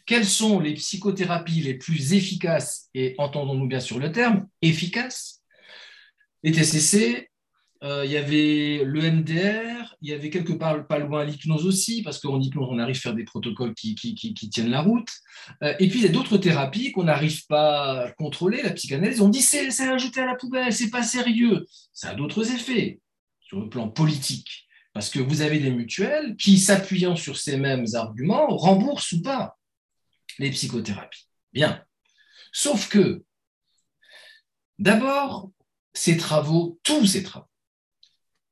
Quelles 0.06 0.26
sont 0.26 0.60
les 0.60 0.74
psychothérapies 0.74 1.62
les 1.62 1.74
plus 1.74 2.12
efficaces 2.12 2.88
et 2.94 3.14
entendons-nous 3.18 3.68
bien 3.68 3.80
sur 3.80 3.98
le 3.98 4.12
terme, 4.12 4.46
efficaces? 4.60 5.42
Les 6.42 6.52
TCC, 6.52 7.30
il 7.82 8.10
y 8.10 8.16
avait 8.16 8.82
le 8.84 9.10
MDR, 9.10 9.94
il 10.04 10.10
y 10.10 10.12
avait 10.12 10.30
quelque 10.30 10.52
part 10.52 10.86
pas 10.86 10.98
loin 10.98 11.24
l'hypnose 11.24 11.66
aussi, 11.66 12.02
parce 12.02 12.18
qu'en 12.18 12.38
hypnose, 12.38 12.68
on 12.70 12.78
arrive 12.78 12.96
à 12.96 13.00
faire 13.00 13.14
des 13.14 13.24
protocoles 13.24 13.74
qui, 13.74 13.94
tiennent 13.94 14.70
la 14.70 14.82
route. 14.82 15.08
Euh, 15.62 15.74
et 15.78 15.88
puis, 15.88 16.00
il 16.00 16.02
y 16.02 16.08
a 16.08 16.12
d'autres 16.12 16.36
thérapies 16.36 16.92
qu'on 16.92 17.04
n'arrive 17.04 17.46
pas 17.46 18.04
à 18.04 18.12
contrôler, 18.12 18.62
la 18.62 18.72
psychanalyse. 18.72 19.22
On 19.22 19.30
dit 19.30 19.40
c'est 19.40 19.68
ajouté 19.88 20.20
à 20.20 20.26
la 20.26 20.34
poubelle, 20.34 20.72
c'est 20.74 20.90
pas 20.90 21.02
sérieux. 21.02 21.66
Ça 21.92 22.10
a 22.10 22.14
d'autres 22.14 22.52
effets 22.52 23.00
sur 23.40 23.60
le 23.60 23.68
plan 23.70 23.88
politique, 23.88 24.66
parce 24.92 25.08
que 25.08 25.20
vous 25.20 25.40
avez 25.40 25.58
des 25.58 25.70
mutuelles 25.70 26.36
qui, 26.36 26.58
s'appuyant 26.58 27.16
sur 27.16 27.38
ces 27.38 27.56
mêmes 27.56 27.86
arguments, 27.94 28.46
remboursent 28.48 29.12
ou 29.12 29.22
pas 29.22 29.56
les 30.38 30.50
psychothérapies. 30.50 31.28
Bien. 31.54 31.82
Sauf 32.52 32.88
que, 32.88 33.22
d'abord, 34.78 35.50
ces 35.94 36.16
travaux, 36.16 36.78
tous 36.82 37.06
ces 37.06 37.22
travaux, 37.22 37.48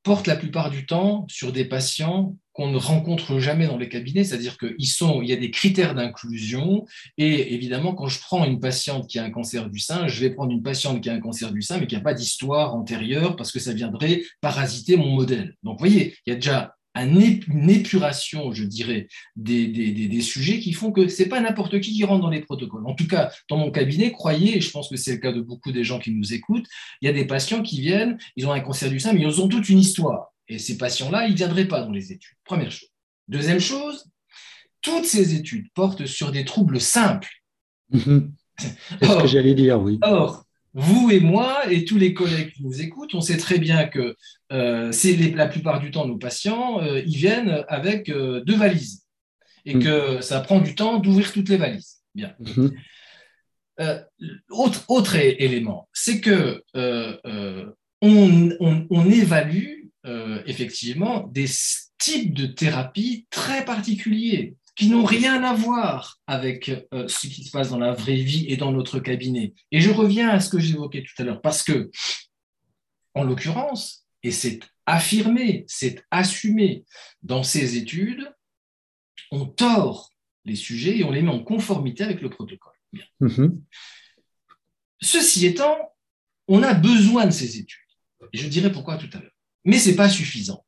portent 0.02 0.26
la 0.26 0.36
plupart 0.36 0.70
du 0.70 0.86
temps 0.86 1.26
sur 1.28 1.52
des 1.52 1.64
patients 1.64 2.36
qu'on 2.52 2.70
ne 2.70 2.76
rencontre 2.76 3.38
jamais 3.38 3.66
dans 3.66 3.78
les 3.78 3.88
cabinets, 3.88 4.24
c'est-à-dire 4.24 4.58
qu'il 4.58 4.74
il 4.78 5.28
y 5.28 5.32
a 5.32 5.36
des 5.36 5.50
critères 5.50 5.94
d'inclusion, 5.94 6.84
et 7.16 7.54
évidemment, 7.54 7.94
quand 7.94 8.08
je 8.08 8.20
prends 8.20 8.44
une 8.44 8.60
patiente 8.60 9.08
qui 9.08 9.18
a 9.18 9.24
un 9.24 9.30
cancer 9.30 9.70
du 9.70 9.78
sein, 9.78 10.06
je 10.06 10.20
vais 10.20 10.30
prendre 10.30 10.52
une 10.52 10.62
patiente 10.62 11.00
qui 11.00 11.08
a 11.08 11.14
un 11.14 11.20
cancer 11.20 11.50
du 11.52 11.62
sein, 11.62 11.78
mais 11.78 11.86
qui 11.86 11.94
n'a 11.94 12.02
pas 12.02 12.14
d'histoire 12.14 12.74
antérieure, 12.74 13.36
parce 13.36 13.52
que 13.52 13.58
ça 13.58 13.72
viendrait 13.72 14.22
parasiter 14.40 14.96
mon 14.96 15.14
modèle. 15.14 15.56
Donc, 15.62 15.78
vous 15.78 15.86
voyez, 15.86 16.14
il 16.26 16.30
y 16.30 16.32
a 16.32 16.36
déjà 16.36 16.76
une 16.94 17.70
épuration, 17.70 18.52
je 18.52 18.64
dirais, 18.64 19.08
des, 19.36 20.20
sujets 20.20 20.60
qui 20.60 20.72
font 20.72 20.92
que 20.92 21.08
ce 21.08 21.22
n'est 21.22 21.28
pas 21.28 21.40
n'importe 21.40 21.80
qui 21.80 21.92
qui 21.92 22.04
rentre 22.04 22.22
dans 22.22 22.30
les 22.30 22.40
protocoles. 22.40 22.86
En 22.86 22.94
tout 22.94 23.06
cas, 23.06 23.32
dans 23.48 23.56
mon 23.56 23.70
cabinet, 23.70 24.12
croyez, 24.12 24.58
et 24.58 24.60
je 24.60 24.70
pense 24.70 24.88
que 24.88 24.96
c'est 24.96 25.12
le 25.12 25.18
cas 25.18 25.32
de 25.32 25.40
beaucoup 25.40 25.72
des 25.72 25.84
gens 25.84 25.98
qui 25.98 26.10
nous 26.12 26.34
écoutent, 26.34 26.66
il 27.00 27.06
y 27.06 27.08
a 27.08 27.12
des 27.12 27.26
patients 27.26 27.62
qui 27.62 27.80
viennent, 27.80 28.18
ils 28.36 28.46
ont 28.46 28.52
un 28.52 28.60
cancer 28.60 28.90
du 28.90 29.00
sein, 29.00 29.12
mais 29.12 29.22
ils 29.22 29.40
ont 29.40 29.48
toute 29.48 29.68
une 29.68 29.78
histoire. 29.78 30.32
Et 30.48 30.58
ces 30.58 30.76
patients-là, 30.76 31.26
ils 31.26 31.32
ne 31.32 31.36
viendraient 31.36 31.68
pas 31.68 31.80
dans 31.80 31.92
les 31.92 32.12
études. 32.12 32.36
Première 32.44 32.70
chose. 32.70 32.90
Deuxième 33.28 33.60
chose, 33.60 34.04
toutes 34.82 35.06
ces 35.06 35.34
études 35.34 35.68
portent 35.74 36.06
sur 36.06 36.30
des 36.32 36.44
troubles 36.44 36.80
simples. 36.80 37.30
Mhm. 37.90 38.32
C'est 38.58 39.06
ce 39.06 39.22
que 39.22 39.26
j'allais 39.26 39.54
dire, 39.54 39.80
oui. 39.80 39.98
Or, 40.02 40.44
vous 40.74 41.10
et 41.10 41.20
moi 41.20 41.70
et 41.70 41.84
tous 41.84 41.98
les 41.98 42.14
collègues 42.14 42.52
qui 42.52 42.62
nous 42.62 42.80
écoutent, 42.80 43.14
on 43.14 43.20
sait 43.20 43.36
très 43.36 43.58
bien 43.58 43.84
que 43.86 44.16
euh, 44.52 44.90
c'est 44.92 45.16
la 45.34 45.46
plupart 45.46 45.80
du 45.80 45.90
temps 45.90 46.06
nos 46.06 46.16
patients, 46.16 46.80
euh, 46.80 47.02
ils 47.06 47.16
viennent 47.16 47.64
avec 47.68 48.08
euh, 48.08 48.40
deux 48.44 48.56
valises 48.56 49.04
et 49.64 49.74
mm. 49.74 49.82
que 49.82 50.20
ça 50.22 50.40
prend 50.40 50.60
du 50.60 50.74
temps 50.74 50.98
d'ouvrir 50.98 51.32
toutes 51.32 51.48
les 51.48 51.58
valises. 51.58 51.98
Bien. 52.14 52.34
Mm-hmm. 52.40 54.04
autre, 54.88 55.16
élément, 55.16 55.88
c'est 55.92 56.20
que 56.20 56.62
on, 58.00 59.10
évalue 59.10 59.88
effectivement 60.46 61.26
des 61.28 61.46
types 61.98 62.34
de 62.34 62.46
thérapies 62.46 63.26
très 63.30 63.64
particuliers 63.64 64.56
qui 64.74 64.88
n'ont 64.88 65.04
rien 65.04 65.42
à 65.44 65.52
voir 65.52 66.20
avec 66.26 66.70
euh, 66.94 67.06
ce 67.08 67.26
qui 67.26 67.44
se 67.44 67.50
passe 67.50 67.70
dans 67.70 67.78
la 67.78 67.92
vraie 67.92 68.16
vie 68.16 68.46
et 68.48 68.56
dans 68.56 68.72
notre 68.72 69.00
cabinet. 69.00 69.54
Et 69.70 69.80
je 69.80 69.90
reviens 69.90 70.30
à 70.30 70.40
ce 70.40 70.48
que 70.48 70.58
j'évoquais 70.58 71.02
tout 71.02 71.20
à 71.20 71.24
l'heure, 71.24 71.42
parce 71.42 71.62
que, 71.62 71.90
en 73.14 73.24
l'occurrence, 73.24 74.06
et 74.22 74.30
c'est 74.30 74.60
affirmé, 74.86 75.64
c'est 75.68 76.02
assumé 76.10 76.84
dans 77.22 77.42
ces 77.42 77.76
études, 77.76 78.32
on 79.30 79.46
tord 79.46 80.10
les 80.44 80.56
sujets 80.56 80.98
et 80.98 81.04
on 81.04 81.10
les 81.10 81.22
met 81.22 81.30
en 81.30 81.42
conformité 81.42 82.04
avec 82.04 82.20
le 82.20 82.30
protocole. 82.30 82.72
Mhm. 83.20 83.62
Ceci 85.00 85.46
étant, 85.46 85.76
on 86.48 86.62
a 86.62 86.74
besoin 86.74 87.26
de 87.26 87.30
ces 87.30 87.58
études. 87.58 87.80
Et 88.32 88.38
je 88.38 88.48
dirai 88.48 88.70
pourquoi 88.72 88.96
tout 88.96 89.10
à 89.12 89.20
l'heure. 89.20 89.32
Mais 89.64 89.78
ce 89.78 89.90
n'est 89.90 89.96
pas 89.96 90.08
suffisant. 90.08 90.64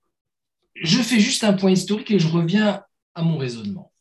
Je 0.74 0.98
fais 0.98 1.20
juste 1.20 1.44
un 1.44 1.52
point 1.52 1.70
historique 1.70 2.10
et 2.10 2.18
je 2.18 2.28
reviens 2.28 2.82
à 3.14 3.22
mon 3.22 3.38
raisonnement. 3.38 3.92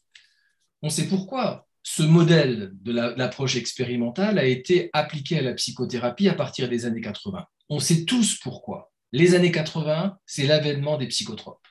On 0.83 0.89
sait 0.89 1.07
pourquoi 1.07 1.65
ce 1.81 2.03
modèle 2.03 2.71
de 2.81 2.91
l'approche 2.91 3.55
expérimentale 3.55 4.37
a 4.37 4.45
été 4.45 4.89
appliqué 4.93 5.39
à 5.39 5.41
la 5.41 5.53
psychothérapie 5.53 6.29
à 6.29 6.33
partir 6.33 6.69
des 6.69 6.85
années 6.85 7.01
80. 7.01 7.45
On 7.69 7.79
sait 7.79 8.05
tous 8.05 8.37
pourquoi. 8.39 8.91
Les 9.11 9.35
années 9.35 9.51
80, 9.51 10.17
c'est 10.25 10.45
l'avènement 10.45 10.97
des 10.97 11.07
psychotropes. 11.07 11.65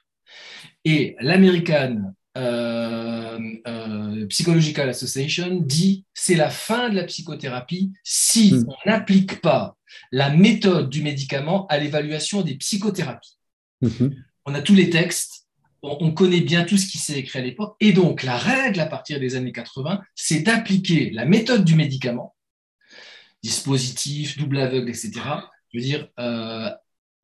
Et 0.85 1.17
l'American 1.21 2.15
euh, 2.39 3.39
euh, 3.67 4.27
Psychological 4.29 4.89
Association 4.89 5.57
dit 5.57 6.07
c'est 6.15 6.35
la 6.35 6.49
fin 6.49 6.89
de 6.89 6.97
la 6.97 7.05
psychothérapie 7.05 7.93
si 8.05 8.55
hmm. 8.55 8.65
on 8.69 8.91
n'applique 8.91 9.41
pas 9.43 9.77
la 10.11 10.31
méthode 10.31 10.89
du 10.89 11.03
médicament 11.03 11.67
à 11.67 11.79
l'évaluation 11.79 12.43
des 12.43 12.55
psychothérapies. 12.55 13.39
Hmm. 13.83 14.09
On 14.47 14.55
a 14.55 14.63
tous 14.63 14.75
les 14.75 14.89
textes, 14.89 15.42
on, 15.83 16.13
connaît 16.13 16.41
bien 16.41 16.65
tout 16.65 16.77
ce 16.77 16.87
qui 16.87 16.99
s'est 16.99 17.19
écrit 17.19 17.39
à 17.39 17.43
l'époque, 17.43 17.77
et 17.81 17.93
donc 17.93 18.23
la 18.23 18.37
règle 18.37 18.81
à 18.81 18.87
partir 18.87 19.19
des 19.19 19.35
années 19.35 19.53
80, 19.53 20.01
c'est 20.15 20.41
d'appliquer 20.41 21.11
la 21.11 21.25
méthode 21.25 21.65
du 21.65 21.75
médicament, 21.75 22.35
dispositif, 23.43 24.39
double 24.39 24.61
aveugle, 24.61 24.89
etc., 24.89 25.13
je 25.73 25.79
veux 25.79 25.85
dire, 25.85 26.09
euh, 26.21 26.71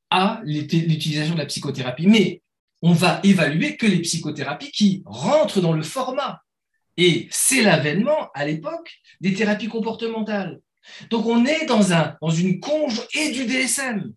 à 0.09 0.41
l'utilisation 0.43 1.35
de 1.35 1.39
la 1.39 1.45
psychothérapie. 1.45 2.07
Mais 2.07 2.41
on 2.81 2.93
va 2.93 3.19
évaluer 3.23 3.77
que 3.77 3.85
les 3.85 3.99
psychothérapies 3.99 4.71
qui 4.71 5.03
rentrent 5.05 5.61
dans 5.61 5.73
le 5.73 5.83
format. 5.83 6.41
Et 6.97 7.27
c'est 7.31 7.61
l'avènement, 7.61 8.29
à 8.33 8.45
l'époque, 8.45 8.91
des 9.21 9.33
thérapies 9.33 9.67
comportementales. 9.67 10.59
Donc 11.09 11.25
on 11.25 11.45
est 11.45 11.65
dans, 11.65 11.81
dans 12.21 12.29
une 12.29 12.59
conge 12.59 13.01
et 13.13 13.31
du 13.31 13.45
DSM. 13.45 14.13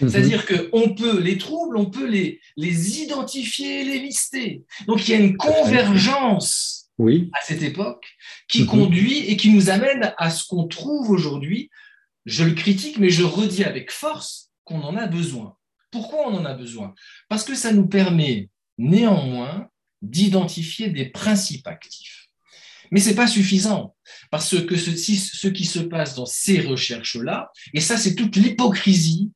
Mhm. 0.00 0.08
C'est-à-dire 0.08 0.46
qu'on 0.46 0.94
peut, 0.94 1.20
les 1.20 1.38
troubles, 1.38 1.76
on 1.76 1.86
peut 1.86 2.06
les, 2.06 2.40
les 2.56 3.00
identifier, 3.00 3.84
les 3.84 3.98
lister. 3.98 4.64
Donc 4.86 5.06
il 5.06 5.10
y 5.10 5.14
a 5.14 5.18
une 5.18 5.36
convergence 5.36 6.90
oui. 6.98 7.30
à 7.32 7.44
cette 7.44 7.62
époque 7.62 8.06
qui 8.48 8.62
mhm. 8.62 8.68
conduit 8.68 9.18
et 9.26 9.36
qui 9.36 9.50
nous 9.50 9.70
amène 9.70 10.14
à 10.16 10.30
ce 10.30 10.46
qu'on 10.46 10.68
trouve 10.68 11.10
aujourd'hui. 11.10 11.70
Je 12.26 12.44
le 12.44 12.52
critique, 12.52 12.98
mais 12.98 13.10
je 13.10 13.24
redis 13.24 13.64
avec 13.64 13.90
force 13.90 14.50
qu'on 14.64 14.82
en 14.82 14.96
a 14.96 15.06
besoin. 15.06 15.56
Pourquoi 15.90 16.28
on 16.28 16.36
en 16.36 16.44
a 16.44 16.54
besoin? 16.54 16.94
Parce 17.28 17.44
que 17.44 17.54
ça 17.54 17.72
nous 17.72 17.88
permet 17.88 18.48
néanmoins 18.78 19.68
d'identifier 20.02 20.90
des 20.90 21.06
principes 21.06 21.66
actifs. 21.66 22.28
Mais 22.90 23.00
ce 23.00 23.10
n'est 23.10 23.14
pas 23.14 23.28
suffisant, 23.28 23.94
parce 24.30 24.60
que 24.64 24.76
ce, 24.76 24.90
ce, 24.96 25.48
qui 25.48 25.64
se 25.64 25.78
passe 25.78 26.16
dans 26.16 26.26
ces 26.26 26.60
recherches-là, 26.60 27.52
et 27.72 27.80
ça 27.80 27.96
c'est 27.96 28.16
toute 28.16 28.34
l'hypocrisie 28.34 29.30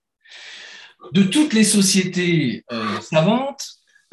de 1.12 1.22
toutes 1.22 1.52
les 1.52 1.64
sociétés 1.64 2.64
euh, 2.72 3.00
savantes, 3.00 3.64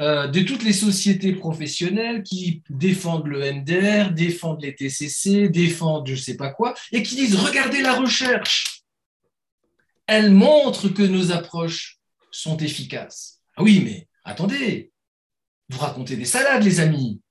euh, 0.02 0.28
de 0.28 0.42
toutes 0.42 0.64
les 0.64 0.74
sociétés 0.74 1.34
professionnelles 1.34 2.24
qui 2.24 2.64
défendent 2.70 3.28
le 3.28 3.54
MDR, 3.54 4.12
défendent 4.12 4.62
les 4.62 4.74
TCC, 4.74 5.50
défendent 5.50 6.08
je 6.08 6.14
ne 6.14 6.18
sais 6.18 6.38
pas 6.38 6.50
quoi, 6.50 6.74
et 6.92 7.04
qui 7.04 7.16
disent, 7.16 7.36
regardez 7.36 7.82
la 7.82 7.94
recherche, 7.94 8.84
elle 10.08 10.32
montre 10.32 10.90
que 10.90 11.04
nos 11.04 11.32
approches 11.32 12.00
sont 12.32 12.58
efficaces. 12.58 13.42
Ah 13.56 13.64
oui, 13.64 13.82
mais 13.84 14.08
attendez, 14.24 14.92
vous 15.70 15.80
racontez 15.80 16.16
des 16.16 16.26
salades, 16.26 16.64
les 16.64 16.80
amis. 16.80 17.22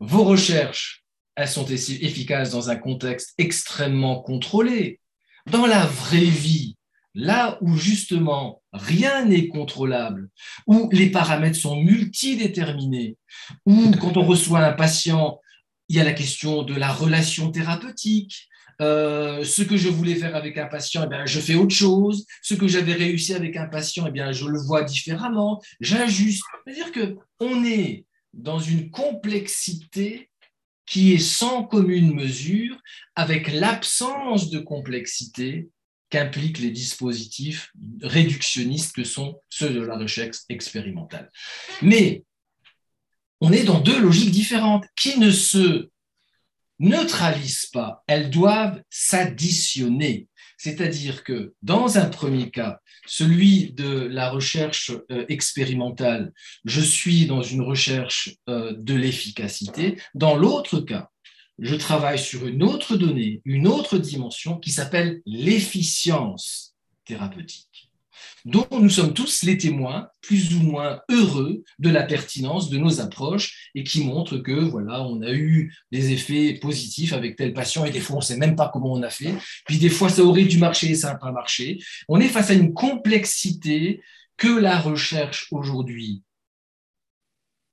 Vos 0.00 0.24
recherches, 0.24 1.04
elles 1.36 1.48
sont 1.48 1.66
efficaces 1.66 2.50
dans 2.50 2.70
un 2.70 2.76
contexte 2.76 3.34
extrêmement 3.38 4.20
contrôlé. 4.20 5.00
Dans 5.46 5.66
la 5.66 5.86
vraie 5.86 6.24
vie, 6.24 6.76
là 7.14 7.58
où 7.60 7.76
justement 7.76 8.62
rien 8.72 9.24
n'est 9.24 9.48
contrôlable, 9.48 10.28
où 10.66 10.88
les 10.92 11.10
paramètres 11.10 11.58
sont 11.58 11.76
multidéterminés, 11.76 13.16
où 13.66 13.90
quand 14.00 14.16
on 14.16 14.24
reçoit 14.24 14.60
un 14.60 14.72
patient, 14.72 15.40
il 15.88 15.96
y 15.96 16.00
a 16.00 16.04
la 16.04 16.12
question 16.12 16.62
de 16.62 16.74
la 16.74 16.92
relation 16.92 17.50
thérapeutique, 17.50 18.48
euh, 18.80 19.44
ce 19.44 19.62
que 19.62 19.76
je 19.76 19.88
voulais 19.88 20.14
faire 20.14 20.34
avec 20.34 20.56
un 20.56 20.66
patient, 20.66 21.02
eh 21.04 21.08
bien, 21.08 21.26
je 21.26 21.38
fais 21.38 21.54
autre 21.54 21.74
chose. 21.74 22.24
Ce 22.40 22.54
que 22.54 22.66
j'avais 22.66 22.94
réussi 22.94 23.34
avec 23.34 23.56
un 23.56 23.66
patient, 23.66 24.06
eh 24.08 24.10
bien, 24.10 24.32
je 24.32 24.46
le 24.46 24.58
vois 24.58 24.84
différemment. 24.84 25.60
J'ajuste. 25.80 26.42
C'est-à-dire 26.64 26.90
qu'on 27.38 27.64
est 27.64 28.06
dans 28.32 28.58
une 28.58 28.90
complexité 28.90 30.30
qui 30.86 31.12
est 31.12 31.18
sans 31.18 31.64
commune 31.64 32.14
mesure 32.14 32.76
avec 33.14 33.52
l'absence 33.52 34.50
de 34.50 34.60
complexité 34.60 35.68
qu'impliquent 36.10 36.58
les 36.58 36.70
dispositifs 36.70 37.72
réductionnistes 38.02 38.94
que 38.94 39.04
sont 39.04 39.40
ceux 39.48 39.70
de 39.70 39.80
la 39.80 39.96
recherche 39.96 40.38
expérimentale. 40.48 41.30
Mais 41.82 42.24
on 43.40 43.52
est 43.52 43.64
dans 43.64 43.80
deux 43.80 44.00
logiques 44.00 44.32
différentes 44.32 44.84
qui 44.96 45.18
ne 45.18 45.30
se 45.30 45.88
neutralisent 46.78 47.66
pas, 47.72 48.02
elles 48.06 48.30
doivent 48.30 48.82
s'additionner. 48.90 50.28
C'est-à-dire 50.56 51.24
que 51.24 51.54
dans 51.62 51.96
un 51.96 52.06
premier 52.06 52.50
cas, 52.50 52.80
celui 53.06 53.72
de 53.72 54.06
la 54.06 54.30
recherche 54.30 54.90
euh, 55.10 55.24
expérimentale, 55.28 56.32
je 56.64 56.80
suis 56.80 57.26
dans 57.26 57.42
une 57.42 57.62
recherche 57.62 58.36
euh, 58.48 58.74
de 58.76 58.94
l'efficacité. 58.94 59.98
Dans 60.14 60.36
l'autre 60.36 60.80
cas, 60.80 61.10
je 61.60 61.74
travaille 61.74 62.18
sur 62.18 62.46
une 62.46 62.62
autre 62.62 62.96
donnée, 62.96 63.42
une 63.44 63.66
autre 63.66 63.98
dimension 63.98 64.58
qui 64.58 64.70
s'appelle 64.70 65.20
l'efficience 65.26 66.74
thérapeutique 67.04 67.90
dont 68.44 68.66
nous 68.72 68.88
sommes 68.88 69.12
tous 69.12 69.42
les 69.42 69.58
témoins, 69.58 70.08
plus 70.22 70.54
ou 70.54 70.60
moins 70.60 71.00
heureux 71.10 71.62
de 71.78 71.90
la 71.90 72.02
pertinence 72.02 72.70
de 72.70 72.78
nos 72.78 73.00
approches 73.00 73.70
et 73.74 73.84
qui 73.84 74.04
montrent 74.04 74.38
que 74.38 74.52
voilà, 74.52 75.02
on 75.02 75.20
a 75.22 75.32
eu 75.32 75.74
des 75.92 76.12
effets 76.12 76.54
positifs 76.54 77.12
avec 77.12 77.36
tel 77.36 77.52
patient 77.52 77.84
et 77.84 77.90
des 77.90 78.00
fois 78.00 78.16
on 78.16 78.20
ne 78.20 78.24
sait 78.24 78.36
même 78.36 78.56
pas 78.56 78.70
comment 78.72 78.92
on 78.92 79.02
a 79.02 79.10
fait, 79.10 79.34
puis 79.66 79.78
des 79.78 79.90
fois 79.90 80.08
ça 80.08 80.22
aurait 80.22 80.44
dû 80.44 80.58
marcher 80.58 80.90
et 80.90 80.94
ça 80.94 81.12
n'a 81.12 81.18
pas 81.18 81.32
marché. 81.32 81.78
On 82.08 82.20
est 82.20 82.28
face 82.28 82.50
à 82.50 82.54
une 82.54 82.72
complexité 82.72 84.00
que 84.36 84.48
la 84.48 84.78
recherche 84.78 85.48
aujourd'hui 85.50 86.22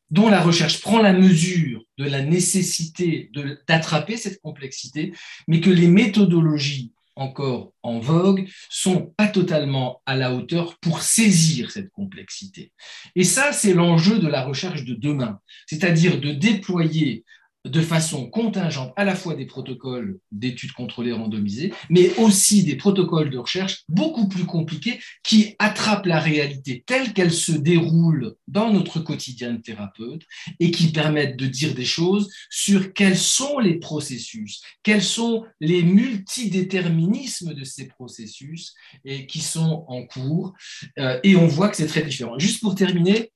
dont 0.09 0.29
la 0.29 0.41
recherche 0.41 0.81
prend 0.81 1.01
la 1.01 1.13
mesure 1.13 1.83
de 1.97 2.05
la 2.05 2.21
nécessité 2.21 3.31
d'attraper 3.67 4.17
cette 4.17 4.41
complexité, 4.41 5.13
mais 5.47 5.59
que 5.59 5.69
les 5.69 5.87
méthodologies 5.87 6.91
encore 7.17 7.73
en 7.81 7.99
vogue 7.99 8.47
sont 8.69 9.13
pas 9.17 9.27
totalement 9.27 10.01
à 10.05 10.15
la 10.15 10.33
hauteur 10.33 10.77
pour 10.79 11.01
saisir 11.01 11.71
cette 11.71 11.89
complexité. 11.91 12.71
Et 13.15 13.23
ça, 13.23 13.51
c'est 13.51 13.73
l'enjeu 13.73 14.19
de 14.19 14.27
la 14.27 14.43
recherche 14.43 14.85
de 14.85 14.93
demain, 14.93 15.39
c'est-à-dire 15.65 16.21
de 16.21 16.31
déployer 16.31 17.25
de 17.67 17.81
façon 17.81 18.29
contingente 18.29 18.93
à 18.95 19.03
la 19.03 19.15
fois 19.15 19.35
des 19.35 19.45
protocoles 19.45 20.19
d'études 20.31 20.71
contrôlées 20.71 21.11
randomisées, 21.11 21.73
mais 21.89 22.15
aussi 22.17 22.63
des 22.63 22.75
protocoles 22.75 23.29
de 23.29 23.37
recherche 23.37 23.83
beaucoup 23.89 24.27
plus 24.27 24.45
compliqués 24.45 24.99
qui 25.23 25.55
attrapent 25.59 26.05
la 26.05 26.19
réalité 26.19 26.83
telle 26.85 27.13
qu'elle 27.13 27.33
se 27.33 27.51
déroule 27.51 28.35
dans 28.47 28.71
notre 28.71 28.99
quotidien 28.99 29.53
de 29.53 29.61
thérapeute 29.61 30.23
et 30.59 30.71
qui 30.71 30.91
permettent 30.91 31.37
de 31.37 31.47
dire 31.47 31.73
des 31.73 31.85
choses 31.85 32.29
sur 32.49 32.93
quels 32.93 33.17
sont 33.17 33.59
les 33.59 33.75
processus, 33.75 34.61
quels 34.83 35.03
sont 35.03 35.43
les 35.59 35.83
multidéterminismes 35.83 37.53
de 37.53 37.63
ces 37.63 37.87
processus 37.87 38.73
et 39.05 39.27
qui 39.27 39.39
sont 39.39 39.85
en 39.87 40.05
cours. 40.05 40.53
Euh, 40.99 41.19
et 41.23 41.35
on 41.35 41.47
voit 41.47 41.69
que 41.69 41.77
c'est 41.77 41.87
très 41.87 42.03
différent. 42.03 42.37
Juste 42.39 42.61
pour 42.61 42.75
terminer, 42.75 43.31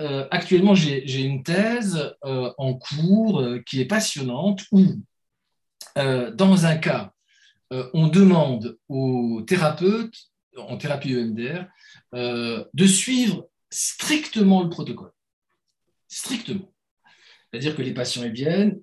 euh, 0.00 0.26
actuellement, 0.30 0.74
j'ai 0.74 1.22
une 1.22 1.42
thèse 1.42 2.14
euh, 2.24 2.52
en 2.58 2.74
cours 2.74 3.40
euh, 3.40 3.60
qui 3.64 3.80
est 3.80 3.86
passionnante 3.86 4.64
où, 4.72 4.84
dans 5.96 6.66
un 6.66 6.76
cas, 6.76 7.12
on 7.70 8.08
demande 8.08 8.76
aux 8.88 9.42
thérapeutes, 9.46 10.14
en 10.58 10.76
thérapie 10.76 11.14
EMDR, 11.14 11.64
de 12.12 12.86
suivre 12.86 13.48
strictement 13.70 14.62
le 14.62 14.68
protocole. 14.68 15.10
Strictement. 16.06 16.70
C'est-à-dire 17.50 17.74
que 17.74 17.80
les 17.80 17.94
patients 17.94 18.28
viennent, 18.28 18.78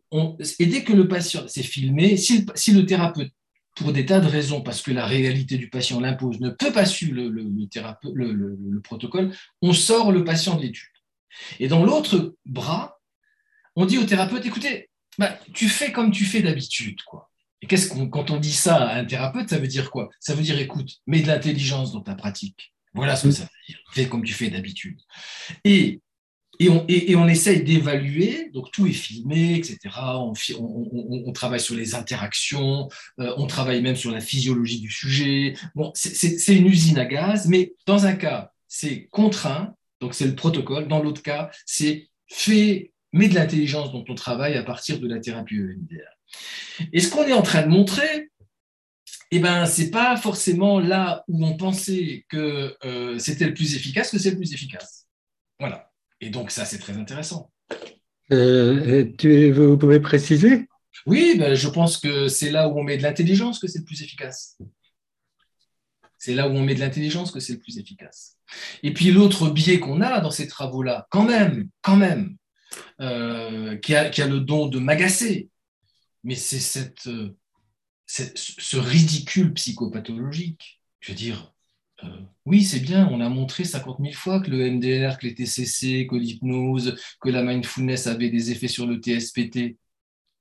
et 0.58 0.66
dès 0.66 0.84
que 0.84 0.94
le 0.94 1.08
patient, 1.08 1.44
c'est 1.48 1.62
filmé, 1.62 2.18
si 2.18 2.46
le, 2.74 2.86
thérapeute 2.88 3.32
pour 3.76 3.94
des 3.94 4.08
tas 4.08 4.20
de 4.20 4.28
raisons, 4.28 4.62
parce 4.62 4.82
que 4.82 4.90
la 4.90 5.06
réalité 5.06 5.60
du 5.60 5.70
patient 5.70 6.00
l'impose, 6.00 6.40
ne 6.40 6.50
peut 6.50 6.72
pas 6.72 6.86
suivre 6.86 7.16
le, 7.16 8.80
protocole, 8.80 9.32
on 9.62 9.74
sort 9.74 10.12
le 10.12 10.24
patient 10.24 10.56
de 10.56 10.64
l'étude. 10.64 10.93
Et 11.60 11.68
dans 11.68 11.84
l'autre 11.84 12.36
bras, 12.46 13.00
on 13.76 13.86
dit 13.86 13.98
au 13.98 14.04
thérapeute, 14.04 14.46
écoutez, 14.46 14.90
bah, 15.18 15.38
tu 15.54 15.70
fais 15.70 15.92
comme 15.92 16.12
tu 16.12 16.26
fais 16.26 16.42
d'habitude. 16.42 17.02
quoi. 17.04 17.30
Et 17.62 17.68
qu'est-ce 17.68 17.88
qu'on, 17.88 18.10
quand 18.10 18.32
on 18.32 18.38
dit 18.38 18.52
ça 18.54 18.76
à 18.76 18.98
un 18.98 19.06
thérapeute, 19.06 19.50
ça 19.50 19.58
veut 19.58 19.68
dire 19.68 19.90
quoi? 19.92 20.10
Ça 20.20 20.36
veut 20.36 20.44
dire, 20.44 20.60
écoute, 20.60 20.90
mets 21.08 21.22
de 21.22 21.28
l'intelligence 21.28 21.92
dans 21.92 22.02
ta 22.02 22.16
pratique. 22.16 22.74
Voilà 22.94 23.16
ce 23.16 23.28
que 23.28 23.32
ça 23.32 23.44
veut 23.44 23.50
dire. 23.68 23.80
Fais 23.92 24.08
comme 24.08 24.24
tu 24.24 24.34
fais 24.34 24.50
d'habitude. 24.50 25.00
Et 25.64 26.02
et 26.60 26.70
on, 26.70 26.86
et, 26.88 27.16
on 27.16 27.28
essaye 27.28 27.64
d'évaluer, 27.64 28.52
donc 28.54 28.72
tout 28.72 28.86
est 28.86 28.92
filmé, 28.92 29.56
etc. 29.56 29.80
On, 30.60 31.32
travaille 31.34 31.60
sur 31.60 31.76
les 31.76 31.96
interactions, 31.96 32.90
euh, 33.20 33.34
on 33.38 33.48
travaille 33.48 33.82
même 33.82 33.96
sur 33.96 34.12
la 34.12 34.22
physiologie 34.22 34.80
du 34.80 34.92
sujet. 34.92 35.56
Bon, 35.74 35.92
c'est 35.96 36.56
une 36.56 36.68
usine 36.68 37.00
à 37.00 37.06
gaz, 37.06 37.48
mais 37.48 37.74
dans 37.88 38.06
un 38.06 38.14
cas, 38.14 38.52
c'est 38.68 39.08
contraint, 39.12 39.74
donc 40.04 40.14
c'est 40.14 40.28
le 40.28 40.36
protocole. 40.36 40.90
Dans 40.90 41.02
l'autre 41.02 41.22
cas, 41.22 41.50
c'est 41.66 42.10
fait, 42.28 42.92
mais 43.14 43.30
de 43.30 43.36
l'intelligence 43.36 43.94
dont 43.94 44.04
on 44.10 44.16
travaille 44.16 44.56
à 44.56 44.64
partir 44.64 45.00
de 45.00 45.08
la 45.08 45.20
thérapie 45.20 45.56
EMDR. 45.56 46.90
Et 46.92 47.00
ce 47.00 47.10
qu'on 47.10 47.24
est 47.24 47.32
en 47.32 47.42
train 47.42 47.62
de 47.62 47.70
montrer, 47.70 48.30
eh 49.32 49.40
ben, 49.40 49.66
ce 49.66 49.82
n'est 49.82 49.92
pas 49.92 50.18
forcément 50.18 50.82
là 50.82 51.24
où 51.30 51.46
on 51.46 51.56
pensait 51.56 52.26
que 52.28 52.76
euh, 52.84 53.18
c'était 53.18 53.46
le 53.46 53.54
plus 53.54 53.76
efficace 53.76 54.12
que 54.12 54.18
c'est 54.20 54.32
le 54.32 54.36
plus 54.36 54.54
efficace. 54.54 55.08
Voilà. 55.58 55.90
Et 56.20 56.30
donc, 56.30 56.52
ça, 56.52 56.66
c'est 56.66 56.80
très 56.80 56.98
intéressant. 56.98 57.50
Euh, 58.34 59.06
tu, 59.18 59.52
vous 59.52 59.78
pouvez 59.78 60.02
préciser? 60.02 60.68
Oui, 61.06 61.36
ben, 61.38 61.54
je 61.56 61.70
pense 61.70 61.98
que 61.98 62.28
c'est 62.28 62.52
là 62.52 62.68
où 62.68 62.78
on 62.78 62.84
met 62.84 62.98
de 62.98 63.04
l'intelligence 63.04 63.58
que 63.58 63.68
c'est 63.68 63.80
le 63.80 63.86
plus 63.86 64.02
efficace. 64.02 64.58
C'est 66.24 66.36
là 66.36 66.48
où 66.48 66.52
on 66.54 66.64
met 66.64 66.74
de 66.74 66.80
l'intelligence 66.80 67.32
que 67.32 67.42
c'est 67.42 67.52
le 67.52 67.60
plus 67.60 67.80
efficace. 67.80 68.38
Et 68.82 68.94
puis 68.94 69.12
l'autre 69.12 69.50
biais 69.50 69.82
qu'on 69.82 70.00
a 70.00 70.22
dans 70.22 70.32
ces 70.32 70.48
travaux-là, 70.48 71.06
quand 71.12 71.26
même, 71.26 71.68
quand 71.82 71.98
même, 71.98 72.38
euh, 73.02 73.76
qui, 73.76 73.94
a, 73.94 74.28
le 74.28 74.40
don 74.40 74.68
de 74.68 74.80
m'agacer, 74.80 75.50
mais 76.24 76.36
c'est 76.36 76.62
cette, 76.62 77.08
euh, 77.08 77.36
ce 78.08 78.78
ridicule 78.78 79.54
psychopathologique. 79.54 80.80
Je 81.02 81.12
veux 81.12 81.18
dire, 81.18 81.54
euh, 82.06 82.08
oui, 82.46 82.64
c'est 82.64 82.80
bien, 82.80 83.06
on 83.12 83.20
a 83.20 83.28
montré 83.28 83.66
50 83.66 83.98
000 84.00 84.14
fois 84.14 84.40
que 84.40 84.50
le 84.50 84.72
MDR, 84.72 85.18
que 85.18 85.28
les 85.28 85.36
TCC, 85.36 86.08
que 86.10 86.16
l'hypnose, 86.16 86.98
que 87.20 87.28
la 87.28 87.44
mindfulness 87.44 88.08
avait 88.08 88.30
des 88.30 88.50
effets 88.50 88.70
sur 88.70 88.88
le 88.88 88.96
TSPT 88.96 89.76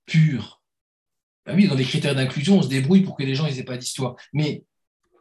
pur. 0.06 0.62
Ben 1.44 1.56
oui, 1.56 1.66
dans 1.66 1.74
les 1.74 1.82
critères 1.82 2.14
d'inclusion, 2.14 2.58
on 2.58 2.62
se 2.62 2.68
débrouille 2.68 3.02
pour 3.02 3.16
que 3.16 3.24
les 3.24 3.34
gens 3.34 3.50
n'aient 3.50 3.64
pas 3.64 3.76
d'histoire. 3.76 4.14
Mais 4.32 4.62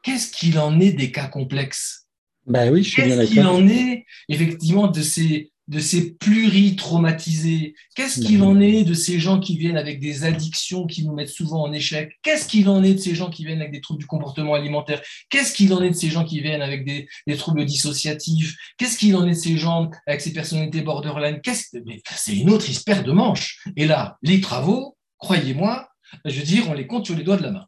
qu'est-ce 0.02 0.32
qu'il 0.32 0.60
en 0.60 0.80
est 0.80 0.94
des 0.94 1.12
cas 1.12 1.28
complexes? 1.28 2.08
Ben 2.48 2.72
oui, 2.72 2.84
je 2.84 2.90
suis 2.90 3.02
Qu'est-ce 3.02 3.30
qu'il 3.30 3.46
en 3.46 3.68
est 3.68 4.06
effectivement 4.28 4.88
de 4.88 5.02
ces, 5.02 5.52
de 5.68 5.80
ces 5.80 6.14
pluritraumatisés? 6.16 7.76
Qu'est-ce 7.96 8.20
qu'il 8.20 8.42
en 8.42 8.60
est 8.60 8.84
de 8.84 8.96
ces 8.96 9.20
gens 9.20 9.40
qui 9.40 9.58
viennent 9.58 9.78
avec 9.78 10.00
des 10.00 10.24
addictions 10.24 10.88
qui 10.88 11.06
nous 11.06 11.14
mettent 11.14 11.30
souvent 11.30 11.62
en 11.62 11.72
échec? 11.72 12.18
Qu'est-ce 12.24 12.48
qu'il 12.48 12.68
en 12.68 12.84
est 12.84 12.96
de 12.96 13.00
ces 13.00 13.14
gens 13.14 13.30
qui 13.30 13.46
viennent 13.46 13.60
avec 13.60 13.72
des 13.72 13.82
troubles 13.82 14.00
du 14.00 14.08
comportement 14.08 14.56
alimentaire? 14.56 15.02
Qu'est-ce 15.30 15.54
qu'il 15.54 15.72
en 15.74 15.84
est 15.84 15.92
de 15.92 15.96
ces 15.96 16.10
gens 16.10 16.26
qui 16.26 16.42
viennent 16.42 16.64
avec 16.64 16.84
des, 16.84 17.08
troubles 17.38 17.64
dissociatifs? 17.64 18.56
Qu'est-ce 18.78 18.98
qu'il 18.98 19.16
en 19.16 19.28
est 19.28 19.32
de 19.32 19.36
ces 19.36 19.58
gens 19.58 19.92
avec 20.08 20.22
ces 20.22 20.34
personnalités 20.34 20.82
borderline? 20.82 21.40
C'est 21.46 22.36
une 22.36 22.50
autre 22.50 22.66
paire 22.84 23.04
de 23.04 23.12
manches. 23.12 23.64
Et 23.76 23.86
là, 23.86 24.18
les 24.24 24.42
travaux, 24.42 24.98
croyez-moi, 25.20 25.88
je 26.26 26.40
veux 26.40 26.46
dire, 26.46 26.70
on 26.70 26.74
les 26.74 26.88
compte 26.88 27.06
sur 27.06 27.16
les 27.16 27.24
doigts 27.24 27.38
de 27.38 27.44
la 27.44 27.52
main. 27.52 27.66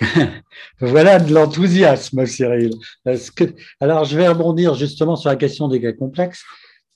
voilà 0.80 1.18
de 1.18 1.32
l'enthousiasme, 1.32 2.26
Cyril. 2.26 2.72
Alors, 3.80 4.04
je 4.04 4.16
vais 4.16 4.28
rebondir 4.28 4.74
justement 4.74 5.16
sur 5.16 5.30
la 5.30 5.36
question 5.36 5.68
des 5.68 5.80
cas 5.80 5.92
complexes 5.92 6.42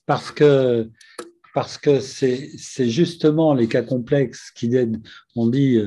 parce 0.05 0.31
que 0.31 0.89
parce 1.53 1.77
que 1.77 1.99
c'est 1.99 2.89
justement 2.89 3.53
les 3.53 3.67
cas 3.67 3.81
complexes 3.81 4.51
qui 4.51 4.69
donnent, 4.69 5.01
on 5.35 5.47
dit, 5.47 5.79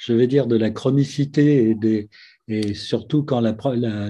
je 0.00 0.12
vais 0.12 0.26
dire, 0.26 0.46
de 0.46 0.56
la 0.56 0.70
chronicité 0.70 1.76
et, 2.48 2.74
surtout 2.74 3.22
quand 3.22 3.40
la, 3.40 3.56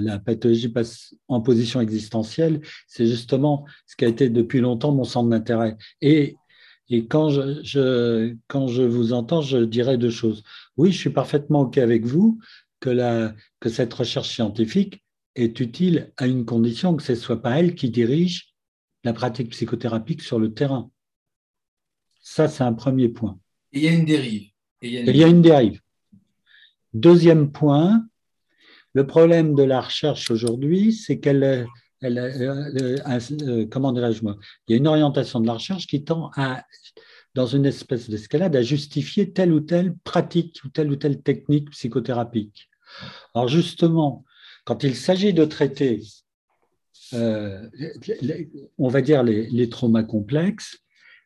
la, 0.01 0.19
pathologie 0.19 0.69
passe 0.69 1.15
en 1.29 1.41
position 1.41 1.81
existentielle, 1.81 2.61
c'est 2.87 3.07
justement 3.07 3.67
ce 3.87 3.97
qui 3.97 4.05
a 4.05 4.09
été 4.09 4.31
depuis 4.31 4.61
longtemps 4.61 4.93
mon 4.93 5.05
centre 5.05 5.29
d'intérêt. 5.29 5.77
Et, 6.01 6.37
et 6.91 7.07
quand, 7.07 7.31
je, 7.31 7.63
je, 7.63 8.35
quand 8.49 8.67
je 8.67 8.83
vous 8.83 9.13
entends, 9.13 9.43
je 9.43 9.59
dirais 9.59 9.97
deux 9.97 10.11
choses. 10.11 10.43
Oui, 10.77 10.91
je 10.91 10.99
suis 10.99 11.11
parfaitement 11.11 11.63
OK 11.63 11.79
avec 11.79 12.05
vous 12.05 12.41
que, 12.81 12.91
la, 12.91 13.33
que 13.61 13.69
cette 13.69 13.95
recherche 13.95 14.29
scientifique 14.29 15.05
est 15.37 15.61
utile 15.61 16.13
à 16.17 16.27
une 16.27 16.45
condition 16.45 16.97
que 16.97 17.05
ce 17.05 17.13
ne 17.13 17.17
soit 17.17 17.41
pas 17.41 17.61
elle 17.61 17.77
qui 17.77 17.91
dirige 17.91 18.55
la 19.05 19.13
pratique 19.13 19.51
psychothérapique 19.51 20.21
sur 20.21 20.41
le 20.41 20.53
terrain. 20.53 20.91
Ça, 22.21 22.49
c'est 22.49 22.65
un 22.65 22.73
premier 22.73 23.09
point. 23.09 23.39
Et 23.73 23.79
il 23.79 23.85
y 23.85 23.89
a 23.89 23.93
une 23.93 24.05
dérive. 24.05 24.49
il, 24.83 24.93
y 24.93 25.25
a 25.25 25.29
une... 25.29 25.43
dérive. 25.43 25.81
Deuxième 26.93 27.53
point, 27.53 28.05
le 28.95 29.07
problème 29.07 29.55
de 29.55 29.63
la 29.63 29.81
recherche 29.81 30.29
aujourd'hui, 30.33 30.93
c'est 30.93 31.21
qu'elle, 31.21 31.69
elle, 32.01 32.19
euh, 32.19 33.67
comment 33.71 33.93
dirais-je 33.93 34.23
moi, 34.23 34.37
il 34.67 34.73
y 34.73 34.75
a 34.75 34.79
une 34.79 34.89
orientation 34.89 35.41
de 35.41 35.47
la 35.47 35.55
recherche 35.55 35.87
qui 35.87 36.05
tend 36.05 36.31
à, 36.37 36.65
dans 37.35 37.47
une 37.47 37.67
espèce 37.67 38.09
d'escalade, 38.09 38.57
à 38.57 38.63
justifier 38.63 39.33
telle 39.33 39.53
ou 39.53 39.61
telle 39.61 39.95
pratique 40.05 40.61
ou 40.65 40.69
telle 40.69 40.91
ou 40.91 40.97
telle 40.97 41.23
technique 41.23 41.71
psychothérapique. 41.71 42.69
Alors 43.35 43.49
justement, 43.49 44.25
quand 44.65 44.83
il 44.83 44.97
s'agit 44.97 45.33
de 45.33 45.45
traiter 45.45 46.03
euh, 47.13 47.69
on 48.79 48.89
va 48.89 49.01
dire 49.03 49.23
les, 49.23 49.69
traumas 49.69 50.05
complexes, 50.05 50.79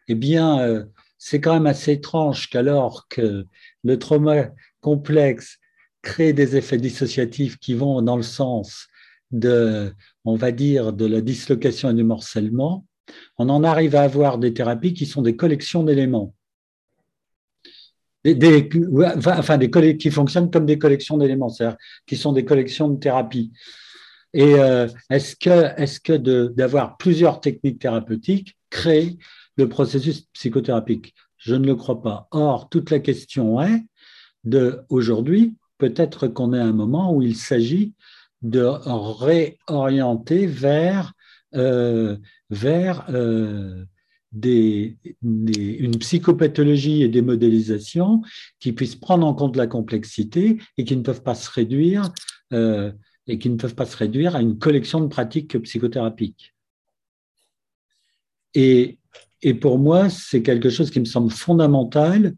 eh 0.08 0.14
bien, 0.14 0.60
euh, 0.60 0.84
c'est 1.18 1.40
quand 1.40 1.54
même 1.54 1.66
assez 1.66 1.92
étrange 1.92 2.48
qu'alors 2.48 3.06
que 3.08 3.46
le 3.82 3.98
trauma 3.98 4.50
complexe 4.80 5.58
crée 6.02 6.32
des 6.32 6.56
effets 6.56 6.78
dissociatifs 6.78 7.58
qui 7.58 7.74
vont 7.74 8.02
dans 8.02 8.16
le 8.16 8.22
sens 8.22 8.88
de, 9.30 9.92
on 10.24 10.36
va 10.36 10.52
dire, 10.52 10.92
de 10.92 11.06
la 11.06 11.20
dislocation 11.20 11.90
et 11.90 11.94
du 11.94 12.04
morcellement, 12.04 12.86
on 13.38 13.48
en 13.48 13.64
arrive 13.64 13.94
à 13.96 14.02
avoir 14.02 14.38
des 14.38 14.54
thérapies 14.54 14.94
qui 14.94 15.06
sont 15.06 15.22
des 15.22 15.36
collections 15.36 15.82
d'éléments. 15.82 16.34
Des, 18.24 18.70
enfin, 19.26 19.58
des 19.58 19.98
qui 19.98 20.10
fonctionnent 20.10 20.50
comme 20.50 20.64
des 20.64 20.78
collections 20.78 21.18
d'éléments, 21.18 21.50
c'est-à-dire 21.50 21.76
qui 22.06 22.16
sont 22.16 22.32
des 22.32 22.46
collections 22.46 22.88
de 22.88 22.98
thérapies. 22.98 23.52
Et 24.32 24.54
euh, 24.54 24.88
est-ce 25.10 25.36
que, 25.36 25.80
est 25.80 26.02
que 26.02 26.16
d'avoir 26.48 26.96
plusieurs 26.96 27.40
techniques 27.40 27.78
thérapeutiques 27.78 28.56
crée 28.70 29.18
le 29.56 29.68
processus 29.68 30.22
psychothérapique 30.32 31.14
Je 31.36 31.54
ne 31.54 31.66
le 31.66 31.76
crois 31.76 32.02
pas. 32.02 32.26
Or, 32.30 32.70
toute 32.70 32.90
la 32.90 32.98
question 32.98 33.60
est 33.60 33.84
de 34.44 34.80
aujourd'hui, 34.88 35.54
peut-être 35.78 36.26
qu'on 36.26 36.54
est 36.54 36.58
à 36.58 36.64
un 36.64 36.72
moment 36.72 37.14
où 37.14 37.20
il 37.20 37.36
s'agit 37.36 37.92
de 38.44 38.62
réorienter 38.62 40.46
vers, 40.46 41.12
euh, 41.56 42.16
vers 42.50 43.04
euh, 43.08 43.84
une 44.32 45.98
psychopathologie 45.98 47.02
et 47.02 47.08
des 47.08 47.22
modélisations 47.22 48.22
qui 48.60 48.72
puissent 48.72 48.94
prendre 48.96 49.26
en 49.26 49.34
compte 49.34 49.56
la 49.56 49.66
complexité 49.66 50.58
et 50.78 50.84
qui 50.84 50.96
ne 50.96 51.02
peuvent 51.02 51.22
pas 51.24 51.34
se 51.34 51.50
réduire 51.50 52.12
et 53.26 53.38
qui 53.38 53.50
ne 53.50 53.56
peuvent 53.56 53.74
pas 53.74 53.86
se 53.86 53.96
réduire 53.96 54.36
à 54.36 54.42
une 54.42 54.58
collection 54.58 55.00
de 55.00 55.08
pratiques 55.08 55.58
psychothérapiques. 55.62 56.54
Et, 58.54 58.98
et 59.42 59.54
pour 59.54 59.78
moi, 59.78 60.10
c'est 60.10 60.42
quelque 60.42 60.70
chose 60.70 60.90
qui 60.90 61.00
me 61.00 61.04
semble 61.04 61.30
fondamental. 61.30 62.34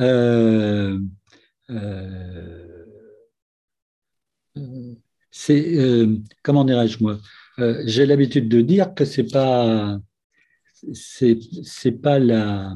Euh, 0.00 0.98
euh, 1.70 2.76
c'est 5.30 5.78
euh, 5.78 6.16
comment 6.42 6.64
dirais-je 6.64 7.02
moi 7.02 7.18
J'ai 7.84 8.06
l'habitude 8.06 8.48
de 8.48 8.60
dire 8.60 8.94
que 8.94 9.04
c'est 9.04 9.30
pas 9.30 9.98
c'est 10.92 11.92
pas 11.92 12.18
la 12.18 12.74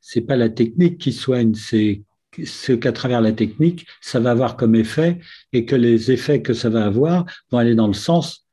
c'est 0.00 0.20
pas 0.22 0.36
la 0.36 0.48
technique 0.48 0.98
qui 0.98 1.12
soigne, 1.12 1.54
c'est 1.54 2.02
ce 2.44 2.72
qu'à 2.72 2.92
travers 2.92 3.20
la 3.20 3.32
technique, 3.32 3.86
ça 4.00 4.20
va 4.20 4.30
avoir 4.30 4.56
comme 4.56 4.74
effet 4.74 5.18
et 5.52 5.64
que 5.64 5.74
les 5.76 6.10
effets 6.10 6.42
que 6.42 6.54
ça 6.54 6.70
va 6.70 6.84
avoir 6.84 7.26
vont 7.50 7.58
aller 7.58 7.74
dans 7.74 7.86
le 7.86 7.94
sens 7.94 8.46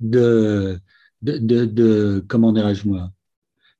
de, 0.00 0.78
de, 1.22 2.24
comment 2.28 2.52
dirais-je 2.52 2.86
moi, 2.86 3.10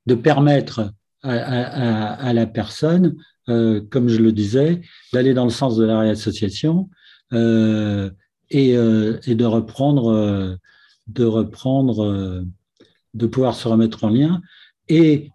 de 0.05 0.15
permettre 0.15 0.91
à, 1.23 2.33
la 2.33 2.45
personne, 2.45 3.15
euh, 3.49 3.81
comme 3.89 4.07
je 4.07 4.19
le 4.19 4.31
disais, 4.31 4.81
d'aller 5.13 5.33
dans 5.33 5.43
le 5.43 5.49
sens 5.49 5.75
de 5.75 5.85
la 5.85 5.99
réassociation 5.99 6.89
euh, 7.33 8.09
et, 8.51 8.75
euh, 8.75 9.19
et, 9.25 9.35
de 9.35 9.45
reprendre, 9.45 10.57
de 11.07 11.25
reprendre, 11.25 12.43
de 13.13 13.27
pouvoir 13.27 13.55
se 13.55 13.67
remettre 13.67 14.03
en 14.03 14.09
lien 14.09 14.41
et, 14.89 15.31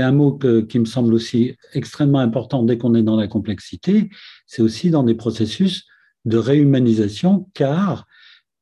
un 0.00 0.12
mot 0.12 0.38
qui 0.68 0.78
me 0.78 0.84
semble 0.86 1.14
aussi 1.14 1.56
extrêmement 1.74 2.18
important 2.18 2.62
dès 2.62 2.78
qu'on 2.78 2.94
est 2.94 3.02
dans 3.02 3.16
la 3.16 3.28
complexité, 3.28 4.08
c'est 4.46 4.62
aussi 4.62 4.90
dans 4.90 5.02
des 5.02 5.14
processus 5.14 5.86
de 6.24 6.38
réhumanisation, 6.38 7.48
car, 7.54 8.06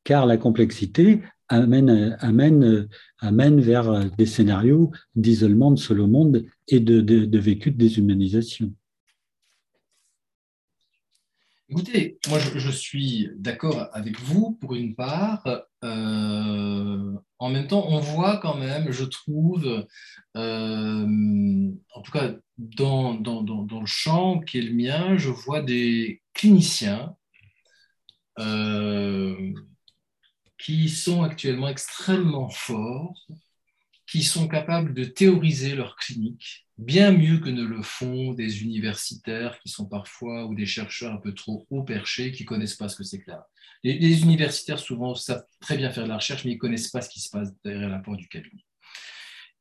car 0.04 0.26
la 0.26 0.36
complexité 0.36 1.22
amène, 1.48 2.16
amène, 2.20 2.88
amène 3.20 3.60
vers 3.60 4.10
des 4.18 4.26
scénarios 4.26 4.90
d'isolement 5.14 5.70
de 5.70 5.78
solo 5.78 6.08
monde 6.08 6.44
et 6.68 6.80
de, 6.80 7.00
de, 7.00 7.38
vécu 7.38 7.70
de 7.70 7.76
déshumanisation. 7.76 8.72
Écoutez, 11.68 12.18
moi 12.28 12.38
je, 12.38 12.70
suis 12.70 13.28
d'accord 13.34 13.88
avec 13.92 14.20
vous 14.20 14.52
pour 14.52 14.76
une 14.76 14.94
part. 14.94 15.44
Euh, 15.82 17.12
en 17.38 17.50
même 17.50 17.66
temps, 17.66 17.86
on 17.88 17.98
voit 17.98 18.36
quand 18.36 18.56
même, 18.56 18.92
je 18.92 19.04
trouve, 19.04 19.84
euh, 20.36 21.70
en 21.92 22.02
tout 22.02 22.12
cas 22.12 22.34
dans, 22.56 23.14
dans, 23.14 23.42
dans, 23.42 23.80
le 23.80 23.86
champ 23.86 24.38
qui 24.40 24.58
est 24.58 24.62
le 24.62 24.74
mien, 24.74 25.16
je 25.16 25.28
vois 25.28 25.60
des 25.60 26.22
cliniciens 26.34 27.16
euh, 28.38 29.52
qui 30.58 30.88
sont 30.88 31.24
actuellement 31.24 31.68
extrêmement 31.68 32.48
forts, 32.48 33.26
qui 34.06 34.22
sont 34.22 34.48
capables 34.48 34.94
de 34.94 35.04
théoriser 35.04 35.74
leur 35.74 35.96
clinique 35.96 36.66
bien 36.78 37.10
mieux 37.10 37.38
que 37.38 37.48
ne 37.48 37.64
le 37.64 37.82
font 37.82 38.34
des 38.34 38.62
universitaires 38.62 39.58
qui 39.60 39.68
sont 39.68 39.86
parfois 39.86 40.46
ou 40.46 40.54
des 40.54 40.66
chercheurs 40.66 41.12
un 41.12 41.16
peu 41.16 41.32
trop 41.32 41.66
haut 41.70 41.82
perchés 41.82 42.32
qui 42.32 42.44
connaissent 42.44 42.76
pas 42.76 42.88
ce 42.88 42.96
que 42.96 43.04
c'est 43.04 43.20
que 43.20 43.30
là. 43.30 43.46
Les, 43.82 44.22
universitaires 44.22 44.78
souvent 44.78 45.14
savent 45.14 45.44
très 45.60 45.76
bien 45.76 45.90
faire 45.90 46.04
de 46.04 46.08
la 46.08 46.16
recherche, 46.16 46.44
mais 46.44 46.52
ils 46.52 46.58
connaissent 46.58 46.88
pas 46.88 47.02
ce 47.02 47.08
qui 47.08 47.20
se 47.20 47.30
passe 47.30 47.50
derrière 47.64 47.88
la 47.88 47.98
porte 47.98 48.18
du 48.18 48.28
cabinet. 48.28 48.64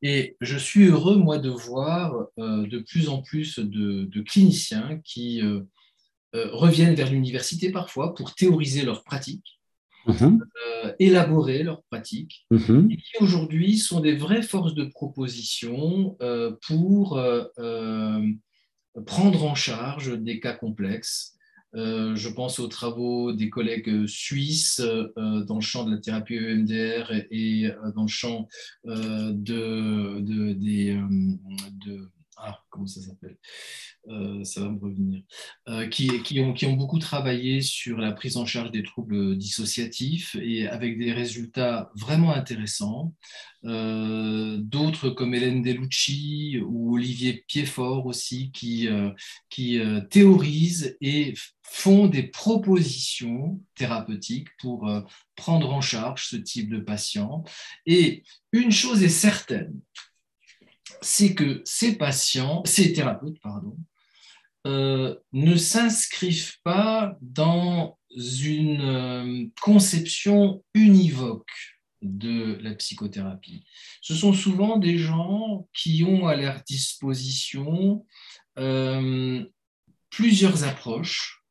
Et 0.01 0.35
je 0.41 0.57
suis 0.57 0.85
heureux, 0.85 1.17
moi, 1.17 1.37
de 1.37 1.49
voir 1.49 2.27
euh, 2.39 2.67
de 2.67 2.79
plus 2.79 3.07
en 3.09 3.21
plus 3.21 3.59
de, 3.59 4.21
cliniciens 4.21 4.99
qui 5.03 5.41
euh, 5.41 5.61
euh, 6.35 6.49
reviennent 6.51 6.95
vers 6.95 7.11
l'université 7.11 7.71
parfois 7.71 8.13
pour 8.13 8.33
théoriser 8.33 8.83
leurs 8.83 9.03
pratiques, 9.03 9.59
mhm. 10.07 10.45
élaborer 10.99 11.63
leurs 11.63 11.83
pratiques, 11.83 12.45
mhm. 12.51 12.87
et 12.91 12.97
qui 12.97 13.17
aujourd'hui 13.21 13.77
sont 13.77 13.99
des 13.99 14.15
vraies 14.15 14.43
forces 14.43 14.73
de 14.73 14.85
proposition 14.85 16.17
pour 16.67 17.19
prendre 19.05 19.43
en 19.43 19.55
charge 19.55 20.17
des 20.17 20.39
cas 20.39 20.53
complexes, 20.53 21.35
euh, 21.75 22.15
je 22.15 22.29
pense 22.29 22.59
aux 22.59 22.67
travaux 22.67 23.33
des 23.33 23.49
collègues 23.49 24.07
suisses 24.07 24.79
euh, 24.79 25.43
dans 25.43 25.55
le 25.55 25.61
champ 25.61 25.83
de 25.83 25.91
la 25.91 25.97
thérapie 25.97 26.35
EMDR 26.35 27.11
et, 27.31 27.65
euh, 27.65 27.91
dans 27.93 28.03
le 28.03 28.07
champ 28.07 28.47
de, 28.85 30.19
des, 30.53 30.97
de, 31.85 32.09
ah, 32.37 32.61
comment 32.69 32.85
ça 32.85 33.01
s'appelle? 33.01 33.37
Euh, 34.09 34.43
Ça 34.43 34.61
va 34.61 34.69
me 34.69 34.79
revenir. 34.79 35.21
Euh, 35.69 35.87
qui, 35.87 36.09
ont, 36.41 36.73
beaucoup 36.73 36.99
travaillé 36.99 37.61
sur 37.61 37.97
la 37.97 38.11
prise 38.11 38.37
en 38.37 38.45
charge 38.45 38.71
des 38.71 38.83
troubles 38.83 39.37
dissociatifs 39.37 40.35
et 40.41 40.67
avec 40.67 40.97
des 40.97 41.13
résultats 41.13 41.91
vraiment 41.95 42.33
intéressants. 42.33 43.13
Euh, 43.63 44.57
d'autres 44.59 45.09
comme 45.09 45.33
Hélène 45.33 45.63
Delucci 45.63 46.59
ou 46.65 46.95
Olivier 46.95 47.45
Piedfort 47.47 48.05
aussi 48.05 48.51
qui, 48.51 48.89
qui 49.49 49.79
théorisent 50.09 50.97
et 51.01 51.33
font 51.63 52.07
des 52.07 52.23
propositions 52.23 53.61
thérapeutiques 53.75 54.49
pour 54.59 54.87
prendre 55.35 55.73
en 55.73 55.81
charge 55.81 56.27
ce 56.27 56.35
type 56.35 56.69
de 56.69 56.79
patient. 56.79 57.43
Et 57.85 58.23
une 58.51 58.71
chose 58.71 59.03
est 59.03 59.09
certaine, 59.09 59.79
c'est 61.01 61.35
que 61.35 61.61
ces 61.65 61.97
patients, 61.97 62.63
ces 62.65 62.93
thérapeutes, 62.93 63.39
pardon, 63.41 63.77
euh, 64.67 65.15
ne 65.31 65.55
s'inscrivent 65.55 66.57
pas 66.63 67.17
dans 67.21 67.99
une 68.15 68.81
euh, 68.81 69.45
conception 69.61 70.63
univoque 70.73 71.51
de 72.01 72.57
la 72.61 72.73
psychothérapie. 72.73 73.65
Ce 74.01 74.15
sont 74.15 74.33
souvent 74.33 74.77
des 74.77 74.97
gens 74.97 75.67
qui 75.73 76.03
ont 76.03 76.27
à 76.27 76.35
leur 76.35 76.61
disposition 76.63 78.05
euh, 78.57 79.45
plusieurs 80.09 80.63
approches 80.63 81.41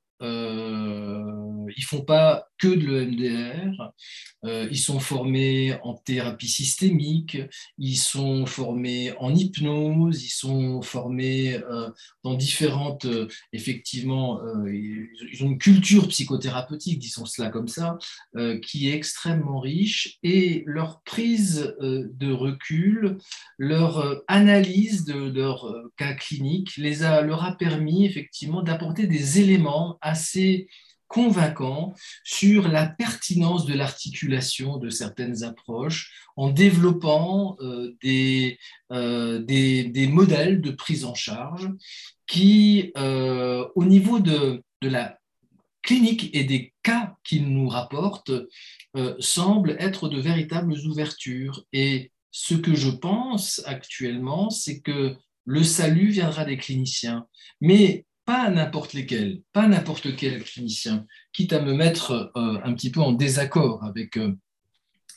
ils 1.77 1.85
font 1.85 2.03
pas 2.03 2.47
que 2.65 2.75
de 2.75 2.87
l'EMDR. 2.87 3.93
Euh, 4.45 4.69
ils 4.71 4.79
sont 4.79 5.01
formés 5.01 5.77
en 5.83 5.95
thérapie 5.95 6.49
systémique, 6.49 7.39
ils 7.79 7.97
sont 7.97 8.47
formés 8.47 9.13
en 9.19 9.35
hypnose, 9.35 10.23
ils 10.25 10.31
sont 10.31 10.83
formés 10.83 11.55
euh, 11.55 11.91
dans 12.23 12.35
différentes, 12.35 13.07
euh, 13.07 13.29
effectivement, 13.53 14.41
ils 14.67 15.43
ont 15.43 15.49
une 15.49 15.59
culture 15.59 16.09
psychothérapeutique, 16.09 16.99
disons 16.99 17.25
cela 17.25 17.51
comme 17.51 17.69
ça, 17.69 17.99
qui 18.63 18.89
est 18.89 18.95
extrêmement 18.95 19.61
riche 19.61 20.19
et 20.23 20.63
leur 20.67 21.03
prise 21.03 21.75
de 21.81 22.33
recul, 22.33 23.19
leur 23.59 24.23
analyse 24.29 25.05
de 25.05 25.31
leur 25.31 25.73
cas 25.97 26.15
clinique 26.15 26.77
les 26.77 27.03
a, 27.03 27.23
leur 27.23 27.45
a 27.45 27.57
permis 27.57 28.05
effectivement 28.05 28.63
d'apporter 28.63 29.07
des 29.07 29.41
éléments 29.41 29.99
assez 30.01 30.69
convaincant 31.09 31.95
sur 32.25 32.69
la 32.69 32.87
pertinence 32.87 33.67
de 33.67 33.75
l'articulation 33.75 34.79
de 34.79 34.91
certaines 34.91 35.45
approches 35.45 36.13
en 36.37 36.51
développant 36.51 37.57
euh, 37.61 37.95
euh, 38.93 39.39
des, 39.41 39.85
des, 39.85 40.07
modèles 40.09 40.61
de 40.61 40.71
prise 40.71 41.05
en 41.05 41.15
charge 41.15 41.69
qui, 42.27 42.93
euh, 42.97 43.67
au 43.75 43.85
niveau 43.85 44.19
de, 44.19 44.63
de, 44.81 44.89
la 44.89 45.19
clinique 45.83 46.31
et 46.35 46.45
des 46.45 46.73
cas 46.83 47.15
qu'ils 47.25 47.49
nous 47.49 47.69
rapportent, 47.69 48.33
semblent 49.19 49.77
être 49.79 50.09
de 50.09 50.19
véritables 50.19 50.75
ouvertures. 50.87 51.65
Et 51.75 52.11
ce 52.31 52.55
que 52.55 52.75
je 52.75 52.89
pense 52.89 53.61
actuellement, 53.67 54.49
c'est 54.49 54.81
que 54.81 55.17
le 55.45 55.63
salut 55.63 56.09
viendra 56.09 56.45
des 56.45 56.57
cliniciens. 56.57 57.27
Mais 57.61 58.07
pas 58.25 58.49
n'importe 58.51 58.93
lesquels, 58.95 59.43
pas 59.53 59.69
n'importe 59.69 60.17
quel 60.17 60.43
clinicien, 60.43 61.07
quitte 61.33 61.53
à 61.53 61.61
me 61.61 61.75
mettre 61.75 62.33
euh, 62.37 62.59
un 62.65 62.73
petit 62.75 62.91
peu 62.91 63.01
en 63.01 63.13
désaccord 63.13 63.85
avec 63.85 64.17
euh, 64.17 64.37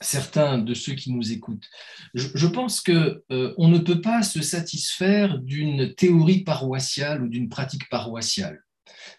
certains 0.01 0.57
de 0.57 0.73
ceux 0.73 0.93
qui 0.93 1.11
nous 1.11 1.31
écoutent. 1.31 1.69
Je, 2.13 2.47
pense 2.47 2.81
que 2.81 3.23
euh, 3.31 3.53
on 3.57 3.69
ne 3.69 3.79
peut 3.79 4.01
pas 4.01 4.23
se 4.23 4.41
satisfaire 4.41 5.39
d'une 5.39 5.95
théorie 5.95 6.43
paroissiale 6.43 7.23
ou 7.23 7.27
d'une 7.27 7.49
pratique 7.49 7.89
paroissiale 7.89 8.61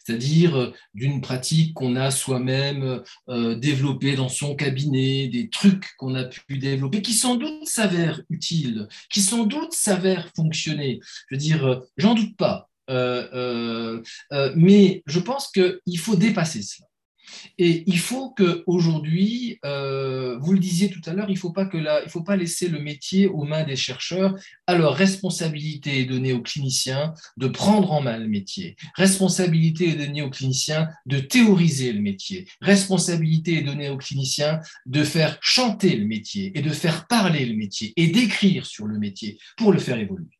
c'est-à-dire 0.05 0.73
d'une 0.95 1.21
pratique 1.21 1.75
qu'on 1.75 1.97
a 1.97 2.11
soi-même 2.11 3.03
développée 3.29 4.17
dans 4.17 4.29
son 4.29 4.55
cabinet, 4.55 5.29
des 5.29 5.51
trucs 5.51 5.95
qu'on 5.97 6.15
a 6.15 6.25
pu 6.25 6.59
développer, 6.59 7.03
qui 7.03 7.13
sans 7.13 7.37
doute 7.37 7.67
s'avèrent 7.67 8.23
utiles, 8.31 8.89
qui 9.11 9.21
sans 9.21 9.45
doute 9.45 9.73
s'avèrent 9.73 10.31
fonctionner. 10.35 11.01
Je 11.29 11.35
veux 11.35 11.39
dire, 11.39 11.83
j'en 11.99 12.15
doute 12.15 12.37
pas. 12.37 12.68
Euh, 12.89 13.29
euh, 13.35 14.03
euh, 14.33 14.53
mais 14.57 15.03
je 15.07 15.21
pense 15.21 15.51
qu'il 15.51 15.99
faut 15.99 16.17
dépasser 16.17 16.63
cela. 16.63 16.89
Et 17.59 17.85
il 17.87 17.99
faut 17.99 18.31
qu'aujourd'hui, 18.31 19.59
euh, 19.65 20.39
vous 20.39 20.53
le 20.53 20.59
disiez 20.59 20.91
tout 20.91 21.01
à 21.07 21.13
l'heure, 21.13 21.29
il 21.29 21.35
ne 21.35 21.39
faut, 21.39 21.53
pas 21.53 21.67
que 21.67 21.77
il 21.79 22.11
faut 22.11 22.23
pas 22.23 22.37
laisser 22.37 22.69
le 22.69 22.81
métier 22.81 23.27
aux 23.27 23.45
mains 23.45 23.65
des 23.65 23.77
chercheurs. 23.77 24.35
Alors, 24.67 24.95
responsabilité 24.95 26.01
est 26.01 26.05
donnée 26.05 26.33
aux 26.33 26.43
cliniciens 26.43 27.15
de 27.37 27.49
prendre 27.49 27.93
en 27.93 28.01
main 28.01 28.19
le 28.19 28.29
métier. 28.29 28.77
Responsabilité 28.95 29.91
est 29.91 30.07
donnée 30.07 30.23
aux 30.23 30.31
cliniciens 30.31 30.89
de 31.07 31.19
théoriser 31.19 31.93
le 31.93 32.01
métier. 32.01 32.49
Responsabilité 32.61 33.59
est 33.59 33.63
donnée 33.63 33.91
aux 33.91 33.99
cliniciens 33.99 34.61
de 34.87 35.05
faire 35.05 35.39
chanter 35.41 35.97
le 35.97 36.07
métier 36.07 36.53
et 36.57 36.63
de 36.63 36.71
faire 36.71 37.07
parler 37.07 37.45
le 37.45 37.57
métier 37.57 37.93
et 37.97 38.09
d'écrire 38.09 38.67
sur 38.67 38.87
le 38.87 38.99
métier 38.99 39.39
pour 39.57 39.73
le 39.73 39.79
faire 39.79 39.99
évoluer. 39.99 40.38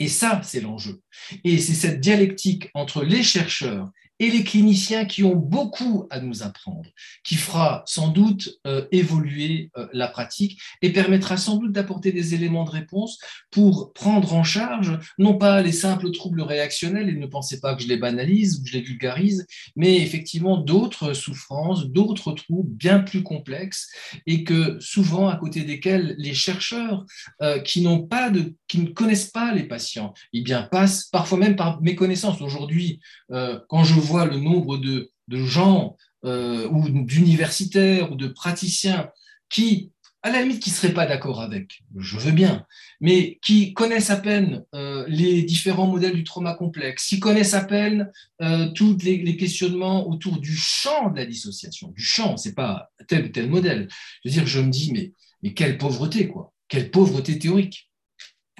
Et 0.00 0.08
ça, 0.08 0.40
c'est 0.42 0.60
l'enjeu. 0.60 1.00
Et 1.44 1.58
c'est 1.58 1.74
cette 1.74 2.00
dialectique 2.00 2.70
entre 2.74 3.04
les 3.04 3.22
chercheurs 3.22 3.90
et 4.20 4.30
les 4.30 4.44
cliniciens 4.44 5.06
qui 5.06 5.24
ont 5.24 5.34
beaucoup 5.34 6.06
à 6.10 6.20
nous 6.20 6.42
apprendre, 6.42 6.88
qui 7.24 7.36
fera 7.36 7.82
sans 7.86 8.08
doute 8.08 8.50
euh, 8.66 8.86
évoluer 8.92 9.70
euh, 9.78 9.88
la 9.94 10.08
pratique 10.08 10.60
et 10.82 10.92
permettra 10.92 11.38
sans 11.38 11.56
doute 11.56 11.72
d'apporter 11.72 12.12
des 12.12 12.34
éléments 12.34 12.64
de 12.64 12.70
réponse 12.70 13.18
pour 13.50 13.92
prendre 13.94 14.34
en 14.34 14.44
charge 14.44 14.98
non 15.18 15.38
pas 15.38 15.62
les 15.62 15.72
simples 15.72 16.10
troubles 16.12 16.42
réactionnels, 16.42 17.08
et 17.08 17.14
ne 17.14 17.26
pensez 17.26 17.60
pas 17.60 17.74
que 17.74 17.82
je 17.82 17.88
les 17.88 17.96
banalise 17.96 18.58
ou 18.58 18.62
que 18.62 18.68
je 18.68 18.74
les 18.74 18.82
vulgarise, 18.82 19.46
mais 19.74 19.96
effectivement 19.96 20.58
d'autres 20.58 21.14
souffrances, 21.14 21.86
d'autres 21.86 22.32
troubles 22.32 22.70
bien 22.70 23.00
plus 23.00 23.22
complexes 23.22 23.88
et 24.26 24.44
que 24.44 24.78
souvent 24.80 25.28
à 25.28 25.36
côté 25.36 25.62
desquels 25.62 26.14
les 26.18 26.34
chercheurs 26.34 27.06
euh, 27.40 27.58
qui 27.58 27.80
n'ont 27.80 28.02
pas 28.02 28.30
qui 28.68 28.78
ne 28.78 28.88
connaissent 28.88 29.30
pas 29.30 29.54
les 29.54 29.64
patients, 29.64 30.12
eh 30.34 30.42
bien 30.42 30.62
passent 30.62 31.06
parfois 31.06 31.38
même 31.38 31.56
par 31.56 31.80
méconnaissance. 31.80 32.40
Aujourd'hui, 32.42 33.00
quand 33.30 33.84
je 33.84 33.94
le 34.18 34.38
nombre 34.38 34.78
de, 34.78 35.10
gens 35.32 35.96
euh, 36.24 36.68
ou 36.68 36.88
d'universitaires 36.88 38.10
ou 38.10 38.16
de 38.16 38.26
praticiens 38.26 39.10
qui, 39.48 39.92
à 40.22 40.30
la 40.30 40.42
limite, 40.42 40.62
qui 40.62 40.70
ne 40.70 40.74
seraient 40.74 40.92
pas 40.92 41.06
d'accord 41.06 41.40
avec, 41.40 41.82
je 41.96 42.18
veux 42.18 42.32
bien, 42.32 42.66
mais 43.00 43.38
qui 43.42 43.72
connaissent 43.72 44.10
à 44.10 44.16
peine 44.16 44.64
euh, 44.74 45.04
les 45.08 45.42
différents 45.42 45.86
modèles 45.86 46.14
du 46.14 46.24
trauma 46.24 46.54
complexe, 46.54 47.06
qui 47.06 47.20
connaissent 47.20 47.54
à 47.54 47.64
peine 47.64 48.10
euh, 48.42 48.68
tous 48.72 48.96
les, 49.02 49.36
questionnements 49.36 50.08
autour 50.08 50.38
du 50.40 50.54
champ 50.54 51.10
de 51.10 51.16
la 51.16 51.26
dissociation, 51.26 51.88
du 51.88 52.02
champ, 52.02 52.36
c'est 52.36 52.54
pas 52.54 52.90
tel 53.08 53.26
ou 53.26 53.28
tel 53.28 53.48
modèle. 53.48 53.88
Je 54.24 54.28
veux 54.28 54.34
dire, 54.34 54.46
je 54.46 54.60
me 54.60 54.70
dis, 54.70 54.92
mais, 54.92 55.12
mais 55.42 55.54
quelle 55.54 55.78
pauvreté, 55.78 56.28
quoi, 56.28 56.52
quelle 56.68 56.90
pauvreté 56.90 57.38
théorique. 57.38 57.89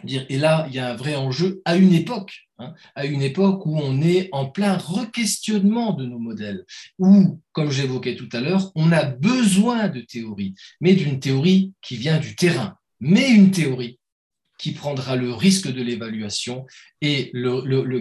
Et 0.07 0.38
là, 0.38 0.66
il 0.68 0.74
y 0.74 0.78
a 0.78 0.90
un 0.90 0.96
vrai 0.96 1.16
enjeu 1.16 1.62
à 1.64 1.76
une 1.76 1.92
époque, 1.92 2.48
hein, 2.59 2.74
à 2.94 3.07
une 3.07 3.22
époque 3.22 3.66
où 3.66 3.78
on 3.78 4.01
est 4.01 4.28
en 4.32 4.46
plein 4.46 4.76
requestionnement 4.76 5.92
de 5.92 6.07
nos 6.07 6.18
modèles, 6.18 6.64
où, 6.98 7.40
comme 7.53 7.70
j'évoquais 7.70 8.16
tout 8.16 8.28
à 8.32 8.40
l'heure, 8.40 8.72
on 8.74 8.92
a 8.92 9.05
besoin 9.05 9.88
de 9.88 10.01
théorie, 10.01 10.55
mais 10.80 10.94
d'une 10.94 11.20
théorie 11.20 11.72
qui 11.82 11.96
vient 11.96 12.18
du 12.18 12.36
terrain, 12.36 12.76
mais 13.01 13.30
une 13.30 13.51
théorie 13.51 13.98
qui 14.59 14.72
prendra 14.72 15.16
le 15.16 15.32
risque 15.32 15.72
de 15.72 15.82
l'évaluation 15.82 16.66
et 17.01 17.32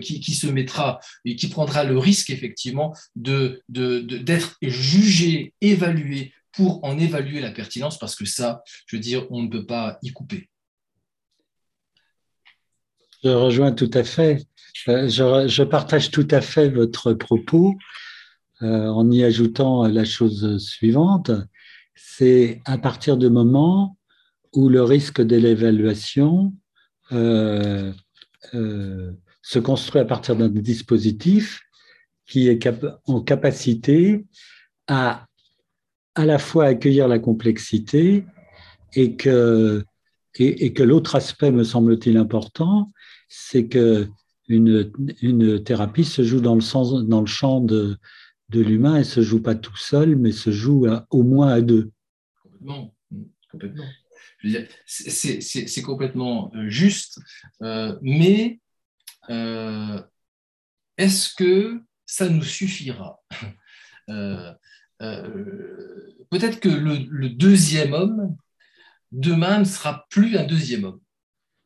qui, 0.02 0.36
se 0.36 0.48
mettra 0.48 1.00
et 1.24 1.38
qui 1.38 1.48
prendra 1.48 1.86
le 1.86 1.98
risque 1.98 2.32
effectivement 2.32 2.94
de, 3.16 3.64
d'être 3.70 4.58
jugé, 4.62 5.54
évalué 5.62 6.34
pour 6.52 6.84
en 6.84 7.00
évaluer 7.00 7.40
la 7.40 7.52
pertinence, 7.52 7.98
parce 7.98 8.16
que 8.16 8.26
ça, 8.26 8.62
je 8.88 8.98
veux 8.98 9.02
dire, 9.02 9.26
on 9.30 9.44
ne 9.44 9.48
peut 9.48 9.66
pas 9.66 10.00
y 10.04 10.12
couper. 10.12 10.49
Je 13.24 13.30
rejoins 13.30 13.72
tout 13.72 13.92
à 13.94 14.04
fait. 14.04 14.46
Euh, 14.88 15.08
je, 15.10 15.64
partage 15.64 16.12
tout 16.12 16.28
à 16.32 16.42
fait 16.42 16.70
votre 16.70 17.14
propos 17.14 17.76
euh, 18.62 18.88
en 18.88 19.10
y 19.12 19.24
ajoutant 19.24 19.88
la 19.88 20.06
chose 20.06 20.58
suivante. 20.58 21.32
C'est 21.96 22.62
à 22.66 22.78
partir 22.78 23.18
du 23.18 23.30
moment 23.30 23.98
où 24.54 24.70
le 24.70 24.84
risque 24.84 25.22
de 25.22 25.36
l'évaluation 25.36 26.54
euh, 27.12 27.92
se 28.54 29.60
construit 29.60 30.02
à 30.02 30.06
partir 30.06 30.36
d'un 30.36 30.50
dispositif 30.50 31.62
qui 32.26 32.48
est 32.48 32.70
en 33.06 33.22
capacité 33.22 34.26
à 34.88 35.26
à 36.16 36.26
la 36.26 36.38
fois 36.38 36.66
accueillir 36.66 37.08
la 37.08 37.18
complexité 37.18 38.26
et 38.94 39.16
que, 39.16 39.84
et 40.36 40.74
que 40.74 40.84
l'autre 40.84 41.16
aspect, 41.16 41.52
me 41.52 41.64
semble-t-il 41.64 42.18
important, 42.18 42.92
c'est 43.28 43.68
que 43.68 44.08
une, 44.48 45.64
thérapie 45.64 46.06
se 46.06 46.24
joue 46.24 46.42
dans 46.42 46.56
le, 46.56 46.62
sens, 46.62 47.06
dans 47.06 47.22
le 47.22 47.28
champ 47.28 47.62
de, 47.62 47.98
de 48.50 48.62
l'humain 48.62 48.98
et 48.98 49.04
se 49.04 49.22
joue 49.22 49.42
pas 49.42 49.56
tout 49.56 49.78
seul, 49.78 50.16
mais 50.16 50.32
se 50.32 50.52
joue 50.52 50.88
au 51.10 51.24
moins 51.24 51.50
à 51.50 51.62
deux. 51.62 51.92
Complètement. 52.42 52.96
complètement. 53.52 53.86
C'est 54.86 55.82
complètement 55.82 56.52
euh, 56.56 56.70
juste, 56.70 57.20
euh, 57.62 57.98
mais 58.02 58.60
euh, 59.30 60.02
est-ce 60.98 61.34
que 61.36 61.82
ça 62.06 62.30
nous 62.30 62.44
suffira? 62.44 63.20
Peut-être 66.30 66.60
que 66.60 66.70
le, 66.70 67.30
deuxième 67.30 67.94
homme, 67.94 68.36
demain, 69.12 69.60
ne 69.60 69.64
sera 69.66 70.06
plus 70.10 70.38
un 70.38 70.44
deuxième 70.44 70.84
homme. 70.84 71.00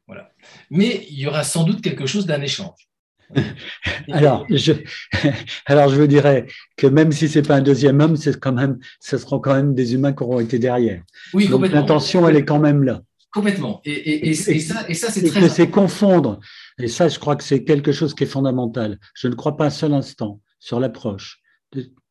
Voilà. 0.07 0.31
Mais 0.69 1.05
il 1.09 1.19
y 1.19 1.27
aura 1.27 1.43
sans 1.43 1.63
doute 1.63 1.81
quelque 1.81 2.05
chose 2.05 2.25
d'un 2.25 2.41
échange. 2.41 2.89
alors, 4.11 4.45
je, 4.49 4.73
alors, 5.65 5.89
je 5.89 5.99
vous 5.99 6.07
dirais 6.07 6.45
que 6.77 6.87
même 6.87 7.11
si 7.11 7.27
ce 7.27 7.39
n'est 7.39 7.47
pas 7.47 7.55
un 7.55 7.61
deuxième 7.61 7.99
homme, 7.99 8.15
c'est 8.15 8.39
quand 8.39 8.53
même, 8.53 8.79
ce 8.99 9.17
seront 9.17 9.39
quand 9.39 9.55
même 9.55 9.73
des 9.73 9.93
humains 9.93 10.13
qui 10.13 10.23
auront 10.23 10.39
été 10.39 10.59
derrière. 10.59 11.03
Oui, 11.33 11.47
Donc 11.47 11.67
l'intention, 11.69 12.27
elle 12.27 12.35
est 12.35 12.45
quand 12.45 12.59
même 12.59 12.83
là. 12.83 13.01
Complètement. 13.31 13.81
Et, 13.83 14.29
et, 14.29 14.33
ça, 14.35 14.51
et 14.87 14.93
ça 14.93 15.09
c'est 15.09 15.23
très. 15.23 15.49
c'est 15.49 15.69
confondre. 15.69 16.39
Et 16.77 16.87
ça, 16.87 17.07
je 17.07 17.17
crois 17.17 17.35
que 17.35 17.43
c'est 17.43 17.63
quelque 17.63 17.91
chose 17.91 18.13
qui 18.13 18.25
est 18.25 18.27
fondamental. 18.27 18.99
Je 19.15 19.27
ne 19.27 19.33
crois 19.33 19.57
pas 19.57 19.65
un 19.65 19.71
seul 19.71 19.93
instant 19.93 20.39
sur 20.59 20.79
l'approche, 20.79 21.41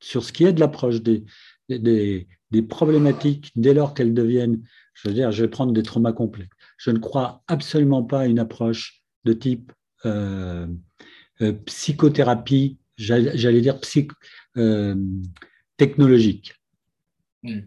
sur 0.01 0.25
ce 0.25 0.33
qui 0.33 0.45
est 0.45 0.53
de 0.53 0.59
l'approche 0.59 1.01
des, 1.01 1.25
des, 1.69 2.27
des 2.51 2.63
problématiques 2.63 3.53
dès 3.55 3.73
lors 3.73 3.95
qu'elles 3.95 4.15
deviennent, 4.15 4.63
je 4.95 5.09
veux 5.09 5.15
dire, 5.15 5.33
je 5.33 5.43
vais 5.43 5.49
prendre 5.49 5.73
des 5.73 5.83
traumas 5.83 6.13
complets 6.13 6.49
je 6.83 6.91
ne 6.91 6.99
crois 6.99 7.45
absolument 7.47 8.03
pas 8.03 8.23
à 8.23 8.27
une 8.27 8.41
approche 8.41 9.03
de 9.25 9.33
type 9.33 9.71
euh, 10.05 10.67
euh, 11.41 11.53
psychothérapie, 11.67 12.79
j'allais 12.97 13.61
dire 13.61 13.79
euh, 14.57 14.97
technologique. 15.77 16.57
Hmm. 17.45 17.61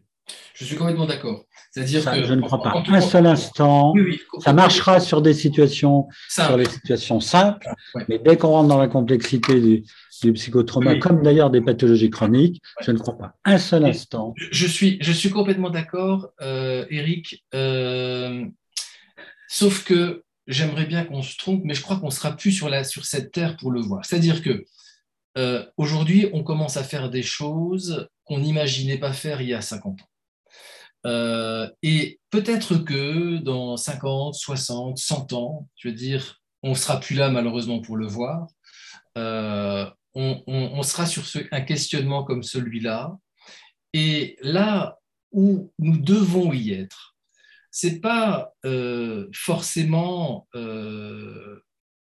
Je 0.53 0.65
suis 0.65 0.76
complètement 0.76 1.05
d'accord. 1.05 1.45
C'est-à-dire 1.71 2.03
que 2.05 2.23
je 2.23 2.34
ne 2.34 2.41
crois 2.41 2.61
pas 2.61 2.84
un 2.88 3.01
seul 3.01 3.26
instant. 3.26 3.93
ça 4.39 4.53
marchera 4.53 4.99
sur 4.99 5.21
des 5.21 5.34
situations, 5.34 6.07
sur 6.30 6.57
les 6.57 6.65
situations 6.65 7.19
simples, 7.19 7.67
mais 8.07 8.19
dès 8.19 8.38
qu'on 8.38 8.49
rentre 8.49 8.69
dans 8.69 8.78
la 8.78 8.88
complexité 8.88 9.59
du, 9.59 9.84
du 10.23 10.34
psychotrauma, 10.34 10.97
comme 10.97 11.21
d'ailleurs 11.21 11.49
des 11.49 11.61
pathologies 11.61 12.09
chroniques, 12.09 12.61
je 12.82 12.91
ne 12.91 12.97
crois 12.97 13.17
pas 13.17 13.36
un 13.43 13.57
seul 13.57 13.86
instant. 13.86 14.34
Je 14.38 14.67
suis, 14.67 14.97
je 15.01 15.11
suis 15.11 15.30
complètement 15.30 15.69
d'accord, 15.69 16.30
Eric. 16.41 17.43
Sauf 19.47 19.84
que 19.84 20.23
j'aimerais 20.47 20.86
bien 20.86 21.03
qu'on 21.05 21.21
se 21.21 21.38
trompe, 21.38 21.61
mais 21.63 21.73
je 21.73 21.82
crois 21.82 21.97
qu'on 21.97 22.09
sera 22.09 22.36
plus 22.36 22.51
sur, 22.51 22.69
la, 22.69 22.84
sur 22.84 23.05
cette 23.05 23.32
terre 23.32 23.57
pour 23.57 23.71
le 23.71 23.82
voir. 23.82 24.05
C'est-à-dire 24.05 24.41
que 24.41 24.65
euh, 25.38 25.65
aujourd'hui, 25.78 26.30
on 26.34 26.43
commence 26.43 26.78
à 26.78 26.84
faire 26.84 27.09
des 27.09 27.23
choses 27.23 28.07
qu'on 28.23 28.39
n'imaginait 28.39 28.97
pas 28.97 29.13
faire 29.13 29.41
il 29.41 29.49
y 29.49 29.53
a 29.53 29.61
50 29.61 30.01
ans. 30.01 30.05
Euh, 31.06 31.70
et 31.84 32.20
peut-être 32.32 32.78
que 32.78 33.38
dans 33.38 33.78
50, 33.78 34.34
60, 34.34 34.97
100 34.97 35.34
ans, 35.34 35.68
je 35.76 35.89
veux 35.89 35.93
dire, 35.93 36.41
on 36.64 36.72
ne 36.72 36.76
sera 36.76 36.99
plus 36.99 37.16
là 37.16 37.30
malheureusement 37.30 37.80
pour 37.80 37.95
le 37.95 38.08
voir. 38.08 38.47
Euh, 39.18 39.86
on, 40.16 40.82
sera 40.84 41.06
sur 41.06 41.24
un 41.51 41.62
questionnement 41.62 42.24
comme 42.24 42.41
celui-là. 42.41 43.18
Et 43.93 44.38
là 44.41 44.97
où 45.32 45.72
nous 45.78 45.97
devons 45.97 46.53
y 46.53 46.72
être, 46.72 47.16
c'est 47.70 47.99
pas 47.99 48.53
euh, 48.66 49.28
forcément 49.34 50.47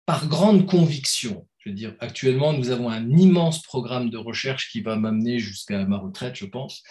par 0.05 0.27
grande 0.27 0.67
conviction. 0.67 1.47
Je 1.57 1.69
veux 1.69 1.75
dire, 1.75 1.95
actuellement, 1.99 2.53
nous 2.53 2.69
avons 2.69 2.89
un 2.89 3.09
immense 3.09 3.63
programme 3.63 4.11
de 4.11 4.19
recherche 4.19 4.69
qui 4.71 4.81
va 4.81 4.95
m'amener 4.95 5.39
jusqu'à 5.39 5.83
ma 5.85 5.97
retraite, 5.97 6.35
je 6.35 6.45
pense, 6.45 6.83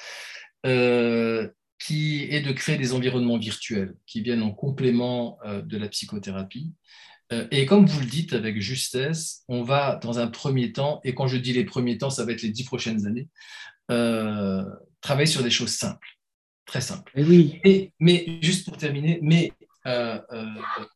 qui 1.78 2.24
est 2.30 2.40
de 2.40 2.52
créer 2.52 2.78
des 2.78 2.92
environnements 2.92 3.38
virtuels 3.38 3.94
qui 4.06 4.22
viennent 4.22 4.42
en 4.42 4.52
complément 4.52 5.38
de 5.44 5.76
la 5.76 5.88
psychothérapie. 5.88 6.72
Et 7.50 7.66
comme 7.66 7.86
vous 7.86 8.00
le 8.00 8.06
dites 8.06 8.32
avec 8.32 8.60
justesse, 8.60 9.42
on 9.48 9.62
va 9.62 9.96
dans 9.96 10.18
un 10.18 10.28
premier 10.28 10.72
temps, 10.72 11.00
et 11.04 11.14
quand 11.14 11.26
je 11.26 11.36
dis 11.36 11.52
les 11.52 11.64
premiers 11.64 11.98
temps, 11.98 12.10
ça 12.10 12.24
va 12.24 12.32
être 12.32 12.42
les 12.42 12.50
dix 12.50 12.64
prochaines 12.64 13.06
années, 13.06 13.28
travailler 15.00 15.26
sur 15.26 15.42
des 15.42 15.50
choses 15.50 15.74
simples 15.74 16.14
très 16.66 16.80
simple. 16.80 17.12
Et 17.14 17.24
oui. 17.24 17.60
Et, 17.64 17.92
mais 18.00 18.38
juste 18.42 18.64
pour 18.66 18.76
terminer, 18.76 19.18
mais 19.22 19.52
euh, 19.86 20.18
euh, 20.32 20.44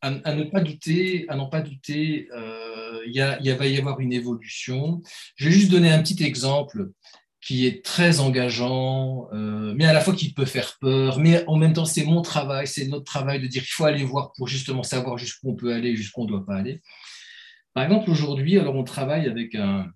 à, 0.01 0.33
ne 0.33 0.43
pas 0.43 0.61
douter, 0.61 1.25
à 1.29 1.35
n'en 1.35 1.47
pas 1.47 1.61
douter, 1.61 2.27
euh, 2.35 3.01
il 3.05 3.55
va 3.55 3.67
y 3.67 3.77
avoir 3.77 3.99
une 3.99 4.13
évolution. 4.13 5.01
Je 5.35 5.45
vais 5.45 5.51
juste 5.51 5.71
donner 5.71 5.91
un 5.91 6.01
petit 6.01 6.23
exemple 6.23 6.89
qui 7.41 7.65
est 7.65 7.83
très 7.83 8.19
engageant, 8.19 9.29
mais 9.31 9.85
à 9.85 9.93
la 9.93 10.01
fois 10.01 10.13
qui 10.13 10.33
peut 10.33 10.45
faire 10.45 10.77
peur, 10.81 11.19
mais 11.19 11.43
en 11.47 11.55
même 11.55 11.73
temps 11.73 11.85
c'est 11.85 12.03
mon 12.03 12.21
travail, 12.21 12.67
c'est 12.67 12.87
notre 12.87 13.05
travail 13.05 13.41
de 13.41 13.47
dire 13.47 13.61
qu'il 13.61 13.71
faut 13.71 13.85
aller 13.85 14.03
voir 14.03 14.33
pour 14.35 14.47
justement 14.47 14.83
savoir 14.83 15.17
jusqu'où 15.17 15.51
on 15.51 15.55
peut 15.55 15.73
aller, 15.73 15.95
jusqu'où 15.95 16.21
on 16.21 16.25
ne 16.25 16.29
doit 16.29 16.45
pas 16.45 16.55
aller. 16.55 16.81
Par 17.73 17.83
exemple, 17.83 18.09
aujourd'hui, 18.09 18.59
alors 18.59 18.75
on 18.75 18.83
travaille 18.83 19.27
avec 19.27 19.55
un, 19.55 19.87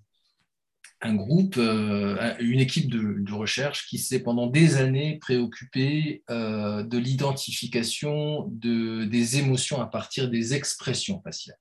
un 1.04 1.16
groupe, 1.16 1.56
euh, 1.58 2.34
une 2.39 2.60
équipe 2.60 2.89
de, 2.89 3.32
recherche 3.34 3.88
qui 3.88 3.98
s'est 3.98 4.22
pendant 4.22 4.48
des 4.48 4.78
années 4.78 5.18
préoccupée 5.20 6.24
euh, 6.30 6.84
de 6.84 6.98
l'identification 6.98 8.48
de, 8.52 9.06
des 9.06 9.38
émotions 9.38 9.82
à 9.82 9.88
partir 9.88 10.30
des 10.30 10.54
expressions 10.54 11.22
faciales. 11.22 11.58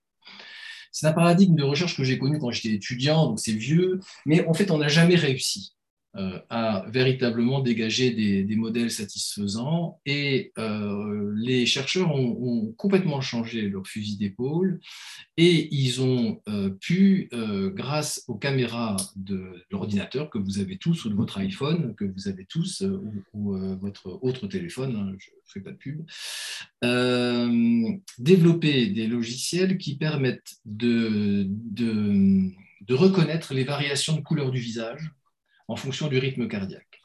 C'est 0.93 1.07
un 1.07 1.13
paradigme 1.13 1.57
de 1.57 1.63
recherche 1.65 1.97
que 1.97 2.05
j'ai 2.05 2.19
connu 2.19 2.39
quand 2.39 2.51
j'étais 2.51 2.75
étudiant, 2.75 3.27
donc 3.27 3.41
c'est 3.41 3.53
vieux, 3.53 4.01
mais 4.27 4.47
en 4.47 4.55
fait, 4.55 4.71
on 4.71 4.79
n'a 4.79 4.89
jamais 4.89 5.17
réussi. 5.17 5.73
Euh, 6.15 6.39
à 6.51 6.85
véritablement 6.89 7.61
dégager 7.61 8.11
des, 8.11 8.57
modèles 8.57 8.91
satisfaisants. 8.91 9.99
Et 10.05 10.53
euh, 10.59 11.33
les 11.37 11.65
chercheurs 11.65 12.15
ont, 12.15 12.75
complètement 12.77 13.23
changé 13.23 13.63
leur 13.63 13.87
fusil 13.87 14.19
d'épaule 14.19 14.79
et 15.39 15.75
ils 15.75 16.03
ont 16.03 16.43
euh, 16.51 16.69
pu, 16.69 17.31
grâce 17.75 18.25
aux 18.29 18.35
caméras 18.35 18.97
de, 19.17 19.65
l'ordinateur 19.71 20.29
que 20.29 20.37
vous 20.37 20.59
avez 20.59 20.77
tous, 20.77 21.07
ou 21.07 21.09
de 21.09 21.15
votre 21.15 21.39
iPhone, 21.39 21.95
que 21.95 22.05
vous 22.05 22.29
avez 22.29 22.45
tous, 22.45 22.85
ou, 23.33 23.57
votre 23.81 24.19
autre 24.21 24.47
téléphone, 24.49 24.95
hein, 24.97 25.17
je 25.19 25.31
ne 25.31 25.47
fais 25.47 25.61
pas 25.61 25.71
de 25.71 25.79
pub, 25.79 26.03
développer 28.19 28.89
des 28.89 29.07
logiciels 29.07 29.79
qui 29.79 29.97
permettent 29.97 30.57
de, 30.67 31.49
reconnaître 32.91 33.55
les 33.55 33.65
variations 33.65 34.15
de 34.15 34.21
couleur 34.21 34.51
du 34.51 34.61
visage 34.61 35.11
en 35.69 35.77
fonction 35.77 36.09
du 36.09 36.19
rythme 36.19 36.49
cardiaque. 36.49 37.01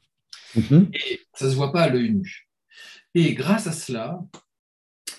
Mhm. 0.55 0.89
Et 0.93 1.21
ça 1.33 1.45
ne 1.45 1.51
se 1.51 1.55
voit 1.55 1.71
pas 1.71 1.83
à 1.83 1.89
l'œil 1.89 2.13
nu. 2.13 2.47
Et 3.15 3.33
grâce 3.33 3.67
à 3.67 3.71
cela, 3.71 4.19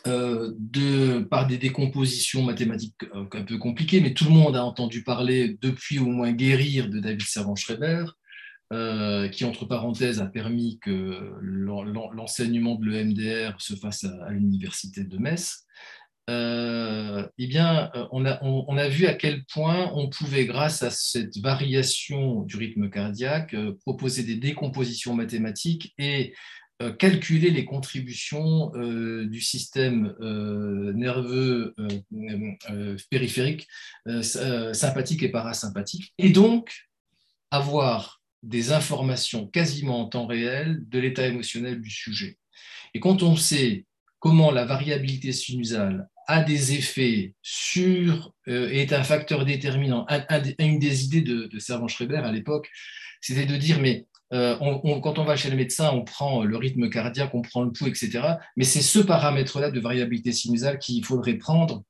euh, 0.06 0.54
de, 0.58 1.20
par 1.20 1.46
des 1.46 1.58
décompositions 1.58 2.42
mathématiques 2.42 2.94
euh, 3.14 3.24
un 3.32 3.42
peu 3.42 3.58
compliquées, 3.58 4.00
mais 4.00 4.14
tout 4.14 4.24
le 4.24 4.30
monde 4.30 4.56
a 4.56 4.64
entendu 4.64 5.02
parler 5.02 5.58
depuis 5.60 5.98
au 5.98 6.06
moins 6.06 6.32
Guérir 6.32 6.88
de 6.88 7.00
David 7.00 7.26
Servan-Schreiber, 7.26 8.04
euh, 8.72 9.28
qui, 9.28 9.44
entre 9.44 9.64
parenthèses, 9.64 10.20
a 10.20 10.26
permis 10.26 10.78
que 10.80 11.32
l'enseignement 11.42 12.76
de 12.76 12.86
l'EMDR 12.86 13.60
se 13.60 13.74
fasse 13.74 14.04
à, 14.04 14.30
l'université 14.30 15.04
de 15.04 15.18
Metz. 15.18 15.66
Eh 16.28 17.46
bien, 17.46 17.90
on 18.12 18.26
a, 18.26 18.38
on, 18.42 18.76
a, 18.76 18.88
vu 18.88 19.06
à 19.06 19.14
quel 19.14 19.44
point 19.44 19.90
on 19.94 20.08
pouvait, 20.08 20.44
grâce 20.44 20.82
à 20.82 20.90
cette 20.90 21.38
variation 21.38 22.42
du 22.42 22.56
rythme 22.56 22.90
cardiaque, 22.90 23.56
proposer 23.80 24.22
des 24.22 24.36
décompositions 24.36 25.14
mathématiques 25.14 25.94
et 25.98 26.34
euh, 26.80 26.92
calculer 26.92 27.50
les 27.50 27.64
contributions 27.64 28.70
euh, 28.76 29.26
du 29.26 29.40
système 29.40 30.14
euh, 30.20 30.92
nerveux 30.92 31.74
périphérique, 33.10 33.66
sympathique 34.22 35.24
et 35.24 35.28
parasympathique, 35.28 36.14
et 36.18 36.30
donc 36.30 36.72
avoir 37.50 38.22
des 38.44 38.70
informations 38.70 39.48
quasiment 39.48 40.02
en 40.02 40.08
temps 40.08 40.28
réel 40.28 40.78
de 40.88 41.00
l'état 41.00 41.26
émotionnel 41.26 41.80
du 41.80 41.90
sujet. 41.90 42.38
Et 42.94 43.00
quand 43.00 43.24
on 43.24 43.34
sait 43.34 43.84
comment 44.20 44.52
la 44.52 44.64
variabilité 44.64 45.32
sinusale 45.32 46.08
a 46.28 46.42
des 46.42 46.74
effets 46.74 47.34
sur, 47.42 48.32
est 48.46 48.92
un 48.92 49.02
facteur 49.02 49.44
déterminant, 49.44 50.06
une 50.58 50.78
des 50.78 51.04
idées 51.04 51.22
de, 51.22 51.46
de 51.46 51.58
Servan-Schreiber 51.58 52.18
à 52.18 52.30
l'époque, 52.30 52.70
c'était 53.20 53.46
de 53.46 53.56
dire, 53.56 53.80
mais 53.80 54.06
euh, 54.32 54.56
quand 55.02 55.18
on 55.18 55.24
va 55.24 55.36
chez 55.36 55.50
le 55.50 55.56
médecin, 55.56 55.90
on 55.92 56.04
prend 56.04 56.44
le 56.44 56.56
rythme 56.56 56.90
cardiaque, 56.90 57.34
on 57.34 57.42
prend 57.42 57.62
le 57.62 57.72
pouls, 57.72 57.88
etc. 57.88 58.20
Mais 58.56 58.64
c'est 58.64 58.82
ce 58.82 58.98
paramètre-là 58.98 59.70
de 59.70 59.80
variabilité 59.80 60.32
sinusale 60.32 60.78
qu'il 60.78 61.04
faudrait 61.04 61.34
prendre 61.34 61.82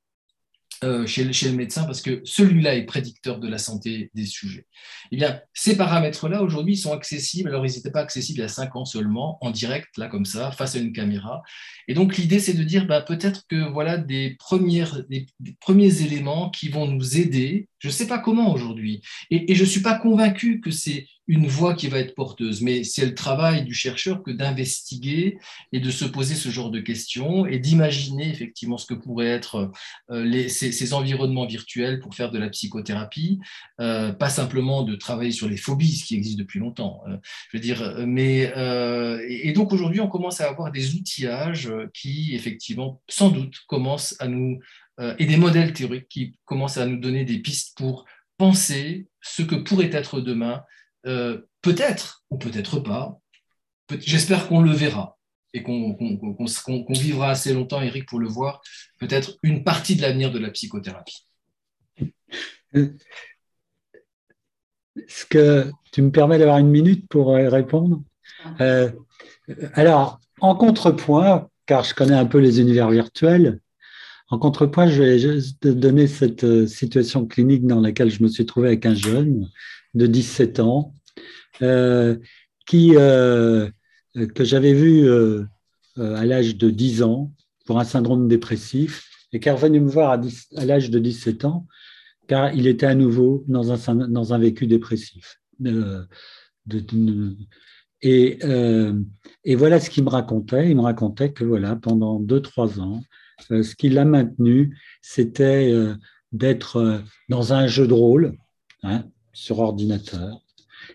euh, 0.84 1.06
chez, 1.06 1.24
le 1.24 1.56
médecin 1.56 1.84
parce 1.84 2.00
que 2.00 2.20
celui-là 2.24 2.76
est 2.76 2.84
prédicteur 2.84 3.38
de 3.38 3.48
la 3.48 3.58
santé 3.58 4.10
des 4.14 4.26
sujets. 4.26 4.66
Eh 5.10 5.16
bien, 5.16 5.40
ces 5.54 5.76
paramètres-là, 5.76 6.42
aujourd'hui, 6.42 6.76
sont 6.76 6.92
accessibles. 6.92 7.48
Alors, 7.48 7.66
ils 7.66 7.74
n'étaient 7.74 7.90
pas 7.90 8.00
accessibles 8.00 8.38
il 8.38 8.42
y 8.42 8.44
a 8.44 8.48
cinq 8.48 8.76
ans 8.76 8.84
seulement, 8.84 9.38
en 9.40 9.50
direct, 9.50 9.96
là, 9.96 10.08
comme 10.08 10.24
ça, 10.24 10.52
face 10.52 10.76
à 10.76 10.78
une 10.78 10.92
caméra. 10.92 11.42
Et 11.88 11.94
donc, 11.94 12.16
l'idée, 12.16 12.38
c'est 12.38 12.54
de 12.54 12.62
dire 12.62 12.86
bah, 12.86 13.02
peut-être 13.02 13.46
que 13.48 13.70
voilà 13.72 13.98
des, 13.98 14.36
premières, 14.38 15.02
des, 15.08 15.26
premiers 15.60 16.02
éléments 16.02 16.50
qui 16.50 16.68
vont 16.68 16.86
nous 16.86 17.18
aider. 17.18 17.67
Je 17.78 17.88
ne 17.88 17.92
sais 17.92 18.06
pas 18.06 18.18
comment 18.18 18.52
aujourd'hui. 18.52 19.02
Et, 19.30 19.54
je 19.54 19.60
ne 19.62 19.68
suis 19.68 19.82
pas 19.82 19.98
convaincu 19.98 20.60
que 20.60 20.70
c'est 20.70 21.06
une 21.28 21.46
voix 21.46 21.74
qui 21.74 21.88
va 21.88 21.98
être 21.98 22.14
porteuse. 22.14 22.62
Mais 22.62 22.84
c'est 22.84 23.04
le 23.04 23.14
travail 23.14 23.64
du 23.64 23.74
chercheur 23.74 24.22
que 24.22 24.30
d'investiguer 24.30 25.38
et 25.72 25.80
de 25.80 25.90
se 25.90 26.06
poser 26.06 26.34
ce 26.34 26.48
genre 26.48 26.70
de 26.70 26.80
questions 26.80 27.46
et 27.46 27.58
d'imaginer 27.58 28.28
effectivement 28.30 28.78
ce 28.78 28.86
que 28.86 28.94
pourraient 28.94 29.26
être 29.26 29.70
euh, 30.10 30.48
ces, 30.48 30.92
environnements 30.94 31.46
virtuels 31.46 32.00
pour 32.00 32.14
faire 32.14 32.30
de 32.30 32.38
la 32.38 32.48
psychothérapie, 32.48 33.38
euh, 33.80 34.10
pas 34.12 34.30
simplement 34.30 34.82
de 34.82 34.96
travailler 34.96 35.32
sur 35.32 35.48
les 35.48 35.58
phobies, 35.58 35.96
ce 35.96 36.06
qui 36.06 36.16
existe 36.16 36.38
depuis 36.38 36.60
longtemps. 36.60 37.02
Euh, 37.08 37.16
je 37.52 37.58
veux 37.58 37.62
dire, 37.62 37.94
mais 38.06 38.50
et 39.28 39.52
donc 39.52 39.72
aujourd'hui, 39.72 40.00
on 40.00 40.08
commence 40.08 40.40
à 40.40 40.48
avoir 40.48 40.72
des 40.72 40.94
outillages 40.94 41.70
qui 41.92 42.34
effectivement, 42.34 43.02
sans 43.08 43.28
doute, 43.28 43.56
commencent 43.66 44.16
à 44.18 44.28
nous 44.28 44.58
et 45.18 45.26
des 45.26 45.36
modèles 45.36 45.72
théoriques 45.72 46.08
qui 46.08 46.36
commencent 46.44 46.76
à 46.76 46.86
nous 46.86 46.98
donner 46.98 47.24
des 47.24 47.38
pistes 47.38 47.76
pour 47.78 48.04
penser 48.38 49.06
ce 49.20 49.42
que 49.42 49.54
pourrait 49.56 49.90
être 49.92 50.20
demain. 50.20 50.62
Euh, 51.06 51.42
peut-être 51.60 52.24
ou 52.30 52.38
peut-être 52.38 52.80
pas, 52.80 53.20
j'espère 54.00 54.48
qu'on 54.48 54.62
le 54.62 54.72
verra 54.72 55.18
et 55.54 55.62
qu'on 55.62 55.96
vivra 56.90 57.30
assez 57.30 57.54
longtemps, 57.54 57.80
Eric, 57.80 58.06
pour 58.06 58.18
le 58.18 58.28
voir, 58.28 58.60
peut-être 58.98 59.38
une 59.42 59.64
partie 59.64 59.96
de 59.96 60.02
l'avenir 60.02 60.30
de 60.30 60.38
la 60.38 60.50
psychothérapie. 60.50 61.26
Est-ce 62.74 62.94
que 65.26 65.70
tu 65.92 66.02
me 66.02 66.10
permets 66.10 66.38
d'avoir 66.38 66.58
une 66.58 66.70
minute 66.70 67.08
pour 67.08 67.34
euh, 67.34 67.48
répondre? 67.48 68.02
Euh, 68.60 68.90
Alors, 69.72 70.20
en 70.40 70.54
contrepoint, 70.54 71.48
car 71.66 71.84
je 71.84 71.94
connais 71.94 72.14
un 72.14 72.26
peu 72.26 72.38
les 72.38 72.60
univers 72.60 72.90
virtuels, 72.90 73.60
en 74.30 74.38
contrepoint, 74.38 74.88
je 74.88 75.02
vais 75.02 75.18
juste 75.18 75.66
donner 75.66 76.06
cette 76.06 76.66
situation 76.66 77.26
clinique 77.26 77.66
dans 77.66 77.80
laquelle 77.80 78.10
je 78.10 78.22
me 78.22 78.28
suis 78.28 78.46
trouvé 78.46 78.68
avec 78.68 78.86
un 78.86 78.94
jeune 78.94 79.48
de 79.94 80.06
17 80.06 80.60
ans, 80.60 80.94
euh, 81.62 82.16
qui, 82.66 82.92
euh, 82.96 83.68
que 84.34 84.44
j'avais 84.44 84.74
vu 84.74 85.08
euh, 85.08 85.44
à 85.96 86.26
l'âge 86.26 86.56
de 86.56 86.68
10 86.70 87.02
ans 87.02 87.32
pour 87.64 87.80
un 87.80 87.84
syndrome 87.84 88.28
dépressif 88.28 89.08
et 89.32 89.40
qui 89.40 89.48
est 89.48 89.52
revenu 89.52 89.80
me 89.80 89.88
voir 89.88 90.20
à, 90.56 90.64
l'âge 90.64 90.90
de 90.90 90.98
17 90.98 91.46
ans 91.46 91.66
car 92.26 92.52
il 92.52 92.66
était 92.66 92.84
à 92.84 92.94
nouveau 92.94 93.42
dans 93.48 93.72
un, 93.72 93.94
dans 94.08 94.34
un 94.34 94.38
vécu 94.38 94.66
dépressif. 94.66 95.40
et, 98.02 98.38
et, 99.44 99.54
voilà 99.54 99.80
ce 99.80 99.88
qu'il 99.88 100.04
me 100.04 100.10
racontait. 100.10 100.68
Il 100.68 100.76
me 100.76 100.82
racontait 100.82 101.32
que 101.32 101.44
voilà, 101.44 101.74
pendant 101.74 102.20
2-3 102.20 102.80
ans, 102.80 103.00
ce 103.40 103.74
qui 103.74 103.88
l'a 103.88 104.04
maintenu, 104.04 104.76
c'était 105.00 105.72
d'être 106.32 107.02
dans 107.28 107.52
un 107.52 107.66
jeu 107.66 107.86
de 107.86 107.94
rôle, 107.94 108.36
hein, 108.82 109.04
sur 109.32 109.60
ordinateur 109.60 110.42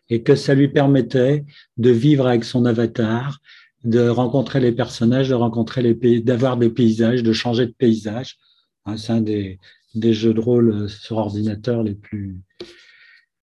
et 0.09 0.23
que 0.23 0.35
ça 0.35 0.53
lui 0.53 0.67
permettait 0.67 1.45
de 1.77 1.89
vivre 1.89 2.27
avec 2.27 2.43
son 2.43 2.65
avatar, 2.65 3.39
de 3.83 4.07
rencontrer 4.07 4.59
les 4.59 4.71
personnages, 4.71 5.29
de 5.29 5.33
rencontrer 5.33 5.81
les 5.81 5.95
pays, 5.95 6.21
d'avoir 6.21 6.57
des 6.57 6.69
paysages, 6.69 7.23
de 7.23 7.33
changer 7.33 7.65
de 7.65 7.73
paysage. 7.77 8.37
Hein, 8.85 8.97
c'est 8.97 9.13
un 9.13 9.21
des, 9.21 9.59
jeux 9.95 10.33
de 10.33 10.39
rôle 10.39 10.89
sur 10.89 11.17
ordinateur 11.17 11.83
les 11.83 11.95
plus. 11.95 12.39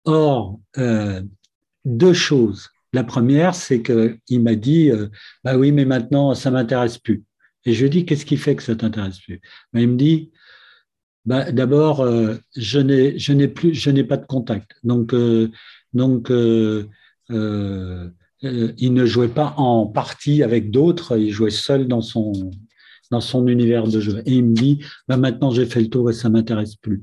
Or, 0.04 0.60
euh, 0.78 1.22
deux 1.84 2.12
choses. 2.12 2.70
La 2.92 3.04
première, 3.04 3.54
c'est 3.54 3.82
qu'il 3.82 4.42
m'a 4.42 4.54
dit 4.54 4.90
euh, 4.90 5.08
Bah 5.44 5.56
oui, 5.56 5.72
mais 5.72 5.84
maintenant, 5.84 6.34
ça 6.34 6.50
m'intéresse 6.50 6.98
plus. 6.98 7.24
Et 7.66 7.74
je 7.74 7.82
lui 7.82 7.90
dit 7.90 8.06
Qu'est-ce 8.06 8.24
qui 8.24 8.36
fait 8.36 8.56
que 8.56 8.62
ça 8.62 8.74
t'intéresse 8.74 9.18
plus? 9.18 9.40
Bah, 9.72 9.80
Il 9.80 9.88
me 9.88 9.96
dit 9.96 10.30
bah, 11.26 11.50
d'abord, 11.50 12.00
euh, 12.02 12.36
je 12.56 12.78
n'ai, 12.78 14.04
pas 14.04 14.16
de 14.16 14.26
contact. 14.26 14.76
Donc, 14.84 15.12
euh, 15.12 15.50
euh, 17.30 18.08
il 18.40 18.94
ne 18.94 19.06
jouait 19.06 19.28
pas 19.28 19.54
en 19.56 19.86
partie 19.86 20.44
avec 20.44 20.70
d'autres. 20.70 21.18
Il 21.18 21.32
jouait 21.32 21.50
seul 21.50 21.88
dans 21.88 22.00
son 22.00 22.52
univers 23.48 23.88
de 23.88 24.00
jeu. 24.00 24.22
Et 24.24 24.34
il 24.34 24.44
me 24.44 24.54
dit, 24.54 24.84
bah, 25.08 25.16
maintenant 25.16 25.50
j'ai 25.50 25.66
fait 25.66 25.80
le 25.80 25.88
tour 25.88 26.08
et 26.10 26.12
ça 26.12 26.28
m'intéresse 26.28 26.76
plus. 26.76 27.02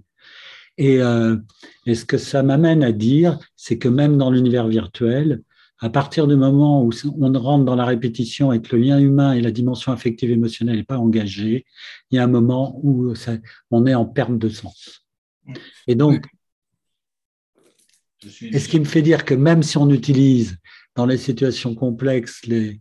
Et 0.78 1.00
ce 1.00 2.06
que 2.06 2.18
ça 2.18 2.44
m'amène 2.44 2.82
à 2.82 2.94
dire, 2.94 3.38
c'est 3.58 3.78
que 3.78 3.90
même 3.90 4.18
dans 4.18 4.32
l'univers 4.32 4.68
virtuel, 4.68 5.42
à 5.84 5.90
partir 5.90 6.28
du 6.28 6.38
moment 6.38 6.82
où 6.82 6.92
on 7.20 7.34
rentre 7.38 7.66
dans 7.66 7.76
la 7.76 7.84
répétition 7.84 8.54
et 8.54 8.62
que 8.62 8.74
le 8.74 8.82
lien 8.82 9.00
humain 9.00 9.34
et 9.34 9.42
la 9.42 9.52
dimension 9.52 9.92
affective 9.92 10.32
émotionnelle 10.32 10.78
n'est 10.78 10.84
pas 10.86 10.98
engagée, 10.98 11.66
il 12.10 12.16
y 12.16 12.20
a 12.20 12.24
un 12.24 12.28
moment 12.28 12.80
où 12.84 13.14
on 13.70 13.86
est 13.86 13.94
en 13.94 14.06
perte 14.06 14.38
de 14.38 14.48
sens. 14.48 15.06
Et 15.88 15.96
donc, 15.96 16.26
et 18.42 18.60
ce 18.60 18.70
qui 18.70 18.80
me 18.80 18.86
fait 18.86 19.02
dire 19.02 19.26
que 19.26 19.34
même 19.34 19.62
si 19.62 19.78
on 19.78 19.90
utilise 19.90 20.56
dans 20.96 21.06
les 21.06 21.18
situations 21.18 21.76
complexes 21.76 22.46
les, 22.46 22.80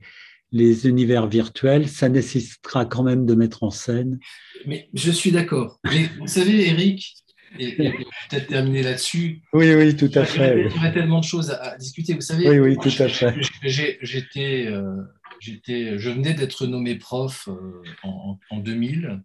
les 0.52 0.86
univers 0.86 1.26
virtuels, 1.26 1.88
ça 1.88 2.08
nécessitera 2.08 2.84
quand 2.84 3.02
même 3.02 3.26
de 3.26 3.34
mettre 3.34 3.64
en 3.64 3.70
scène. 3.70 4.20
Mais 4.64 4.88
je 4.94 5.10
suis 5.10 5.32
d'accord. 5.32 5.80
Vous 6.20 6.28
savez, 6.28 6.68
Eric, 6.68 7.21
et, 7.58 7.76
peut-être 7.76 8.46
terminer 8.48 8.82
là-dessus. 8.82 9.42
Oui, 9.52 9.74
oui, 9.74 9.96
tout 9.96 10.10
à 10.14 10.24
fait. 10.24 10.60
Il 10.60 10.72
y 10.72 10.78
aurait 10.78 10.92
tellement 10.92 11.20
de 11.20 11.24
choses 11.24 11.50
à, 11.50 11.76
discuter. 11.76 12.14
Vous 12.14 12.20
savez, 12.20 12.48
oui, 12.48 12.58
oui, 12.58 12.76
tout 12.76 13.02
à 13.02 13.08
fait. 13.08 13.34
J'étais, 13.62 14.66
euh, 14.66 15.02
j'étais, 15.40 15.98
je 15.98 16.10
venais 16.10 16.34
d'être 16.34 16.66
nommé 16.66 16.96
prof 16.96 17.48
euh, 17.48 17.82
en, 18.02 18.38
2000 18.58 19.22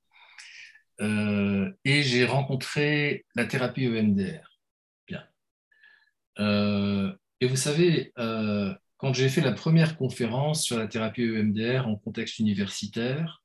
euh, 1.00 1.72
et 1.86 2.02
j'ai 2.04 2.26
rencontré 2.26 3.26
la 3.36 3.46
thérapie 3.46 3.86
EMDR. 3.86 4.60
Bien. 5.08 5.24
et 7.40 7.48
vous 7.48 7.56
savez, 7.56 8.14
quand 8.98 9.14
j'ai 9.14 9.30
fait 9.30 9.42
la 9.42 9.54
première 9.54 9.98
conférence 9.98 10.64
sur 10.64 10.78
la 10.78 10.88
thérapie 10.88 11.24
EMDR 11.24 11.88
en 11.88 11.96
contexte 11.96 12.40
universitaire, 12.40 13.42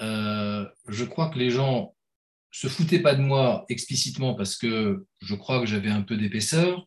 je 0.00 1.04
crois 1.04 1.28
que 1.28 1.38
les 1.38 1.50
gens 1.50 1.94
se 2.50 2.68
foutait 2.68 3.00
pas 3.00 3.14
de 3.14 3.22
moi 3.22 3.64
explicitement 3.68 4.34
parce 4.34 4.56
que 4.56 5.06
je 5.20 5.34
crois 5.34 5.60
que 5.60 5.66
j'avais 5.66 5.90
un 5.90 6.02
peu 6.02 6.16
d'épaisseur, 6.16 6.86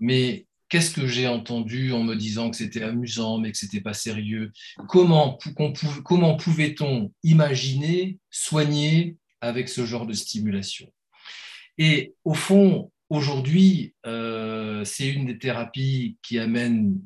mais 0.00 0.46
qu'est-ce 0.68 0.94
que 0.94 1.06
j'ai 1.06 1.28
entendu 1.28 1.92
en 1.92 2.02
me 2.02 2.14
disant 2.14 2.50
que 2.50 2.56
c'était 2.56 2.82
amusant 2.82 3.38
mais 3.38 3.52
que 3.52 3.58
c'était 3.58 3.80
pas 3.80 3.94
sérieux? 3.94 4.52
Comment, 4.88 5.36
pouvait-on 6.38 7.12
imaginer 7.22 8.18
soigner 8.30 9.16
avec 9.40 9.68
ce 9.68 9.84
genre 9.84 10.06
de 10.06 10.14
stimulation? 10.14 10.92
Et 11.78 12.14
au 12.24 12.34
fond, 12.34 12.90
aujourd'hui, 13.10 13.94
euh, 14.06 14.84
c'est 14.84 15.08
une 15.08 15.26
des 15.26 15.38
thérapies 15.38 16.16
qui 16.22 16.38
amène 16.38 16.98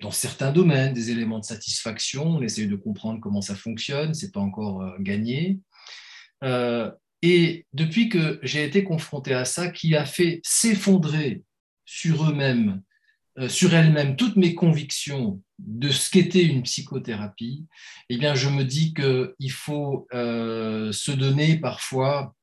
dans 0.00 0.10
certains 0.10 0.50
domaines 0.50 0.92
des 0.92 1.10
éléments 1.10 1.38
de 1.38 1.44
satisfaction. 1.44 2.26
On 2.26 2.42
essaie 2.42 2.66
de 2.66 2.76
comprendre 2.76 3.20
comment 3.20 3.40
ça 3.40 3.54
fonctionne, 3.54 4.14
c'est 4.14 4.32
pas 4.32 4.40
encore 4.40 4.82
euh, 4.82 4.96
gagné. 4.98 5.60
Euh, 6.42 6.90
et 7.26 7.64
depuis 7.72 8.10
que 8.10 8.38
j'ai 8.42 8.64
été 8.64 8.84
confronté 8.84 9.32
à 9.32 9.46
ça, 9.46 9.70
qui 9.70 9.96
a 9.96 10.04
fait 10.04 10.42
s'effondrer 10.44 11.42
sur 11.86 12.28
eux-mêmes, 12.28 12.82
euh, 13.38 13.48
sur 13.48 13.72
elles-mêmes, 13.72 14.16
toutes 14.16 14.36
mes 14.36 14.54
convictions 14.54 15.40
de 15.58 15.88
ce 15.88 16.10
qu'était 16.10 16.42
une 16.42 16.64
psychothérapie, 16.64 17.64
eh 18.10 18.18
bien, 18.18 18.34
je 18.34 18.50
me 18.50 18.62
dis 18.62 18.92
qu'il 18.92 19.50
faut 19.50 20.06
euh, 20.12 20.92
se 20.92 21.12
donner 21.12 21.56
parfois 21.56 22.34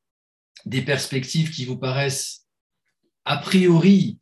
des 0.65 0.81
perspectives 0.81 1.51
qui 1.51 1.65
vous 1.65 1.77
paraissent 1.77 2.47
a 3.25 3.37
priori 3.37 4.17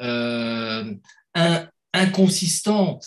euh, 0.00 0.94
inconsistantes, 1.92 3.04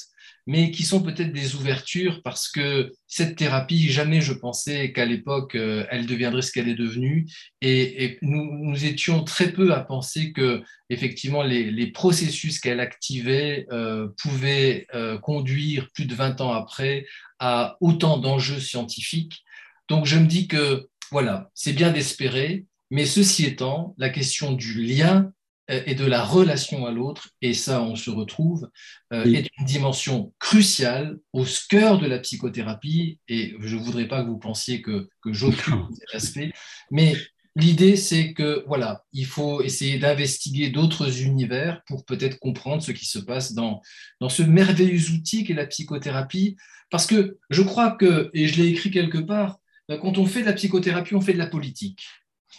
mais 0.47 0.71
qui 0.71 0.83
sont 0.83 1.03
peut-être 1.03 1.33
des 1.33 1.55
ouvertures 1.55 2.21
parce 2.23 2.47
que 2.47 2.93
cette 3.05 3.35
thérapie, 3.35 3.89
jamais 3.89 4.21
je 4.21 4.31
pensais 4.31 4.93
qu'à 4.93 5.05
l'époque, 5.05 5.55
euh, 5.55 5.85
elle 5.91 6.05
deviendrait 6.05 6.41
ce 6.41 6.53
qu'elle 6.53 6.69
est 6.69 6.75
devenue. 6.75 7.27
Et, 7.61 8.17
nous, 8.21 8.85
étions 8.85 9.25
très 9.25 9.51
peu 9.51 9.73
à 9.73 9.81
penser 9.81 10.31
que, 10.31 10.63
effectivement, 10.89 11.43
les, 11.43 11.91
processus 11.91 12.59
qu'elle 12.59 12.79
activait 12.79 13.67
euh, 13.71 14.07
pouvaient 14.21 14.87
euh, 14.95 15.17
conduire 15.17 15.89
plus 15.93 16.05
de 16.05 16.15
20 16.15 16.39
ans 16.41 16.53
après 16.53 17.05
à 17.39 17.75
autant 17.81 18.17
d'enjeux 18.17 18.59
scientifiques. 18.59 19.43
Donc, 19.89 20.05
je 20.05 20.17
me 20.17 20.27
dis 20.27 20.47
que, 20.47 20.87
voilà, 21.11 21.49
c'est 21.53 21.73
bien 21.73 21.91
d'espérer, 21.91 22.65
mais 22.89 23.05
ceci 23.05 23.45
étant, 23.45 23.95
la 23.97 24.09
question 24.09 24.53
du 24.53 24.81
lien 24.81 25.31
et 25.69 25.95
de 25.95 26.05
la 26.05 26.23
relation 26.23 26.85
à 26.85 26.91
l'autre, 26.91 27.29
et 27.41 27.53
ça, 27.53 27.81
on 27.81 27.95
se 27.95 28.09
retrouve, 28.09 28.69
euh, 29.13 29.25
est 29.25 29.49
une 29.59 29.65
dimension 29.65 30.33
cruciale 30.39 31.19
au 31.33 31.43
cœur 31.69 31.99
de 31.99 32.07
la 32.07 32.19
psychothérapie, 32.19 33.19
et 33.27 33.55
je 33.59 33.75
ne 33.75 33.81
voudrais 33.81 34.07
pas 34.07 34.23
que 34.23 34.29
vous 34.29 34.39
pensiez 34.39 34.81
que, 34.81 35.09
que 35.21 35.33
j'occupe 35.33 35.75
cet 35.93 36.15
aspect, 36.15 36.53
mais 36.89 37.15
l'idée, 37.55 37.97
c'est 37.97 38.33
que, 38.33 38.63
voilà, 38.67 39.03
il 39.11 39.25
faut 39.25 39.61
essayer 39.61 39.99
d'investiguer 39.99 40.69
d'autres 40.69 41.21
univers 41.21 41.81
pour 41.87 42.05
peut-être 42.05 42.39
comprendre 42.39 42.81
ce 42.81 42.91
qui 42.91 43.05
se 43.05 43.19
passe 43.19 43.53
dans, 43.53 43.81
dans 44.21 44.29
ce 44.29 44.43
merveilleux 44.43 45.11
outil 45.11 45.43
qu'est 45.43 45.53
la 45.53 45.65
psychothérapie, 45.65 46.55
parce 46.89 47.07
que 47.07 47.37
je 47.49 47.61
crois 47.61 47.91
que, 47.91 48.29
et 48.33 48.47
je 48.47 48.61
l'ai 48.61 48.69
écrit 48.69 48.91
quelque 48.91 49.17
part, 49.17 49.57
euh, 49.91 49.97
quand 49.97 50.17
on 50.17 50.25
fait 50.25 50.41
de 50.41 50.45
la 50.45 50.53
psychothérapie, 50.53 51.15
on 51.15 51.21
fait 51.21 51.33
de 51.33 51.37
la 51.37 51.47
politique. 51.47 52.05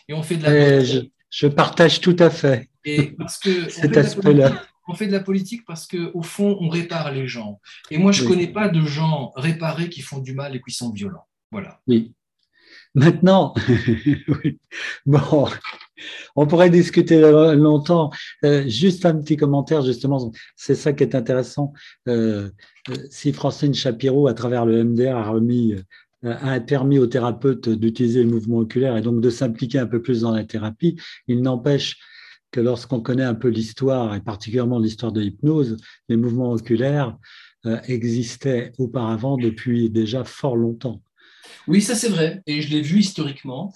Et 0.08 0.14
on 0.14 0.22
fait 0.22 0.36
de 0.36 0.42
la... 0.42 1.06
Je 1.30 1.46
partage 1.46 2.00
tout 2.00 2.16
à 2.18 2.30
fait 2.30 2.70
et 2.88 3.02
parce 3.18 3.38
que 3.38 3.68
cet 3.68 3.96
aspect-là. 3.96 4.62
On 4.90 4.94
fait 4.94 5.06
de 5.06 5.12
la 5.12 5.20
politique 5.20 5.66
parce 5.66 5.86
qu'au 5.86 6.22
fond, 6.22 6.56
on 6.60 6.70
répare 6.70 7.12
les 7.12 7.28
gens. 7.28 7.60
Et 7.90 7.98
moi, 7.98 8.10
je 8.10 8.24
ne 8.24 8.28
connais 8.28 8.48
pas 8.48 8.68
de 8.68 8.80
gens 8.80 9.32
réparés 9.36 9.90
qui 9.90 10.00
font 10.00 10.18
du 10.18 10.32
mal 10.32 10.56
et 10.56 10.62
qui 10.62 10.72
sont 10.74 10.90
violents. 10.92 11.26
Voilà. 11.52 11.80
Oui. 11.86 12.14
Maintenant, 12.94 13.52
bon, 15.06 15.46
on 16.36 16.46
pourrait 16.46 16.70
discuter 16.70 17.20
longtemps. 17.54 18.10
Euh, 18.46 18.66
juste 18.66 19.04
un 19.04 19.20
petit 19.20 19.36
commentaire, 19.36 19.82
justement, 19.82 20.32
c'est 20.56 20.74
ça 20.74 20.94
qui 20.94 21.02
est 21.02 21.14
intéressant. 21.14 21.74
Euh, 22.08 22.50
euh, 22.88 22.94
si 23.10 23.34
Francine 23.34 23.74
Chapiro, 23.74 24.26
à 24.26 24.32
travers 24.32 24.64
le 24.64 24.84
MDR, 24.84 25.16
a 25.16 25.28
remis 25.28 25.76
euh, 26.24 26.34
a 26.40 26.58
permis 26.58 26.98
aux 26.98 27.06
thérapeutes 27.06 27.68
d'utiliser 27.68 28.24
le 28.24 28.30
mouvement 28.30 28.58
oculaire 28.58 28.96
et 28.96 29.02
donc 29.02 29.20
de 29.20 29.30
s'impliquer 29.30 29.78
un 29.78 29.86
peu 29.86 30.02
plus 30.02 30.22
dans 30.22 30.32
la 30.32 30.44
thérapie. 30.44 30.96
Il 31.28 31.42
n'empêche 31.42 31.96
que 32.50 32.60
lorsqu'on 32.60 33.00
connaît 33.00 33.24
un 33.24 33.34
peu 33.34 33.48
l'histoire, 33.48 34.14
et 34.14 34.20
particulièrement 34.20 34.78
l'histoire 34.78 35.12
de 35.12 35.20
l'hypnose, 35.20 35.76
les 36.08 36.16
mouvements 36.16 36.52
oculaires 36.52 37.16
euh, 37.66 37.80
existaient 37.86 38.72
auparavant 38.78 39.36
depuis 39.36 39.90
déjà 39.90 40.24
fort 40.24 40.56
longtemps. 40.56 41.02
Oui, 41.66 41.82
ça 41.82 41.94
c'est 41.94 42.08
vrai, 42.08 42.42
et 42.46 42.62
je 42.62 42.70
l'ai 42.70 42.80
vu 42.80 43.00
historiquement, 43.00 43.72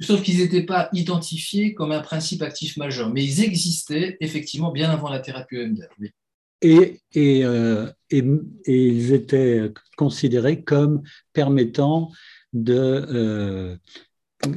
sauf 0.00 0.22
qu'ils 0.22 0.38
n'étaient 0.38 0.64
pas 0.64 0.88
identifiés 0.92 1.74
comme 1.74 1.92
un 1.92 2.00
principe 2.00 2.42
actif 2.42 2.76
majeur, 2.76 3.12
mais 3.12 3.24
ils 3.24 3.42
existaient 3.42 4.16
effectivement 4.20 4.72
bien 4.72 4.90
avant 4.90 5.10
la 5.10 5.20
thérapie 5.20 5.56
EMDR. 5.56 5.88
Oui 5.98 6.12
et, 6.62 7.00
euh, 7.44 7.90
et, 8.10 8.24
et, 8.66 8.86
ils 8.86 9.12
étaient 9.12 9.72
considérés 9.96 10.62
comme 10.62 11.02
permettant 11.32 12.10
de, 12.52 12.74
euh, 12.74 13.76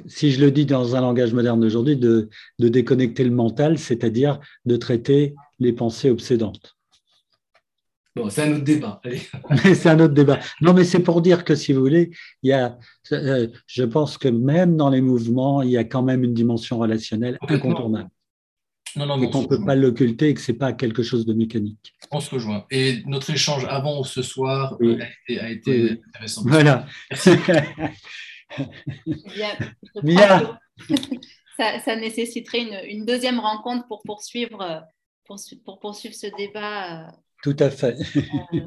si 0.07 0.31
je 0.31 0.41
le 0.41 0.51
dis 0.51 0.65
dans 0.65 0.95
un 0.95 1.01
langage 1.01 1.33
moderne 1.33 1.59
d'aujourd'hui, 1.59 1.97
de, 1.97 2.29
de, 2.59 2.67
déconnecter 2.67 3.23
le 3.23 3.31
mental, 3.31 3.77
c'est-à-dire 3.77 4.39
de 4.65 4.75
traiter 4.75 5.35
les 5.59 5.73
pensées 5.73 6.09
obsédantes. 6.09 6.77
Bon, 8.15 8.29
c'est 8.29 8.43
un 8.43 8.53
autre 8.53 8.63
débat. 8.63 9.01
c'est 9.63 9.87
un 9.87 9.99
autre 9.99 10.13
débat. 10.13 10.39
Non, 10.61 10.73
mais 10.73 10.83
c'est 10.83 10.99
pour 10.99 11.21
dire 11.21 11.43
que 11.43 11.55
si 11.55 11.73
vous 11.73 11.81
voulez, 11.81 12.11
il 12.43 12.49
y 12.49 12.53
a, 12.53 12.77
euh, 13.11 13.47
je 13.65 13.83
pense 13.83 14.19
que 14.19 14.27
même 14.27 14.77
dans 14.77 14.89
les 14.89 15.01
mouvements, 15.01 15.63
il 15.63 15.71
y 15.71 15.77
a 15.77 15.83
quand 15.83 16.03
même 16.03 16.23
une 16.23 16.33
dimension 16.33 16.77
relationnelle 16.77 17.37
incontournable. 17.47 18.09
Non, 18.95 19.07
non, 19.07 19.19
et 19.19 19.29
qu'on 19.31 19.41
ne 19.41 19.47
peut 19.47 19.65
pas 19.65 19.73
l'occulter 19.73 20.29
et 20.29 20.33
que 20.35 20.41
ce 20.41 20.51
n'est 20.51 20.57
pas 20.59 20.73
quelque 20.73 21.01
chose 21.01 21.25
de 21.25 21.33
mécanique. 21.33 21.95
On 22.11 22.19
se 22.19 22.29
rejoint. 22.29 22.65
Et 22.69 23.01
notre 23.07 23.31
échange 23.31 23.65
avant 23.67 24.03
ce 24.03 24.21
soir 24.21 24.77
a 24.79 25.49
été, 25.49 25.99
intéressant. 26.07 26.43
Voilà. 26.45 26.85
Bien, 30.03 30.59
ça, 31.57 31.79
ça, 31.79 31.95
nécessiterait 31.95 32.89
une, 32.89 33.05
deuxième 33.05 33.39
rencontre 33.39 33.87
pour 33.87 34.01
poursuivre, 34.03 34.83
pour, 35.25 35.37
pour 35.65 35.79
poursuivre 35.79 36.15
ce 36.15 36.27
débat. 36.35 37.07
Euh, 37.07 37.11
Tout 37.43 37.55
à 37.59 37.69
fait. 37.69 37.97
Euh, 38.53 38.59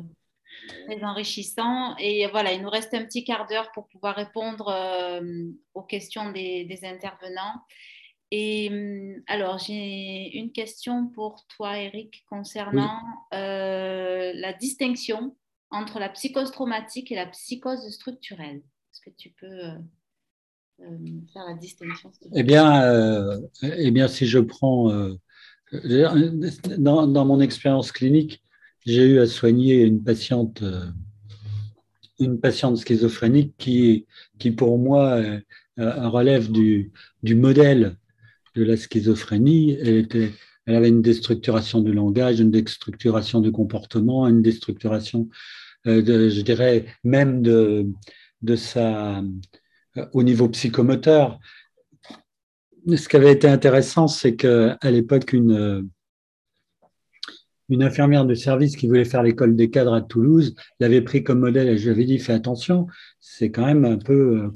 très 0.86 1.04
enrichissant. 1.04 1.96
Et 1.98 2.26
voilà, 2.28 2.52
il 2.52 2.62
nous 2.62 2.70
reste 2.70 2.94
un 2.94 3.04
petit 3.04 3.24
quart 3.24 3.46
d'heure 3.46 3.70
pour 3.72 3.88
pouvoir 3.88 4.16
répondre 4.16 4.68
euh, 4.68 5.20
aux 5.74 5.82
questions 5.82 6.30
des, 6.32 6.64
des 6.64 6.84
intervenants. 6.84 7.62
Et 8.30 8.68
hum, 8.70 9.22
alors, 9.26 9.58
j'ai 9.58 10.36
une 10.36 10.52
question 10.52 11.08
pour 11.08 11.46
toi, 11.56 11.78
Eric, 11.78 12.24
concernant 12.28 13.00
euh, 13.34 14.32
la 14.34 14.52
distinction 14.52 15.36
entre 15.70 15.98
la 15.98 16.08
psychose 16.08 16.50
traumatique 16.50 17.12
et 17.12 17.16
la 17.16 17.26
psychose 17.26 17.88
structurelle. 17.90 18.62
Tu 19.16 19.30
peux 19.30 19.46
euh, 19.46 19.70
euh, 20.80 20.98
faire 21.32 21.44
la 21.46 21.54
distinction 21.54 22.10
eh 22.34 22.42
bien, 22.42 23.40
eh 23.62 23.90
bien, 23.90 24.08
si 24.08 24.26
je 24.26 24.38
prends, 24.38 24.90
dans, 26.78 27.24
mon 27.24 27.40
expérience 27.40 27.92
clinique, 27.92 28.42
j'ai 28.84 29.06
eu 29.06 29.18
à 29.20 29.26
soigner 29.26 29.82
une 29.82 30.02
patiente, 30.02 30.62
schizophrénique 32.76 33.54
qui, 33.58 34.06
qui 34.38 34.50
pour 34.50 34.78
moi, 34.78 35.22
relève 35.76 36.50
du, 36.50 36.92
modèle 37.22 37.96
de 38.54 38.64
la 38.64 38.76
schizophrénie. 38.76 39.72
Elle, 39.80 40.32
avait 40.66 40.88
une 40.88 41.02
déstructuration 41.02 41.80
du 41.80 41.92
langage, 41.92 42.40
une 42.40 42.50
déstructuration 42.50 43.40
du 43.40 43.52
comportement, 43.52 44.26
une 44.26 44.42
déstructuration, 44.42 45.28
euh, 45.86 46.02
de, 46.02 46.28
je 46.28 46.40
dirais, 46.40 46.86
même 47.04 47.40
de, 47.40 47.86
de 48.42 48.56
sa, 48.56 49.18
euh, 49.18 50.06
au 50.12 50.22
niveau 50.22 50.48
psychomoteur. 50.48 51.38
Ce 52.94 53.08
qui 53.08 53.16
avait 53.16 53.32
été 53.32 53.48
intéressant, 53.48 54.06
c'est 54.06 54.36
qu'à 54.36 54.78
l'époque, 54.84 55.32
une, 55.32 55.90
une 57.68 57.82
infirmière 57.82 58.24
de 58.24 58.34
service 58.34 58.76
qui 58.76 58.86
voulait 58.86 59.04
faire 59.04 59.24
l'école 59.24 59.56
des 59.56 59.70
cadres 59.70 59.94
à 59.94 60.02
Toulouse 60.02 60.54
l'avait 60.78 61.02
pris 61.02 61.24
comme 61.24 61.40
modèle 61.40 61.68
et 61.68 61.78
je 61.78 61.84
lui 61.84 61.90
avais 61.90 62.04
dit 62.04 62.20
fais 62.20 62.32
attention, 62.32 62.86
c'est 63.18 63.50
quand 63.50 63.66
même 63.66 63.84
un 63.84 63.98
peu 63.98 64.44
euh, 64.44 64.50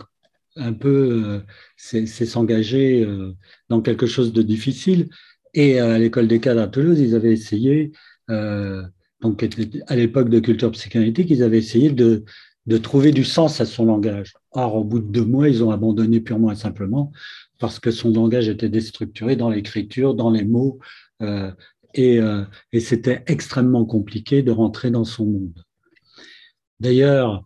un 0.57 0.73
peu, 0.73 1.23
euh, 1.25 1.41
c'est 1.77 2.07
s'engager 2.07 3.03
euh, 3.05 3.33
dans 3.69 3.81
quelque 3.81 4.07
chose 4.07 4.33
de 4.33 4.43
difficile. 4.43 5.09
Et 5.55 5.81
à 5.81 5.99
l'école 5.99 6.29
des 6.29 6.41
cadres 6.41 6.61
à 6.61 6.69
Toulouse, 6.69 7.01
ils 7.01 7.15
avaient 7.15 7.33
essayé, 7.33 7.93
euh, 8.31 8.83
donc 9.21 9.45
à 9.89 9.97
l'époque 9.97 10.29
de 10.29 10.39
culture 10.39 10.71
psychanalytique, 10.71 11.31
ils 11.31 11.43
avaient 11.43 11.59
essayé 11.59 11.91
de, 11.91 12.25
de 12.67 12.79
trouver 12.79 13.11
du 13.13 13.25
sens 13.25 13.61
à 13.61 13.67
son 13.67 13.87
langage. 13.87 14.35
Or, 14.53 14.77
au 14.77 14.85
bout 14.85 15.01
de 15.01 15.11
deux 15.11 15.25
mois, 15.25 15.49
ils 15.49 15.63
ont 15.65 15.71
abandonné 15.71 16.21
purement 16.21 16.53
et 16.53 16.57
simplement 16.57 17.13
parce 17.59 17.79
que 17.79 17.91
son 17.91 18.11
langage 18.11 18.49
était 18.49 18.69
déstructuré 18.69 19.37
dans 19.37 19.51
l'écriture, 19.51 20.15
dans 20.15 20.31
les 20.31 20.45
mots, 20.45 20.79
et, 21.93 22.21
et 22.73 22.81
c'était 22.81 23.23
extrêmement 23.27 23.85
compliqué 23.85 24.43
de 24.43 24.51
rentrer 24.51 24.91
dans 24.91 25.05
son 25.05 25.27
monde. 25.27 25.65
D'ailleurs, 26.79 27.45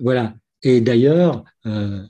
voilà, 0.00 0.34
et 0.62 0.80
d'ailleurs, 0.80 1.44
euh, 1.66 2.02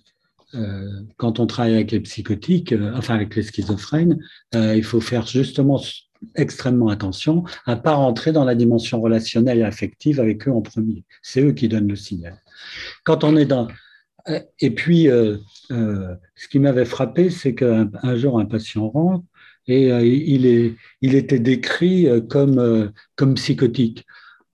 euh, 0.54 1.02
quand 1.16 1.38
on 1.38 1.46
travaille 1.46 1.74
avec 1.74 1.92
les 1.92 2.00
psychotiques, 2.00 2.72
euh, 2.72 2.92
enfin 2.96 3.14
avec 3.14 3.36
les 3.36 3.42
schizophrènes, 3.42 4.18
il 4.52 4.82
faut 4.82 5.00
faire 5.00 5.26
justement 5.26 5.80
extrêmement 6.34 6.88
attention 6.88 7.44
à 7.66 7.74
ne 7.74 7.80
pas 7.80 7.94
rentrer 7.94 8.32
dans 8.32 8.44
la 8.44 8.54
dimension 8.54 9.00
relationnelle 9.00 9.58
et 9.58 9.64
affective 9.64 10.20
avec 10.20 10.46
eux 10.46 10.52
en 10.52 10.60
premier. 10.60 11.04
C'est 11.22 11.42
eux 11.42 11.52
qui 11.52 11.68
donnent 11.68 11.88
le 11.88 11.96
signal. 11.96 12.36
Quand 13.04 13.24
on 13.24 13.36
est 13.36 13.46
dans... 13.46 13.68
Et 14.60 14.70
puis, 14.70 15.08
ce 15.70 16.48
qui 16.50 16.58
m'avait 16.58 16.84
frappé, 16.84 17.30
c'est 17.30 17.54
qu'un 17.54 18.16
jour, 18.16 18.38
un 18.38 18.44
patient 18.44 18.88
rentre 18.90 19.24
et 19.66 19.88
il, 19.88 20.44
est, 20.44 20.76
il 21.00 21.14
était 21.14 21.38
décrit 21.38 22.06
comme, 22.28 22.92
comme 23.16 23.34
psychotique. 23.34 24.04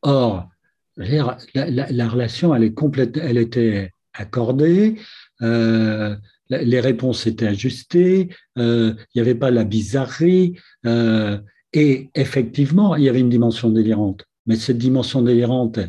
Or, 0.03 0.49
la, 0.97 1.37
la, 1.55 2.09
relation, 2.09 2.55
elle, 2.55 2.63
est 2.63 2.75
complète, 2.75 3.17
elle 3.17 3.39
était 3.39 3.91
accordée, 4.15 4.97
euh, 5.43 6.17
les 6.49 6.81
réponses 6.81 7.27
étaient 7.27 7.49
ajustées, 7.49 8.29
euh, 8.59 8.95
il 9.15 9.21
n'y 9.21 9.21
avait 9.21 9.35
pas 9.35 9.51
la 9.51 9.65
bizarrerie, 9.65 10.59
euh, 10.87 11.39
et 11.73 12.11
effectivement, 12.15 12.97
il 12.97 13.05
y 13.05 13.09
avait 13.09 13.21
une 13.21 13.29
dimension 13.29 13.71
délirante. 13.71 14.25
mais 14.47 14.57
cette 14.57 14.79
dimension 14.79 15.23
délirante 15.23 15.81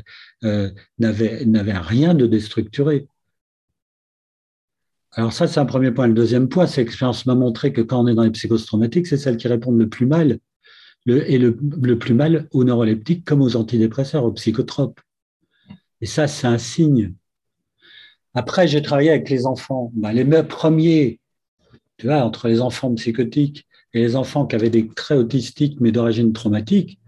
euh, 0.43 0.71
n'avait 0.99 1.77
rien 1.77 2.13
de 2.13 2.25
déstructuré. 2.25 3.07
Alors 5.11 5.33
ça, 5.33 5.47
c'est 5.47 5.59
un 5.59 5.65
premier 5.65 5.91
point. 5.91 6.07
Le 6.07 6.13
deuxième 6.13 6.49
point, 6.49 6.67
c'est 6.67 6.83
que 6.83 6.89
l'expérience 6.89 7.25
m'a 7.25 7.35
montré 7.35 7.73
que 7.73 7.81
quand 7.81 8.03
on 8.03 8.07
est 8.07 8.15
dans 8.15 8.23
les 8.23 8.31
psychoses 8.31 8.65
traumatiques, 8.65 9.07
c'est 9.07 9.17
celles 9.17 9.37
qui 9.37 9.47
répondent 9.47 9.79
le 9.79 9.89
plus 9.89 10.05
mal, 10.05 10.39
et 11.07 11.37
le, 11.37 11.55
plus 11.97 12.13
mal 12.13 12.47
aux 12.51 12.63
neuroleptiques 12.63 13.23
comme 13.23 13.41
aux 13.41 13.55
antidépresseurs, 13.55 14.25
aux 14.25 14.33
psychotropes. 14.33 14.99
Et 16.01 16.05
ça, 16.05 16.27
c'est 16.27 16.47
un 16.47 16.57
signe. 16.57 17.13
Après, 18.33 18.67
j'ai 18.67 18.81
travaillé 18.81 19.09
avec 19.09 19.29
les 19.29 19.45
enfants. 19.45 19.91
Ben, 19.95 20.11
les 20.11 20.43
premiers, 20.43 21.19
tu 21.97 22.07
vois, 22.07 22.23
entre 22.23 22.47
les 22.47 22.61
enfants 22.61 22.93
psychotiques 22.95 23.66
et 23.93 23.99
les 23.99 24.15
enfants 24.15 24.45
qui 24.45 24.55
avaient 24.55 24.69
des 24.69 24.87
traits 24.87 25.17
autistiques 25.17 25.77
mais 25.79 25.91
d'origine 25.91 26.33
traumatique, 26.33 26.99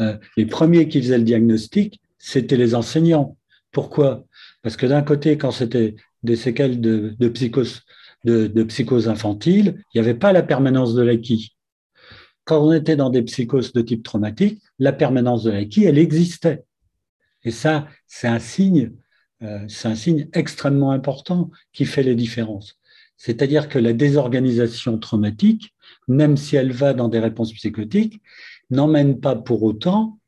euh, 0.00 0.16
les 0.36 0.46
premiers 0.46 0.88
qui 0.88 1.00
faisaient 1.00 1.18
le 1.18 1.24
diagnostic, 1.24 2.00
c'était 2.18 2.56
les 2.56 2.74
enseignants. 2.74 3.36
Pourquoi? 3.70 4.24
Parce 4.62 4.76
que 4.76 4.86
d'un 4.86 5.02
côté, 5.02 5.36
quand 5.38 5.50
c'était 5.50 5.96
des 6.22 6.36
séquelles 6.36 6.80
de, 6.80 7.14
de, 7.18 7.28
psychose, 7.28 7.82
de, 8.24 8.46
de 8.46 8.62
psychose 8.64 9.08
infantile, 9.08 9.82
il 9.92 10.00
n'y 10.00 10.06
avait 10.06 10.18
pas 10.18 10.32
la 10.32 10.42
permanence 10.42 10.94
de 10.94 11.02
l'acquis. 11.02 11.54
Quand 12.44 12.66
on 12.66 12.72
était 12.72 12.96
dans 12.96 13.10
des 13.10 13.22
psychoses 13.22 13.72
de 13.72 13.82
type 13.82 14.02
traumatique, 14.02 14.60
la 14.78 14.92
permanence 14.92 15.44
de 15.44 15.50
l'acquis, 15.50 15.84
elle 15.84 15.98
existait. 15.98 16.64
Et 17.42 17.50
ça, 17.50 17.88
c'est 18.06 18.28
un 18.28 18.38
signe, 18.38 18.92
euh, 19.42 19.64
c'est 19.68 19.88
un 19.88 19.94
signe 19.94 20.28
extrêmement 20.32 20.92
important 20.92 21.50
qui 21.72 21.84
fait 21.84 22.02
les 22.02 22.14
différences. 22.14 22.78
C'est-à-dire 23.16 23.68
que 23.68 23.78
la 23.78 23.92
désorganisation 23.92 24.98
traumatique, 24.98 25.73
même 26.08 26.36
si 26.36 26.56
elle 26.56 26.72
va 26.72 26.94
dans 26.94 27.08
des 27.08 27.18
réponses 27.18 27.52
psychotiques, 27.52 28.20
n'emmène 28.70 29.20
pas 29.20 29.36
pour 29.36 29.62
autant 29.62 30.18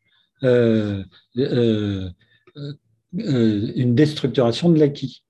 euh, 0.42 1.02
euh, 1.38 2.10
une 3.12 3.94
déstructuration 3.94 4.70
de 4.70 4.78
l'acquis. 4.78 5.22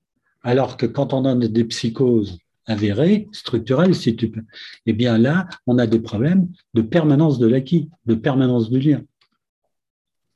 Alors 0.43 0.77
que 0.77 0.87
quand 0.87 1.13
on 1.13 1.25
a 1.25 1.35
des 1.35 1.65
psychoses 1.65 2.39
avérées, 2.67 3.29
structurelles, 3.33 3.95
si 3.95 4.17
tu 4.17 4.31
peux, 4.31 4.43
eh 4.87 4.93
bien 4.93 5.19
là, 5.19 5.49
on 5.67 5.79
a 5.79 5.87
des 5.87 6.01
problèmes 6.01 6.49
de 6.75 6.83
permanence 6.83 7.39
de 7.39 7.47
l'acquis, 7.47 7.91
de 8.07 8.15
permanence 8.15 8.71
du 8.71 8.81
lien. 8.81 9.03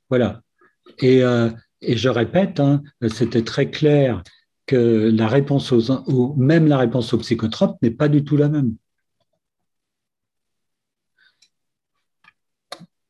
Voilà. 0.09 0.41
Et, 0.99 1.23
euh, 1.23 1.49
je 1.81 2.09
répète, 2.09 2.59
hein, 2.59 2.83
c'était 3.07 3.43
très 3.43 3.71
clair 3.71 4.23
que 4.67 5.11
la 5.13 5.27
réponse 5.27 5.71
aux, 5.71 6.35
même 6.35 6.67
la 6.67 6.77
réponse 6.77 7.13
aux 7.13 7.17
psychotropes 7.17 7.81
n'est 7.81 7.91
pas 7.91 8.07
du 8.07 8.23
tout 8.23 8.37
la 8.37 8.49
même. 8.49 8.75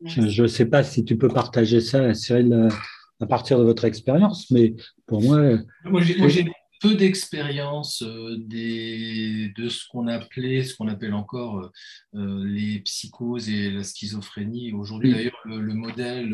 Je 0.05 0.41
ne 0.41 0.47
sais 0.47 0.65
pas 0.65 0.83
si 0.83 1.05
tu 1.05 1.17
peux 1.17 1.27
partager 1.27 1.81
ça, 1.81 2.13
Cyril, 2.13 2.69
à 3.19 3.25
partir 3.25 3.59
de 3.59 3.63
votre 3.63 3.85
expérience, 3.85 4.49
mais 4.51 4.75
pour 5.05 5.21
moi. 5.21 5.57
Moi, 5.85 6.01
j'ai 6.01 6.45
peu 6.81 6.95
d'expérience 6.95 8.01
euh, 8.01 8.37
de 8.39 9.69
ce 9.69 9.87
qu'on 9.87 10.07
appelait, 10.07 10.63
ce 10.63 10.75
qu'on 10.75 10.87
appelle 10.87 11.13
encore 11.13 11.69
euh, 12.15 12.43
les 12.43 12.79
psychoses 12.79 13.49
et 13.49 13.69
la 13.69 13.83
schizophrénie. 13.83 14.73
Aujourd'hui, 14.73 15.11
d'ailleurs, 15.11 15.39
le, 15.45 15.73
modèle, 15.73 16.33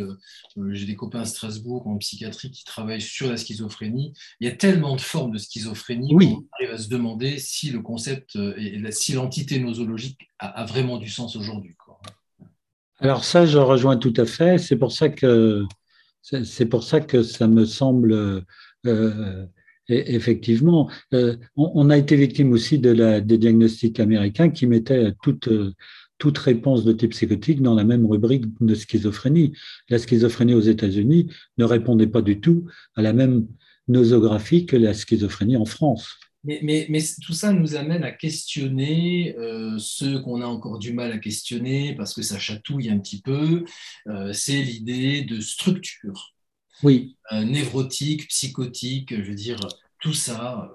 euh, 0.58 0.74
j'ai 0.74 0.86
des 0.86 0.96
copains 0.96 1.22
à 1.22 1.26
Strasbourg 1.26 1.88
en 1.88 1.98
psychiatrie 1.98 2.50
qui 2.50 2.64
travaillent 2.64 3.02
sur 3.02 3.30
la 3.30 3.36
schizophrénie. 3.36 4.14
Il 4.40 4.48
y 4.48 4.52
a 4.52 4.56
tellement 4.56 4.96
de 4.96 5.02
formes 5.02 5.34
de 5.34 5.38
schizophrénie 5.38 6.10
qu'on 6.10 6.46
arrive 6.54 6.74
à 6.74 6.78
se 6.78 6.88
demander 6.88 7.38
si 7.40 7.70
le 7.70 7.82
concept, 7.82 8.38
et 8.58 8.82
si 8.92 9.14
l'entité 9.14 9.60
nosologique 9.60 10.30
a, 10.40 10.66
vraiment 10.66 10.98
du 10.98 11.10
sens 11.10 11.36
aujourd'hui. 11.36 11.76
Alors 13.00 13.24
ça, 13.24 13.46
je 13.46 13.58
rejoins 13.58 13.98
tout 13.98 14.14
à 14.18 14.26
fait. 14.26 14.58
C'est 14.58 14.78
pour 14.78 14.92
ça 14.92 15.10
que 15.10 15.64
c'est 16.22 16.66
pour 16.66 16.84
ça 16.84 17.00
que 17.00 17.24
ça 17.24 17.48
me 17.48 17.66
semble 17.66 18.44
effectivement, 19.90 20.90
euh, 21.14 21.38
on, 21.56 21.90
a 21.90 21.98
été 21.98 22.16
victime 22.16 22.52
aussi 22.52 22.80
de 22.80 22.92
la, 22.92 23.22
des 23.22 23.38
diagnostics 23.38 24.00
américains 24.00 24.50
qui 24.50 24.68
mettaient 24.68 25.14
toute, 25.22 25.50
toute 26.18 26.38
réponse 26.38 26.84
de 26.84 26.94
type 26.94 27.12
psychotique 27.12 27.62
dans 27.62 27.76
la 27.76 27.84
même 27.84 28.06
rubrique 28.06 28.46
de 28.60 28.76
schizophrénie. 28.76 29.54
La 29.90 30.00
schizophrénie 30.00 30.54
aux 30.54 30.62
États-Unis 30.62 31.32
ne 31.58 31.64
répondait 31.64 32.08
pas 32.08 32.22
du 32.22 32.42
tout 32.42 32.66
à 32.96 33.02
la 33.02 33.14
même 33.14 33.48
nosographie 33.88 34.66
que 34.66 34.76
la 34.76 34.94
schizophrénie 34.94 35.58
en 35.58 35.66
France. 35.66 36.20
Mais, 36.48 36.88
mais, 36.90 37.04
tout 37.22 37.34
ça 37.34 37.52
nous 37.52 37.76
amène 37.76 38.06
à 38.06 38.12
questionner 38.12 39.36
euh, 39.38 39.78
ce 39.78 40.18
qu'on 40.18 40.42
a 40.42 40.46
encore 40.46 40.80
du 40.80 40.94
mal 40.94 41.12
à 41.12 41.18
questionner 41.18 41.94
parce 41.94 42.14
que 42.14 42.22
ça 42.22 42.40
chatouille 42.40 42.90
un 42.90 43.00
petit 43.00 43.22
peu, 43.22 43.66
euh, 44.08 44.32
c'est 44.32 44.62
l'idée 44.62 45.24
de 45.24 45.42
structure 45.42 46.34
oui. 46.84 47.18
Euh, 47.32 47.44
névrotique, 47.44 48.28
psychotique, 48.28 49.16
je 49.16 49.22
veux 49.22 49.36
dire, 49.36 49.60
tout 50.00 50.14
ça, 50.14 50.74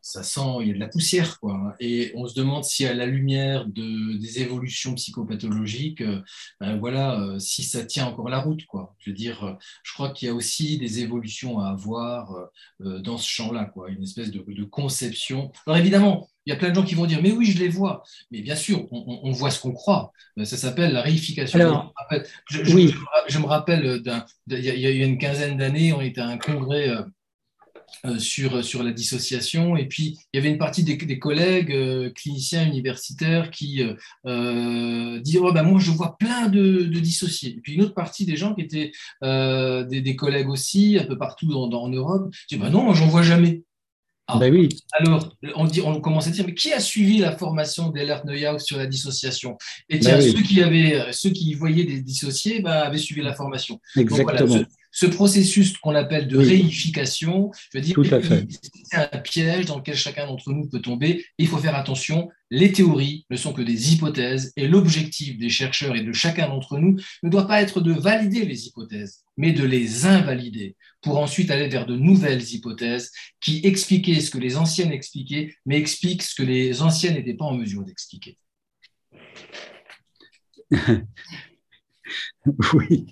ça 0.00 0.22
sent, 0.22 0.40
il 0.60 0.68
y 0.68 0.70
a 0.70 0.74
de 0.74 0.78
la 0.78 0.88
poussière, 0.88 1.38
quoi. 1.40 1.74
Et 1.80 2.12
on 2.14 2.26
se 2.26 2.34
demande 2.34 2.64
si 2.64 2.84
à 2.86 2.94
la 2.94 3.06
lumière 3.06 3.66
de, 3.66 4.18
des 4.18 4.40
évolutions 4.40 4.94
psychopathologiques, 4.94 6.02
euh, 6.02 6.20
ben 6.60 6.78
voilà, 6.78 7.20
euh, 7.20 7.38
si 7.38 7.62
ça 7.62 7.84
tient 7.84 8.06
encore 8.06 8.28
la 8.28 8.40
route, 8.40 8.64
quoi. 8.66 8.94
Je 8.98 9.10
veux 9.10 9.16
dire, 9.16 9.56
je 9.82 9.92
crois 9.92 10.10
qu'il 10.10 10.28
y 10.28 10.30
a 10.30 10.34
aussi 10.34 10.78
des 10.78 11.00
évolutions 11.00 11.58
à 11.60 11.70
avoir 11.70 12.32
dans 12.80 13.18
ce 13.18 13.28
champ-là, 13.28 13.64
quoi. 13.66 13.90
Une 13.90 14.02
espèce 14.02 14.30
de, 14.30 14.44
de 14.46 14.64
conception. 14.64 15.52
Alors 15.66 15.78
évidemment, 15.78 16.28
il 16.46 16.50
y 16.50 16.52
a 16.52 16.56
plein 16.56 16.70
de 16.70 16.74
gens 16.74 16.84
qui 16.84 16.94
vont 16.94 17.06
dire, 17.06 17.20
mais 17.22 17.32
oui, 17.32 17.46
je 17.46 17.58
les 17.58 17.68
vois. 17.68 18.02
Mais 18.30 18.42
bien 18.42 18.56
sûr, 18.56 18.86
on, 18.90 19.30
voit 19.32 19.50
ce 19.50 19.60
qu'on 19.60 19.72
croit. 19.72 20.12
Euh, 20.38 20.44
ça 20.44 20.56
s'appelle 20.56 20.92
la 20.92 21.00
réification. 21.00 21.58
je, 22.50 23.38
me 23.38 23.46
rappelle, 23.46 24.02
il 24.48 24.58
y, 24.58 24.86
a 24.86 25.06
une 25.06 25.18
quinzaine 25.18 25.56
d'années, 25.56 25.92
on 25.92 26.02
était 26.02 26.20
à 26.20 26.28
un 26.28 26.38
congrès 26.38 26.88
euh, 26.88 27.00
euh, 27.00 27.02
sur, 28.18 28.64
sur 28.64 28.82
la 28.82 28.92
dissociation. 28.92 29.76
Et 29.76 29.86
puis, 29.86 30.18
il 30.32 30.36
y 30.36 30.40
avait 30.40 30.50
une 30.50 30.58
partie 30.58 30.84
des, 30.84 31.18
collègues 31.18 32.12
cliniciens 32.14 32.66
universitaires 32.66 33.50
qui 33.50 33.82
disaient 34.24 35.38
oh, 35.40 35.52
ben, 35.52 35.62
Moi, 35.62 35.80
je 35.80 35.90
vois 35.90 36.16
plein 36.18 36.48
de, 36.48 36.84
dissociés. 36.98 37.50
Et 37.56 37.60
puis, 37.60 37.74
une 37.74 37.82
autre 37.82 37.94
partie 37.94 38.26
des 38.26 38.36
gens 38.36 38.54
qui 38.54 38.62
étaient 38.62 38.92
des, 39.22 40.16
collègues 40.16 40.48
aussi, 40.48 40.98
un 41.00 41.04
peu 41.04 41.16
partout 41.16 41.52
en 41.52 41.88
Europe, 41.88 42.32
disaient 42.48 42.60
ben, 42.60 42.70
Non, 42.70 42.84
moi, 42.84 42.94
j'en 42.94 43.08
vois 43.08 43.22
jamais. 43.22 43.62
Ah, 44.26 44.38
ben 44.38 44.52
oui. 44.52 44.68
Alors, 44.92 45.36
on, 45.54 45.66
dit, 45.66 45.82
on 45.82 46.00
commence 46.00 46.26
à 46.26 46.30
dire, 46.30 46.46
mais 46.46 46.54
qui 46.54 46.72
a 46.72 46.80
suivi 46.80 47.18
la 47.18 47.36
formation 47.36 47.90
d'Ellert 47.90 48.24
Neuhaus 48.24 48.60
sur 48.60 48.78
la 48.78 48.86
dissociation? 48.86 49.58
Et 49.90 49.98
tiens, 49.98 50.18
ben 50.18 50.32
ceux, 50.32 50.42
qui 50.42 50.62
avaient, 50.62 51.12
ceux 51.12 51.30
qui 51.30 51.52
voyaient 51.54 51.84
des 51.84 52.00
dissociés 52.00 52.60
ben, 52.60 52.72
avaient 52.72 52.98
suivi 52.98 53.20
la 53.20 53.34
formation. 53.34 53.80
Exactement 53.96 54.64
ce 54.94 55.06
processus 55.06 55.76
qu'on 55.76 55.96
appelle 55.96 56.28
de 56.28 56.38
réification, 56.38 57.50
je 57.72 57.78
veux 57.78 57.84
dire, 57.84 57.96
c'est 58.84 58.96
un 58.96 59.18
piège 59.18 59.66
dans 59.66 59.78
lequel 59.78 59.96
chacun 59.96 60.26
d'entre 60.28 60.52
nous 60.52 60.68
peut 60.68 60.80
tomber. 60.80 61.26
Il 61.36 61.48
faut 61.48 61.58
faire 61.58 61.74
attention. 61.74 62.28
Les 62.50 62.70
théories 62.70 63.26
ne 63.28 63.36
sont 63.36 63.52
que 63.52 63.62
des 63.62 63.92
hypothèses 63.92 64.52
et 64.56 64.68
l'objectif 64.68 65.36
des 65.36 65.48
chercheurs 65.48 65.96
et 65.96 66.02
de 66.02 66.12
chacun 66.12 66.46
d'entre 66.48 66.78
nous 66.78 66.96
ne 67.24 67.28
doit 67.28 67.48
pas 67.48 67.60
être 67.60 67.80
de 67.80 67.92
valider 67.92 68.44
les 68.44 68.68
hypothèses, 68.68 69.23
mais 69.36 69.52
de 69.52 69.64
les 69.64 70.06
invalider 70.06 70.76
pour 71.02 71.18
ensuite 71.18 71.50
aller 71.50 71.68
vers 71.68 71.86
de 71.86 71.96
nouvelles 71.96 72.42
hypothèses 72.42 73.10
qui 73.40 73.60
expliquaient 73.64 74.20
ce 74.20 74.30
que 74.30 74.38
les 74.38 74.56
anciennes 74.56 74.92
expliquaient, 74.92 75.54
mais 75.66 75.78
expliquent 75.78 76.22
ce 76.22 76.34
que 76.34 76.42
les 76.42 76.82
anciennes 76.82 77.14
n'étaient 77.14 77.34
pas 77.34 77.44
en 77.46 77.56
mesure 77.56 77.84
d'expliquer. 77.84 78.38
oui. 82.74 83.06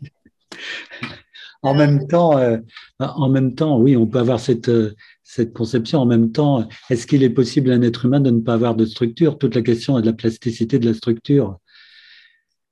En 1.63 1.75
même 1.75 2.09
temps, 2.09 2.37
euh, 2.39 2.59
en 2.99 3.29
même 3.29 3.55
temps, 3.55 3.79
oui, 3.79 3.97
on 3.97 4.07
peut 4.07 4.19
avoir 4.19 4.41
cette, 4.41 4.69
euh, 4.69 4.95
cette 5.23 5.53
conception. 5.53 6.01
En 6.01 6.07
même 6.07 6.33
temps, 6.33 6.69
est-ce 6.91 7.07
qu'il 7.07 7.23
est 7.23 7.31
possible 7.31 7.71
à 7.71 7.75
un 7.75 7.83
être 7.83 8.05
humain 8.05 8.21
de 8.21 8.31
ne 8.31 8.41
pas 8.41 8.55
avoir 8.55 8.75
de 8.75 8.85
structure? 8.85 9.39
Toute 9.39 9.55
la 9.55 9.63
question 9.63 9.97
est 9.97 10.03
de 10.03 10.07
la 10.07 10.13
plasticité 10.13 10.81
de 10.81 10.87
la 10.87 10.95
structure. 10.95 11.59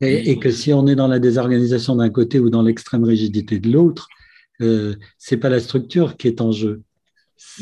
Et, 0.00 0.38
que 0.38 0.50
si 0.50 0.72
on 0.72 0.86
est 0.86 0.94
dans 0.94 1.08
la 1.08 1.18
désorganisation 1.18 1.96
d'un 1.96 2.08
côté 2.08 2.40
ou 2.40 2.48
dans 2.48 2.62
l'extrême 2.62 3.04
rigidité 3.04 3.58
de 3.58 3.70
l'autre, 3.70 4.08
euh, 4.62 4.96
c'est 5.18 5.36
pas 5.36 5.50
la 5.50 5.60
structure 5.60 6.16
qui 6.16 6.26
est 6.26 6.40
en 6.40 6.52
jeu. 6.52 6.82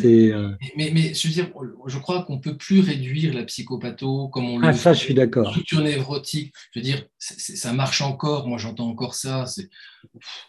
Euh, 0.05 0.53
mais, 0.77 0.91
mais, 0.93 1.15
je, 1.15 1.29
veux 1.29 1.35
dire, 1.35 1.51
je 1.87 1.99
crois 1.99 2.23
qu'on 2.25 2.37
ne 2.37 2.41
peut 2.41 2.57
plus 2.57 2.81
réduire 2.81 3.35
la 3.35 3.45
psychopatho 3.45 4.29
comme 4.29 4.45
on 4.45 4.63
ah, 4.63 4.73
ça, 4.73 4.93
je 4.93 4.99
suis 4.99 5.15
d'accord. 5.15 5.51
Structure 5.51 5.81
névrotique, 5.81 6.53
je 6.73 6.79
veux 6.79 6.85
dire, 6.85 7.05
ça 7.19 7.73
marche 7.73 8.03
encore. 8.03 8.49
Moi, 8.49 8.59
j'entends 8.59 8.89
encore 8.89 9.15
ça. 9.15 9.45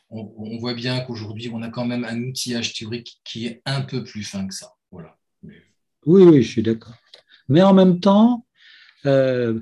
On, 0.10 0.32
on, 0.38 0.58
voit 0.58 0.74
bien 0.74 1.00
qu'aujourd'hui, 1.02 1.50
on 1.54 1.62
a 1.62 1.70
quand 1.70 1.86
même 1.86 2.06
un 2.06 2.22
outillage 2.24 2.74
théorique 2.74 3.22
qui 3.24 3.46
est 3.46 3.62
un 3.66 3.82
peu 3.82 4.04
plus 4.04 4.24
fin 4.24 4.48
que 4.48 4.54
ça. 4.54 4.74
Voilà. 4.92 5.16
Oui, 6.06 6.24
oui, 6.24 6.42
je 6.42 6.50
suis 6.50 6.64
d'accord. 6.64 6.96
Mais 7.48 7.62
en 7.62 7.74
même 7.74 8.00
temps, 8.00 8.46
euh, 9.06 9.60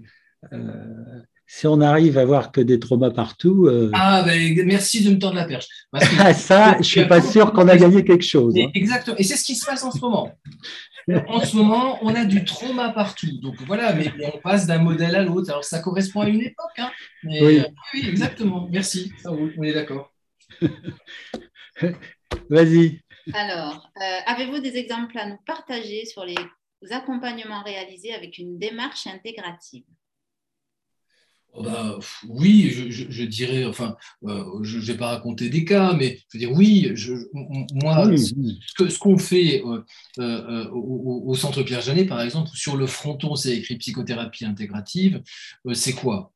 euh, 0.54 1.22
si 1.48 1.66
on 1.66 1.80
arrive 1.80 2.18
à 2.18 2.26
voir 2.26 2.52
que 2.52 2.60
des 2.60 2.78
traumas 2.78 3.12
partout. 3.12 3.68
Euh, 3.68 3.90
ah, 3.94 4.22
ben, 4.26 4.66
merci 4.66 5.02
de 5.04 5.12
me 5.12 5.18
tendre 5.18 5.36
la 5.36 5.46
perche. 5.46 5.68
ça, 6.36 6.74
je 6.74 6.78
ne 6.80 6.84
suis 6.84 7.06
pas 7.06 7.22
sûr 7.22 7.54
qu'on 7.54 7.70
a 7.70 7.78
gagné 7.78 8.04
quelque 8.04 8.26
chose. 8.26 8.54
Hein. 8.58 8.68
Exactement. 8.74 9.16
Et 9.18 9.24
c'est 9.24 9.38
ce 9.38 9.46
qui 9.46 9.56
se 9.56 9.66
passe 9.66 9.84
en 9.84 9.92
ce 9.92 10.00
moment. 10.00 10.30
en 11.30 11.40
ce 11.40 11.56
moment, 11.56 12.00
on 12.02 12.14
a 12.14 12.26
du 12.26 12.44
trauma 12.44 12.90
partout. 12.90 13.32
Donc 13.42 13.56
voilà, 13.66 13.94
mais, 13.94 14.12
on 14.34 14.38
passe 14.40 14.68
d'un 14.68 14.80
modèle 14.80 15.16
à 15.16 15.24
l'autre. 15.24 15.50
Alors 15.50 15.64
ça 15.64 15.80
correspond 15.80 16.22
à 16.22 16.28
une 16.28 16.42
époque. 16.42 16.78
Hein. 16.78 16.92
oui. 17.24 17.64
exactement. 17.94 18.68
Merci. 18.70 19.14
on 19.26 19.64
est 19.64 19.74
d'accord. 19.74 20.12
Vas-y. 22.50 23.02
Alors, 23.34 23.90
euh, 23.98 24.20
avez-vous 24.26 24.60
des 24.60 24.76
exemples 24.78 25.18
à 25.18 25.30
nous 25.30 25.38
partager 25.46 26.06
sur 26.06 26.26
les 26.26 26.36
accompagnements 26.92 27.64
réalisés 27.64 28.14
avec 28.14 28.38
une 28.38 28.58
démarche 28.58 29.08
intégrative? 29.08 29.84
Bah, 31.64 31.98
oui, 32.28 32.70
je, 32.90 33.24
dirais, 33.24 33.66
enfin, 33.66 33.96
euh, 34.24 34.44
je 34.64 34.78
ne 34.78 34.84
vais 34.84 34.98
pas 34.98 35.08
raconter 35.08 35.50
des 35.50 35.66
cas, 35.66 35.94
mais 35.94 36.20
je 36.30 36.38
veux 36.38 36.40
dire, 36.40 36.52
oui, 36.52 36.92
je, 36.94 37.14
moi, 37.74 38.06
ce, 38.16 39.00
qu'on 39.00 39.18
fait 39.18 39.64
euh, 40.20 40.70
au, 40.72 41.34
Centre 41.36 41.64
Pierre-Janet, 41.64 42.08
par 42.08 42.22
exemple, 42.22 42.50
sur 42.54 42.78
le 42.78 42.88
fronton, 42.88 43.36
c'est 43.36 43.56
écrit 43.56 43.78
psychothérapie 43.78 44.46
intégrative, 44.46 45.22
c'est 45.74 45.94
quoi? 45.94 46.34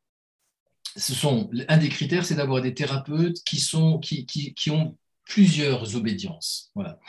Ce 0.96 1.14
sont, 1.14 1.50
un 1.70 1.78
des 1.78 1.90
critères, 1.90 2.26
c'est 2.26 2.36
d'avoir 2.36 2.62
des 2.62 2.74
thérapeutes 2.74 3.44
qui, 3.46 3.60
sont, 3.60 4.00
qui, 4.00 4.26
qui, 4.26 4.72
ont 4.72 4.98
plusieurs 5.26 5.96
obédiences. 5.96 6.72
Voilà. 6.76 7.00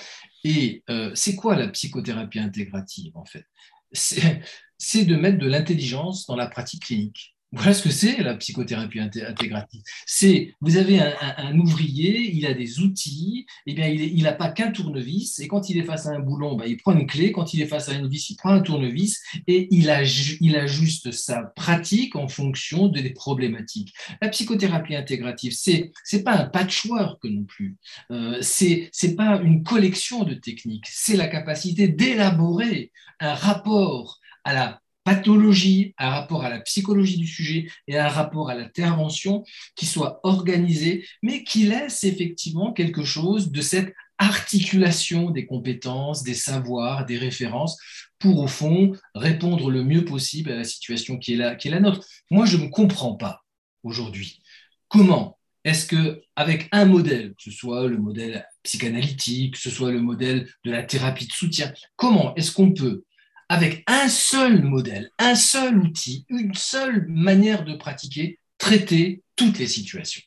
Et 0.45 0.85
euh, 0.91 1.11
c'est 1.15 1.35
quoi 1.35 1.57
la 1.57 1.69
psychothérapie 1.69 2.39
intégrative, 2.39 3.17
en 3.17 3.25
fait? 3.25 3.47
C'est 3.93 5.05
de 5.05 5.17
mettre 5.17 5.39
de 5.39 5.47
l'intelligence 5.47 6.27
dans 6.27 6.37
la 6.37 6.49
pratique 6.49 6.85
clinique. 6.85 7.32
Voilà 7.55 7.75
ce 7.75 7.83
que 7.83 7.91
c'est 7.91 8.23
la 8.23 8.35
psychothérapie 8.35 8.99
intégrative. 8.99 9.83
C'est, 10.07 10.55
vous 10.63 10.79
avez 10.79 11.01
un, 11.01 11.59
ouvrier, 11.59 12.35
il 12.35 12.47
a 12.47 12.55
des 12.55 12.81
outils, 12.81 13.45
et 13.67 13.73
eh 13.73 13.75
bien 13.75 13.89
il 13.89 14.23
n'a 14.23 14.33
pas 14.33 14.51
qu'un 14.51 14.71
tournevis, 14.71 15.39
et 15.39 15.49
quand 15.49 15.69
il 15.69 15.77
est 15.77 15.85
face 15.85 16.07
à 16.07 16.13
un 16.13 16.21
boulon, 16.21 16.57
ben, 16.57 16.65
il 16.67 16.79
prend 16.79 16.97
une 16.97 17.07
clé, 17.07 17.31
quand 17.31 17.53
il 17.53 17.61
est 17.61 17.67
face 17.67 17.91
à 17.91 17.95
une 17.95 18.09
vis, 18.09 18.31
il 18.31 18.37
prend 18.37 18.51
un 18.51 18.61
tournevis, 18.61 19.21
et 19.47 19.69
il, 19.71 19.91
ajuste 19.91 21.13
sa 21.13 21.43
pratique 21.43 22.17
en 22.17 22.27
fonction 22.27 22.89
des 22.89 23.11
problématiques. 23.11 23.93
La 24.23 24.31
psychothérapie 24.31 24.95
intégrative, 24.95 25.53
c'est 25.55 25.93
c'est 26.05 26.23
pas 26.23 26.35
un 26.35 26.45
patchwork 26.45 27.23
non 27.25 27.45
plus, 27.45 27.77
euh, 28.11 28.39
c'est 28.41 28.89
c'est 28.93 29.15
pas 29.15 29.41
une 29.43 29.63
collection 29.63 30.25
de 30.25 30.35
techniques, 30.35 30.87
c'est 30.89 31.17
la 31.17 31.29
capacité 31.29 31.89
d'élaborer 31.89 32.93
un 33.21 33.35
rapport 33.35 34.21
à 34.45 34.55
la 34.55 34.82
pathologie, 35.05 35.95
un 35.99 36.11
rapport 36.11 36.45
à 36.45 36.51
la 36.51 36.61
psychologie 36.61 37.19
du 37.19 37.27
sujet 37.27 37.67
et 37.89 37.99
un 37.99 38.09
rapport 38.09 38.51
à 38.51 38.55
l'intervention 38.55 39.45
qui 39.75 39.87
soit 39.87 40.21
organisé, 40.23 41.07
mais 41.23 41.45
qui 41.45 41.65
laisse 41.65 42.05
effectivement 42.05 42.73
quelque 42.73 43.05
chose 43.05 43.51
de 43.51 43.61
cette 43.61 43.93
articulation 44.19 45.31
des 45.31 45.47
compétences, 45.47 46.23
des 46.23 46.35
savoirs, 46.35 47.07
des 47.07 47.19
références 47.19 47.77
pour, 48.19 48.39
au 48.39 48.47
fond, 48.47 48.93
répondre 49.15 49.71
le 49.71 49.83
mieux 49.83 50.05
possible 50.05 50.53
à 50.53 50.57
la 50.57 50.65
situation 50.65 51.19
qui 51.19 51.35
est 51.35 51.37
la, 51.37 51.57
qui 51.57 51.69
est 51.69 51.73
la 51.73 51.81
nôtre. 51.81 52.07
Moi, 52.31 52.47
je 52.47 52.57
ne 52.57 52.69
comprends 52.69 53.15
pas 53.15 53.43
aujourd'hui 53.83 54.41
comment 54.89 55.39
est-ce 55.65 55.87
que 55.87 56.23
avec 56.37 56.69
un 56.73 56.85
modèle, 56.85 57.31
que 57.31 57.43
ce 57.43 57.51
soit 57.51 57.89
le 57.89 57.99
modèle 57.99 58.47
psychanalytique, 58.63 59.55
que 59.55 59.61
ce 59.61 59.71
soit 59.71 59.91
le 59.91 60.01
modèle 60.01 60.49
de 60.65 60.71
la 60.71 60.83
thérapie 60.83 61.27
de 61.27 61.33
soutien, 61.33 61.73
comment 61.97 62.35
est-ce 62.37 62.53
qu'on 62.53 62.73
peut 62.73 63.05
avec 63.53 63.85
un 63.87 64.09
seul 64.09 64.63
modèle, 64.63 65.11
un 65.19 65.35
seul 65.35 65.77
outil, 65.77 66.25
une 66.31 66.55
seule 66.55 67.07
manière 67.07 67.67
de 67.67 67.75
pratiquer, 67.75 68.39
traiter 68.57 69.23
toutes 69.37 69.59
les 69.59 69.67
situations. 69.67 70.23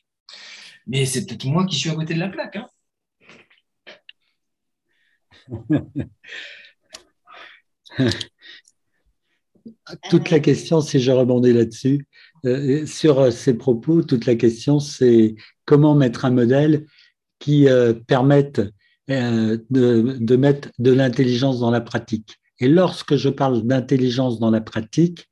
Mais 0.86 1.06
c'est 1.06 1.26
peut-être 1.26 1.44
moi 1.46 1.66
qui 1.66 1.74
suis 1.74 1.90
à 1.90 1.96
côté 1.96 2.14
de 2.14 2.20
la 2.20 2.28
plaque. 2.28 2.56
Hein. 2.56 2.68
toute 10.08 10.30
la 10.30 10.38
question, 10.38 10.80
si 10.80 11.00
je 11.00 11.10
rebondis 11.10 11.52
là-dessus, 11.52 12.06
euh, 12.44 12.86
sur 12.86 13.32
ces 13.32 13.54
propos, 13.54 14.02
toute 14.02 14.26
la 14.26 14.36
question, 14.36 14.78
c'est 14.78 15.34
comment 15.64 15.96
mettre 15.96 16.26
un 16.26 16.30
modèle 16.30 16.86
qui 17.40 17.68
euh, 17.68 17.92
permette 17.92 18.62
euh, 19.10 19.58
de, 19.70 20.36
mettre 20.36 20.68
de 20.78 20.92
l'intelligence 20.92 21.58
dans 21.58 21.72
la 21.72 21.80
pratique. 21.80 22.38
Et 22.58 22.68
lorsque 22.68 23.16
je 23.16 23.28
parle 23.28 23.62
d'intelligence 23.62 24.38
dans 24.38 24.50
la 24.50 24.60
pratique, 24.60 25.28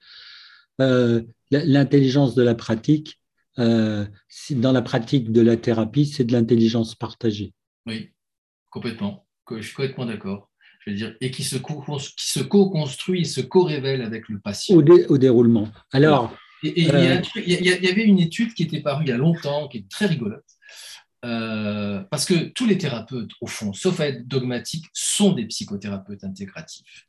euh, 0.80 1.22
l'intelligence 1.50 2.34
de 2.34 2.42
la 2.42 2.54
pratique, 2.54 3.20
euh, 3.58 4.04
dans 4.50 4.72
la 4.72 4.82
pratique 4.82 5.32
de 5.32 5.40
la 5.40 5.56
thérapie, 5.56 6.06
c'est 6.06 6.24
de 6.24 6.32
l'intelligence 6.32 6.94
partagée. 6.94 7.52
Oui, 7.86 8.10
complètement. 8.70 9.26
Je 9.50 9.60
suis 9.60 9.74
complètement 9.74 10.06
d'accord. 10.06 10.50
Je 10.80 10.90
veux 10.90 10.96
dire, 10.96 11.16
et 11.20 11.30
qui 11.30 11.44
se 11.44 11.56
co-construit, 11.56 13.24
se 13.24 13.40
co-révèle 13.40 14.02
avec 14.02 14.28
le 14.28 14.38
patient. 14.38 14.76
Au, 14.76 15.18
déroulement. 15.18 15.68
Alors. 15.92 16.36
il 16.62 16.78
y, 16.78 17.88
avait 17.88 18.04
une 18.04 18.18
étude 18.18 18.52
qui 18.52 18.64
était 18.64 18.80
parue 18.80 19.04
il 19.04 19.08
y 19.08 19.12
a 19.12 19.16
longtemps, 19.16 19.68
qui 19.68 19.78
est 19.78 19.88
très 19.88 20.06
rigolote. 20.06 20.44
Euh, 21.24 22.02
parce 22.10 22.26
que 22.26 22.34
tous 22.50 22.66
les 22.66 22.76
thérapeutes, 22.76 23.30
au 23.40 23.46
fond, 23.46 23.72
sauf 23.72 23.98
à 24.00 24.08
être 24.08 24.28
dogmatiques, 24.28 24.86
sont 24.92 25.32
des 25.32 25.46
psychothérapeutes 25.46 26.22
intégratifs 26.22 27.06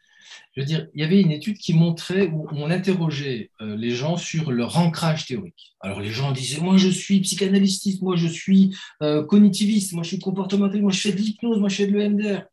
je 0.53 0.61
veux 0.61 0.65
dire, 0.65 0.87
il 0.93 1.01
y 1.01 1.03
avait 1.03 1.21
une 1.21 1.31
étude 1.31 1.57
qui 1.57 1.73
montrait, 1.73 2.27
où 2.27 2.47
on 2.51 2.69
interrogeait 2.71 3.51
euh, 3.61 3.75
les 3.75 3.91
gens 3.91 4.17
sur 4.17 4.51
leur 4.51 4.77
ancrage 4.77 5.25
théorique. 5.25 5.75
Alors 5.81 5.99
les 5.99 6.11
gens 6.11 6.31
disaient, 6.31 6.61
moi 6.61 6.77
je 6.77 6.89
suis 6.89 7.19
psychanalystiste, 7.21 8.01
moi 8.01 8.15
je 8.15 8.27
suis 8.27 8.75
euh, 9.01 9.23
cognitiviste, 9.25 9.93
moi 9.93 10.03
je 10.03 10.09
suis 10.09 10.19
comportementaliste, 10.19 10.83
moi 10.83 10.91
je 10.91 11.01
fais 11.01 11.11
de 11.11 11.17
l'hypnose, 11.17 11.59
moi 11.59 11.69
je 11.69 11.75
fais 11.75 11.87
de 11.87 11.97
l'EMDR. 11.97 12.43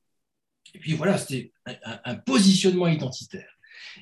Et 0.74 0.78
puis 0.78 0.94
voilà, 0.94 1.18
c'était 1.18 1.52
un, 2.04 2.14
positionnement 2.14 2.88
identitaire. 2.88 3.48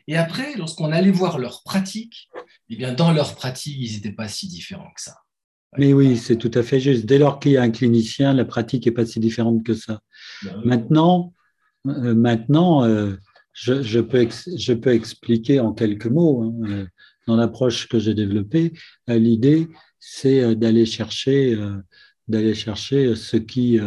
Et 0.07 0.17
après, 0.17 0.55
lorsqu'on 0.57 0.93
allait 0.93 1.11
voir 1.11 1.39
leur 1.39 1.63
pratique, 1.63 2.29
eh 2.69 2.77
bien 2.77 2.93
dans 2.93 3.13
leur 3.13 3.35
pratique, 3.35 3.77
ils 3.79 3.95
n'étaient 3.95 4.13
pas 4.13 4.29
si 4.29 4.49
différents 4.49 4.91
que 4.95 5.03
ça. 5.03 5.17
Mais 5.79 5.93
oui, 5.93 6.17
c'est 6.17 6.37
tout 6.37 6.51
à 6.55 6.63
fait 6.63 6.81
juste. 6.81 7.07
Dès 7.07 7.19
lors 7.19 7.39
qu'il 7.39 7.53
y 7.53 7.57
a 7.57 7.63
un 7.63 7.71
clinicien, 7.71 8.33
la 8.33 8.45
pratique 8.45 8.87
n'est 8.87 8.93
pas 8.93 9.07
si 9.07 9.21
différente 9.21 9.65
que 9.65 9.75
ça. 9.75 10.01
Ben 10.43 10.61
maintenant, 10.65 11.33
euh, 11.87 12.15
maintenant 12.15 12.85
je, 13.53 14.01
peux, 14.01 14.29
je 14.57 14.73
peux 14.73 14.91
expliquer 14.91 15.61
en 15.61 15.73
quelques 15.73 16.07
mots, 16.07 16.43
hein, 16.43 16.71
euh, 16.71 16.87
dans 17.27 17.37
l'approche 17.37 17.89
que 17.89 17.99
j'ai 17.99 18.15
développée, 18.15 18.73
euh, 19.09 19.19
l'idée, 19.19 19.69
c'est 19.99 20.41
euh, 20.43 20.55
d'aller 20.55 20.87
chercher, 20.87 21.59
d'aller 22.29 22.55
chercher 22.55 23.15
ce 23.15 23.37
qui... 23.37 23.79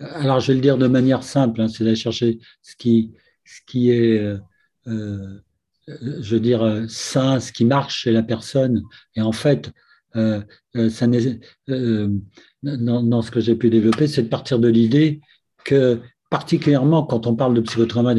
alors, 0.00 0.40
je 0.40 0.48
vais 0.48 0.54
le 0.54 0.60
dire 0.60 0.78
de 0.78 0.86
manière 0.86 1.22
simple, 1.22 1.60
hein, 1.60 1.68
c'est 1.68 1.84
d'aller 1.84 1.96
chercher 1.96 2.38
ce 2.62 2.76
qui, 2.76 3.12
ce 3.44 3.60
qui 3.66 3.90
est, 3.90 4.36
je 4.86 6.34
veux 6.34 6.40
dire, 6.40 6.84
sain, 6.88 7.40
ce 7.40 7.52
qui 7.52 7.64
marche 7.64 8.02
chez 8.02 8.12
la 8.12 8.22
personne. 8.22 8.82
Et 9.14 9.22
en 9.22 9.32
fait, 9.32 9.70
ça 10.14 11.06
dans, 11.06 13.02
dans, 13.02 13.22
ce 13.22 13.30
que 13.30 13.40
j'ai 13.40 13.54
pu 13.54 13.70
développer, 13.70 14.08
c'est 14.08 14.24
de 14.24 14.28
partir 14.28 14.58
de 14.58 14.68
l'idée 14.68 15.20
que 15.64 16.00
particulièrement 16.30 17.04
quand 17.04 17.26
on 17.26 17.36
parle 17.36 17.54
de 17.54 17.60
psychotrauma 17.60 18.14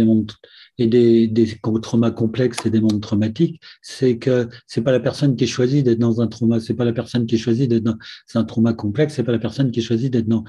et 0.78 0.88
des, 0.88 1.28
des 1.28 1.60
traumas 1.82 2.12
complexes 2.12 2.66
et 2.66 2.70
des 2.70 2.80
mondes 2.80 3.02
traumatiques, 3.02 3.60
c'est 3.82 4.18
que 4.18 4.48
c'est 4.68 4.82
pas 4.82 4.92
la 4.92 5.00
personne 5.00 5.36
qui 5.36 5.48
choisit 5.48 5.84
d'être 5.84 6.00
dans 6.00 6.22
un 6.22 6.28
trauma, 6.28 6.60
c'est 6.60 6.76
pas 6.76 6.86
la 6.86 6.94
personne 6.94 7.26
qui 7.26 7.38
choisit 7.38 7.70
d'être 7.70 7.84
dans 7.84 7.98
un 8.36 8.44
trauma 8.44 8.74
complexe, 8.74 9.16
c'est 9.16 9.24
pas 9.24 9.32
la 9.32 9.40
personne 9.40 9.72
qui 9.72 9.82
choisit 9.82 10.12
d'être 10.12 10.28
dans 10.28 10.44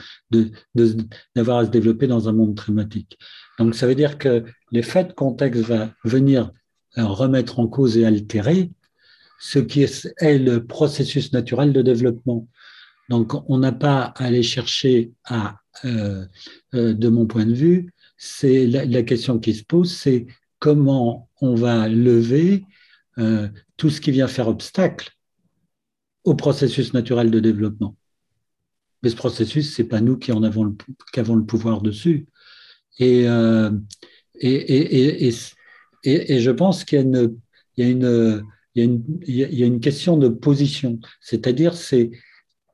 d'avoir 1.35 1.59
à 1.59 1.65
se 1.65 1.71
développer 1.71 2.07
dans 2.07 2.29
un 2.29 2.33
monde 2.33 2.55
traumatique. 2.55 3.19
Donc 3.59 3.75
ça 3.75 3.87
veut 3.87 3.95
dire 3.95 4.19
que 4.19 4.45
l'effet 4.71 5.05
de 5.05 5.13
contexte 5.13 5.63
va 5.63 5.91
venir 6.05 6.53
euh, 6.99 7.07
remettre 7.07 7.59
en 7.59 7.67
cause 7.67 7.97
et 7.97 8.07
altérer 8.07 8.71
ce 9.41 9.59
qui 9.59 9.83
est, 9.83 10.39
le 10.39 10.65
processus 10.65 11.33
naturel 11.33 11.73
de 11.73 11.83
développement. 11.83 12.49
Donc 13.09 13.33
on 13.49 13.59
n'a 13.59 13.73
pas 13.73 14.13
à 14.17 14.25
aller 14.25 14.43
chercher 14.43 15.13
à 15.25 15.57
de 15.85 17.09
mon 17.09 17.27
point 17.27 17.47
de 17.47 17.55
vue, 17.55 17.93
c'est 18.17 18.67
la, 18.67 19.03
question 19.03 19.39
qui 19.39 19.55
se 19.55 19.65
pose, 19.65 19.93
c'est 19.93 20.27
comment 20.59 21.29
on 21.41 21.55
va 21.55 21.89
lever 21.89 22.65
euh, 23.19 23.49
tout 23.77 23.91
ce 23.91 24.01
qui 24.01 24.11
vient 24.11 24.29
faire 24.29 24.49
obstacle 24.49 25.11
au 26.25 26.35
processus 26.35 26.93
naturel 26.95 27.31
de 27.31 27.41
développement. 27.41 27.97
Mais 29.03 29.11
ce 29.11 29.17
processus, 29.17 29.75
c'est 29.75 29.85
pas 29.85 30.01
nous 30.01 30.17
qui 30.17 30.33
en 30.33 30.43
avons 30.43 30.65
le, 30.65 31.45
pouvoir 31.45 31.81
dessus. 31.81 32.27
Et, 32.99 33.27
et, 34.35 35.29
et, 35.29 35.33
et, 36.05 36.41
je 36.41 36.51
pense 36.51 36.85
qu'il 36.85 36.99
y 36.99 37.01
a 37.01 37.05
une, 37.05 37.37
il 37.77 37.85
y 37.85 37.87
a 37.87 37.91
une, 37.91 38.45
il 38.75 38.81
y 38.81 38.83
a 38.83 38.85
une, 38.85 39.05
il 39.27 39.59
y 39.59 39.63
a 39.63 39.67
une 39.67 39.81
question 39.81 40.17
de 40.17 40.29
position, 40.29 40.99
c'est-à-dire 41.21 41.75
c'est 41.75 42.11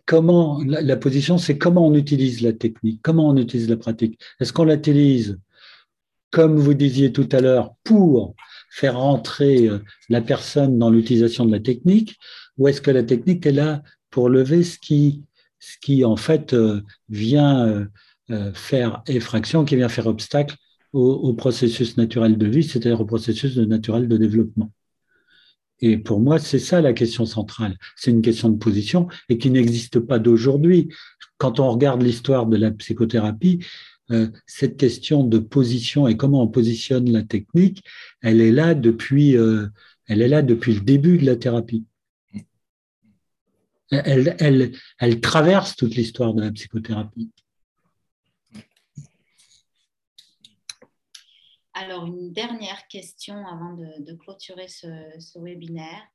comment 0.06 0.62
la, 0.64 0.96
position, 0.96 1.38
c'est 1.38 1.58
comment 1.58 1.86
on 1.86 1.94
utilise 1.94 2.42
la 2.42 2.52
technique, 2.52 3.00
comment 3.02 3.28
on 3.28 3.36
utilise 3.36 3.68
la 3.68 3.76
pratique. 3.76 4.20
Est-ce 4.40 4.52
qu'on 4.52 4.64
l'utilise, 4.64 5.38
comme 6.30 6.56
vous 6.56 6.74
disiez 6.74 7.12
tout 7.12 7.28
à 7.32 7.40
l'heure, 7.40 7.74
pour 7.84 8.34
faire 8.70 8.98
entrer 8.98 9.68
euh, 9.68 9.78
la 10.08 10.20
personne 10.20 10.78
dans 10.78 10.90
l'utilisation 10.90 11.46
de 11.46 11.52
la 11.52 11.60
technique, 11.60 12.18
ou 12.58 12.68
est-ce 12.68 12.80
que 12.80 12.90
la 12.90 13.02
technique 13.02 13.46
est 13.46 13.52
là 13.52 13.82
pour 14.10 14.28
lever 14.28 14.62
ce 14.62 14.78
qui, 14.78 16.04
en 16.04 16.16
fait 16.16 16.54
euh, 16.54 16.82
vient 17.08 17.88
euh, 18.30 18.52
faire 18.52 19.02
effraction, 19.06 19.64
qui 19.64 19.76
vient 19.76 19.88
faire 19.88 20.06
obstacle 20.06 20.56
au, 20.92 21.32
processus 21.34 21.96
naturel 21.96 22.38
de 22.38 22.46
vie, 22.46 22.62
c'est-à-dire 22.62 23.00
au 23.00 23.04
processus 23.04 23.56
naturel 23.56 24.06
de 24.06 24.16
développement? 24.16 24.70
Et 25.86 25.98
pour 25.98 26.18
moi, 26.18 26.38
c'est 26.38 26.58
ça 26.58 26.80
la 26.80 26.94
question 26.94 27.26
centrale. 27.26 27.76
C'est 27.94 28.10
une 28.10 28.22
question 28.22 28.48
de 28.48 28.56
position 28.56 29.06
et 29.28 29.36
qui 29.36 29.50
n'existe 29.50 30.00
pas 30.00 30.18
d'aujourd'hui. 30.18 30.88
Quand 31.36 31.60
on 31.60 31.70
regarde 31.70 32.00
l'histoire 32.00 32.46
de 32.46 32.56
la 32.56 32.70
psychothérapie, 32.70 33.62
euh, 34.10 34.28
cette 34.46 34.78
question 34.78 35.24
de 35.24 35.38
position 35.38 36.08
et 36.08 36.16
comment 36.16 36.42
on 36.42 36.48
positionne 36.48 37.12
la 37.12 37.22
technique, 37.22 37.84
elle 38.22 38.40
est 38.40 38.50
là 38.50 38.72
depuis, 38.72 39.36
euh, 39.36 39.66
elle 40.06 40.22
est 40.22 40.28
là 40.28 40.40
depuis 40.40 40.72
le 40.72 40.80
début 40.80 41.18
de 41.18 41.26
la 41.26 41.36
thérapie. 41.36 41.84
Elle, 43.90 44.34
elle, 44.38 44.72
elle 44.98 45.20
traverse 45.20 45.76
toute 45.76 45.96
l'histoire 45.96 46.32
de 46.32 46.40
la 46.40 46.50
psychothérapie. 46.50 47.30
Alors, 51.74 52.06
une 52.06 52.32
dernière 52.32 52.86
question 52.86 53.34
avant 53.46 53.74
de, 53.74 54.12
clôturer 54.14 54.68
ce, 54.68 55.38
webinaire. 55.38 56.06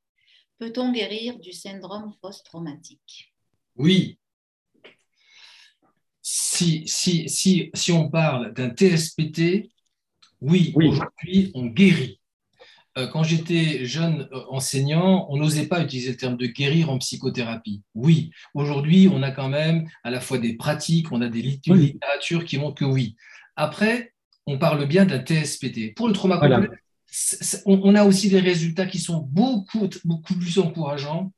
Peut-on 0.58 0.90
guérir 0.90 1.38
du 1.38 1.52
syndrome 1.52 2.14
post-traumatique? 2.22 3.34
Oui. 3.76 4.18
Si, 6.22 6.86
si, 6.86 7.28
si, 7.28 7.70
si 7.74 7.92
on 7.92 8.08
parle 8.08 8.54
d'un 8.54 8.70
TSPT, 8.70 9.70
oui, 10.40 10.72
aujourd'hui, 10.74 11.50
on 11.54 11.66
guérit. 11.66 12.20
Euh, 12.96 13.06
quand 13.06 13.22
j'étais 13.22 13.84
jeune 13.84 14.28
euh, 14.32 14.44
enseignant, 14.48 15.26
on 15.30 15.36
n'osait 15.36 15.68
pas 15.68 15.82
utiliser 15.82 16.10
le 16.10 16.16
terme 16.16 16.36
de 16.36 16.46
guérir 16.46 16.90
en 16.90 16.98
psychothérapie. 16.98 17.82
Oui, 17.94 18.30
aujourd'hui, 18.54 19.08
on 19.12 19.22
a 19.22 19.30
quand 19.30 19.48
même 19.48 19.88
à 20.04 20.10
la 20.10 20.20
fois 20.20 20.38
des 20.38 20.56
pratiques, 20.56 21.12
on 21.12 21.20
a 21.20 21.28
des 21.28 21.42
littératures 21.42 22.44
qui 22.44 22.58
montrent 22.58 22.80
que 22.80 22.84
oui. 22.84 23.16
Après, 23.56 24.14
on 24.46 24.58
parle 24.58 24.86
bien 24.86 25.04
d'un 25.04 25.22
TSPT. 25.22 25.94
Pour 25.94 26.08
le 26.08 26.14
trauma 26.14 26.38
complexe, 26.38 27.62
on, 27.66 27.94
a 27.94 28.04
aussi 28.04 28.28
des 28.28 28.40
résultats 28.40 28.86
qui 28.86 28.98
sont 28.98 29.18
beaucoup, 29.30 29.88
beaucoup 30.04 30.34
plus 30.34 30.58
encourageants 30.58 31.32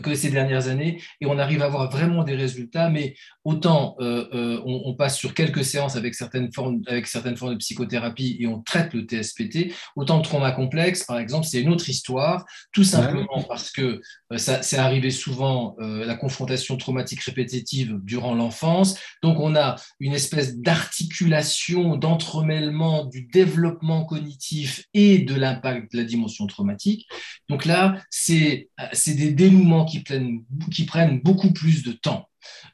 que 0.00 0.14
ces 0.14 0.30
dernières 0.30 0.68
années 0.68 1.02
et 1.20 1.26
on 1.26 1.38
arrive 1.38 1.62
à 1.62 1.66
avoir 1.66 1.90
vraiment 1.90 2.24
des 2.24 2.34
résultats, 2.34 2.90
mais 2.90 3.14
autant 3.44 3.96
euh, 4.00 4.26
euh, 4.34 4.60
on, 4.64 4.94
passe 4.94 5.16
sur 5.16 5.34
quelques 5.34 5.64
séances 5.64 5.96
avec 5.96 6.14
certaines, 6.14 6.52
formes, 6.52 6.82
avec 6.86 7.06
certaines 7.06 7.36
formes 7.36 7.52
de 7.52 7.58
psychothérapie 7.58 8.36
et 8.40 8.46
on 8.46 8.60
traite 8.60 8.92
le 8.94 9.02
TSPT, 9.02 9.72
autant 9.94 10.16
le 10.16 10.22
trauma 10.22 10.52
complexe, 10.52 11.04
par 11.04 11.18
exemple, 11.18 11.46
c'est 11.46 11.60
une 11.60 11.68
autre 11.68 11.88
histoire, 11.88 12.44
tout 12.72 12.84
simplement 12.84 13.42
parce 13.48 13.70
que 13.70 14.00
euh, 14.32 14.38
ça 14.38 14.62
c'est 14.62 14.78
arrivé 14.78 15.10
souvent 15.10 15.76
la 15.78 16.14
confrontation 16.14 16.76
traumatique 16.76 17.20
répétitive 17.22 17.98
durant 18.02 18.34
l'enfance, 18.34 18.98
donc 19.22 19.40
on 19.40 19.54
a 19.54 19.76
une 20.00 20.12
espèce 20.12 20.58
d'articulation, 20.58 21.96
d'entremêlement 21.96 23.04
du 23.04 23.22
développement 23.22 24.04
cognitif 24.04 24.84
et 24.94 25.18
de 25.18 25.34
l'impact 25.34 25.92
de 25.92 25.98
la 25.98 26.04
dimension 26.04 26.46
traumatique. 26.46 27.06
Donc 27.48 27.64
là, 27.64 28.00
c'est 28.10 28.68
des 29.06 29.32
dénouements 29.32 29.85
qui 29.86 30.00
prennent, 30.00 30.44
qui 30.70 30.84
prennent 30.84 31.20
beaucoup 31.20 31.52
plus 31.52 31.82
de 31.82 31.92
temps. 31.92 32.28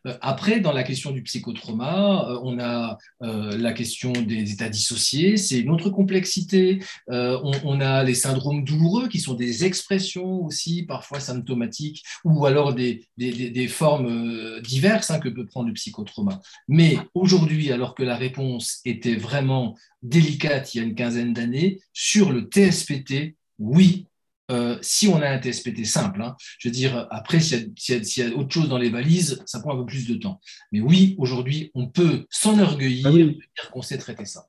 Euh, 0.06 0.16
après, 0.20 0.60
dans 0.60 0.72
la 0.72 0.82
question 0.82 1.10
du 1.10 1.22
psychotrauma, 1.22 2.28
euh, 2.28 2.38
on 2.42 2.58
a 2.58 2.98
euh, 3.22 3.56
la 3.56 3.72
question 3.72 4.12
des 4.12 4.52
états 4.52 4.68
dissociés, 4.68 5.36
c'est 5.36 5.60
une 5.60 5.70
autre 5.70 5.90
complexité. 5.90 6.80
On, 7.08 7.80
a 7.80 8.04
les 8.04 8.14
syndromes 8.14 8.64
douloureux 8.64 9.08
qui 9.08 9.18
sont 9.18 9.34
des 9.34 9.64
expressions 9.64 10.44
aussi 10.44 10.84
parfois 10.84 11.20
symptomatiques 11.20 12.02
ou 12.24 12.46
alors 12.46 12.74
des, 12.74 13.06
des, 13.16 13.68
formes 13.68 14.60
diverses 14.60 15.10
hein, 15.10 15.18
que 15.18 15.28
peut 15.28 15.46
prendre 15.46 15.68
le 15.68 15.74
psychotrauma. 15.74 16.40
Mais 16.68 16.98
aujourd'hui, 17.14 17.72
alors 17.72 17.94
que 17.94 18.02
la 18.02 18.16
réponse 18.16 18.80
était 18.84 19.16
vraiment 19.16 19.76
délicate 20.02 20.74
il 20.74 20.78
y 20.78 20.80
a 20.80 20.84
une 20.84 20.94
quinzaine 20.94 21.32
d'années, 21.32 21.80
sur 21.92 22.32
le 22.32 22.42
TSPT, 22.42 23.36
oui, 23.58 24.06
euh, 24.50 24.76
si 24.82 25.08
on 25.08 25.22
a 25.22 25.28
un 25.28 25.40
TSPT 25.40 25.84
simple. 25.84 26.22
Hein. 26.22 26.36
je 26.58 26.68
veux 26.68 26.72
dire, 26.72 27.06
après, 27.10 27.40
s'il 27.40 27.72
y, 27.88 27.92
y, 27.92 28.22
a 28.22 28.36
autre 28.36 28.52
chose 28.52 28.68
dans 28.68 28.78
les 28.78 28.90
valises, 28.90 29.42
ça 29.46 29.60
prend 29.60 29.74
un 29.74 29.78
peu 29.78 29.86
plus 29.86 30.06
de 30.08 30.14
temps. 30.14 30.40
Mais 30.72 30.80
oui, 30.80 31.14
aujourd'hui, 31.18 31.70
on 31.74 31.88
peut 31.88 32.26
s'enorgueillir 32.30 33.06
ah 33.06 33.12
de 33.12 33.16
dire 33.16 33.70
qu'on 33.72 33.82
sait 33.82 33.98
traiter 33.98 34.24
ça. 34.24 34.46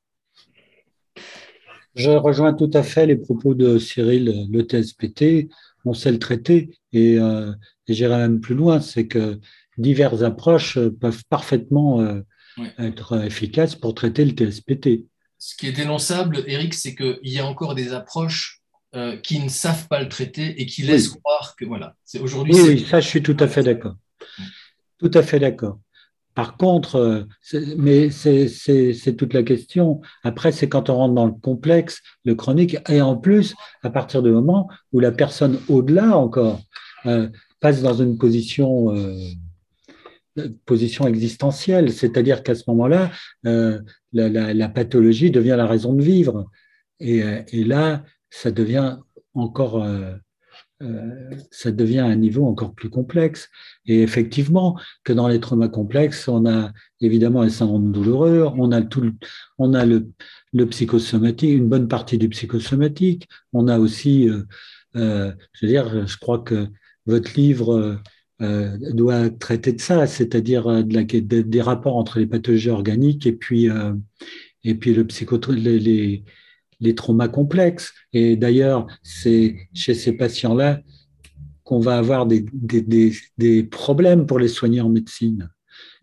Je 1.95 2.09
rejoins 2.09 2.53
tout 2.53 2.71
à 2.73 2.81
fait 2.81 3.05
les 3.05 3.15
propos 3.15 3.53
de 3.53 3.77
Cyril. 3.77 4.47
Le 4.51 4.61
TSPT, 4.63 5.49
on 5.85 5.93
sait 5.93 6.11
le 6.11 6.19
traiter 6.19 6.71
et, 6.91 7.19
euh, 7.19 7.51
j'irai 7.87 8.17
même 8.17 8.39
plus 8.39 8.55
loin, 8.55 8.81
c'est 8.81 9.07
que 9.07 9.39
diverses 9.77 10.23
approches 10.23 10.79
peuvent 10.99 11.23
parfaitement 11.29 12.01
euh, 12.01 12.21
être 12.79 13.23
efficaces 13.23 13.75
pour 13.75 13.93
traiter 13.93 14.25
le 14.25 14.31
TSPT. 14.31 15.05
Ce 15.37 15.55
qui 15.55 15.67
est 15.67 15.73
dénonçable, 15.73 16.43
Eric, 16.47 16.73
c'est 16.73 16.95
qu'il 16.95 17.19
y 17.23 17.39
a 17.39 17.45
encore 17.45 17.75
des 17.75 17.93
approches 17.93 18.62
euh, 18.95 19.17
qui 19.17 19.39
ne 19.39 19.49
savent 19.49 19.87
pas 19.87 20.03
le 20.03 20.07
traiter 20.07 20.61
et 20.61 20.67
qui 20.67 20.83
laissent 20.83 21.09
croire 21.09 21.55
que 21.57 21.65
voilà. 21.65 21.95
C'est 22.05 22.19
aujourd'hui. 22.19 22.53
Oui, 22.53 22.85
ça, 22.87 22.99
je 22.99 23.07
suis 23.07 23.23
tout 23.23 23.35
à 23.39 23.47
fait 23.47 23.63
d'accord. 23.63 23.95
Tout 24.99 25.09
à 25.15 25.23
fait 25.23 25.39
d'accord. 25.39 25.79
Par 26.35 26.57
contre, 26.57 26.97
euh, 26.97 27.23
mais 27.75 28.11
c'est 28.11 29.15
toute 29.17 29.33
la 29.33 29.41
question. 29.41 30.01
Après, 30.23 30.51
c'est 30.51 30.69
quand 30.69 30.91
on 30.91 30.95
rentre 30.95 31.15
dans 31.15 31.25
le 31.25 31.31
complexe, 31.31 32.03
le 32.23 32.35
chronique, 32.35 32.77
et 32.87 33.01
en 33.01 33.17
plus, 33.17 33.55
à 33.81 33.89
partir 33.89 34.21
du 34.21 34.29
moment 34.29 34.69
où 34.91 34.99
la 34.99 35.11
personne 35.11 35.59
au-delà 35.69 36.15
encore 36.15 36.61
euh, 37.07 37.29
passe 37.61 37.81
dans 37.81 37.95
une 37.95 38.19
position, 38.19 38.93
position 40.67 41.07
existentielle, 41.07 41.91
c'est-à-dire 41.91 42.43
qu'à 42.43 42.53
ce 42.53 42.65
moment-là, 42.67 43.09
la, 44.11 44.69
pathologie 44.69 45.31
devient 45.31 45.55
la 45.57 45.65
raison 45.65 45.93
de 45.93 46.03
vivre. 46.03 46.45
Et, 46.99 47.23
et 47.51 47.63
là, 47.63 48.03
ça 48.33 48.49
devient 48.51 48.97
encore, 49.35 49.83
euh, 49.83 50.15
euh, 50.81 51.29
ça 51.51 51.71
devient 51.71 51.99
un 51.99 52.15
niveau 52.15 52.45
encore 52.45 52.73
plus 52.73 52.89
complexe. 52.89 53.49
Et 53.85 54.01
effectivement, 54.01 54.77
que 55.03 55.13
dans 55.13 55.27
les 55.27 55.39
traumas 55.39 55.69
complexes, 55.69 56.27
on 56.27 56.45
a 56.47 56.73
évidemment 56.99 57.43
les 57.43 57.51
syndromes 57.51 57.91
douloureux, 57.91 58.49
on 58.57 58.71
a 58.71 58.81
tout, 58.81 59.13
on 59.59 59.73
a 59.75 59.85
le, 59.85 60.11
psychosomatique, 60.67 61.51
une 61.51 61.69
bonne 61.69 61.87
partie 61.87 62.17
du 62.17 62.27
psychosomatique. 62.29 63.27
On 63.53 63.67
a 63.67 63.77
aussi, 63.77 64.27
euh, 64.29 65.31
je 65.53 65.65
veux 65.65 65.71
dire, 65.71 66.07
je 66.07 66.17
crois 66.17 66.39
que 66.39 66.67
votre 67.05 67.33
livre 67.35 67.99
doit 68.39 69.29
traiter 69.29 69.73
de 69.73 69.81
ça, 69.81 70.05
c'est-à-dire 70.07 70.83
de 70.83 71.41
des 71.41 71.61
rapports 71.61 71.97
entre 71.97 72.19
les 72.19 72.27
pathologies 72.27 72.69
organiques 72.69 73.25
et 73.25 73.31
puis, 73.31 73.69
et 74.63 74.75
puis 74.75 74.93
le 74.93 75.05
psycho, 75.07 75.39
les, 75.49 75.79
les 75.79 76.23
traumas 76.91 77.29
complexes. 77.29 77.93
Et 78.11 78.35
d'ailleurs, 78.35 78.87
c'est 79.01 79.55
chez 79.73 79.93
ces 79.93 80.13
patients-là 80.13 80.81
qu'on 81.63 81.79
va 81.79 81.97
avoir 81.97 82.25
des, 82.25 82.45
des, 83.37 83.63
problèmes 83.63 84.25
pour 84.25 84.39
les 84.39 84.47
soigner 84.47 84.81
en 84.81 84.89
médecine. 84.89 85.49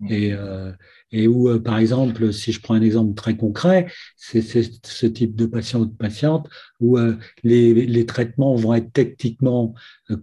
Et, 0.09 0.33
euh, 0.33 0.73
et 1.13 1.29
où, 1.29 1.49
euh, 1.49 1.59
par 1.61 1.79
exemple, 1.79 2.33
si 2.33 2.53
je 2.53 2.61
prends 2.61 2.75
un 2.75 2.83
exemple 2.83 3.15
très 3.15 3.37
concret, 3.37 3.87
c'est 4.17 4.43
ce 4.43 5.07
type 5.07 5.37
de 5.37 5.47
patient 5.47 5.81
ou 5.81 5.87
de 5.87 5.95
patiente 5.95 6.49
où 6.81 6.97
euh, 6.97 7.17
les, 7.43 7.75
les, 7.75 8.07
traitements 8.07 8.55
vont 8.55 8.75
être 8.75 8.93
techniquement 8.93 9.75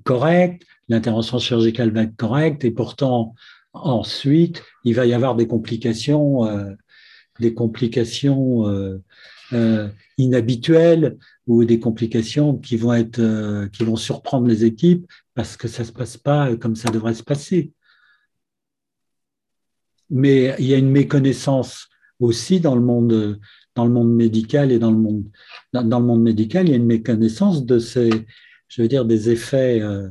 corrects, 0.04 0.64
l'intervention 0.90 1.38
chirurgicale 1.38 1.92
va 1.92 2.04
être 2.04 2.16
correcte, 2.16 2.66
et 2.66 2.72
pourtant, 2.72 3.36
ensuite, 3.74 4.64
il 4.84 4.96
va 4.96 5.06
y 5.06 5.14
avoir 5.14 5.36
des 5.36 5.48
complications, 5.48 6.48
des 7.40 7.54
complications 7.54 8.64
euh, 9.54 9.90
inhabituelles 10.18 11.18
ou 11.46 11.64
des 11.64 11.80
complications 11.80 12.58
qui 12.58 12.76
vont 12.76 12.94
être 12.94 13.20
euh, 13.20 13.68
qui 13.70 13.84
vont 13.84 13.96
surprendre 13.96 14.48
les 14.48 14.66
équipes 14.66 15.06
parce 15.36 15.56
que 15.56 15.68
ça 15.68 15.84
se 15.84 15.92
passe 15.92 16.18
pas 16.18 16.56
comme 16.58 16.76
ça 16.76 16.90
devrait 16.90 17.14
se 17.14 17.24
passer. 17.24 17.72
Mais 20.10 20.56
il 20.60 20.66
y 20.66 20.74
a 20.74 20.78
une 20.78 20.90
méconnaissance 20.90 21.90
aussi 22.20 22.60
dans 22.60 22.76
le 22.76 22.82
monde 22.82 23.40
dans 23.76 23.86
le 23.86 23.92
monde 23.92 24.14
médical 24.14 24.72
et 24.72 24.80
dans 24.80 24.92
le 24.92 24.98
monde 24.98 25.24
dans, 25.74 26.00
le 26.00 26.06
monde 26.06 26.24
médical 26.24 26.68
il 26.68 26.72
y 26.72 26.74
a 26.74 26.78
une 26.78 26.86
méconnaissance 26.86 27.66
de 27.66 27.80
ces 27.80 28.10
je 28.68 28.82
veux 28.82 28.88
dire 28.88 29.06
des 29.06 29.30
effets 29.30 29.80
euh, 29.82 30.10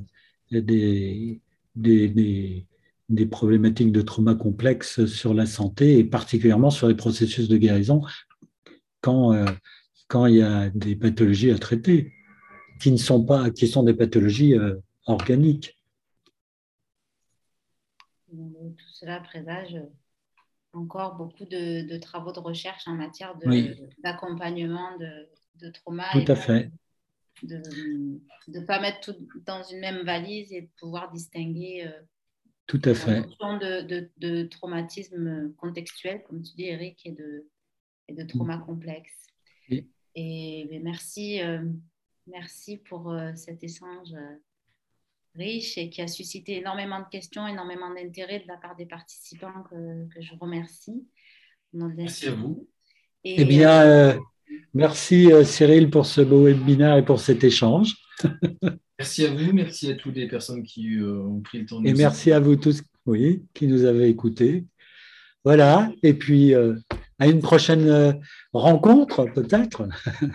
des, 0.50 1.40
des, 1.74 2.08
des 2.08 2.66
des 3.08 3.26
problématiques 3.26 3.92
de 3.92 4.02
trauma 4.02 4.34
complexes 4.34 5.06
sur 5.06 5.32
la 5.32 5.46
santé 5.46 5.98
et 5.98 6.04
particulièrement 6.04 6.70
sur 6.70 6.88
les 6.88 6.94
processus 6.94 7.48
de 7.48 7.56
guérison 7.56 8.02
quand, 9.06 9.32
euh, 9.32 9.46
quand 10.08 10.26
il 10.26 10.36
y 10.36 10.42
a 10.42 10.68
des 10.70 10.96
pathologies 10.96 11.52
à 11.52 11.58
traiter, 11.58 12.12
qui 12.80 12.90
ne 12.90 12.96
sont 12.96 13.24
pas, 13.24 13.50
qui 13.50 13.68
sont 13.68 13.84
des 13.84 13.94
pathologies 13.94 14.54
euh, 14.54 14.74
organiques. 15.06 15.78
Tout 18.28 18.74
cela 18.92 19.20
présage 19.20 19.80
encore 20.72 21.14
beaucoup 21.14 21.44
de, 21.44 21.96
travaux 21.98 22.32
de 22.32 22.40
recherche 22.40 22.88
en 22.88 22.94
matière 22.94 23.38
d'accompagnement 24.02 24.98
de, 24.98 25.28
de, 25.64 25.70
trauma. 25.70 26.06
Tout 26.12 26.32
à 26.32 26.34
fait. 26.34 26.70
De 27.44 27.62
ne 28.48 28.60
pas 28.60 28.80
mettre 28.80 29.00
tout 29.00 29.16
dans 29.46 29.62
une 29.62 29.78
même 29.78 30.04
valise 30.04 30.52
et 30.52 30.62
de 30.62 30.68
pouvoir 30.80 31.12
distinguer 31.12 31.86
euh, 31.86 32.02
tout 32.66 32.82
à 32.84 32.94
fait. 32.94 33.20
de, 33.20 33.82
de, 33.82 34.10
de 34.16 34.42
traumatisme 34.48 35.52
contextuel, 35.58 36.24
comme 36.24 36.42
tu 36.42 36.56
dis, 36.56 36.64
Eric, 36.64 37.00
et 37.06 37.12
de, 37.12 37.46
et 38.08 38.14
de 38.14 38.22
traumas 38.24 38.58
complexes. 38.58 39.26
Et 40.18 40.66
ben, 40.70 40.82
merci, 40.82 41.40
merci 42.26 42.78
pour 42.78 43.14
cet 43.34 43.62
échange 43.62 44.14
riche 45.34 45.76
et 45.78 45.90
qui 45.90 46.00
a 46.00 46.08
suscité 46.08 46.56
énormément 46.56 47.00
de 47.00 47.08
questions, 47.10 47.46
énormément 47.46 47.92
d'intérêt 47.92 48.40
de 48.40 48.48
la 48.48 48.56
part 48.56 48.76
des 48.76 48.86
participants 48.86 49.64
que, 49.70 50.08
que 50.14 50.22
je 50.22 50.32
remercie. 50.40 51.06
Merci 51.72 52.28
à 52.28 52.32
vous. 52.32 52.68
Et, 53.24 53.40
eh 53.42 53.44
bien, 53.44 53.82
euh, 53.82 54.14
euh, 54.14 54.18
merci 54.72 55.32
euh, 55.32 55.44
Cyril 55.44 55.90
pour 55.90 56.06
ce 56.06 56.20
beau 56.20 56.44
webinaire 56.44 56.96
et 56.96 57.04
pour 57.04 57.20
cet 57.20 57.44
échange. 57.44 57.94
merci 58.98 59.26
à 59.26 59.34
vous, 59.34 59.52
merci 59.52 59.90
à 59.90 59.94
toutes 59.94 60.16
les 60.16 60.28
personnes 60.28 60.62
qui 60.62 60.98
ont 61.02 61.40
pris 61.40 61.58
le 61.58 61.66
temps 61.66 61.80
de 61.80 61.88
Et 61.88 61.94
merci 61.94 62.32
à 62.32 62.40
vous 62.40 62.56
tous 62.56 62.82
oui, 63.04 63.42
qui 63.54 63.66
nous 63.66 63.84
avez 63.84 64.08
écoutés. 64.08 64.64
Voilà, 65.44 65.92
et 66.02 66.14
puis 66.14 66.54
à 67.18 67.26
une 67.26 67.40
prochaine 67.40 68.20
rencontre 68.52 69.24
peut-être, 69.24 69.88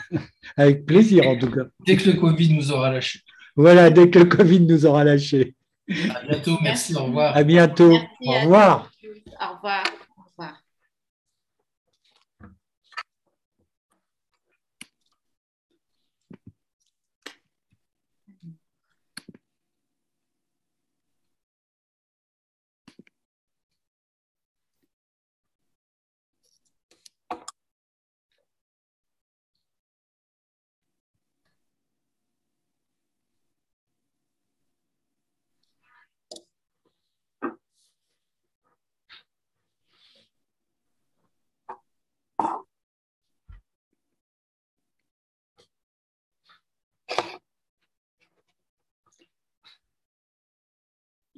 avec 0.57 0.85
plaisir 0.85 1.27
en 1.27 1.37
tout 1.37 1.51
cas. 1.51 1.63
Dès 1.85 1.97
que 1.97 2.09
le 2.09 2.17
Covid 2.17 2.53
nous 2.53 2.71
aura 2.71 2.91
lâché. 2.91 3.19
Voilà, 3.55 3.89
dès 3.89 4.09
que 4.09 4.19
le 4.19 4.25
Covid 4.25 4.61
nous 4.61 4.85
aura 4.85 5.03
lâché. 5.03 5.55
À 6.15 6.25
bientôt, 6.25 6.57
merci, 6.61 6.95
au 6.95 7.03
revoir. 7.05 7.35
À 7.35 7.43
bientôt, 7.43 7.97
au 8.25 8.31
revoir. 8.31 8.91
Au 9.39 9.55
revoir. 9.55 9.83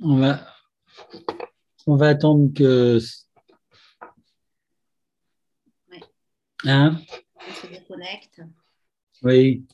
On 0.05 0.17
va, 0.17 0.45
on 1.87 1.95
va 1.95 2.09
attendre 2.09 2.53
que. 2.53 2.99
Oui. 5.89 5.99
Hein? 6.65 6.99
On 7.37 7.53
se 7.53 7.67
déconnecte. 7.67 8.41
Oui. 9.21 9.65